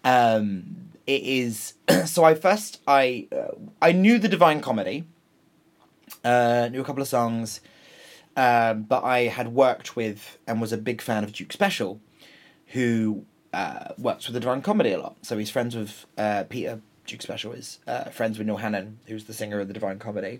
Um 0.04 0.90
it 1.06 1.24
is 1.24 1.74
so 2.06 2.24
I 2.24 2.36
first 2.36 2.82
I 2.88 3.28
uh, 3.32 3.56
I 3.82 3.92
knew 3.92 4.20
the 4.20 4.30
Divine 4.30 4.62
Comedy. 4.62 5.06
Uh 6.24 6.70
knew 6.72 6.82
a 6.82 6.84
couple 6.84 7.02
of 7.02 7.08
songs. 7.08 7.62
Um, 8.36 8.84
but 8.84 9.04
I 9.04 9.28
had 9.28 9.50
worked 9.50 9.96
with 9.96 10.40
and 10.48 10.60
was 10.60 10.74
a 10.74 10.78
big 10.78 11.02
fan 11.02 11.24
of 11.24 11.34
Duke 11.34 11.54
Special, 11.54 12.02
who 12.68 13.26
uh, 13.54 13.90
works 13.98 14.26
with 14.26 14.34
the 14.34 14.40
Divine 14.40 14.62
Comedy 14.64 14.92
a 14.92 15.00
lot. 15.00 15.18
So 15.22 15.38
he's 15.38 15.52
friends 15.52 15.76
with 15.76 16.06
uh, 16.18 16.46
Peter 16.50 16.82
Duke 17.06 17.22
Special 17.22 17.52
is 17.54 17.80
uh, 17.88 18.06
friends 18.06 18.38
with 18.38 18.48
Neil 18.48 18.58
Hannon, 18.58 19.00
who's 19.08 19.26
the 19.26 19.34
singer 19.34 19.60
of 19.60 19.68
the 19.68 19.74
Divine 19.74 20.00
Comedy. 20.00 20.40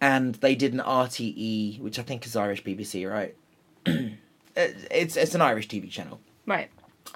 And 0.00 0.34
they 0.36 0.54
did 0.54 0.72
an 0.72 0.80
RTE, 0.80 1.80
which 1.80 1.98
I 1.98 2.02
think 2.02 2.26
is 2.26 2.34
Irish 2.36 2.64
BBC, 2.64 3.10
right? 3.10 3.36
It- 4.54 4.86
it's 4.90 5.16
it's 5.16 5.34
an 5.34 5.40
Irish 5.40 5.66
TV 5.66 5.90
channel. 5.90 6.20
Right. 6.46 6.68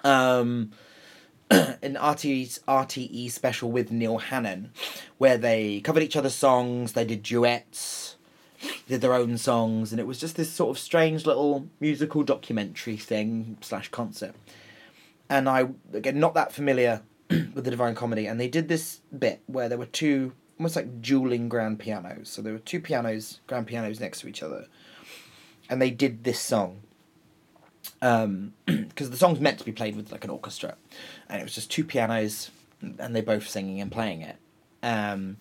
Um, 0.05 0.72
an 1.51 1.95
RTE 1.97 2.61
RTE 2.66 3.30
special 3.30 3.70
with 3.70 3.91
Neil 3.93 4.16
Hannon, 4.16 4.72
where 5.18 5.37
they 5.37 5.80
covered 5.80 6.03
each 6.03 6.16
other's 6.16 6.34
songs. 6.34 6.93
They 6.95 7.05
did 7.05 7.22
duets, 7.22 8.16
did 8.89 9.03
their 9.03 9.12
own 9.12 9.37
songs, 9.37 9.93
and 9.93 10.01
it 10.01 10.07
was 10.07 10.18
just 10.18 10.37
this 10.37 10.51
sort 10.51 10.70
of 10.74 10.78
strange 10.82 11.26
little 11.26 11.66
musical 11.78 12.22
documentary 12.22 12.97
thing 12.97 13.59
slash 13.61 13.89
concert. 13.91 14.34
And 15.28 15.47
I 15.47 15.68
again 15.93 16.18
not 16.18 16.32
that 16.34 16.53
familiar 16.53 17.03
with 17.54 17.64
the 17.64 17.70
Divine 17.70 17.94
Comedy, 17.94 18.26
and 18.26 18.40
they 18.40 18.48
did 18.48 18.68
this 18.68 19.00
bit 19.16 19.42
where 19.46 19.68
there 19.68 19.78
were 19.78 19.86
two 19.86 20.32
almost 20.58 20.76
like 20.76 21.02
dueling 21.02 21.48
grand 21.48 21.78
pianos. 21.78 22.28
So 22.28 22.42
there 22.42 22.52
were 22.52 22.58
two 22.58 22.80
pianos, 22.80 23.40
grand 23.46 23.66
pianos 23.66 24.00
next 24.00 24.20
to 24.20 24.28
each 24.28 24.42
other, 24.42 24.66
and 25.68 25.80
they 25.80 25.90
did 25.90 26.24
this 26.24 26.40
song. 26.40 26.80
Um 28.02 28.54
because 28.66 29.10
the 29.10 29.16
song's 29.16 29.40
meant 29.40 29.58
to 29.58 29.64
be 29.64 29.72
played 29.72 29.96
with 29.96 30.12
like 30.12 30.24
an 30.24 30.30
orchestra. 30.30 30.76
And 31.28 31.40
it 31.40 31.44
was 31.44 31.54
just 31.54 31.70
two 31.70 31.84
pianos 31.84 32.50
and 32.80 33.14
they 33.14 33.20
both 33.20 33.48
singing 33.48 33.80
and 33.80 33.90
playing 33.90 34.22
it. 34.22 34.36
Um 34.82 35.38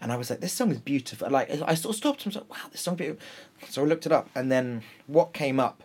and 0.00 0.10
i 0.10 0.16
was 0.16 0.30
like 0.30 0.40
this 0.40 0.52
song 0.52 0.70
is 0.70 0.80
beautiful. 0.80 1.30
Like 1.30 1.50
i 1.50 1.74
sort 1.74 1.94
of 1.94 1.96
stopped 1.96 2.24
and 2.24 2.34
was 2.34 2.42
like 2.42 2.50
wow 2.50 2.68
this 2.70 2.80
song 2.80 2.96
beautiful. 2.96 3.22
So 3.68 3.82
i 3.82 3.86
looked 3.86 4.06
it 4.06 4.12
up 4.12 4.30
and 4.34 4.50
then 4.50 4.82
what 5.06 5.32
came 5.32 5.60
up 5.60 5.82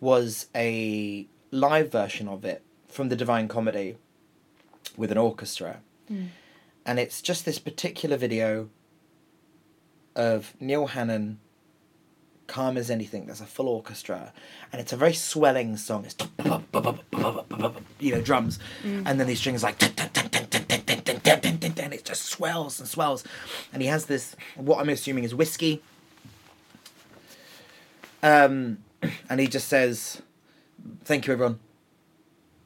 was 0.00 0.48
a 0.54 1.26
live 1.50 1.90
version 1.90 2.28
of 2.28 2.44
it 2.44 2.62
from 2.88 3.08
the 3.08 3.16
divine 3.16 3.48
comedy 3.48 3.96
with 4.96 5.10
an 5.10 5.18
orchestra 5.18 5.80
and 6.84 6.98
it's 6.98 7.22
just 7.22 7.44
this 7.44 7.58
particular 7.58 8.16
video 8.16 8.68
of 10.14 10.54
neil 10.60 10.88
hannon 10.88 11.38
calm 12.46 12.76
as 12.76 12.90
anything. 12.90 13.26
There's 13.26 13.40
a 13.40 13.46
full 13.46 13.68
orchestra, 13.68 14.32
and 14.72 14.80
it's 14.80 14.92
a 14.92 14.96
very 14.96 15.14
swelling 15.14 15.76
song. 15.76 16.04
It's 16.04 16.16
you 17.98 18.14
know 18.14 18.20
drums, 18.20 18.58
and 18.84 19.18
then 19.18 19.26
these 19.26 19.38
strings 19.38 19.62
like 19.62 19.82
and 21.78 21.94
it 21.94 22.04
just 22.04 22.24
swells 22.26 22.78
and 22.78 22.88
swells, 22.88 23.24
and 23.72 23.80
he 23.80 23.88
has 23.88 24.06
this 24.06 24.36
what 24.56 24.78
I'm 24.80 24.88
assuming 24.88 25.24
is 25.24 25.34
whiskey. 25.34 25.82
Um, 28.22 28.78
and 29.30 29.40
he 29.40 29.46
just 29.46 29.68
says, 29.68 30.20
"Thank 31.04 31.26
you, 31.26 31.32
everyone. 31.32 31.58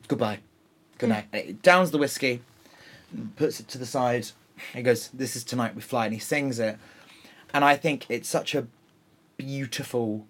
Goodbye, 0.08 0.40
good 0.98 1.08
night." 1.10 1.26
And 1.32 1.44
he 1.44 1.52
downs 1.54 1.90
the 1.90 1.98
whiskey, 1.98 2.42
puts 3.36 3.60
it 3.60 3.68
to 3.68 3.78
the 3.78 3.86
side. 3.86 4.28
He 4.72 4.82
goes, 4.82 5.08
"This 5.08 5.36
is 5.36 5.44
tonight 5.44 5.74
we 5.74 5.82
fly," 5.82 6.06
and 6.06 6.14
he 6.14 6.20
sings 6.20 6.58
it. 6.58 6.78
And 7.52 7.64
I 7.64 7.76
think 7.76 8.06
it's 8.08 8.28
such 8.28 8.54
a 8.54 8.66
beautiful 9.36 10.26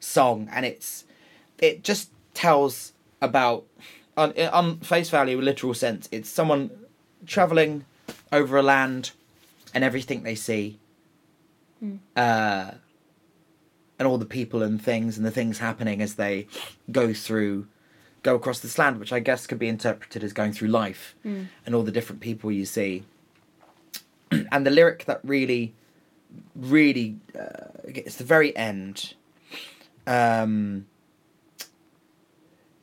song 0.00 0.48
and 0.52 0.64
it's 0.64 1.04
it 1.58 1.82
just 1.82 2.10
tells 2.34 2.92
about 3.20 3.64
on, 4.16 4.32
on 4.52 4.78
face 4.80 5.10
value 5.10 5.40
literal 5.40 5.74
sense 5.74 6.08
it's 6.12 6.28
someone 6.28 6.70
traveling 7.26 7.84
over 8.32 8.56
a 8.56 8.62
land 8.62 9.10
and 9.74 9.82
everything 9.82 10.22
they 10.22 10.34
see 10.34 10.78
uh 12.16 12.72
and 13.98 14.06
all 14.06 14.18
the 14.18 14.24
people 14.26 14.62
and 14.62 14.80
things 14.80 15.16
and 15.16 15.26
the 15.26 15.30
things 15.30 15.58
happening 15.58 16.00
as 16.00 16.14
they 16.14 16.46
go 16.90 17.12
through 17.12 17.66
go 18.22 18.34
across 18.34 18.58
this 18.60 18.78
land 18.78 18.98
which 18.98 19.12
i 19.12 19.20
guess 19.20 19.46
could 19.46 19.58
be 19.58 19.68
interpreted 19.68 20.24
as 20.24 20.32
going 20.32 20.52
through 20.52 20.68
life 20.68 21.14
and 21.64 21.74
all 21.74 21.82
the 21.82 21.92
different 21.92 22.20
people 22.20 22.50
you 22.50 22.64
see. 22.64 23.04
And 24.52 24.66
the 24.66 24.70
lyric 24.70 25.04
that 25.06 25.20
really 25.24 25.74
really 26.54 27.16
uh, 27.38 27.68
it's 27.84 28.16
the 28.16 28.24
very 28.24 28.54
end. 28.56 29.14
Um 30.06 30.86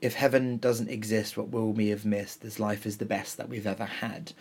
if 0.05 0.13
heaven 0.13 0.57
doesn't 0.57 0.89
exist, 0.89 1.35
what 1.35 1.49
will 1.49 1.71
we 1.71 1.87
have 1.87 2.05
missed? 2.05 2.41
This 2.41 2.59
life 2.59 2.85
is 2.85 2.97
the 2.97 3.05
best 3.05 3.37
that 3.37 3.49
we've 3.49 3.65
ever 3.65 3.85
had. 3.85 4.33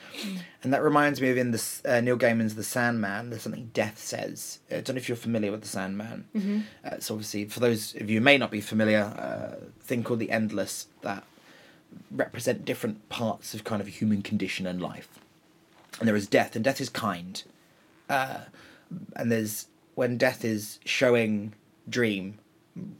And 0.63 0.75
that 0.75 0.83
reminds 0.83 1.23
me 1.23 1.31
of 1.31 1.39
in 1.39 1.53
this 1.53 1.83
uh, 1.87 2.03
Neil 2.03 2.19
Gaiman's 2.19 2.55
The 2.55 2.63
Sandman. 2.63 3.31
There's 3.31 3.43
something 3.43 3.71
Death 3.73 3.99
says. 3.99 4.59
I 4.71 4.75
don't 4.75 4.91
know 4.91 4.97
if 4.97 5.09
you're 5.09 5.17
familiar 5.17 5.51
with 5.51 5.63
The 5.63 5.69
Sandman. 5.69 6.27
Mm-hmm. 6.37 6.61
Uh, 6.85 6.91
it's 6.93 7.11
obviously 7.11 7.47
for 7.47 7.61
those 7.61 7.95
of 7.95 8.11
you 8.11 8.19
who 8.19 8.25
may 8.25 8.37
not 8.37 8.51
be 8.51 8.61
familiar, 8.61 9.01
uh, 9.01 9.65
thing 9.81 10.05
called 10.05 10.21
the 10.21 10.31
Endless 10.31 10.89
that 11.01 11.25
represent 12.11 12.67
different 12.67 13.09
parts 13.09 13.55
of 13.55 13.65
kind 13.65 13.81
of 13.81 13.89
human 13.89 14.21
condition 14.21 14.67
and 14.67 14.83
life. 14.83 15.09
And 15.99 16.07
there 16.07 16.17
is 16.17 16.27
death, 16.27 16.55
and 16.55 16.63
death 16.63 16.81
is 16.81 16.91
kind. 16.91 17.43
Uh, 18.11 18.41
and 19.17 19.33
there's 19.33 19.69
when 19.95 20.19
death 20.19 20.45
is 20.45 20.79
showing 20.85 21.55
Dream 21.89 22.39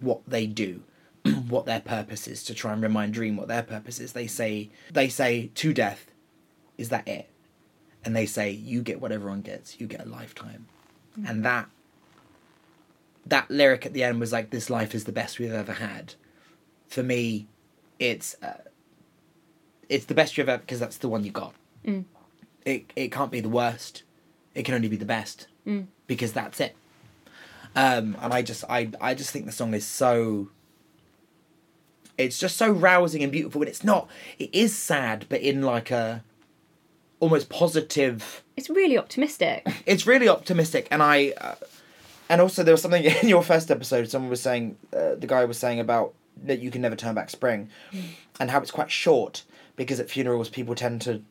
what 0.01 0.23
they 0.27 0.47
do 0.47 0.83
what 1.49 1.67
their 1.67 1.81
purpose 1.81 2.29
is 2.29 2.43
to 2.45 2.55
try 2.55 2.73
and 2.73 2.83
remind 2.83 3.15
Dream 3.15 3.37
what 3.37 3.49
their 3.49 3.63
purpose 3.63 3.99
is. 3.99 4.13
They 4.13 4.27
say 4.27 4.71
they 4.93 5.09
say 5.09 5.51
to 5.55 5.73
death, 5.73 6.11
is 6.77 6.91
that 6.91 7.07
it? 7.09 7.29
And 8.05 8.15
they 8.15 8.27
say 8.27 8.51
you 8.51 8.83
get 8.83 9.01
what 9.01 9.13
everyone 9.13 9.41
gets. 9.41 9.81
You 9.81 9.87
get 9.87 10.05
a 10.05 10.09
lifetime, 10.09 10.67
mm-hmm. 11.19 11.31
and 11.31 11.45
that 11.45 11.69
that 13.27 13.51
lyric 13.51 13.87
at 13.87 13.95
the 13.95 14.05
end 14.05 14.21
was 14.21 14.33
like, 14.33 14.51
"This 14.51 14.69
life 14.69 14.95
is 14.95 15.05
the 15.05 15.13
best 15.13 15.39
we've 15.39 15.53
ever 15.53 15.73
had." 15.73 16.15
For 16.89 17.03
me, 17.03 17.47
it's 17.99 18.37
uh, 18.43 18.59
it's 19.89 20.05
the 20.05 20.15
best 20.15 20.37
you've 20.37 20.49
ever 20.49 20.61
because 20.61 20.81
that's 20.81 20.99
the 20.99 21.09
one 21.09 21.25
you 21.25 21.31
got. 21.31 21.55
Mm. 21.87 22.05
It 22.67 22.93
it 22.95 23.13
can't 23.13 23.31
be 23.31 23.41
the 23.41 23.49
worst. 23.49 24.03
It 24.55 24.65
can 24.65 24.75
only 24.75 24.89
be 24.89 24.97
the 24.97 25.07
best 25.07 25.47
mm. 25.67 25.87
because 26.07 26.33
that's 26.33 26.61
it. 26.61 26.77
Um, 27.75 28.17
and 28.21 28.33
I 28.33 28.43
just 28.43 28.65
I 28.69 28.91
I 29.01 29.15
just 29.15 29.31
think 29.31 29.47
the 29.47 29.53
song 29.53 29.73
is 29.73 29.87
so 29.87 30.51
it's 32.19 32.39
just 32.39 32.57
so 32.57 32.71
rousing 32.71 33.23
and 33.23 33.33
beautiful 33.33 33.63
and 33.63 33.69
it's 33.69 33.85
not 33.85 34.09
it 34.39 34.51
is 34.53 34.77
sad 34.77 35.27
but 35.29 35.41
in 35.41 35.63
like 35.63 35.91
a 35.91 36.23
almost 37.21 37.49
positive 37.49 38.43
it's 38.57 38.71
really 38.71 38.99
optimistic 38.99 39.67
it's 39.87 40.07
really 40.07 40.29
optimistic 40.29 40.87
and 40.91 41.03
i 41.03 41.33
uh, 41.41 41.55
and 42.29 42.41
also 42.41 42.63
there 42.63 42.75
was 42.75 42.83
something 42.83 43.05
in 43.23 43.29
your 43.29 43.43
first 43.43 43.71
episode 43.71 44.09
someone 44.09 44.31
was 44.31 44.41
saying 44.41 44.77
uh, 44.97 45.15
the 45.15 45.27
guy 45.27 45.45
was 45.45 45.59
saying 45.59 45.81
about 45.81 46.15
that 46.45 46.61
you 46.61 46.71
can 46.71 46.83
never 46.83 46.97
turn 46.97 47.15
back 47.15 47.31
spring 47.31 47.69
mm. 47.93 48.03
and 48.41 48.51
how 48.51 48.61
it's 48.61 48.71
quite 48.71 48.91
short 48.91 49.45
because 49.77 50.01
at 50.01 50.11
funerals 50.11 50.49
people 50.49 50.75
tend 50.75 51.01
to 51.01 51.23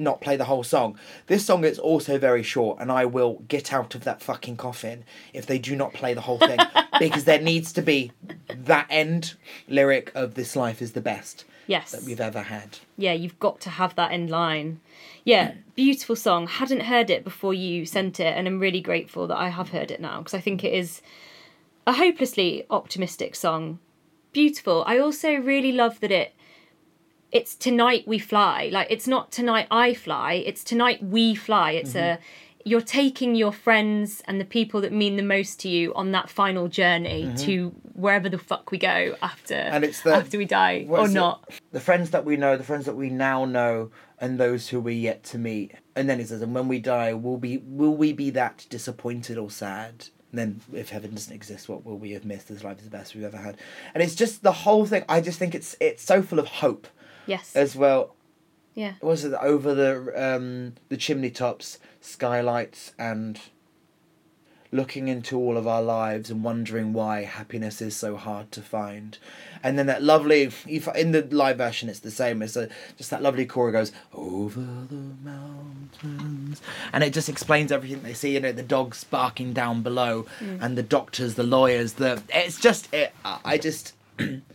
not 0.00 0.20
play 0.20 0.36
the 0.36 0.44
whole 0.46 0.62
song. 0.62 0.98
This 1.26 1.44
song 1.44 1.64
is 1.64 1.78
also 1.78 2.18
very 2.18 2.42
short, 2.42 2.78
and 2.80 2.90
I 2.90 3.04
will 3.04 3.42
get 3.48 3.72
out 3.72 3.94
of 3.94 4.04
that 4.04 4.22
fucking 4.22 4.56
coffin 4.56 5.04
if 5.32 5.46
they 5.46 5.58
do 5.58 5.76
not 5.76 5.92
play 5.92 6.14
the 6.14 6.22
whole 6.22 6.38
thing 6.38 6.58
because 6.98 7.24
there 7.24 7.40
needs 7.40 7.72
to 7.74 7.82
be 7.82 8.12
that 8.48 8.86
end 8.90 9.34
lyric 9.68 10.10
of 10.14 10.34
"This 10.34 10.56
life 10.56 10.82
is 10.82 10.92
the 10.92 11.00
best." 11.00 11.44
Yes. 11.66 11.92
That 11.92 12.02
we've 12.02 12.20
ever 12.20 12.42
had. 12.42 12.78
Yeah, 12.96 13.12
you've 13.12 13.38
got 13.38 13.60
to 13.60 13.70
have 13.70 13.94
that 13.94 14.10
end 14.10 14.28
line. 14.28 14.80
Yeah, 15.22 15.54
beautiful 15.76 16.16
song. 16.16 16.48
Hadn't 16.48 16.80
heard 16.80 17.10
it 17.10 17.22
before 17.22 17.54
you 17.54 17.86
sent 17.86 18.18
it, 18.18 18.36
and 18.36 18.48
I'm 18.48 18.58
really 18.58 18.80
grateful 18.80 19.28
that 19.28 19.36
I 19.36 19.50
have 19.50 19.68
heard 19.68 19.92
it 19.92 20.00
now 20.00 20.18
because 20.18 20.34
I 20.34 20.40
think 20.40 20.64
it 20.64 20.72
is 20.72 21.00
a 21.86 21.92
hopelessly 21.92 22.66
optimistic 22.70 23.36
song. 23.36 23.78
Beautiful. 24.32 24.82
I 24.86 24.98
also 24.98 25.34
really 25.34 25.72
love 25.72 26.00
that 26.00 26.10
it 26.10 26.34
it's 27.32 27.54
tonight 27.54 28.04
we 28.06 28.18
fly. 28.18 28.68
Like 28.72 28.88
it's 28.90 29.06
not 29.06 29.30
tonight 29.30 29.66
I 29.70 29.94
fly, 29.94 30.34
it's 30.34 30.64
tonight 30.64 31.02
we 31.02 31.34
fly. 31.34 31.72
It's 31.72 31.90
mm-hmm. 31.90 32.20
a 32.20 32.24
you're 32.64 32.80
taking 32.80 33.34
your 33.34 33.52
friends 33.52 34.22
and 34.26 34.38
the 34.38 34.44
people 34.44 34.82
that 34.82 34.92
mean 34.92 35.16
the 35.16 35.22
most 35.22 35.60
to 35.60 35.68
you 35.68 35.94
on 35.94 36.12
that 36.12 36.28
final 36.28 36.68
journey 36.68 37.24
mm-hmm. 37.24 37.36
to 37.36 37.68
wherever 37.94 38.28
the 38.28 38.36
fuck 38.36 38.70
we 38.70 38.76
go 38.76 39.16
after 39.22 39.54
and 39.54 39.82
it's 39.82 40.02
the, 40.02 40.14
after 40.14 40.36
we 40.36 40.44
die 40.44 40.86
or 40.88 41.08
not. 41.08 41.48
The 41.72 41.80
friends 41.80 42.10
that 42.10 42.24
we 42.24 42.36
know, 42.36 42.58
the 42.58 42.64
friends 42.64 42.84
that 42.84 42.96
we 42.96 43.08
now 43.08 43.46
know, 43.46 43.90
and 44.20 44.38
those 44.38 44.68
who 44.68 44.80
we're 44.80 44.94
yet 44.94 45.24
to 45.24 45.38
meet. 45.38 45.72
And 45.96 46.08
then 46.08 46.18
he 46.18 46.24
says, 46.24 46.42
and 46.42 46.54
when 46.54 46.68
we 46.68 46.78
die, 46.78 47.14
will 47.14 47.38
be 47.38 47.58
will 47.58 47.96
we 47.96 48.12
be 48.12 48.30
that 48.30 48.66
disappointed 48.68 49.38
or 49.38 49.50
sad? 49.50 50.06
And 50.30 50.38
then 50.38 50.60
if 50.72 50.90
heaven 50.90 51.12
doesn't 51.12 51.34
exist, 51.34 51.68
what 51.68 51.84
will 51.84 51.98
we 51.98 52.12
have 52.12 52.24
missed? 52.24 52.48
This 52.48 52.62
life 52.62 52.78
is 52.78 52.84
the 52.84 52.90
best 52.90 53.14
we've 53.14 53.24
ever 53.24 53.38
had. 53.38 53.56
And 53.94 54.02
it's 54.02 54.14
just 54.14 54.42
the 54.42 54.52
whole 54.52 54.86
thing. 54.86 55.04
I 55.08 55.20
just 55.20 55.38
think 55.38 55.54
it's 55.54 55.74
it's 55.80 56.02
so 56.02 56.22
full 56.22 56.38
of 56.38 56.46
hope 56.46 56.86
Yes. 57.26 57.54
As 57.54 57.76
well. 57.76 58.14
Yeah. 58.74 58.94
Was 59.02 59.24
it 59.24 59.34
over 59.34 59.74
the 59.74 60.12
um 60.16 60.74
the 60.88 60.96
chimney 60.96 61.30
tops, 61.30 61.78
skylights, 62.00 62.92
and 62.98 63.40
looking 64.72 65.08
into 65.08 65.36
all 65.36 65.56
of 65.56 65.66
our 65.66 65.82
lives 65.82 66.30
and 66.30 66.44
wondering 66.44 66.92
why 66.92 67.24
happiness 67.24 67.82
is 67.82 67.96
so 67.96 68.16
hard 68.16 68.52
to 68.52 68.62
find. 68.62 69.18
And 69.62 69.78
then 69.78 69.86
that 69.86 70.02
lovely, 70.02 70.50
in 70.66 71.12
the 71.12 71.26
live 71.30 71.58
version, 71.58 71.88
it's 71.88 71.98
the 71.98 72.10
same. 72.10 72.40
It's 72.40 72.56
a, 72.56 72.68
just 72.96 73.10
that 73.10 73.22
lovely 73.22 73.46
chorus 73.46 73.72
goes 73.72 73.92
over 74.14 74.60
the 74.60 75.14
mountains, 75.22 76.62
and 76.92 77.04
it 77.04 77.12
just 77.12 77.28
explains 77.28 77.70
everything 77.72 78.02
they 78.02 78.14
see. 78.14 78.34
You 78.34 78.40
know, 78.40 78.52
the 78.52 78.62
dogs 78.62 79.04
barking 79.04 79.52
down 79.52 79.82
below, 79.82 80.26
mm. 80.38 80.58
and 80.62 80.78
the 80.78 80.82
doctors, 80.82 81.34
the 81.34 81.42
lawyers. 81.42 81.94
The 81.94 82.22
it's 82.30 82.58
just 82.60 82.92
it. 82.94 83.12
I 83.24 83.58
just. 83.58 83.94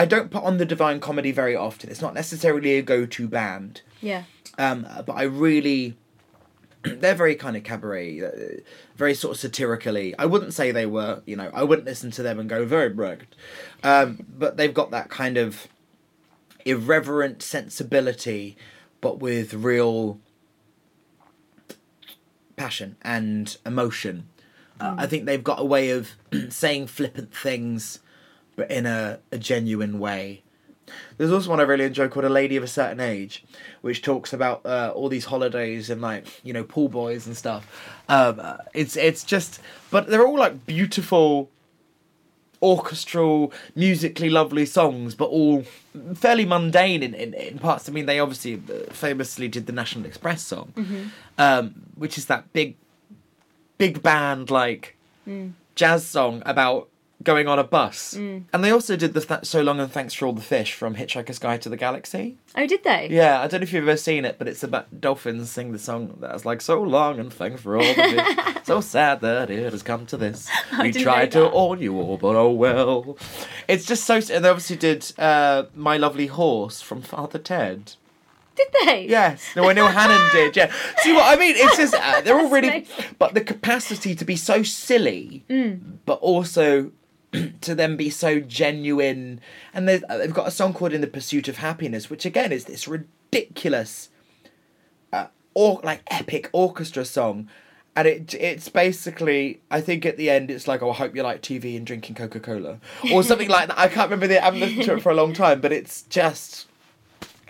I 0.00 0.06
don't 0.06 0.30
put 0.30 0.44
on 0.44 0.56
the 0.56 0.64
Divine 0.64 0.98
Comedy 0.98 1.30
very 1.30 1.54
often. 1.54 1.90
It's 1.90 2.00
not 2.00 2.14
necessarily 2.14 2.78
a 2.78 2.80
go-to 2.80 3.28
band. 3.28 3.82
Yeah. 4.00 4.22
Um, 4.56 4.86
but 5.04 5.12
I 5.12 5.24
really, 5.24 5.94
they're 6.82 7.14
very 7.14 7.34
kind 7.34 7.54
of 7.54 7.64
cabaret, 7.64 8.22
uh, 8.22 8.60
very 8.96 9.12
sort 9.12 9.34
of 9.34 9.40
satirically. 9.40 10.14
I 10.18 10.24
wouldn't 10.24 10.54
say 10.54 10.72
they 10.72 10.86
were, 10.86 11.20
you 11.26 11.36
know, 11.36 11.50
I 11.52 11.64
wouldn't 11.64 11.86
listen 11.86 12.10
to 12.12 12.22
them 12.22 12.40
and 12.40 12.48
go 12.48 12.64
very 12.64 12.88
rugged. 12.88 13.36
Um, 13.84 14.24
but 14.26 14.56
they've 14.56 14.72
got 14.72 14.90
that 14.90 15.10
kind 15.10 15.36
of 15.36 15.68
irreverent 16.64 17.42
sensibility, 17.42 18.56
but 19.02 19.18
with 19.18 19.52
real 19.52 20.18
passion 22.56 22.96
and 23.02 23.54
emotion. 23.66 24.28
Uh, 24.80 24.94
I 24.96 25.06
think 25.06 25.26
they've 25.26 25.44
got 25.44 25.60
a 25.60 25.64
way 25.64 25.90
of 25.90 26.12
saying 26.48 26.86
flippant 26.86 27.34
things 27.34 27.98
but 28.60 28.70
in 28.70 28.84
a, 28.84 29.18
a 29.32 29.38
genuine 29.38 29.98
way. 29.98 30.42
There's 31.16 31.32
also 31.32 31.48
one 31.48 31.60
I 31.60 31.62
really 31.62 31.86
enjoy 31.86 32.08
called 32.08 32.26
A 32.26 32.28
Lady 32.28 32.56
of 32.56 32.62
a 32.62 32.66
Certain 32.66 33.00
Age, 33.00 33.42
which 33.80 34.02
talks 34.02 34.34
about 34.34 34.66
uh, 34.66 34.92
all 34.94 35.08
these 35.08 35.24
holidays 35.24 35.88
and 35.88 36.02
like 36.02 36.26
you 36.44 36.52
know 36.52 36.62
pool 36.62 36.90
boys 36.90 37.26
and 37.26 37.34
stuff. 37.34 37.64
Um, 38.10 38.38
it's 38.74 38.96
it's 38.96 39.24
just, 39.24 39.60
but 39.90 40.08
they're 40.08 40.26
all 40.26 40.38
like 40.38 40.66
beautiful, 40.66 41.48
orchestral, 42.60 43.50
musically 43.74 44.28
lovely 44.28 44.66
songs, 44.66 45.14
but 45.14 45.30
all 45.30 45.62
fairly 46.14 46.44
mundane 46.44 47.02
in, 47.02 47.14
in, 47.14 47.32
in 47.32 47.58
parts. 47.58 47.88
I 47.88 47.92
mean, 47.92 48.04
they 48.04 48.20
obviously 48.20 48.56
uh, 48.56 48.92
famously 48.92 49.48
did 49.48 49.64
the 49.64 49.72
National 49.72 50.04
Express 50.04 50.42
song, 50.42 50.74
mm-hmm. 50.76 51.04
um, 51.38 51.74
which 51.94 52.18
is 52.18 52.26
that 52.26 52.52
big, 52.52 52.76
big 53.78 54.02
band 54.02 54.50
like 54.50 54.98
mm. 55.26 55.52
jazz 55.76 56.06
song 56.06 56.42
about 56.44 56.89
going 57.22 57.48
on 57.48 57.58
a 57.58 57.64
bus. 57.64 58.14
Mm. 58.14 58.44
And 58.52 58.64
they 58.64 58.70
also 58.70 58.96
did 58.96 59.14
the 59.14 59.20
th- 59.20 59.44
So 59.44 59.62
Long 59.62 59.78
and 59.80 59.90
Thanks 59.90 60.14
for 60.14 60.26
All 60.26 60.32
the 60.32 60.40
Fish 60.40 60.72
from 60.72 60.94
Hitchhiker's 60.94 61.38
Guide 61.38 61.62
to 61.62 61.68
the 61.68 61.76
Galaxy. 61.76 62.38
Oh, 62.56 62.66
did 62.66 62.82
they? 62.82 63.08
Yeah, 63.10 63.40
I 63.40 63.46
don't 63.46 63.60
know 63.60 63.64
if 63.64 63.72
you've 63.72 63.86
ever 63.86 63.96
seen 63.96 64.24
it, 64.24 64.38
but 64.38 64.48
it's 64.48 64.62
about 64.62 65.00
dolphins 65.00 65.50
sing 65.50 65.72
the 65.72 65.78
song 65.78 66.16
that's 66.20 66.44
like, 66.44 66.60
So 66.60 66.82
long 66.82 67.18
and 67.18 67.32
thanks 67.32 67.60
for 67.62 67.76
all 67.76 67.82
the 67.82 67.94
fish. 67.94 68.64
so 68.64 68.80
sad 68.80 69.20
that 69.20 69.50
it 69.50 69.70
has 69.70 69.82
come 69.82 70.06
to 70.06 70.16
this. 70.16 70.48
we 70.80 70.92
tried 70.92 71.32
to 71.32 71.48
warn 71.48 71.80
you 71.80 71.98
all, 72.00 72.16
but 72.16 72.36
oh 72.36 72.50
well. 72.50 73.18
It's 73.68 73.84
just 73.84 74.04
so. 74.04 74.16
And 74.16 74.44
they 74.44 74.48
obviously 74.48 74.76
did 74.76 75.12
uh, 75.18 75.64
My 75.74 75.96
Lovely 75.96 76.26
Horse 76.26 76.80
from 76.80 77.02
Father 77.02 77.38
Ted. 77.38 77.94
Did 78.56 78.68
they? 78.84 79.06
Yes. 79.08 79.54
No, 79.56 79.68
I 79.68 79.72
know 79.72 79.86
Hannon 79.86 80.20
did. 80.32 80.56
Yeah. 80.56 80.72
See 80.98 81.12
what 81.12 81.24
I 81.26 81.40
mean? 81.40 81.54
It's 81.56 81.76
just 81.76 81.94
uh, 81.94 82.20
they're 82.22 82.38
all 82.38 82.50
really, 82.50 82.86
but 83.18 83.34
the 83.34 83.40
capacity 83.40 84.14
to 84.14 84.24
be 84.24 84.36
so 84.36 84.62
silly, 84.62 85.44
mm. 85.48 85.80
but 86.04 86.18
also 86.20 86.92
to 87.60 87.74
then 87.74 87.96
be 87.96 88.10
so 88.10 88.40
genuine. 88.40 89.40
And 89.72 89.88
they've 89.88 90.34
got 90.34 90.48
a 90.48 90.50
song 90.50 90.72
called 90.72 90.92
"In 90.92 91.00
the 91.00 91.06
Pursuit 91.06 91.48
of 91.48 91.58
Happiness," 91.58 92.10
which 92.10 92.24
again 92.24 92.52
is 92.52 92.64
this 92.64 92.88
ridiculous, 92.88 94.08
uh, 95.12 95.26
or 95.54 95.80
like 95.82 96.02
epic 96.08 96.48
orchestra 96.52 97.04
song. 97.04 97.48
And 97.96 98.06
it 98.06 98.34
it's 98.34 98.68
basically 98.68 99.60
I 99.70 99.80
think 99.80 100.06
at 100.06 100.16
the 100.16 100.30
end 100.30 100.50
it's 100.50 100.68
like 100.68 100.80
oh 100.80 100.90
I 100.90 100.94
hope 100.94 101.14
you 101.14 101.22
like 101.22 101.42
TV 101.42 101.76
and 101.76 101.86
drinking 101.86 102.14
Coca 102.14 102.40
Cola 102.40 102.78
or 103.12 103.22
something 103.24 103.48
like 103.48 103.68
that. 103.68 103.78
I 103.78 103.88
can't 103.88 104.08
remember 104.08 104.28
the 104.28 104.40
I 104.40 104.44
haven't 104.46 104.60
listened 104.60 104.84
to 104.84 104.94
it 104.94 105.02
for 105.02 105.10
a 105.10 105.14
long 105.14 105.32
time, 105.32 105.60
but 105.60 105.72
it's 105.72 106.02
just 106.02 106.66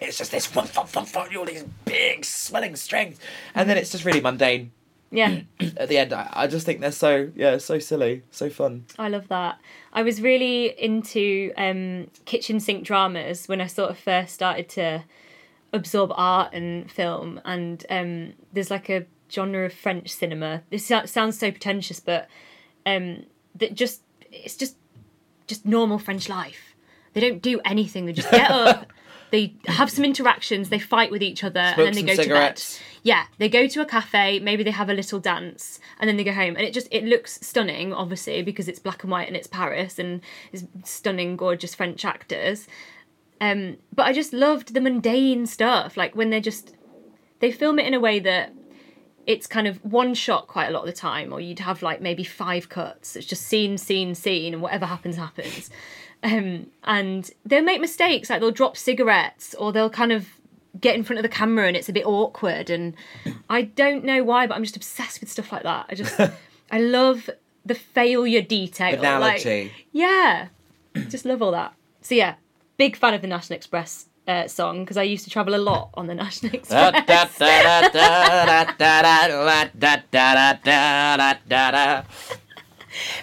it's 0.00 0.16
just 0.16 0.30
this 0.30 0.46
fun, 0.46 0.66
fun, 0.66 0.86
fun, 0.86 1.04
fun, 1.04 1.36
all 1.36 1.44
these 1.44 1.64
big 1.84 2.24
swelling 2.24 2.74
strings, 2.76 3.18
and 3.54 3.68
then 3.68 3.76
it's 3.76 3.90
just 3.90 4.04
really 4.04 4.20
mundane. 4.20 4.72
Yeah. 5.10 5.40
At 5.76 5.88
the 5.88 5.98
end, 5.98 6.12
I, 6.12 6.28
I 6.32 6.46
just 6.46 6.64
think 6.66 6.80
they're 6.80 6.92
so 6.92 7.30
yeah, 7.34 7.58
so 7.58 7.78
silly, 7.78 8.22
so 8.30 8.48
fun. 8.48 8.84
I 8.98 9.08
love 9.08 9.28
that. 9.28 9.58
I 9.92 10.02
was 10.02 10.22
really 10.22 10.66
into 10.80 11.52
um, 11.56 12.08
kitchen 12.24 12.60
sink 12.60 12.84
dramas 12.84 13.46
when 13.48 13.60
I 13.60 13.66
sort 13.66 13.90
of 13.90 13.98
first 13.98 14.34
started 14.34 14.68
to 14.70 15.04
absorb 15.72 16.12
art 16.14 16.52
and 16.52 16.90
film, 16.90 17.40
and 17.44 17.84
um, 17.90 18.32
there's 18.52 18.70
like 18.70 18.88
a 18.88 19.06
genre 19.30 19.66
of 19.66 19.72
French 19.72 20.10
cinema. 20.10 20.62
This 20.70 20.86
sounds 20.86 21.38
so 21.38 21.50
pretentious, 21.50 22.00
but 22.00 22.28
um, 22.86 23.24
that 23.56 23.74
just 23.74 24.02
it's 24.30 24.56
just 24.56 24.76
just 25.46 25.66
normal 25.66 25.98
French 25.98 26.28
life 26.28 26.76
They 27.14 27.20
don't 27.20 27.42
do 27.42 27.60
anything. 27.64 28.06
They 28.06 28.12
just 28.12 28.30
get 28.30 28.50
up. 28.52 28.92
They 29.32 29.54
have 29.66 29.90
some 29.90 30.04
interactions. 30.04 30.68
They 30.68 30.78
fight 30.78 31.10
with 31.10 31.22
each 31.22 31.42
other, 31.44 31.72
Smoke 31.74 31.86
and 31.88 31.96
then 31.96 32.06
they 32.06 32.16
go 32.16 32.22
cigarettes. 32.22 32.76
to 32.76 32.80
bed. 32.80 32.86
Yeah, 33.02 33.24
they 33.38 33.48
go 33.48 33.66
to 33.66 33.80
a 33.80 33.86
cafe. 33.86 34.38
Maybe 34.40 34.62
they 34.62 34.70
have 34.70 34.90
a 34.90 34.94
little 34.94 35.18
dance, 35.18 35.80
and 35.98 36.08
then 36.08 36.16
they 36.16 36.24
go 36.24 36.32
home. 36.32 36.56
And 36.56 36.66
it 36.66 36.74
just 36.74 36.88
it 36.90 37.04
looks 37.04 37.40
stunning, 37.40 37.92
obviously, 37.92 38.42
because 38.42 38.68
it's 38.68 38.78
black 38.78 39.02
and 39.02 39.10
white 39.10 39.28
and 39.28 39.36
it's 39.36 39.46
Paris 39.46 39.98
and 39.98 40.20
it's 40.52 40.64
stunning, 40.84 41.36
gorgeous 41.36 41.74
French 41.74 42.04
actors. 42.04 42.66
Um, 43.40 43.78
but 43.94 44.06
I 44.06 44.12
just 44.12 44.32
loved 44.32 44.74
the 44.74 44.80
mundane 44.80 45.46
stuff, 45.46 45.96
like 45.96 46.14
when 46.14 46.30
they're 46.30 46.40
just 46.40 46.74
they 47.38 47.50
film 47.50 47.78
it 47.78 47.86
in 47.86 47.94
a 47.94 48.00
way 48.00 48.18
that 48.20 48.52
it's 49.26 49.46
kind 49.46 49.66
of 49.66 49.82
one 49.84 50.12
shot 50.14 50.46
quite 50.46 50.68
a 50.68 50.70
lot 50.70 50.80
of 50.80 50.86
the 50.86 50.92
time, 50.92 51.32
or 51.32 51.40
you'd 51.40 51.60
have 51.60 51.82
like 51.82 52.00
maybe 52.00 52.24
five 52.24 52.68
cuts. 52.68 53.16
It's 53.16 53.26
just 53.26 53.42
scene, 53.42 53.78
scene, 53.78 54.14
scene, 54.14 54.52
and 54.52 54.62
whatever 54.62 54.86
happens, 54.86 55.16
happens. 55.16 55.70
Um, 56.22 56.66
and 56.84 57.30
they'll 57.46 57.62
make 57.62 57.80
mistakes, 57.80 58.28
like 58.28 58.40
they'll 58.40 58.50
drop 58.50 58.76
cigarettes, 58.76 59.54
or 59.54 59.72
they'll 59.72 59.88
kind 59.88 60.12
of 60.12 60.28
get 60.78 60.94
in 60.94 61.02
front 61.04 61.18
of 61.18 61.22
the 61.22 61.28
camera 61.28 61.66
and 61.66 61.76
it's 61.76 61.88
a 61.88 61.92
bit 61.92 62.06
awkward. 62.06 62.70
And 62.70 62.94
I 63.48 63.62
don't 63.62 64.04
know 64.04 64.22
why, 64.22 64.46
but 64.46 64.54
I'm 64.56 64.62
just 64.62 64.76
obsessed 64.76 65.20
with 65.20 65.30
stuff 65.30 65.50
like 65.52 65.62
that. 65.64 65.86
I 65.88 65.94
just, 65.94 66.18
I 66.70 66.80
love 66.80 67.28
the 67.66 67.74
failure 67.74 68.42
detail. 68.42 68.90
like- 69.20 69.40
yeah, 69.92 70.48
just 71.08 71.24
love 71.24 71.42
all 71.42 71.52
that. 71.52 71.74
So 72.02 72.14
yeah, 72.14 72.34
big 72.76 72.96
fan 72.96 73.14
of 73.14 73.20
the 73.22 73.26
National 73.28 73.56
Express 73.56 74.06
uh, 74.28 74.46
song 74.46 74.84
because 74.84 74.96
I 74.96 75.02
used 75.02 75.24
to 75.24 75.30
travel 75.30 75.54
a 75.54 75.58
lot 75.58 75.90
on 75.94 76.06
the 76.06 76.14
National 76.14 76.54
Express 76.54 76.94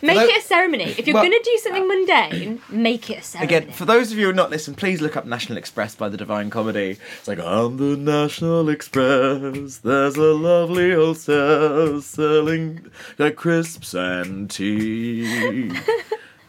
make 0.01 0.17
Although, 0.17 0.29
it 0.29 0.37
a 0.37 0.41
ceremony. 0.41 0.83
If 0.85 1.07
you're 1.07 1.13
well, 1.13 1.23
going 1.23 1.37
to 1.37 1.43
do 1.43 1.57
something 1.61 1.83
uh, 1.83 1.87
mundane, 1.87 2.61
make 2.69 3.09
it 3.09 3.19
a 3.19 3.21
ceremony. 3.21 3.55
Again, 3.55 3.71
for 3.71 3.85
those 3.85 4.11
of 4.11 4.17
you 4.17 4.25
who 4.25 4.31
are 4.31 4.33
not 4.33 4.49
listened, 4.49 4.77
please 4.77 5.01
look 5.01 5.15
up 5.15 5.25
National 5.25 5.57
Express 5.57 5.95
by 5.95 6.09
the 6.09 6.17
Divine 6.17 6.49
Comedy. 6.49 6.97
It's 7.17 7.27
like, 7.27 7.39
on 7.39 7.77
the 7.77 7.97
National 7.97 8.69
Express, 8.69 9.77
there's 9.77 10.15
a 10.15 10.33
lovely 10.33 10.93
old 10.93 11.17
selling 11.17 12.91
the 13.17 13.31
crisps 13.31 13.93
and 13.93 14.49
tea. 14.49 15.71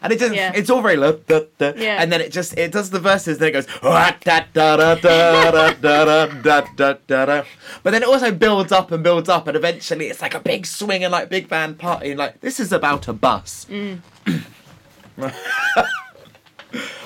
And 0.08 0.12
it 0.14 0.20
just, 0.20 0.34
Yeah. 0.34 0.52
it's 0.54 0.70
all 0.70 0.80
very 0.80 0.96
low, 0.96 1.12
da, 1.26 1.40
da, 1.58 1.72
Yeah. 1.76 2.00
and 2.02 2.10
then 2.10 2.22
it 2.22 2.32
just, 2.32 2.56
it 2.56 2.72
does 2.72 2.88
the 2.88 2.98
verses, 2.98 3.36
then 3.36 3.48
it 3.48 3.52
goes, 3.52 3.66
da, 3.82 4.12
da, 4.24 4.40
da, 4.54 4.76
da, 4.76 4.94
da, 4.94 5.50
da, 5.50 5.72
da, 5.74 6.26
da, 6.26 6.60
da, 6.76 6.94
da, 7.06 7.24
da." 7.26 7.42
but 7.82 7.90
then 7.90 8.02
it 8.02 8.08
also 8.08 8.30
builds 8.32 8.72
up 8.72 8.90
and 8.90 9.02
builds 9.02 9.28
up, 9.28 9.46
and 9.48 9.56
eventually 9.56 10.06
it's 10.06 10.22
like 10.22 10.34
a 10.34 10.40
big 10.40 10.64
swing 10.64 11.04
and 11.04 11.12
like 11.12 11.28
big 11.28 11.46
band 11.46 11.78
party, 11.78 12.08
and 12.10 12.18
like, 12.18 12.40
this 12.40 12.58
is 12.58 12.72
about 12.72 13.06
a 13.06 13.12
bus. 13.12 13.66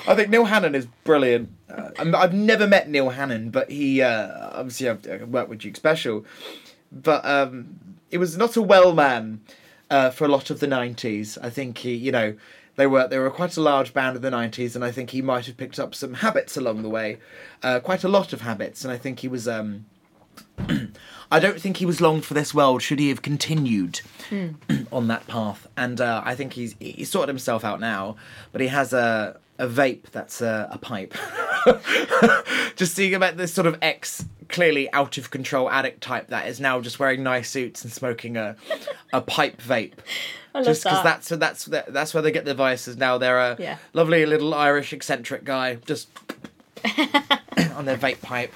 I 0.06 0.14
think 0.16 0.28
Neil 0.30 0.44
Hannon 0.44 0.74
is 0.74 0.86
brilliant. 1.04 1.50
Uh, 1.70 1.90
I'm- 1.98 2.14
I've 2.14 2.34
never 2.34 2.66
met 2.66 2.88
Neil 2.88 3.10
Hannon, 3.10 3.50
but 3.50 3.70
he 3.70 4.02
uh, 4.02 4.50
obviously 4.52 4.88
I've 4.88 5.06
uh, 5.06 5.26
worked 5.26 5.48
with 5.48 5.60
Duke 5.60 5.76
Special, 5.76 6.24
but 6.90 7.24
um, 7.24 7.76
it 8.10 8.18
was 8.18 8.36
not 8.36 8.56
a 8.56 8.62
well 8.62 8.92
man 8.94 9.40
uh, 9.90 10.10
for 10.10 10.24
a 10.24 10.28
lot 10.28 10.50
of 10.50 10.58
the 10.60 10.66
'90s. 10.66 11.38
I 11.40 11.50
think 11.50 11.78
he, 11.78 11.94
you 11.94 12.10
know, 12.12 12.34
they 12.76 12.86
were 12.86 13.06
they 13.06 13.18
were 13.18 13.30
quite 13.30 13.56
a 13.56 13.60
large 13.60 13.92
band 13.92 14.16
in 14.16 14.22
the 14.22 14.30
'90s, 14.30 14.74
and 14.74 14.84
I 14.84 14.90
think 14.90 15.10
he 15.10 15.22
might 15.22 15.46
have 15.46 15.56
picked 15.56 15.78
up 15.78 15.94
some 15.94 16.14
habits 16.14 16.56
along 16.56 16.82
the 16.82 16.88
way, 16.88 17.18
uh, 17.62 17.80
quite 17.80 18.04
a 18.04 18.08
lot 18.08 18.32
of 18.32 18.40
habits, 18.40 18.84
and 18.84 18.92
I 18.92 18.98
think 18.98 19.20
he 19.20 19.28
was. 19.28 19.46
Um, 19.46 19.86
I 21.30 21.40
don't 21.40 21.60
think 21.60 21.78
he 21.78 21.86
was 21.86 22.00
long 22.00 22.20
for 22.20 22.34
this 22.34 22.54
world. 22.54 22.82
Should 22.82 22.98
he 22.98 23.08
have 23.08 23.22
continued 23.22 24.02
on 24.92 25.08
that 25.08 25.26
path? 25.26 25.66
And 25.76 26.00
uh, 26.00 26.22
I 26.24 26.34
think 26.34 26.54
he's 26.54 26.74
he's 26.78 27.10
sorted 27.10 27.28
himself 27.28 27.64
out 27.64 27.80
now. 27.80 28.16
But 28.52 28.60
he 28.60 28.68
has 28.68 28.92
a 28.92 29.38
a 29.58 29.66
vape 29.66 30.10
that's 30.10 30.40
a, 30.40 30.68
a 30.70 30.78
pipe. 30.78 31.14
just 32.76 32.94
seeing 32.94 33.14
about 33.14 33.36
this 33.36 33.52
sort 33.52 33.66
of 33.66 33.78
ex 33.80 34.24
clearly 34.48 34.92
out 34.92 35.16
of 35.16 35.30
control 35.30 35.70
addict 35.70 36.02
type 36.02 36.28
that 36.28 36.46
is 36.46 36.60
now 36.60 36.80
just 36.80 36.98
wearing 36.98 37.22
nice 37.22 37.48
suits 37.48 37.82
and 37.82 37.92
smoking 37.92 38.36
a 38.36 38.56
a 39.12 39.20
pipe 39.20 39.60
vape. 39.62 39.94
I 40.54 40.58
love 40.58 40.66
Just 40.66 40.82
because 40.84 41.02
that. 41.02 41.22
that's 41.22 41.64
that's 41.64 41.86
that's 41.92 42.14
where 42.14 42.22
they 42.22 42.30
get 42.30 42.44
their 42.44 42.54
vices 42.54 42.96
now. 42.96 43.16
They're 43.18 43.38
a 43.38 43.56
Yeah. 43.58 43.78
lovely 43.94 44.26
little 44.26 44.52
Irish 44.54 44.92
eccentric 44.92 45.44
guy 45.44 45.76
just 45.86 46.08
on 47.74 47.84
their 47.86 47.96
vape 47.96 48.20
pipe. 48.20 48.52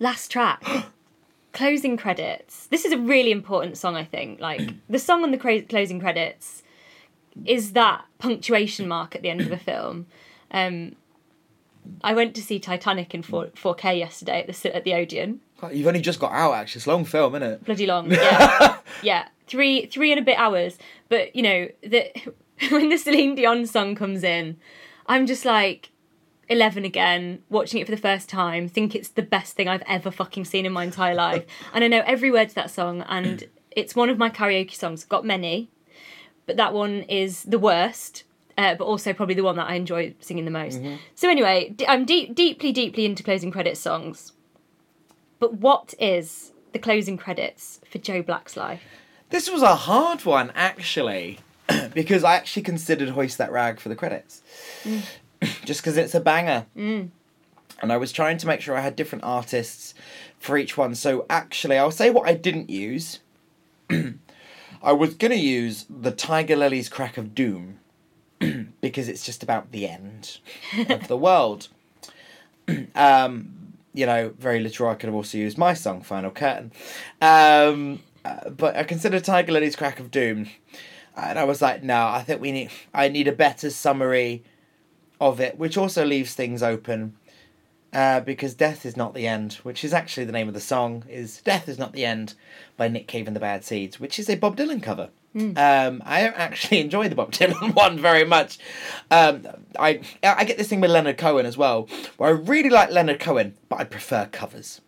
Last 0.00 0.28
track. 0.30 0.62
closing 1.52 1.96
credits. 1.96 2.66
This 2.66 2.84
is 2.84 2.92
a 2.92 2.98
really 2.98 3.32
important 3.32 3.76
song, 3.78 3.96
I 3.96 4.04
think. 4.04 4.38
Like 4.40 4.60
the 4.88 4.98
song 4.98 5.22
on 5.24 5.30
the 5.32 5.38
cra- 5.38 5.62
closing 5.62 5.98
credits 5.98 6.62
is 7.44 7.72
that 7.72 8.04
punctuation 8.18 8.86
mark 8.86 9.16
at 9.16 9.22
the 9.22 9.30
end 9.30 9.40
of 9.40 9.50
a 9.50 9.56
film. 9.56 10.06
Um, 10.50 10.94
I 12.04 12.12
went 12.12 12.34
to 12.36 12.42
see 12.42 12.58
Titanic 12.58 13.14
in 13.14 13.22
4, 13.22 13.46
4K 13.48 13.98
yesterday 13.98 14.40
at 14.40 14.46
the 14.46 14.76
at 14.76 14.84
the 14.84 14.94
Odeon. 14.94 15.40
God, 15.60 15.72
You've 15.74 15.86
only 15.86 16.00
just 16.00 16.20
got 16.20 16.32
out. 16.32 16.52
Actually, 16.54 16.78
it's 16.78 16.86
a 16.86 16.90
long 16.90 17.04
film, 17.04 17.34
isn't 17.34 17.48
it? 17.48 17.64
bloody 17.64 17.86
long. 17.86 18.10
Yeah, 18.12 18.78
yeah, 19.02 19.28
three 19.46 19.86
three 19.86 20.12
and 20.12 20.20
a 20.20 20.24
bit 20.24 20.38
hours. 20.38 20.78
But 21.08 21.34
you 21.34 21.42
know 21.42 21.68
that 21.84 22.12
when 22.70 22.88
the 22.88 22.96
Celine 22.96 23.34
Dion 23.34 23.66
song 23.66 23.94
comes 23.94 24.22
in, 24.22 24.56
I'm 25.06 25.26
just 25.26 25.44
like 25.44 25.90
eleven 26.48 26.84
again, 26.84 27.42
watching 27.50 27.80
it 27.80 27.86
for 27.86 27.90
the 27.90 28.00
first 28.00 28.28
time. 28.28 28.68
Think 28.68 28.94
it's 28.94 29.08
the 29.10 29.22
best 29.22 29.54
thing 29.56 29.68
I've 29.68 29.82
ever 29.86 30.10
fucking 30.10 30.44
seen 30.44 30.64
in 30.64 30.72
my 30.72 30.84
entire 30.84 31.14
life, 31.14 31.44
and 31.74 31.82
I 31.84 31.88
know 31.88 32.02
every 32.06 32.30
word 32.30 32.48
to 32.50 32.54
that 32.56 32.70
song, 32.70 33.02
and 33.08 33.44
it's 33.72 33.94
one 33.96 34.10
of 34.10 34.18
my 34.18 34.30
karaoke 34.30 34.74
songs. 34.74 35.04
Got 35.04 35.24
many, 35.24 35.70
but 36.46 36.56
that 36.56 36.72
one 36.72 37.02
is 37.02 37.42
the 37.44 37.58
worst. 37.58 38.24
Uh, 38.56 38.74
but 38.74 38.86
also 38.86 39.12
probably 39.12 39.36
the 39.36 39.44
one 39.44 39.54
that 39.54 39.68
I 39.70 39.74
enjoy 39.76 40.14
singing 40.18 40.44
the 40.44 40.50
most. 40.50 40.80
So 41.14 41.30
anyway, 41.30 41.68
d- 41.76 41.86
I'm 41.86 42.04
deep, 42.04 42.34
deeply, 42.34 42.72
deeply 42.72 43.04
into 43.04 43.22
closing 43.22 43.52
credits 43.52 43.78
songs. 43.78 44.32
But 45.38 45.54
what 45.54 45.94
is 45.98 46.52
the 46.72 46.78
closing 46.78 47.16
credits 47.16 47.80
for 47.90 47.98
Joe 47.98 48.22
Black's 48.22 48.56
life? 48.56 48.82
This 49.30 49.50
was 49.50 49.62
a 49.62 49.74
hard 49.74 50.24
one, 50.24 50.52
actually, 50.54 51.38
because 51.94 52.24
I 52.24 52.34
actually 52.34 52.62
considered 52.62 53.10
Hoist 53.10 53.38
That 53.38 53.52
Rag 53.52 53.78
for 53.78 53.88
the 53.88 53.96
credits. 53.96 54.42
Just 55.64 55.80
because 55.80 55.96
it's 55.96 56.14
a 56.14 56.20
banger. 56.20 56.66
And 56.74 57.92
I 57.92 57.96
was 57.96 58.10
trying 58.10 58.38
to 58.38 58.46
make 58.46 58.60
sure 58.60 58.76
I 58.76 58.80
had 58.80 58.96
different 58.96 59.22
artists 59.24 59.94
for 60.38 60.58
each 60.58 60.76
one. 60.76 60.94
So, 60.94 61.26
actually, 61.30 61.78
I'll 61.78 61.92
say 61.92 62.10
what 62.10 62.28
I 62.28 62.34
didn't 62.34 62.70
use. 62.70 63.20
I 63.90 64.92
was 64.92 65.14
going 65.14 65.30
to 65.30 65.38
use 65.38 65.86
the 65.88 66.10
Tiger 66.10 66.56
Lillies 66.56 66.88
Crack 66.88 67.16
of 67.18 67.34
Doom 67.34 67.78
because 68.80 69.08
it's 69.08 69.24
just 69.24 69.42
about 69.42 69.72
the 69.72 69.88
end 69.88 70.38
of 70.88 71.06
the 71.08 71.16
world. 71.16 71.68
um, 72.94 73.57
you 73.98 74.06
know, 74.06 74.32
very 74.38 74.60
literal. 74.60 74.90
I 74.90 74.94
could 74.94 75.08
have 75.08 75.14
also 75.16 75.38
used 75.38 75.58
my 75.58 75.74
song, 75.74 76.02
Final 76.02 76.30
Curtain. 76.30 76.70
Um, 77.20 77.98
but 78.48 78.76
I 78.76 78.84
considered 78.84 79.24
Tiger 79.24 79.50
Lillies 79.50 79.74
Crack 79.74 79.98
of 79.98 80.12
Doom. 80.12 80.48
And 81.16 81.36
I 81.36 81.42
was 81.42 81.60
like, 81.60 81.82
no, 81.82 82.06
I 82.06 82.22
think 82.22 82.40
we 82.40 82.52
need, 82.52 82.70
I 82.94 83.08
need 83.08 83.26
a 83.26 83.32
better 83.32 83.70
summary 83.70 84.44
of 85.20 85.40
it, 85.40 85.58
which 85.58 85.76
also 85.76 86.04
leaves 86.04 86.32
things 86.34 86.62
open. 86.62 87.16
Uh, 87.92 88.20
because 88.20 88.54
Death 88.54 88.86
is 88.86 88.96
Not 88.96 89.14
the 89.14 89.26
End, 89.26 89.54
which 89.64 89.82
is 89.82 89.92
actually 89.92 90.26
the 90.26 90.32
name 90.32 90.46
of 90.46 90.54
the 90.54 90.60
song, 90.60 91.04
is 91.08 91.40
Death 91.40 91.68
is 91.68 91.78
Not 91.78 91.92
the 91.92 92.04
End 92.04 92.34
by 92.76 92.86
Nick 92.86 93.08
Cave 93.08 93.26
and 93.26 93.34
the 93.34 93.40
Bad 93.40 93.64
Seeds, 93.64 93.98
which 93.98 94.20
is 94.20 94.30
a 94.30 94.36
Bob 94.36 94.56
Dylan 94.56 94.80
cover. 94.80 95.08
Um, 95.34 96.02
I 96.04 96.22
don't 96.22 96.36
actually 96.36 96.80
enjoy 96.86 97.08
the 97.08 97.14
Bob 97.14 97.32
Dylan 97.32 97.74
one 97.76 97.98
very 97.98 98.24
much. 98.24 98.58
Um, 99.10 99.46
I 99.78 100.00
I 100.22 100.44
get 100.44 100.58
this 100.58 100.68
thing 100.68 100.80
with 100.80 100.90
Leonard 100.90 101.18
Cohen 101.18 101.46
as 101.46 101.56
well, 101.56 101.88
where 102.16 102.30
I 102.30 102.32
really 102.32 102.70
like 102.70 102.90
Leonard 102.90 103.20
Cohen, 103.20 103.56
but 103.68 103.80
I 103.80 103.84
prefer 103.84 104.26
covers. 104.32 104.80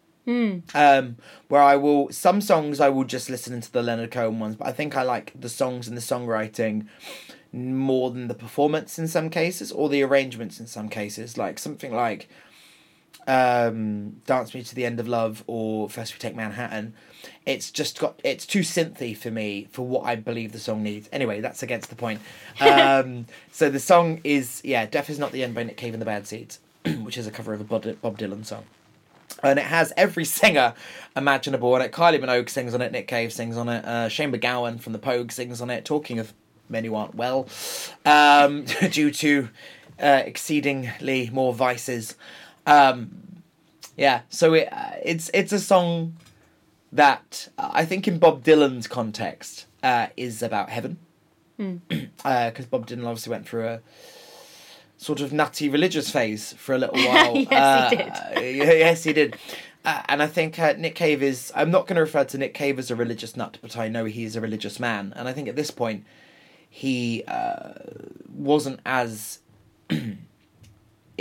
Um, 0.75 1.17
where 1.49 1.63
I 1.63 1.77
will 1.77 2.11
some 2.11 2.41
songs 2.41 2.81
I 2.81 2.89
will 2.89 3.05
just 3.05 3.31
listen 3.31 3.61
to 3.61 3.73
the 3.73 3.83
Leonard 3.83 4.11
Cohen 4.11 4.39
ones, 4.39 4.57
but 4.57 4.69
I 4.69 4.73
think 4.73 4.97
I 4.97 5.03
like 5.03 5.33
the 5.39 5.49
songs 5.49 5.89
and 5.89 5.97
the 5.97 6.03
songwriting 6.03 6.87
more 7.53 8.11
than 8.11 8.29
the 8.29 8.35
performance 8.35 8.99
in 8.99 9.09
some 9.09 9.29
cases 9.29 9.73
or 9.73 9.89
the 9.89 10.03
arrangements 10.03 10.61
in 10.61 10.67
some 10.67 10.89
cases. 10.89 11.37
Like 11.37 11.59
something 11.59 11.93
like 11.93 12.29
um, 13.31 14.21
"Dance 14.27 14.55
Me 14.55 14.63
to 14.63 14.75
the 14.75 14.85
End 14.85 15.01
of 15.01 15.09
Love" 15.09 15.45
or 15.47 15.89
First 15.89 16.15
We 16.15 16.19
Take 16.19 16.35
Manhattan." 16.35 16.95
It's 17.47 17.71
just 17.71 17.99
got 17.99 18.21
it's 18.25 18.47
too 18.47 18.61
synthy 18.61 19.17
for 19.17 19.31
me 19.31 19.69
for 19.71 19.87
what 19.87 20.05
I 20.05 20.17
believe 20.17 20.53
the 20.53 20.59
song 20.59 20.83
needs. 20.83 21.09
Anyway, 21.13 21.41
that's 21.41 21.63
against 21.63 21.91
the 21.91 21.97
point. 21.97 22.21
Um, 22.61 23.27
so 23.53 23.71
the 23.71 23.81
song 23.81 24.21
is 24.25 24.61
yeah, 24.65 24.87
"Death 24.87 25.11
Is 25.11 25.19
Not 25.19 25.33
the 25.33 25.43
End" 25.45 25.55
by 25.55 25.63
Nick 25.63 25.77
Cave 25.77 25.95
and 25.95 26.01
the 26.01 26.07
Bad 26.07 26.27
Seeds, 26.27 26.61
which 27.03 27.17
is 27.17 27.27
a 27.27 27.31
cover 27.31 27.53
of 27.53 27.61
a 27.61 27.65
Bob 27.65 27.83
Dylan 28.19 28.45
song 28.45 28.65
and 29.43 29.59
it 29.59 29.65
has 29.65 29.93
every 29.97 30.25
singer 30.25 30.75
imaginable 31.17 31.73
on 31.75 31.83
it. 31.83 31.93
Kylie 31.93 32.21
Minogue 32.21 32.51
sings 32.51 32.75
on 32.75 32.83
it, 32.83 32.93
Nick 32.93 33.09
Cave 33.09 33.33
sings 33.33 33.57
on 33.57 33.69
it, 33.69 33.85
uh, 33.85 34.09
Shane 34.09 34.33
MacGowan 34.33 34.81
from 34.81 34.93
the 34.93 34.99
Pogue 34.99 35.33
sings 35.33 35.61
on 35.61 35.71
it. 35.71 35.85
Talking 35.85 36.19
of 36.19 36.35
men 36.69 36.85
who 36.85 36.95
aren't 36.95 37.15
well, 37.15 37.49
um, 38.05 38.65
due 38.91 39.11
to 39.11 39.49
uh, 40.01 40.23
exceedingly 40.25 41.31
more 41.33 41.53
vices. 41.53 42.15
Um, 42.67 43.43
yeah, 43.97 44.23
so 44.29 44.55
it, 44.55 44.69
uh, 44.73 44.93
it's 45.05 45.31
it's 45.35 45.53
a 45.53 45.59
song 45.61 46.17
that 46.93 47.49
uh, 47.59 47.71
I 47.73 47.85
think 47.85 48.09
in 48.09 48.19
Bob 48.19 48.43
Dylan's 48.45 48.87
context 48.87 49.67
uh, 49.83 50.09
is 50.17 50.43
about 50.43 50.71
heaven. 50.71 50.99
because 51.59 52.67
Bob 52.67 52.87
Dylan 52.87 53.05
obviously 53.05 53.31
went 53.31 53.47
through 53.47 53.67
a 53.67 53.81
sort 54.97 55.21
of 55.21 55.33
nutty 55.33 55.69
religious 55.69 56.11
phase 56.11 56.55
for 56.55 56.75
a 56.75 56.79
little 56.79 56.97
while. 57.07 57.37
Yes, 57.37 57.91
he 57.91 57.97
did. 57.97 58.11
Uh, 58.37 58.41
yes, 58.41 59.05
he 59.05 59.13
did. 59.13 59.37
Uh, 59.85 60.03
and 60.09 60.23
I 60.23 60.27
think 60.27 60.59
uh, 60.59 60.75
Nick 60.77 60.95
Cave 60.95 61.23
is. 61.23 61.53
I'm 61.55 61.71
not 61.71 61.87
going 61.87 61.97
to 61.97 62.03
refer 62.03 62.25
to 62.25 62.39
Nick 62.39 62.55
Cave 62.55 62.79
as 62.79 62.91
a 62.91 62.97
religious 62.97 63.37
nut, 63.37 63.59
but 63.63 63.77
I 63.77 63.89
know 63.89 64.05
he's 64.05 64.37
a 64.37 64.41
religious 64.41 64.79
man. 64.79 65.13
And 65.17 65.27
I 65.27 65.33
think 65.33 65.49
at 65.49 65.57
this 65.57 65.71
point, 65.71 66.05
he 66.69 67.25
uh, 67.27 67.73
wasn't 68.35 68.81
as 68.85 69.41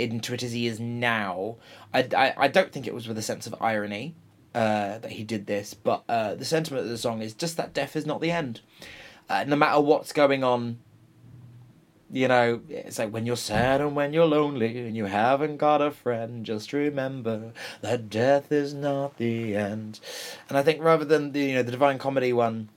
into 0.00 0.34
it 0.34 0.42
as 0.42 0.52
he 0.52 0.66
is 0.66 0.80
now. 0.80 1.56
I, 1.92 2.08
I, 2.16 2.34
I 2.36 2.48
don't 2.48 2.72
think 2.72 2.86
it 2.86 2.94
was 2.94 3.06
with 3.06 3.18
a 3.18 3.22
sense 3.22 3.46
of 3.46 3.54
irony 3.60 4.14
uh, 4.54 4.98
that 4.98 5.12
he 5.12 5.24
did 5.24 5.46
this, 5.46 5.74
but 5.74 6.02
uh, 6.08 6.34
the 6.34 6.44
sentiment 6.44 6.84
of 6.84 6.90
the 6.90 6.98
song 6.98 7.22
is 7.22 7.34
just 7.34 7.56
that 7.56 7.74
death 7.74 7.96
is 7.96 8.06
not 8.06 8.20
the 8.20 8.30
end. 8.30 8.60
Uh, 9.28 9.44
no 9.46 9.56
matter 9.56 9.80
what's 9.80 10.12
going 10.12 10.42
on, 10.42 10.78
you 12.12 12.26
know, 12.26 12.60
it's 12.68 12.98
like 12.98 13.12
when 13.12 13.26
you're 13.26 13.36
sad 13.36 13.80
and 13.80 13.94
when 13.94 14.12
you're 14.12 14.26
lonely 14.26 14.78
and 14.78 14.96
you 14.96 15.04
haven't 15.04 15.58
got 15.58 15.80
a 15.80 15.90
friend, 15.90 16.44
just 16.44 16.72
remember 16.72 17.52
that 17.82 18.10
death 18.10 18.50
is 18.50 18.74
not 18.74 19.16
the 19.16 19.54
end. 19.54 20.00
And 20.48 20.58
I 20.58 20.62
think 20.62 20.82
rather 20.82 21.04
than 21.04 21.32
the 21.32 21.40
you 21.40 21.54
know 21.54 21.62
the 21.62 21.70
Divine 21.70 21.98
Comedy 21.98 22.32
one 22.32 22.68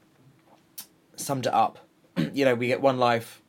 summed 1.15 1.47
it 1.47 1.53
up, 1.53 1.79
you 2.33 2.45
know, 2.45 2.55
we 2.55 2.67
get 2.67 2.81
one 2.81 2.99
life. 2.99 3.41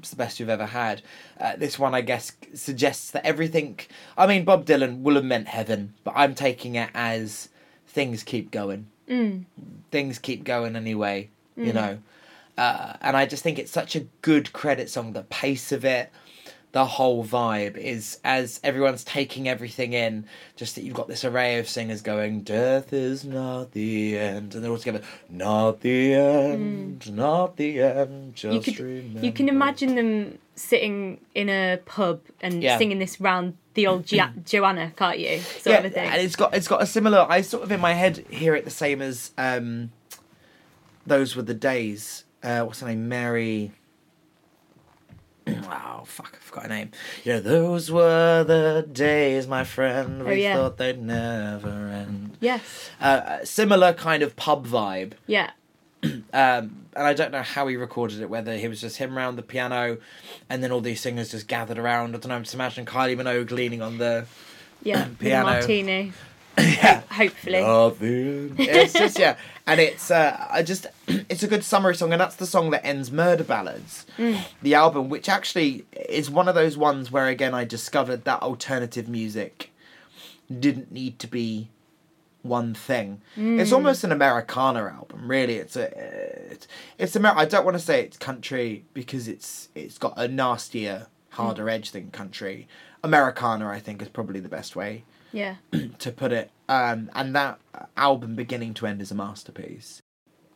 It's 0.00 0.10
the 0.10 0.16
best 0.16 0.40
you've 0.40 0.48
ever 0.48 0.66
had. 0.66 1.02
Uh, 1.40 1.56
this 1.56 1.78
one, 1.78 1.94
I 1.94 2.00
guess, 2.00 2.32
suggests 2.54 3.10
that 3.12 3.24
everything. 3.24 3.78
I 4.16 4.26
mean, 4.26 4.44
Bob 4.44 4.64
Dylan 4.64 5.02
will 5.02 5.14
have 5.14 5.24
meant 5.24 5.48
heaven, 5.48 5.94
but 6.04 6.14
I'm 6.16 6.34
taking 6.34 6.74
it 6.74 6.90
as 6.94 7.48
things 7.86 8.22
keep 8.22 8.50
going. 8.50 8.88
Mm. 9.08 9.44
Things 9.90 10.18
keep 10.18 10.44
going 10.44 10.76
anyway, 10.76 11.30
you 11.56 11.72
know. 11.72 11.98
Uh, 12.58 12.94
and 13.00 13.16
I 13.16 13.24
just 13.24 13.44
think 13.44 13.58
it's 13.58 13.70
such 13.70 13.94
a 13.94 14.06
good 14.20 14.52
credit 14.52 14.90
song. 14.90 15.12
The 15.12 15.22
pace 15.22 15.70
of 15.70 15.84
it, 15.84 16.10
the 16.72 16.84
whole 16.84 17.24
vibe 17.24 17.76
is 17.78 18.20
as 18.24 18.60
everyone's 18.62 19.02
taking 19.02 19.48
everything 19.48 19.94
in. 19.94 20.26
Just 20.54 20.74
that 20.74 20.82
you've 20.84 20.94
got 20.94 21.08
this 21.08 21.24
array 21.24 21.58
of 21.58 21.68
singers 21.68 22.02
going, 22.02 22.42
"Death 22.42 22.92
is 22.92 23.24
not 23.24 23.72
the 23.72 24.18
end," 24.18 24.54
and 24.54 24.62
they're 24.62 24.70
all 24.70 24.76
together, 24.78 25.02
"Not 25.30 25.80
the 25.80 26.12
end, 26.14 27.10
not 27.14 27.56
the 27.56 27.80
end." 27.80 28.34
Just 28.34 28.54
You 28.66 28.72
could 28.74 28.84
remember. 28.84 29.24
you 29.24 29.32
can 29.32 29.48
imagine 29.48 29.94
them 29.94 30.38
sitting 30.56 31.20
in 31.34 31.48
a 31.48 31.78
pub 31.86 32.20
and 32.42 32.62
Yeah. 32.62 32.76
singing 32.78 32.98
this 32.98 33.20
round 33.20 33.56
the 33.74 33.86
old 33.86 34.04
Gia- 34.04 34.34
Joanna, 34.44 34.92
can't 34.96 35.18
you? 35.18 35.38
Sort 35.38 35.66
yeah, 35.66 35.78
of 35.78 35.84
a 35.86 35.90
thing. 35.90 36.08
and 36.10 36.20
it's 36.20 36.36
got 36.36 36.54
it's 36.54 36.68
got 36.68 36.82
a 36.82 36.86
similar. 36.86 37.26
I 37.30 37.40
sort 37.40 37.62
of 37.62 37.72
in 37.72 37.80
my 37.80 37.94
head 37.94 38.18
hear 38.28 38.54
it 38.54 38.64
the 38.64 38.70
same 38.70 39.00
as 39.00 39.30
um, 39.38 39.90
those 41.06 41.34
were 41.34 41.42
the 41.42 41.54
days. 41.54 42.24
Uh, 42.42 42.60
what's 42.62 42.80
her 42.80 42.86
name? 42.88 43.08
Mary. 43.08 43.72
Oh 45.70 46.02
fuck! 46.04 46.36
Forgot 46.60 46.70
her 46.70 46.76
name. 46.76 46.90
You 47.24 47.32
know, 47.34 47.40
those 47.40 47.90
were 47.90 48.44
the 48.44 48.86
days, 48.90 49.46
my 49.46 49.64
friend. 49.64 50.24
We 50.24 50.30
Oh, 50.30 50.34
yeah. 50.34 50.54
thought 50.56 50.76
they'd 50.76 51.00
never 51.02 51.68
end. 51.68 52.36
yes. 52.40 52.90
Uh, 53.00 53.44
similar 53.44 53.92
kind 53.92 54.22
of 54.22 54.36
pub 54.36 54.66
vibe. 54.66 55.12
Yeah. 55.26 55.50
Um, 56.32 56.86
and 56.94 57.06
I 57.06 57.12
don't 57.14 57.32
know 57.32 57.42
how 57.42 57.66
he 57.66 57.76
recorded 57.76 58.20
it, 58.20 58.30
whether 58.30 58.52
it 58.52 58.68
was 58.68 58.80
just 58.80 58.98
him 58.98 59.16
around 59.18 59.34
the 59.36 59.42
piano 59.42 59.98
and 60.48 60.62
then 60.62 60.70
all 60.70 60.80
these 60.80 61.00
singers 61.00 61.30
just 61.32 61.48
gathered 61.48 61.78
around. 61.78 62.10
I 62.10 62.18
don't 62.18 62.28
know, 62.28 62.34
I'm 62.36 62.42
just 62.44 62.54
imagining 62.54 62.86
Kylie 62.86 63.16
Minogue 63.16 63.50
leaning 63.50 63.82
on 63.82 63.98
the. 63.98 64.26
Yeah. 64.82 65.06
A 65.06 65.08
Piano. 65.08 65.46
martini. 65.46 66.12
Yeah. 66.58 67.00
Hopefully. 67.10 67.60
Nothing. 67.60 68.54
It's 68.58 68.92
just 68.92 69.18
yeah, 69.18 69.36
and 69.66 69.80
it's 69.80 70.10
uh, 70.10 70.46
I 70.50 70.62
just 70.62 70.86
it's 71.08 71.42
a 71.42 71.48
good 71.48 71.64
summary 71.64 71.94
song, 71.94 72.12
and 72.12 72.20
that's 72.20 72.36
the 72.36 72.46
song 72.46 72.70
that 72.70 72.84
ends 72.84 73.10
Murder 73.10 73.44
Ballads, 73.44 74.06
mm. 74.16 74.40
the 74.62 74.74
album, 74.74 75.08
which 75.08 75.28
actually 75.28 75.84
is 76.08 76.30
one 76.30 76.48
of 76.48 76.54
those 76.54 76.76
ones 76.76 77.10
where 77.10 77.26
again 77.26 77.54
I 77.54 77.64
discovered 77.64 78.24
that 78.24 78.42
alternative 78.42 79.08
music 79.08 79.72
didn't 80.58 80.90
need 80.90 81.18
to 81.18 81.26
be 81.26 81.68
one 82.42 82.72
thing. 82.72 83.20
It's 83.36 83.70
mm. 83.70 83.74
almost 83.74 84.04
an 84.04 84.12
Americana 84.12 84.84
album, 84.84 85.30
really. 85.30 85.56
It's 85.56 85.76
a 85.76 85.86
it's 86.52 86.68
it's 86.98 87.16
Amer- 87.16 87.34
I 87.36 87.44
don't 87.44 87.64
want 87.64 87.76
to 87.76 87.82
say 87.82 88.02
it's 88.02 88.16
country 88.16 88.84
because 88.94 89.28
it's 89.28 89.68
it's 89.74 89.98
got 89.98 90.14
a 90.16 90.28
nastier, 90.28 91.06
mm. 91.32 91.34
harder 91.34 91.68
edge 91.68 91.90
than 91.92 92.10
country. 92.10 92.68
Americana, 93.04 93.68
I 93.68 93.78
think, 93.78 94.02
is 94.02 94.08
probably 94.08 94.40
the 94.40 94.48
best 94.48 94.74
way 94.74 95.04
Yeah. 95.32 95.56
to 95.98 96.12
put 96.12 96.32
it. 96.32 96.50
Um, 96.68 97.10
and 97.14 97.34
that 97.34 97.58
album, 97.96 98.34
beginning 98.34 98.74
to 98.74 98.86
end, 98.86 99.00
is 99.00 99.10
a 99.10 99.14
masterpiece. 99.14 100.02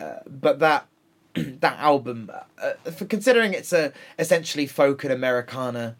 Uh, 0.01 0.19
but 0.27 0.59
that 0.59 0.87
that 1.35 1.79
album, 1.79 2.31
uh, 2.63 2.73
for 2.91 3.05
considering 3.05 3.55
it's 3.55 3.73
a 3.73 3.93
essentially 4.19 4.67
folk 4.67 5.05
and 5.05 5.13
Americana, 5.13 5.97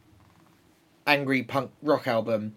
angry 1.07 1.43
punk 1.43 1.71
rock 1.83 2.07
album 2.07 2.55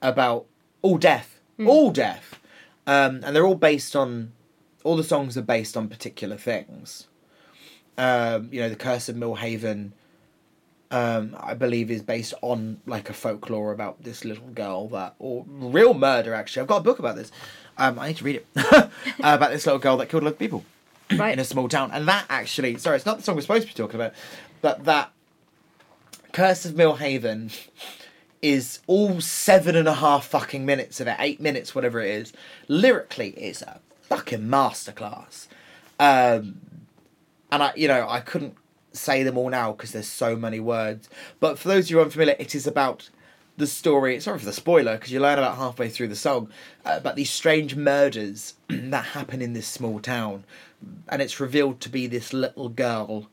about 0.00 0.46
all 0.82 0.98
death, 0.98 1.40
all 1.66 1.90
death, 1.90 2.40
um, 2.86 3.20
and 3.24 3.34
they're 3.36 3.46
all 3.46 3.54
based 3.54 3.94
on, 3.94 4.32
all 4.82 4.96
the 4.96 5.04
songs 5.04 5.36
are 5.36 5.42
based 5.42 5.76
on 5.76 5.88
particular 5.88 6.36
things. 6.36 7.08
Um, 7.96 8.48
you 8.50 8.60
know, 8.60 8.68
the 8.68 8.76
Curse 8.76 9.08
of 9.08 9.16
Millhaven. 9.16 9.92
Um, 10.94 11.36
I 11.40 11.54
believe 11.54 11.90
is 11.90 12.02
based 12.02 12.34
on 12.40 12.78
like 12.86 13.10
a 13.10 13.12
folklore 13.12 13.72
about 13.72 14.04
this 14.04 14.24
little 14.24 14.46
girl 14.46 14.86
that, 14.90 15.16
or 15.18 15.44
real 15.48 15.92
murder 15.92 16.34
actually. 16.34 16.60
I've 16.62 16.68
got 16.68 16.76
a 16.76 16.84
book 16.84 17.00
about 17.00 17.16
this. 17.16 17.32
Um, 17.76 17.98
I 17.98 18.08
need 18.08 18.18
to 18.18 18.24
read 18.24 18.36
it 18.36 18.46
uh, 18.56 18.88
about 19.18 19.50
this 19.50 19.66
little 19.66 19.80
girl 19.80 19.96
that 19.96 20.08
killed 20.08 20.22
a 20.22 20.26
lot 20.26 20.32
of 20.34 20.38
people 20.38 20.64
Right. 21.12 21.32
in 21.32 21.40
a 21.40 21.44
small 21.44 21.68
town. 21.68 21.90
And 21.92 22.06
that 22.06 22.26
actually, 22.30 22.78
sorry, 22.78 22.94
it's 22.96 23.06
not 23.06 23.16
the 23.16 23.24
song 23.24 23.34
we're 23.34 23.40
supposed 23.42 23.66
to 23.66 23.74
be 23.74 23.76
talking 23.76 23.96
about, 23.96 24.12
but 24.62 24.84
that 24.84 25.10
Curse 26.32 26.64
of 26.64 26.74
Millhaven 26.74 27.50
is 28.40 28.78
all 28.86 29.20
seven 29.20 29.74
and 29.74 29.88
a 29.88 29.94
half 29.94 30.26
fucking 30.26 30.64
minutes 30.64 31.00
of 31.00 31.08
it, 31.08 31.16
eight 31.18 31.40
minutes, 31.40 31.74
whatever 31.74 32.00
it 32.00 32.10
is. 32.10 32.32
Lyrically, 32.68 33.30
it's 33.30 33.62
a 33.62 33.80
fucking 34.02 34.42
masterclass. 34.42 35.48
Um, 35.98 36.60
and 37.50 37.62
I, 37.64 37.72
you 37.74 37.88
know, 37.88 38.06
I 38.08 38.20
couldn't 38.20 38.56
say 38.94 39.22
them 39.22 39.36
all 39.36 39.50
now 39.50 39.72
because 39.72 39.92
there's 39.92 40.06
so 40.08 40.36
many 40.36 40.60
words. 40.60 41.08
But 41.40 41.58
for 41.58 41.68
those 41.68 41.86
of 41.86 41.90
you 41.90 42.00
unfamiliar, 42.00 42.36
it 42.38 42.54
is 42.54 42.66
about 42.66 43.10
the 43.56 43.66
story. 43.66 44.18
Sorry 44.20 44.38
for 44.38 44.44
the 44.44 44.52
spoiler 44.52 44.96
because 44.96 45.12
you 45.12 45.20
learn 45.20 45.38
about 45.38 45.56
halfway 45.56 45.88
through 45.88 46.08
the 46.08 46.16
song 46.16 46.48
uh, 46.84 46.94
about 46.96 47.16
these 47.16 47.30
strange 47.30 47.76
murders 47.76 48.54
that 48.68 49.04
happen 49.06 49.42
in 49.42 49.52
this 49.52 49.66
small 49.66 50.00
town, 50.00 50.44
and 51.08 51.20
it's 51.20 51.40
revealed 51.40 51.80
to 51.80 51.88
be 51.88 52.06
this 52.06 52.32
little 52.32 52.68
girl 52.68 53.28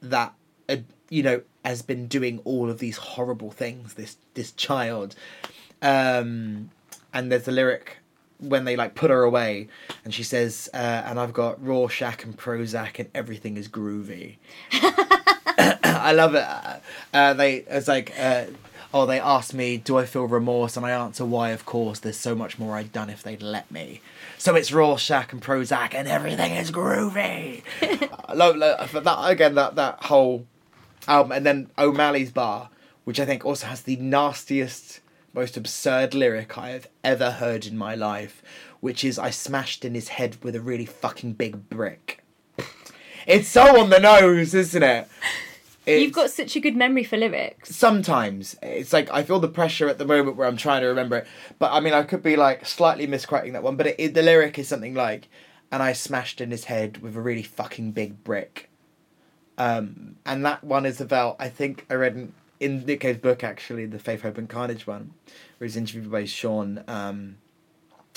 that 0.00 0.34
uh, 0.68 0.76
you 1.08 1.22
know 1.22 1.42
has 1.64 1.82
been 1.82 2.06
doing 2.06 2.40
all 2.44 2.70
of 2.70 2.78
these 2.78 2.96
horrible 2.96 3.50
things. 3.50 3.94
This 3.94 4.16
this 4.34 4.52
child, 4.52 5.14
um, 5.80 6.70
and 7.12 7.30
there's 7.30 7.48
a 7.48 7.52
lyric 7.52 7.98
when 8.42 8.64
they 8.64 8.76
like 8.76 8.94
put 8.94 9.10
her 9.10 9.22
away, 9.22 9.68
and 10.04 10.12
she 10.12 10.22
says, 10.22 10.68
uh, 10.74 10.76
"And 10.76 11.18
I've 11.18 11.32
got 11.32 11.64
Rorschach 11.64 12.24
and 12.24 12.36
Prozac, 12.36 12.98
and 12.98 13.08
everything 13.14 13.56
is 13.56 13.68
groovy." 13.68 14.36
I 14.72 16.12
love 16.12 16.34
it. 16.34 16.44
Uh, 16.44 16.78
Uh, 17.14 17.34
they 17.34 17.56
it's 17.68 17.88
like. 17.88 18.12
Uh, 18.18 18.44
Oh, 18.94 19.06
they 19.06 19.18
asked 19.20 19.54
me, 19.54 19.78
do 19.78 19.96
I 19.96 20.04
feel 20.04 20.26
remorse? 20.26 20.76
And 20.76 20.84
I 20.84 20.90
answer, 20.90 21.24
why, 21.24 21.50
of 21.50 21.64
course, 21.64 21.98
there's 21.98 22.18
so 22.18 22.34
much 22.34 22.58
more 22.58 22.76
I'd 22.76 22.92
done 22.92 23.08
if 23.08 23.22
they'd 23.22 23.40
let 23.40 23.70
me. 23.70 24.02
So 24.36 24.54
it's 24.54 24.70
Rorschach 24.70 25.32
and 25.32 25.40
Prozac 25.40 25.94
and 25.94 26.06
everything 26.06 26.52
is 26.52 26.70
groovy. 26.70 27.62
I 27.80 28.34
love, 28.34 28.56
love 28.56 28.90
but 28.92 29.04
that, 29.04 29.30
again, 29.30 29.54
that, 29.54 29.76
that 29.76 30.04
whole 30.04 30.44
album. 31.08 31.32
And 31.32 31.46
then 31.46 31.70
O'Malley's 31.78 32.32
Bar, 32.32 32.68
which 33.04 33.18
I 33.18 33.24
think 33.24 33.46
also 33.46 33.66
has 33.68 33.80
the 33.80 33.96
nastiest, 33.96 35.00
most 35.32 35.56
absurd 35.56 36.14
lyric 36.14 36.58
I 36.58 36.70
have 36.70 36.88
ever 37.02 37.32
heard 37.32 37.66
in 37.66 37.76
my 37.76 37.94
life, 37.94 38.42
which 38.80 39.04
is, 39.04 39.18
I 39.18 39.30
smashed 39.30 39.84
in 39.84 39.94
his 39.94 40.08
head 40.08 40.36
with 40.42 40.54
a 40.54 40.60
really 40.60 40.86
fucking 40.86 41.34
big 41.34 41.68
brick. 41.68 42.22
It's 43.26 43.48
so 43.48 43.80
on 43.80 43.90
the 43.90 44.00
nose, 44.00 44.52
isn't 44.54 44.82
it? 44.82 45.08
You've 45.86 46.12
got 46.12 46.30
such 46.30 46.54
a 46.54 46.60
good 46.60 46.76
memory 46.76 47.02
for 47.02 47.16
lyrics. 47.16 47.74
sometimes 47.74 48.56
it's 48.62 48.92
like 48.92 49.10
I 49.10 49.24
feel 49.24 49.40
the 49.40 49.48
pressure 49.48 49.88
at 49.88 49.98
the 49.98 50.04
moment 50.04 50.36
where 50.36 50.46
I'm 50.46 50.56
trying 50.56 50.82
to 50.82 50.86
remember 50.86 51.16
it. 51.18 51.26
But 51.58 51.72
I 51.72 51.80
mean, 51.80 51.92
I 51.92 52.04
could 52.04 52.22
be 52.22 52.36
like 52.36 52.64
slightly 52.66 53.06
misquoting 53.06 53.52
that 53.54 53.64
one. 53.64 53.76
But 53.76 53.88
it, 53.88 53.96
it, 53.98 54.14
the 54.14 54.22
lyric 54.22 54.58
is 54.58 54.68
something 54.68 54.94
like, 54.94 55.28
"And 55.72 55.82
I 55.82 55.92
smashed 55.92 56.40
in 56.40 56.52
his 56.52 56.64
head 56.64 56.98
with 56.98 57.16
a 57.16 57.20
really 57.20 57.42
fucking 57.42 57.92
big 57.92 58.22
brick." 58.22 58.70
Um, 59.58 60.16
and 60.24 60.44
that 60.44 60.62
one 60.62 60.86
is 60.86 61.00
about 61.00 61.36
I 61.40 61.48
think 61.48 61.84
I 61.90 61.94
read 61.94 62.14
in, 62.14 62.32
in 62.62 62.86
Nick 62.86 63.00
Cave's 63.00 63.18
book 63.18 63.42
actually 63.42 63.86
the 63.86 63.98
Faith, 63.98 64.22
Hope 64.22 64.38
and 64.38 64.48
Carnage 64.48 64.86
one, 64.86 65.12
where 65.58 65.66
he's 65.66 65.76
interviewed 65.76 66.10
by 66.10 66.24
Sean. 66.24 66.82
Um, 66.86 67.36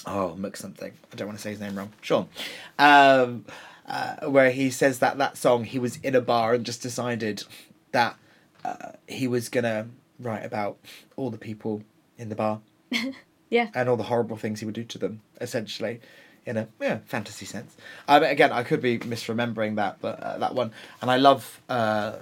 oh, 0.05 0.35
Mick 0.39 0.55
something. 0.55 0.93
I 1.11 1.15
don't 1.15 1.27
want 1.27 1.39
to 1.39 1.41
say 1.43 1.49
his 1.49 1.59
name 1.59 1.75
wrong. 1.75 1.91
Sean. 2.01 2.27
Um, 2.77 3.45
uh, 3.87 4.27
where 4.27 4.51
he 4.51 4.69
says 4.69 4.99
that 4.99 5.17
that 5.17 5.37
song 5.37 5.63
he 5.63 5.79
was 5.79 5.97
in 5.97 6.15
a 6.15 6.21
bar 6.21 6.53
and 6.53 6.65
just 6.65 6.81
decided 6.81 7.43
that 7.91 8.17
uh, 8.63 8.91
he 9.07 9.27
was 9.27 9.49
gonna 9.49 9.87
write 10.19 10.45
about 10.45 10.77
all 11.15 11.29
the 11.29 11.37
people 11.37 11.83
in 12.17 12.29
the 12.29 12.35
bar 12.35 12.61
Yeah. 13.49 13.69
and 13.75 13.87
all 13.89 13.97
the 13.97 14.03
horrible 14.03 14.37
things 14.37 14.59
he 14.59 14.65
would 14.65 14.75
do 14.75 14.83
to 14.83 14.97
them. 14.97 15.21
Essentially, 15.41 16.01
in 16.45 16.57
a 16.57 16.67
yeah 16.79 16.99
fantasy 17.05 17.45
sense. 17.45 17.75
Um, 18.07 18.23
again, 18.23 18.51
I 18.51 18.63
could 18.63 18.81
be 18.81 18.99
misremembering 18.99 19.75
that, 19.77 19.97
but 20.01 20.19
uh, 20.19 20.37
that 20.37 20.53
one, 20.53 20.71
and 21.01 21.09
I 21.09 21.17
love. 21.17 21.61
Uh, 21.67 22.17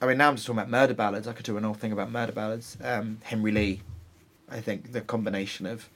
I 0.00 0.06
mean, 0.06 0.18
now 0.18 0.28
I'm 0.28 0.36
just 0.36 0.46
talking 0.46 0.58
about 0.58 0.70
murder 0.70 0.94
ballads. 0.94 1.26
I 1.26 1.32
could 1.32 1.46
do 1.46 1.56
an 1.56 1.64
whole 1.64 1.74
thing 1.74 1.92
about 1.92 2.10
murder 2.10 2.32
ballads. 2.32 2.76
Um, 2.82 3.18
Henry 3.24 3.50
Lee, 3.50 3.82
I 4.48 4.60
think 4.60 4.92
the 4.92 5.00
combination 5.00 5.66
of 5.66 5.88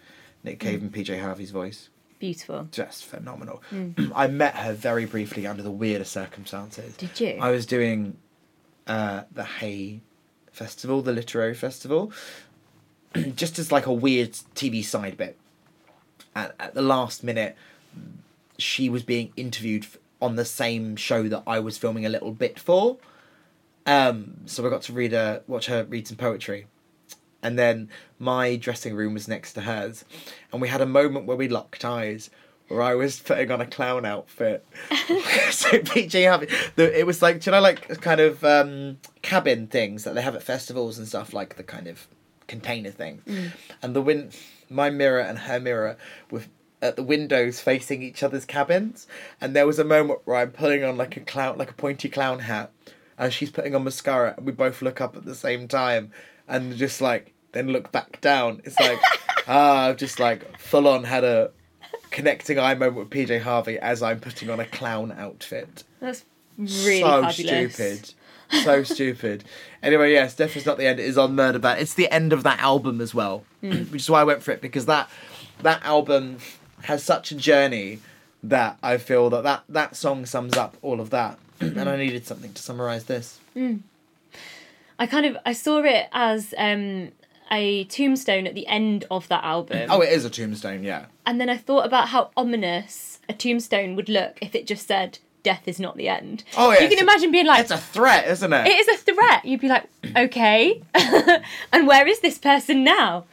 Nick 0.42 0.58
Cave 0.58 0.82
and 0.82 0.92
PJ 0.92 1.20
Harvey's 1.20 1.50
voice 1.50 1.90
Beautiful. 2.18 2.68
just 2.70 3.04
phenomenal. 3.04 3.62
I 4.14 4.26
met 4.28 4.56
her 4.56 4.72
very 4.72 5.04
briefly 5.04 5.46
under 5.46 5.62
the 5.62 5.70
weirdest 5.70 6.12
circumstances. 6.12 6.96
Did 6.96 7.20
you? 7.20 7.38
I 7.40 7.50
was 7.50 7.66
doing 7.66 8.16
uh, 8.86 9.22
the 9.30 9.44
Hay 9.44 10.00
Festival, 10.50 11.02
the 11.02 11.12
literary 11.12 11.54
festival, 11.54 12.12
just 13.34 13.58
as 13.58 13.70
like 13.70 13.86
a 13.86 13.92
weird 13.92 14.32
TV 14.54 14.84
side 14.84 15.16
bit. 15.16 15.36
At, 16.34 16.54
at 16.58 16.74
the 16.74 16.82
last 16.82 17.24
minute, 17.24 17.56
she 18.58 18.88
was 18.88 19.02
being 19.02 19.32
interviewed 19.36 19.86
on 20.22 20.36
the 20.36 20.44
same 20.44 20.96
show 20.96 21.28
that 21.28 21.42
I 21.46 21.58
was 21.58 21.78
filming 21.78 22.06
a 22.06 22.08
little 22.08 22.32
bit 22.32 22.58
for. 22.58 22.98
Um, 23.86 24.36
so 24.46 24.66
I 24.66 24.70
got 24.70 24.82
to 24.82 24.92
read 24.92 25.12
her, 25.12 25.42
watch 25.46 25.66
her 25.66 25.84
read 25.84 26.06
some 26.06 26.16
poetry. 26.16 26.66
And 27.42 27.58
then 27.58 27.88
my 28.18 28.56
dressing 28.56 28.94
room 28.94 29.14
was 29.14 29.26
next 29.26 29.54
to 29.54 29.62
hers. 29.62 30.04
And 30.52 30.60
we 30.60 30.68
had 30.68 30.80
a 30.80 30.86
moment 30.86 31.26
where 31.26 31.36
we 31.36 31.48
locked 31.48 31.84
eyes 31.84 32.30
where 32.68 32.82
I 32.82 32.94
was 32.94 33.18
putting 33.18 33.50
on 33.50 33.60
a 33.60 33.66
clown 33.66 34.04
outfit. 34.04 34.64
so 35.50 35.70
PJ 35.80 36.28
Harvey, 36.28 36.46
the, 36.76 36.96
it 36.98 37.04
was 37.04 37.20
like, 37.20 37.40
do 37.40 37.50
you 37.50 37.52
know, 37.52 37.60
like 37.60 38.00
kind 38.00 38.20
of 38.20 38.44
um, 38.44 38.98
cabin 39.22 39.66
things 39.66 40.04
that 40.04 40.14
they 40.14 40.22
have 40.22 40.36
at 40.36 40.42
festivals 40.42 40.96
and 40.96 41.08
stuff, 41.08 41.32
like 41.32 41.56
the 41.56 41.64
kind 41.64 41.88
of 41.88 42.06
container 42.46 42.90
thing. 42.90 43.22
And 43.82 43.96
the 43.96 44.00
win, 44.00 44.30
my 44.68 44.88
mirror 44.88 45.20
and 45.20 45.38
her 45.38 45.58
mirror 45.58 45.96
were 46.30 46.42
at 46.80 46.96
the 46.96 47.02
windows 47.02 47.60
facing 47.60 48.02
each 48.02 48.22
other's 48.22 48.44
cabins. 48.44 49.08
And 49.40 49.56
there 49.56 49.66
was 49.66 49.80
a 49.80 49.84
moment 49.84 50.20
where 50.24 50.36
I'm 50.36 50.52
pulling 50.52 50.84
on 50.84 50.96
like 50.96 51.16
a 51.16 51.20
clown, 51.20 51.58
like 51.58 51.70
a 51.70 51.74
pointy 51.74 52.08
clown 52.08 52.40
hat, 52.40 52.70
and 53.20 53.32
she's 53.32 53.50
putting 53.50 53.76
on 53.76 53.84
mascara, 53.84 54.34
and 54.36 54.44
we 54.46 54.50
both 54.50 54.82
look 54.82 55.00
up 55.00 55.16
at 55.16 55.24
the 55.24 55.34
same 55.36 55.68
time, 55.68 56.10
and 56.48 56.74
just 56.76 57.00
like 57.00 57.32
then 57.52 57.68
look 57.68 57.92
back 57.92 58.20
down. 58.20 58.60
It's 58.64 58.78
like 58.80 58.98
ah, 59.46 59.86
I've 59.88 59.96
just 59.96 60.18
like 60.18 60.58
full 60.58 60.88
on 60.88 61.04
had 61.04 61.22
a 61.22 61.52
connecting 62.10 62.58
eye 62.58 62.74
moment 62.74 62.96
with 62.96 63.10
PJ 63.10 63.42
Harvey 63.42 63.78
as 63.78 64.02
I'm 64.02 64.18
putting 64.18 64.50
on 64.50 64.58
a 64.58 64.66
clown 64.66 65.12
outfit. 65.16 65.84
That's 66.00 66.24
really 66.58 67.00
so 67.00 67.22
fabulous. 67.22 67.74
stupid. 67.74 68.14
So 68.64 68.82
stupid. 68.94 69.44
Anyway, 69.82 70.10
yes, 70.12 70.34
Death 70.34 70.56
is 70.56 70.66
not 70.66 70.76
the 70.78 70.86
end. 70.86 70.98
It 70.98 71.06
is 71.06 71.16
on 71.16 71.36
Murder 71.36 71.60
Bad. 71.60 71.78
It's 71.80 71.94
the 71.94 72.10
end 72.10 72.32
of 72.32 72.42
that 72.42 72.58
album 72.58 73.00
as 73.00 73.14
well, 73.14 73.44
Hmm. 73.60 73.84
which 73.92 74.02
is 74.02 74.10
why 74.10 74.22
I 74.22 74.24
went 74.24 74.42
for 74.42 74.50
it 74.50 74.60
because 74.60 74.86
that 74.86 75.08
that 75.62 75.82
album 75.84 76.38
has 76.84 77.04
such 77.04 77.30
a 77.30 77.34
journey 77.34 77.98
that 78.42 78.78
I 78.82 78.96
feel 78.96 79.28
that 79.30 79.42
that, 79.44 79.64
that 79.68 79.94
song 79.94 80.24
sums 80.24 80.56
up 80.56 80.76
all 80.80 80.98
of 81.00 81.10
that, 81.10 81.38
and 81.60 81.88
I 81.88 81.96
needed 81.96 82.26
something 82.26 82.52
to 82.52 82.62
summarize 82.62 83.04
this. 83.04 83.38
I 84.98 85.06
kind 85.06 85.26
of 85.26 85.36
I 85.46 85.52
saw 85.52 85.78
it 85.82 86.08
as 86.12 86.54
um, 86.58 87.12
a 87.50 87.84
tombstone 87.84 88.46
at 88.46 88.54
the 88.54 88.66
end 88.66 89.04
of 89.10 89.28
that 89.28 89.44
album. 89.44 89.88
Oh, 89.90 90.00
it 90.00 90.10
is 90.10 90.24
a 90.24 90.30
tombstone, 90.30 90.84
yeah. 90.84 91.06
And 91.26 91.40
then 91.40 91.48
I 91.48 91.56
thought 91.56 91.86
about 91.86 92.08
how 92.08 92.30
ominous 92.36 93.18
a 93.28 93.32
tombstone 93.32 93.96
would 93.96 94.08
look 94.08 94.38
if 94.42 94.54
it 94.54 94.66
just 94.66 94.86
said 94.86 95.18
death 95.42 95.66
is 95.66 95.80
not 95.80 95.96
the 95.96 96.06
end. 96.08 96.44
Oh, 96.56 96.70
yeah, 96.70 96.80
You 96.82 96.88
can 96.90 96.98
imagine 96.98 97.30
being 97.32 97.46
like 97.46 97.60
It's 97.62 97.70
a 97.70 97.78
threat, 97.78 98.28
isn't 98.28 98.52
it? 98.52 98.66
it 98.66 98.78
is 98.78 98.88
a 98.88 98.96
threat. 99.02 99.44
You'd 99.44 99.60
be 99.60 99.68
like, 99.68 99.86
okay, 100.16 100.82
and 101.72 101.86
where 101.86 102.06
is 102.06 102.20
this 102.20 102.36
person 102.36 102.84
now? 102.84 103.24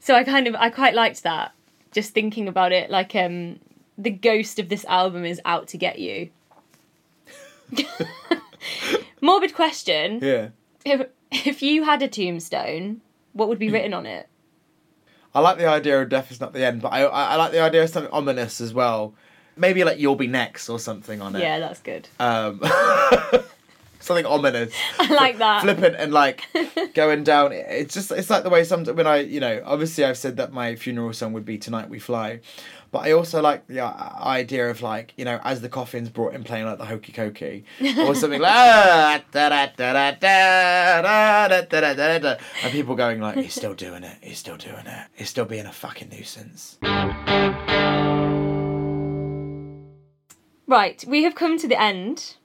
So 0.00 0.14
I 0.14 0.22
kind 0.22 0.46
of 0.46 0.54
I 0.54 0.68
quite 0.70 0.94
liked 0.94 1.22
that. 1.22 1.52
Just 1.92 2.12
thinking 2.12 2.46
about 2.46 2.72
it, 2.72 2.90
like 2.90 3.14
um, 3.16 3.58
the 3.96 4.10
ghost 4.10 4.58
of 4.58 4.68
this 4.68 4.84
album 4.84 5.24
is 5.24 5.40
out 5.46 5.66
to 5.68 5.78
get 5.78 5.98
you. 5.98 6.28
Morbid 9.20 9.54
question: 9.54 10.20
yeah. 10.22 10.48
If 10.84 11.08
if 11.30 11.62
you 11.62 11.84
had 11.84 12.02
a 12.02 12.08
tombstone, 12.08 13.00
what 13.32 13.48
would 13.48 13.58
be 13.58 13.70
written 13.70 13.94
on 13.94 14.06
it? 14.06 14.28
I 15.34 15.40
like 15.40 15.58
the 15.58 15.66
idea 15.66 16.00
of 16.00 16.08
death 16.08 16.30
is 16.30 16.40
not 16.40 16.52
the 16.52 16.64
end, 16.64 16.80
but 16.80 16.92
I, 16.92 17.02
I 17.02 17.24
I 17.24 17.36
like 17.36 17.52
the 17.52 17.60
idea 17.60 17.82
of 17.82 17.90
something 17.90 18.12
ominous 18.12 18.60
as 18.60 18.72
well. 18.72 19.14
Maybe 19.56 19.84
like 19.84 19.98
you'll 19.98 20.16
be 20.16 20.26
next 20.26 20.68
or 20.68 20.78
something 20.78 21.20
on 21.20 21.34
it. 21.36 21.40
Yeah, 21.40 21.58
that's 21.58 21.80
good. 21.80 22.08
Um, 22.18 22.60
something 24.00 24.24
ominous. 24.24 24.72
I 24.98 25.12
like 25.14 25.38
that. 25.38 25.62
Flippant 25.62 25.96
and 25.98 26.12
like 26.12 26.42
going 26.94 27.24
down. 27.24 27.52
It's 27.52 27.92
just 27.92 28.10
it's 28.12 28.30
like 28.30 28.44
the 28.44 28.50
way 28.50 28.64
some 28.64 28.84
when 28.84 29.06
I 29.06 29.18
you 29.18 29.40
know 29.40 29.62
obviously 29.64 30.04
I've 30.04 30.18
said 30.18 30.36
that 30.38 30.52
my 30.52 30.76
funeral 30.76 31.12
song 31.12 31.32
would 31.32 31.44
be 31.44 31.58
Tonight 31.58 31.90
We 31.90 31.98
Fly, 31.98 32.40
but 32.90 33.06
I 33.06 33.12
also 33.12 33.40
like 33.42 33.66
the 33.66 33.80
uh, 33.80 34.24
idea 34.24 34.70
of 34.70 34.82
like 34.82 35.12
you 35.16 35.24
know 35.24 35.40
as 35.44 35.60
the 35.60 35.68
coffin's 35.68 36.08
brought 36.08 36.34
in 36.34 36.44
playing 36.44 36.66
like 36.66 36.78
the 36.78 36.84
hokey 36.84 37.12
cokey 37.12 37.64
or 38.06 38.14
something 38.14 38.40
like 38.40 38.52
ah, 38.52 39.22
and 42.62 42.72
people 42.72 42.94
going 42.94 43.20
like 43.20 43.36
he's 43.36 43.54
still 43.54 43.74
doing 43.74 44.04
it, 44.04 44.16
he's 44.20 44.38
still 44.38 44.56
doing 44.56 44.86
it, 44.86 45.06
he's 45.14 45.28
still 45.28 45.44
being 45.44 45.66
a 45.66 45.72
fucking 45.72 46.08
nuisance. 46.08 46.78
Right, 50.68 51.04
we 51.06 51.22
have 51.22 51.34
come 51.34 51.58
to 51.58 51.68
the 51.68 51.80
end. 51.80 52.36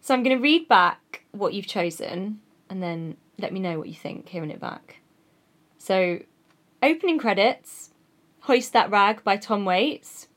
So 0.00 0.14
I'm 0.14 0.22
going 0.22 0.36
to 0.36 0.42
read 0.42 0.68
back 0.68 1.24
what 1.32 1.54
you've 1.54 1.66
chosen 1.66 2.40
and 2.68 2.82
then 2.82 3.16
let 3.38 3.52
me 3.52 3.60
know 3.60 3.78
what 3.78 3.88
you 3.88 3.94
think 3.94 4.28
hearing 4.28 4.50
it 4.50 4.60
back. 4.60 5.00
So, 5.78 6.20
opening 6.82 7.18
credits 7.18 7.90
Hoist 8.46 8.72
That 8.74 8.92
Rag 8.92 9.24
by 9.24 9.38
Tom 9.38 9.64
Waits. 9.64 10.28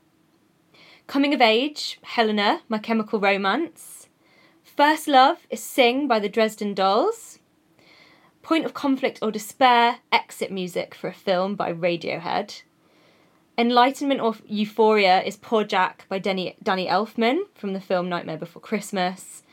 Coming 1.06 1.32
of 1.36 1.42
Age, 1.42 2.00
Helena, 2.02 2.62
My 2.68 2.80
Chemical 2.80 3.20
Romance. 3.20 4.08
First 4.64 5.08
Love 5.08 5.46
is 5.52 5.62
Sing 5.62 6.08
by 6.08 6.18
the 6.18 6.28
Dresden 6.28 6.74
Dolls. 6.74 7.38
Point 8.42 8.66
of 8.66 8.74
Conflict 8.74 9.20
or 9.22 9.30
Despair, 9.30 10.00
Exit 10.12 10.52
Music 10.52 10.96
for 10.96 11.08
a 11.08 11.14
Film 11.14 11.54
by 11.54 11.72
Radiohead. 11.72 12.64
Enlightenment 13.60 14.22
or 14.22 14.34
Euphoria 14.48 15.22
is 15.22 15.38
Poor 15.38 15.64
Jack 15.64 16.08
by 16.10 16.18
Danny, 16.18 16.58
Danny 16.64 16.88
Elfman 16.88 17.42
from 17.54 17.74
the 17.74 17.80
film 17.80 18.10
Nightmare 18.10 18.38
Before 18.38 18.60
Christmas. 18.60 19.44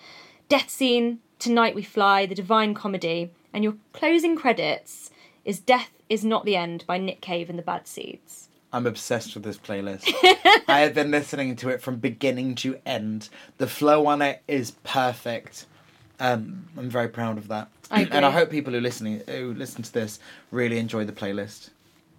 Death 0.49 0.71
Scene, 0.71 1.19
Tonight 1.39 1.75
We 1.75 1.83
Fly, 1.83 2.25
The 2.25 2.35
Divine 2.35 2.73
Comedy. 2.73 3.33
And 3.53 3.63
your 3.63 3.75
closing 3.93 4.35
credits 4.35 5.11
is 5.45 5.61
Death 5.61 5.91
Is 6.09 6.25
Not 6.25 6.47
the 6.47 6.57
End 6.57 6.85
by 6.87 6.97
Nick 6.97 7.21
Cave 7.21 7.51
and 7.51 7.59
the 7.59 7.63
Bad 7.63 7.87
Seeds. 7.87 8.46
I'm 8.77 8.87
obsessed 8.87 9.35
with 9.35 9.43
this 9.43 9.57
playlist. 9.57 10.13
I 10.69 10.81
have 10.81 10.93
been 10.93 11.11
listening 11.11 11.57
to 11.57 11.71
it 11.71 11.81
from 11.81 11.97
beginning 11.97 12.57
to 12.57 12.79
end. 12.85 13.31
The 13.57 13.67
flow 13.67 14.07
on 14.07 14.21
it 14.21 14.43
is 14.47 14.73
perfect. 14.85 15.65
Um, 16.21 16.67
I'm 16.77 16.91
very 16.91 17.09
proud 17.09 17.39
of 17.39 17.49
that. 17.49 17.71
I 17.91 18.03
And 18.11 18.27
I 18.27 18.31
hope 18.31 18.51
people 18.51 18.75
who 18.75 18.81
listening 18.81 19.23
who 19.27 19.55
listen 19.55 19.83
to 19.83 19.91
this 19.91 20.19
really 20.51 20.79
enjoy 20.79 21.07
the 21.07 21.13
playlist 21.13 21.71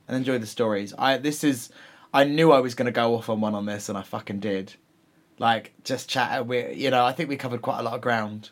and 0.08 0.18
enjoy 0.18 0.40
the 0.40 0.48
stories. 0.48 0.96
I 0.98 1.18
this 1.18 1.44
is 1.44 1.70
I 2.12 2.24
knew 2.24 2.52
I 2.52 2.60
was 2.60 2.74
going 2.74 2.88
to 2.88 2.92
go 2.92 3.14
off 3.14 3.30
on 3.30 3.40
one 3.40 3.54
on 3.54 3.68
this 3.68 3.88
and 3.88 3.96
I 3.96 4.02
fucking 4.02 4.40
did. 4.40 4.74
Like 5.38 5.74
just 5.84 6.10
chat 6.10 6.48
we 6.48 6.74
you 6.74 6.90
know, 6.90 7.06
I 7.06 7.12
think 7.12 7.30
we 7.30 7.38
covered 7.38 7.62
quite 7.62 7.80
a 7.80 7.84
lot 7.84 7.94
of 7.94 8.02
ground. 8.02 8.50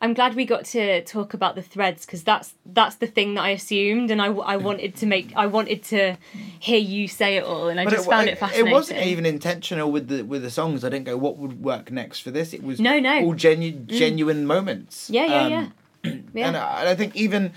I'm 0.00 0.14
glad 0.14 0.34
we 0.34 0.44
got 0.44 0.64
to 0.66 1.02
talk 1.04 1.34
about 1.34 1.54
the 1.54 1.62
threads 1.62 2.06
because 2.06 2.22
that's 2.22 2.54
that's 2.66 2.96
the 2.96 3.06
thing 3.06 3.34
that 3.34 3.42
I 3.42 3.50
assumed, 3.50 4.10
and 4.10 4.20
I, 4.22 4.26
I 4.26 4.56
wanted 4.56 4.96
to 4.96 5.06
make 5.06 5.32
I 5.36 5.46
wanted 5.46 5.82
to 5.84 6.16
hear 6.58 6.78
you 6.78 7.08
say 7.08 7.36
it 7.36 7.44
all, 7.44 7.68
and 7.68 7.78
I 7.80 7.84
just 7.84 8.06
it, 8.06 8.10
found 8.10 8.28
it 8.28 8.38
fascinating. 8.38 8.68
It 8.68 8.72
wasn't 8.72 9.00
even 9.02 9.26
intentional 9.26 9.90
with 9.90 10.08
the 10.08 10.22
with 10.22 10.42
the 10.42 10.50
songs. 10.50 10.84
I 10.84 10.88
didn't 10.88 11.06
go 11.06 11.16
what 11.16 11.36
would 11.38 11.62
work 11.62 11.90
next 11.90 12.20
for 12.20 12.30
this. 12.30 12.52
It 12.52 12.62
was 12.62 12.80
No, 12.80 12.98
no. 13.00 13.20
all 13.24 13.34
genu- 13.34 13.72
genuine 13.86 14.46
moments. 14.46 15.10
Yeah, 15.10 15.26
yeah, 15.26 15.42
Um, 15.44 15.50
yeah. 15.52 15.66
yeah. 16.34 16.46
And 16.48 16.56
I, 16.56 16.80
and 16.80 16.88
I 16.88 16.94
think 16.94 17.16
even 17.16 17.52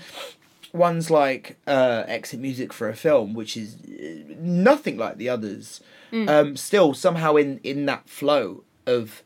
ones 0.72 1.10
like 1.10 1.58
uh, 1.66 2.04
exit 2.06 2.40
music 2.40 2.72
for 2.72 2.88
a 2.88 2.94
film, 2.96 3.34
which 3.34 3.56
is 3.56 3.76
uh, 3.76 4.34
nothing 4.40 4.96
like 4.96 5.16
the 5.18 5.28
others, 5.28 5.80
Mm. 6.12 6.28
um, 6.28 6.56
still 6.58 6.92
somehow 6.92 7.36
in 7.36 7.58
in 7.64 7.86
that 7.86 8.06
flow 8.06 8.64
of 8.86 9.22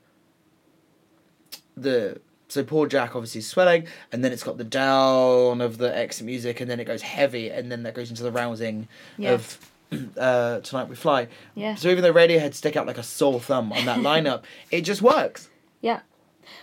the 1.76 2.20
so 2.48 2.62
poor 2.64 2.86
Jack 2.86 3.14
obviously 3.16 3.40
is 3.40 3.46
swelling, 3.46 3.86
and 4.12 4.24
then 4.24 4.32
it's 4.32 4.42
got 4.44 4.58
the 4.58 4.64
down 4.64 5.60
of 5.60 5.78
the 5.78 5.96
exit 5.96 6.26
music, 6.26 6.60
and 6.60 6.70
then 6.70 6.80
it 6.80 6.84
goes 6.84 7.02
heavy, 7.02 7.50
and 7.50 7.70
then 7.70 7.82
that 7.84 7.94
goes 7.94 8.10
into 8.10 8.22
the 8.22 8.30
rousing 8.32 8.88
Yeah. 9.18 9.32
of 9.32 9.70
uh, 10.18 10.60
tonight 10.60 10.88
we 10.88 10.96
fly. 10.96 11.28
Yeah. 11.54 11.74
So 11.76 11.88
even 11.88 12.02
though 12.02 12.12
Radiohead 12.12 12.54
stick 12.54 12.76
out 12.76 12.86
like 12.86 12.98
a 12.98 13.02
sore 13.02 13.40
thumb 13.40 13.72
on 13.72 13.84
that 13.86 13.98
lineup, 14.10 14.42
it 14.70 14.82
just 14.82 15.02
works. 15.02 15.48
Yeah. 15.80 16.00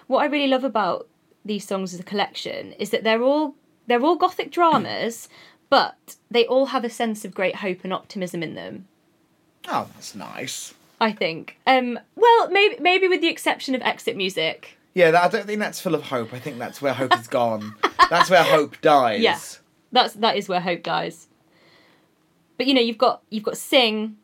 What 0.07 0.19
I 0.19 0.25
really 0.25 0.47
love 0.47 0.63
about 0.63 1.07
these 1.45 1.65
songs 1.67 1.93
as 1.93 1.99
a 1.99 2.03
collection 2.03 2.71
is 2.73 2.89
that 2.91 3.03
they're 3.03 3.21
all 3.23 3.55
they're 3.87 4.01
all 4.01 4.15
gothic 4.15 4.51
dramas, 4.51 5.27
but 5.69 6.15
they 6.31 6.45
all 6.45 6.67
have 6.67 6.83
a 6.85 6.89
sense 6.89 7.25
of 7.25 7.33
great 7.33 7.57
hope 7.57 7.79
and 7.83 7.91
optimism 7.93 8.41
in 8.43 8.55
them. 8.55 8.87
Oh, 9.67 9.87
that's 9.93 10.15
nice. 10.15 10.73
I 11.01 11.11
think. 11.11 11.57
Um 11.67 11.99
well, 12.15 12.49
maybe 12.49 12.77
maybe 12.79 13.07
with 13.09 13.19
the 13.21 13.27
exception 13.29 13.75
of 13.75 13.81
exit 13.81 14.15
music. 14.15 14.77
Yeah, 14.93 15.19
I 15.21 15.27
don't 15.27 15.45
think 15.45 15.59
that's 15.59 15.79
full 15.79 15.95
of 15.95 16.03
hope. 16.03 16.33
I 16.33 16.39
think 16.39 16.59
that's 16.59 16.81
where 16.81 16.93
hope 16.93 17.17
is 17.17 17.27
gone. 17.27 17.75
that's 18.09 18.29
where 18.29 18.43
hope 18.43 18.79
dies. 18.81 19.21
Yeah. 19.21 19.39
That's 19.91 20.13
that 20.15 20.37
is 20.37 20.47
where 20.47 20.59
hope 20.59 20.83
dies. 20.83 21.27
But 22.57 22.67
you 22.67 22.73
know, 22.73 22.81
you've 22.81 22.97
got 22.97 23.21
you've 23.29 23.43
got 23.43 23.57
Sing, 23.57 24.17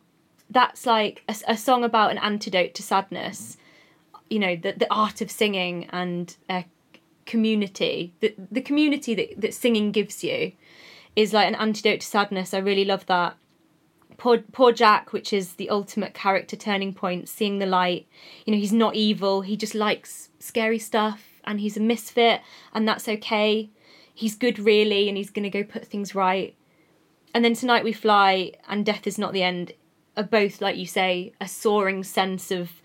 that's 0.49 0.85
like 0.85 1.23
a, 1.27 1.35
a 1.47 1.57
song 1.57 1.83
about 1.83 2.11
an 2.11 2.17
antidote 2.17 2.73
to 2.75 2.83
sadness. 2.83 3.57
You 4.29 4.39
know, 4.39 4.55
the 4.55 4.73
the 4.73 4.91
art 4.91 5.21
of 5.21 5.31
singing 5.31 5.87
and 5.91 6.35
uh, 6.49 6.63
community, 7.25 8.13
the 8.19 8.33
the 8.51 8.61
community 8.61 9.15
that 9.15 9.41
that 9.41 9.53
singing 9.53 9.91
gives 9.91 10.23
you, 10.23 10.53
is 11.15 11.33
like 11.33 11.47
an 11.47 11.55
antidote 11.55 12.01
to 12.01 12.07
sadness. 12.07 12.53
I 12.53 12.59
really 12.59 12.85
love 12.85 13.05
that. 13.07 13.35
Poor, 14.19 14.39
poor 14.51 14.73
Jack, 14.73 15.13
which 15.13 15.31
is 15.31 15.53
the 15.53 15.69
ultimate 15.69 16.13
character 16.13 16.57
turning 16.57 16.93
point, 16.93 17.29
seeing 17.29 17.59
the 17.59 17.65
light. 17.65 18.05
You 18.45 18.53
know, 18.53 18.59
he's 18.59 18.73
not 18.73 18.95
evil. 18.95 19.41
He 19.41 19.55
just 19.55 19.73
likes 19.73 20.29
scary 20.39 20.77
stuff, 20.77 21.41
and 21.45 21.61
he's 21.61 21.77
a 21.77 21.79
misfit, 21.79 22.41
and 22.73 22.85
that's 22.85 23.07
okay. 23.07 23.69
He's 24.13 24.35
good, 24.35 24.59
really, 24.59 25.07
and 25.07 25.17
he's 25.17 25.29
gonna 25.29 25.49
go 25.49 25.63
put 25.63 25.87
things 25.87 26.13
right. 26.13 26.53
And 27.33 27.45
then 27.45 27.53
tonight 27.53 27.85
we 27.85 27.93
fly, 27.93 28.51
and 28.67 28.85
death 28.85 29.07
is 29.07 29.17
not 29.17 29.31
the 29.31 29.41
end. 29.41 29.71
Are 30.17 30.23
both, 30.23 30.59
like 30.59 30.75
you 30.75 30.85
say, 30.85 31.31
a 31.39 31.47
soaring 31.47 32.03
sense 32.03 32.51
of, 32.51 32.81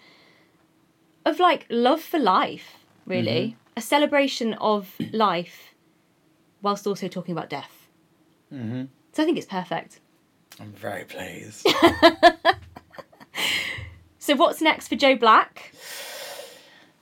of 1.24 1.40
like 1.40 1.66
love 1.68 2.00
for 2.00 2.20
life, 2.20 2.76
really, 3.06 3.56
a 3.76 3.80
celebration 3.80 4.54
of 4.54 4.94
life, 5.12 5.74
whilst 6.62 6.86
also 6.86 7.08
talking 7.08 7.32
about 7.32 7.50
death. 7.50 7.88
Mm-hmm. 8.52 8.84
So 9.12 9.22
I 9.24 9.26
think 9.26 9.36
it's 9.36 9.48
perfect. 9.48 9.98
I'm 10.60 10.72
very 10.72 11.04
pleased. 11.04 11.66
So 14.24 14.34
what's 14.36 14.62
next 14.62 14.88
for 14.88 14.96
Joe 14.96 15.16
Black? 15.16 15.74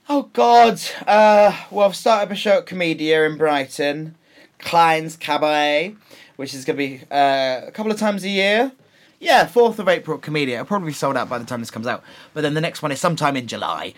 oh 0.09 0.23
God. 0.33 0.81
Uh, 1.07 1.57
well, 1.71 1.87
I've 1.87 1.95
started 1.95 2.29
a 2.33 2.35
show 2.35 2.57
at 2.57 2.65
Komedia 2.65 3.25
in 3.25 3.37
Brighton, 3.37 4.15
Kleines 4.59 5.15
Kabarett, 5.15 5.95
which 6.35 6.53
is 6.53 6.65
going 6.65 6.75
to 6.75 6.85
be 6.85 7.01
uh, 7.09 7.61
a 7.65 7.71
couple 7.71 7.93
of 7.93 7.97
times 7.97 8.25
a 8.25 8.29
year. 8.29 8.73
Yeah, 9.21 9.47
4th 9.47 9.79
of 9.79 9.87
April 9.87 10.19
Komedia. 10.19 10.55
It'll 10.55 10.65
probably 10.65 10.89
be 10.89 10.93
sold 10.93 11.15
out 11.15 11.29
by 11.29 11.37
the 11.37 11.45
time 11.45 11.61
this 11.61 11.71
comes 11.71 11.87
out. 11.87 12.03
But 12.33 12.41
then 12.41 12.55
the 12.55 12.59
next 12.61 12.81
one 12.81 12.91
is 12.91 12.99
sometime 12.99 13.37
in 13.37 13.47
July. 13.47 13.93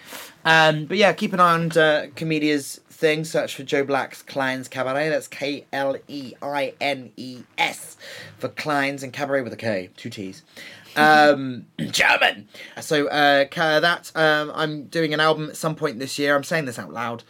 Um, 0.46 0.86
but 0.86 0.98
yeah, 0.98 1.12
keep 1.14 1.34
an 1.34 1.40
eye 1.40 1.54
on 1.54 1.72
uh, 1.72 2.06
Komedia's 2.16 2.80
thing. 3.06 3.24
Search 3.24 3.56
for 3.56 3.62
Joe 3.62 3.84
Black's 3.84 4.24
Kleines 4.24 4.68
Kabarett. 4.68 5.12
That's 5.12 5.28
K 5.28 5.66
L 5.72 5.96
E 6.08 6.34
I 6.42 6.74
N 6.82 7.12
E 7.16 7.44
S 7.56 7.98
for 8.40 8.50
Kleines 8.50 9.04
and 9.04 9.14
Cabaret 9.14 9.42
with 9.42 9.54
a 9.54 9.58
K. 9.58 9.92
Two 9.96 10.10
T's. 10.10 10.42
Um, 10.96 11.68
German. 11.80 12.48
So 12.82 13.08
uh, 13.08 13.46
that 13.52 14.12
um, 14.16 14.52
I'm 14.56 14.86
doing 14.86 15.14
an 15.14 15.20
album 15.20 15.50
at 15.50 15.56
some 15.56 15.76
point 15.76 16.00
this 16.00 16.18
year. 16.18 16.36
I'm 16.36 16.44
saying 16.44 16.66
this 16.66 16.80
out 16.80 16.92
loud. 16.92 17.24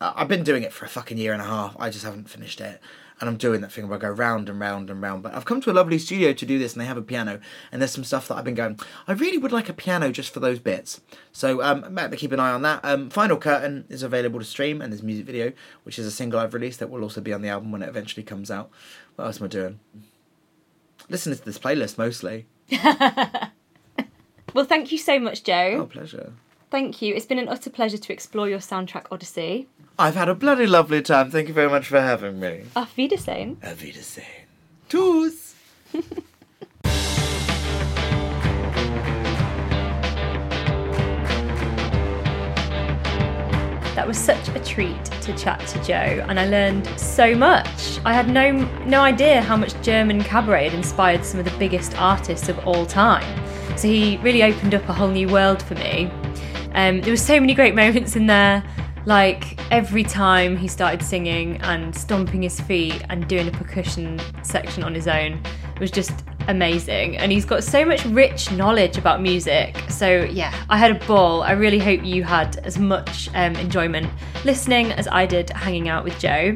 Uh, 0.00 0.12
I've 0.16 0.26
been 0.26 0.42
doing 0.42 0.64
it 0.64 0.72
for 0.72 0.84
a 0.84 0.88
fucking 0.88 1.16
year 1.16 1.32
and 1.32 1.40
a 1.40 1.44
half. 1.44 1.76
I 1.78 1.90
just 1.90 2.04
haven't 2.04 2.28
finished 2.28 2.60
it. 2.60 2.80
And 3.20 3.28
I'm 3.28 3.36
doing 3.36 3.60
that 3.60 3.70
thing 3.70 3.86
where 3.86 3.98
I 3.98 4.00
go 4.00 4.08
round 4.08 4.48
and 4.48 4.58
round 4.58 4.88
and 4.88 5.02
round. 5.02 5.22
But 5.22 5.34
I've 5.34 5.44
come 5.44 5.60
to 5.60 5.70
a 5.70 5.74
lovely 5.74 5.98
studio 5.98 6.32
to 6.32 6.46
do 6.46 6.58
this, 6.58 6.72
and 6.72 6.80
they 6.80 6.86
have 6.86 6.96
a 6.96 7.02
piano. 7.02 7.38
And 7.70 7.82
there's 7.82 7.90
some 7.90 8.04
stuff 8.04 8.28
that 8.28 8.36
I've 8.36 8.44
been 8.44 8.54
going. 8.54 8.78
I 9.06 9.12
really 9.12 9.36
would 9.36 9.52
like 9.52 9.68
a 9.68 9.74
piano 9.74 10.10
just 10.10 10.32
for 10.32 10.40
those 10.40 10.58
bits. 10.58 11.02
So 11.32 11.62
um, 11.62 11.98
keep 12.16 12.32
an 12.32 12.40
eye 12.40 12.52
on 12.52 12.62
that. 12.62 12.80
Um, 12.82 13.10
Final 13.10 13.36
Curtain 13.36 13.84
is 13.88 14.02
available 14.02 14.38
to 14.38 14.44
stream, 14.44 14.80
and 14.80 14.92
there's 14.92 15.02
music 15.02 15.26
video, 15.26 15.52
which 15.84 15.98
is 15.98 16.06
a 16.06 16.10
single 16.10 16.40
I've 16.40 16.54
released 16.54 16.78
that 16.80 16.88
will 16.88 17.02
also 17.02 17.20
be 17.20 17.32
on 17.32 17.42
the 17.42 17.48
album 17.48 17.72
when 17.72 17.82
it 17.82 17.88
eventually 17.88 18.22
comes 18.22 18.50
out. 18.50 18.70
What 19.16 19.26
else 19.26 19.38
am 19.38 19.44
I 19.44 19.48
doing? 19.48 19.80
Listening 21.08 21.36
to 21.36 21.44
this 21.44 21.58
playlist 21.58 21.98
mostly. 21.98 22.46
Well, 24.54 24.64
thank 24.64 24.90
you 24.92 24.98
so 24.98 25.18
much, 25.18 25.44
Joe. 25.44 25.78
Oh, 25.80 25.86
pleasure. 25.86 26.32
Thank 26.70 27.02
you. 27.02 27.14
It's 27.14 27.26
been 27.26 27.38
an 27.38 27.48
utter 27.48 27.70
pleasure 27.70 27.98
to 27.98 28.12
explore 28.12 28.48
your 28.48 28.58
soundtrack 28.58 29.06
odyssey. 29.10 29.68
I've 30.00 30.14
had 30.14 30.30
a 30.30 30.34
bloody 30.34 30.66
lovely 30.66 31.02
time. 31.02 31.30
Thank 31.30 31.48
you 31.48 31.52
very 31.52 31.68
much 31.68 31.86
for 31.86 32.00
having 32.00 32.40
me. 32.40 32.62
Auf 32.74 32.96
Wiedersehen. 32.96 33.58
Auf 33.62 33.82
Wiedersehen. 33.82 34.24
Tschüss. 34.88 35.52
That 43.96 44.06
was 44.06 44.16
such 44.16 44.48
a 44.48 44.58
treat 44.60 45.04
to 45.04 45.36
chat 45.36 45.60
to 45.66 45.84
Joe, 45.84 46.24
and 46.26 46.40
I 46.40 46.46
learned 46.46 46.86
so 46.98 47.34
much. 47.34 48.00
I 48.06 48.14
had 48.14 48.30
no 48.30 48.52
no 48.86 49.02
idea 49.02 49.42
how 49.42 49.56
much 49.56 49.74
German 49.82 50.24
cabaret 50.24 50.70
had 50.70 50.74
inspired 50.74 51.22
some 51.22 51.38
of 51.38 51.44
the 51.44 51.54
biggest 51.58 51.94
artists 52.00 52.48
of 52.48 52.58
all 52.66 52.86
time. 52.86 53.26
So 53.76 53.88
he 53.88 54.16
really 54.18 54.42
opened 54.42 54.74
up 54.74 54.88
a 54.88 54.94
whole 54.94 55.10
new 55.10 55.28
world 55.28 55.60
for 55.62 55.74
me. 55.74 56.10
Um, 56.72 57.02
there 57.02 57.12
were 57.12 57.18
so 57.18 57.38
many 57.38 57.52
great 57.52 57.74
moments 57.74 58.16
in 58.16 58.26
there. 58.26 58.64
Like 59.06 59.58
every 59.72 60.04
time 60.04 60.56
he 60.56 60.68
started 60.68 61.02
singing 61.02 61.56
and 61.62 61.94
stomping 61.94 62.42
his 62.42 62.60
feet 62.60 63.02
and 63.08 63.26
doing 63.26 63.48
a 63.48 63.50
percussion 63.50 64.20
section 64.42 64.82
on 64.82 64.94
his 64.94 65.08
own 65.08 65.40
was 65.80 65.90
just 65.90 66.24
amazing. 66.48 67.16
And 67.16 67.32
he's 67.32 67.44
got 67.44 67.64
so 67.64 67.84
much 67.84 68.04
rich 68.06 68.50
knowledge 68.52 68.98
about 68.98 69.22
music. 69.22 69.76
So, 69.88 70.28
yeah, 70.30 70.54
I 70.68 70.76
had 70.76 70.90
a 70.90 71.06
ball. 71.06 71.42
I 71.42 71.52
really 71.52 71.78
hope 71.78 72.04
you 72.04 72.22
had 72.24 72.58
as 72.58 72.78
much 72.78 73.30
um, 73.34 73.54
enjoyment 73.56 74.10
listening 74.44 74.92
as 74.92 75.08
I 75.08 75.26
did 75.26 75.50
hanging 75.50 75.88
out 75.88 76.04
with 76.04 76.18
Joe. 76.18 76.54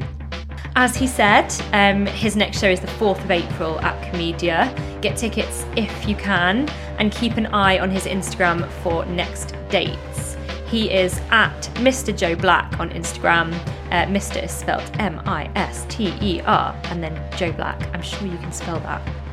As 0.77 0.97
he 0.97 1.07
said, 1.07 1.55
um, 1.73 2.05
his 2.07 2.35
next 2.35 2.59
show 2.59 2.69
is 2.69 2.81
the 2.81 2.89
4th 2.89 3.23
of 3.23 3.31
April 3.31 3.81
at 3.81 4.01
Komedia. 4.13 4.75
Get 5.01 5.17
tickets 5.17 5.65
if 5.77 6.09
you 6.09 6.17
can, 6.17 6.69
and 6.99 7.13
keep 7.13 7.37
an 7.37 7.47
eye 7.47 7.79
on 7.79 7.91
his 7.91 8.07
Instagram 8.07 8.69
for 8.83 9.07
next 9.07 9.55
dates. 9.69 10.34
He 10.75 10.91
is 10.91 11.21
at 11.31 11.63
Mr. 11.75 12.11
Joe 12.19 12.35
Black 12.35 12.81
on 12.81 12.91
Instagram. 12.91 13.55
Uh, 13.93 14.07
Mr. 14.07 14.43
is 14.43 14.51
spelled 14.51 14.91
M 14.99 15.23
I 15.25 15.49
S 15.55 15.87
T 15.89 16.13
E 16.21 16.41
R, 16.41 16.77
and 16.87 17.01
then 17.01 17.15
Joe 17.37 17.53
Black. 17.53 17.81
I'm 17.95 18.03
sure 18.03 18.27
you 18.27 18.37
can 18.39 18.51
spell 18.51 18.81
that. 18.81 19.24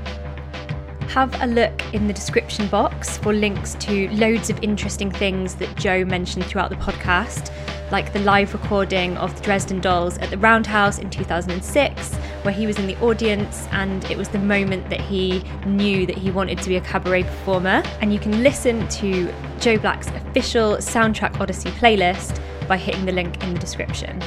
Have 1.12 1.42
a 1.42 1.46
look 1.46 1.94
in 1.94 2.08
the 2.08 2.14
description 2.14 2.68
box 2.68 3.18
for 3.18 3.34
links 3.34 3.76
to 3.82 4.10
loads 4.12 4.50
of 4.50 4.64
interesting 4.64 5.12
things 5.12 5.56
that 5.56 5.76
Joe 5.76 6.06
mentioned 6.06 6.46
throughout 6.46 6.70
the 6.70 6.78
podcast, 6.78 7.52
like 7.92 8.14
the 8.14 8.20
live 8.20 8.54
recording 8.54 9.18
of 9.18 9.36
the 9.36 9.42
Dresden 9.42 9.82
Dolls 9.82 10.18
at 10.20 10.30
the 10.30 10.38
Roundhouse 10.38 11.00
in 11.00 11.10
2006, 11.10 12.16
where 12.44 12.54
he 12.54 12.66
was 12.66 12.80
in 12.80 12.88
the 12.88 12.98
audience 13.02 13.68
and 13.72 14.06
it 14.10 14.18
was 14.18 14.30
the 14.30 14.40
moment 14.40 14.90
that 14.90 15.02
he 15.02 15.44
knew 15.66 16.06
that 16.06 16.18
he 16.18 16.32
wanted 16.32 16.60
to 16.60 16.70
be 16.70 16.78
a 16.78 16.82
cabaret 16.82 17.24
performer. 17.24 17.84
And 18.00 18.14
you 18.14 18.20
can 18.20 18.42
listen 18.42 18.88
to 18.88 19.34
Joe 19.60 19.78
Black's 19.78 20.08
official 20.08 20.78
Soundtrack 20.78 21.42
Odyssey 21.42 21.72
playlist 21.72 22.40
by 22.70 22.78
hitting 22.78 23.04
the 23.04 23.12
link 23.12 23.44
in 23.44 23.54
the 23.54 23.60
description. 23.60 24.18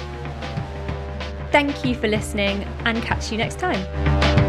Thank 1.51 1.83
you 1.83 1.95
for 1.95 2.09
listening 2.09 2.65
and 2.85 3.03
catch 3.03 3.33
you 3.33 3.39
next 3.39 3.59
time. 3.59 4.44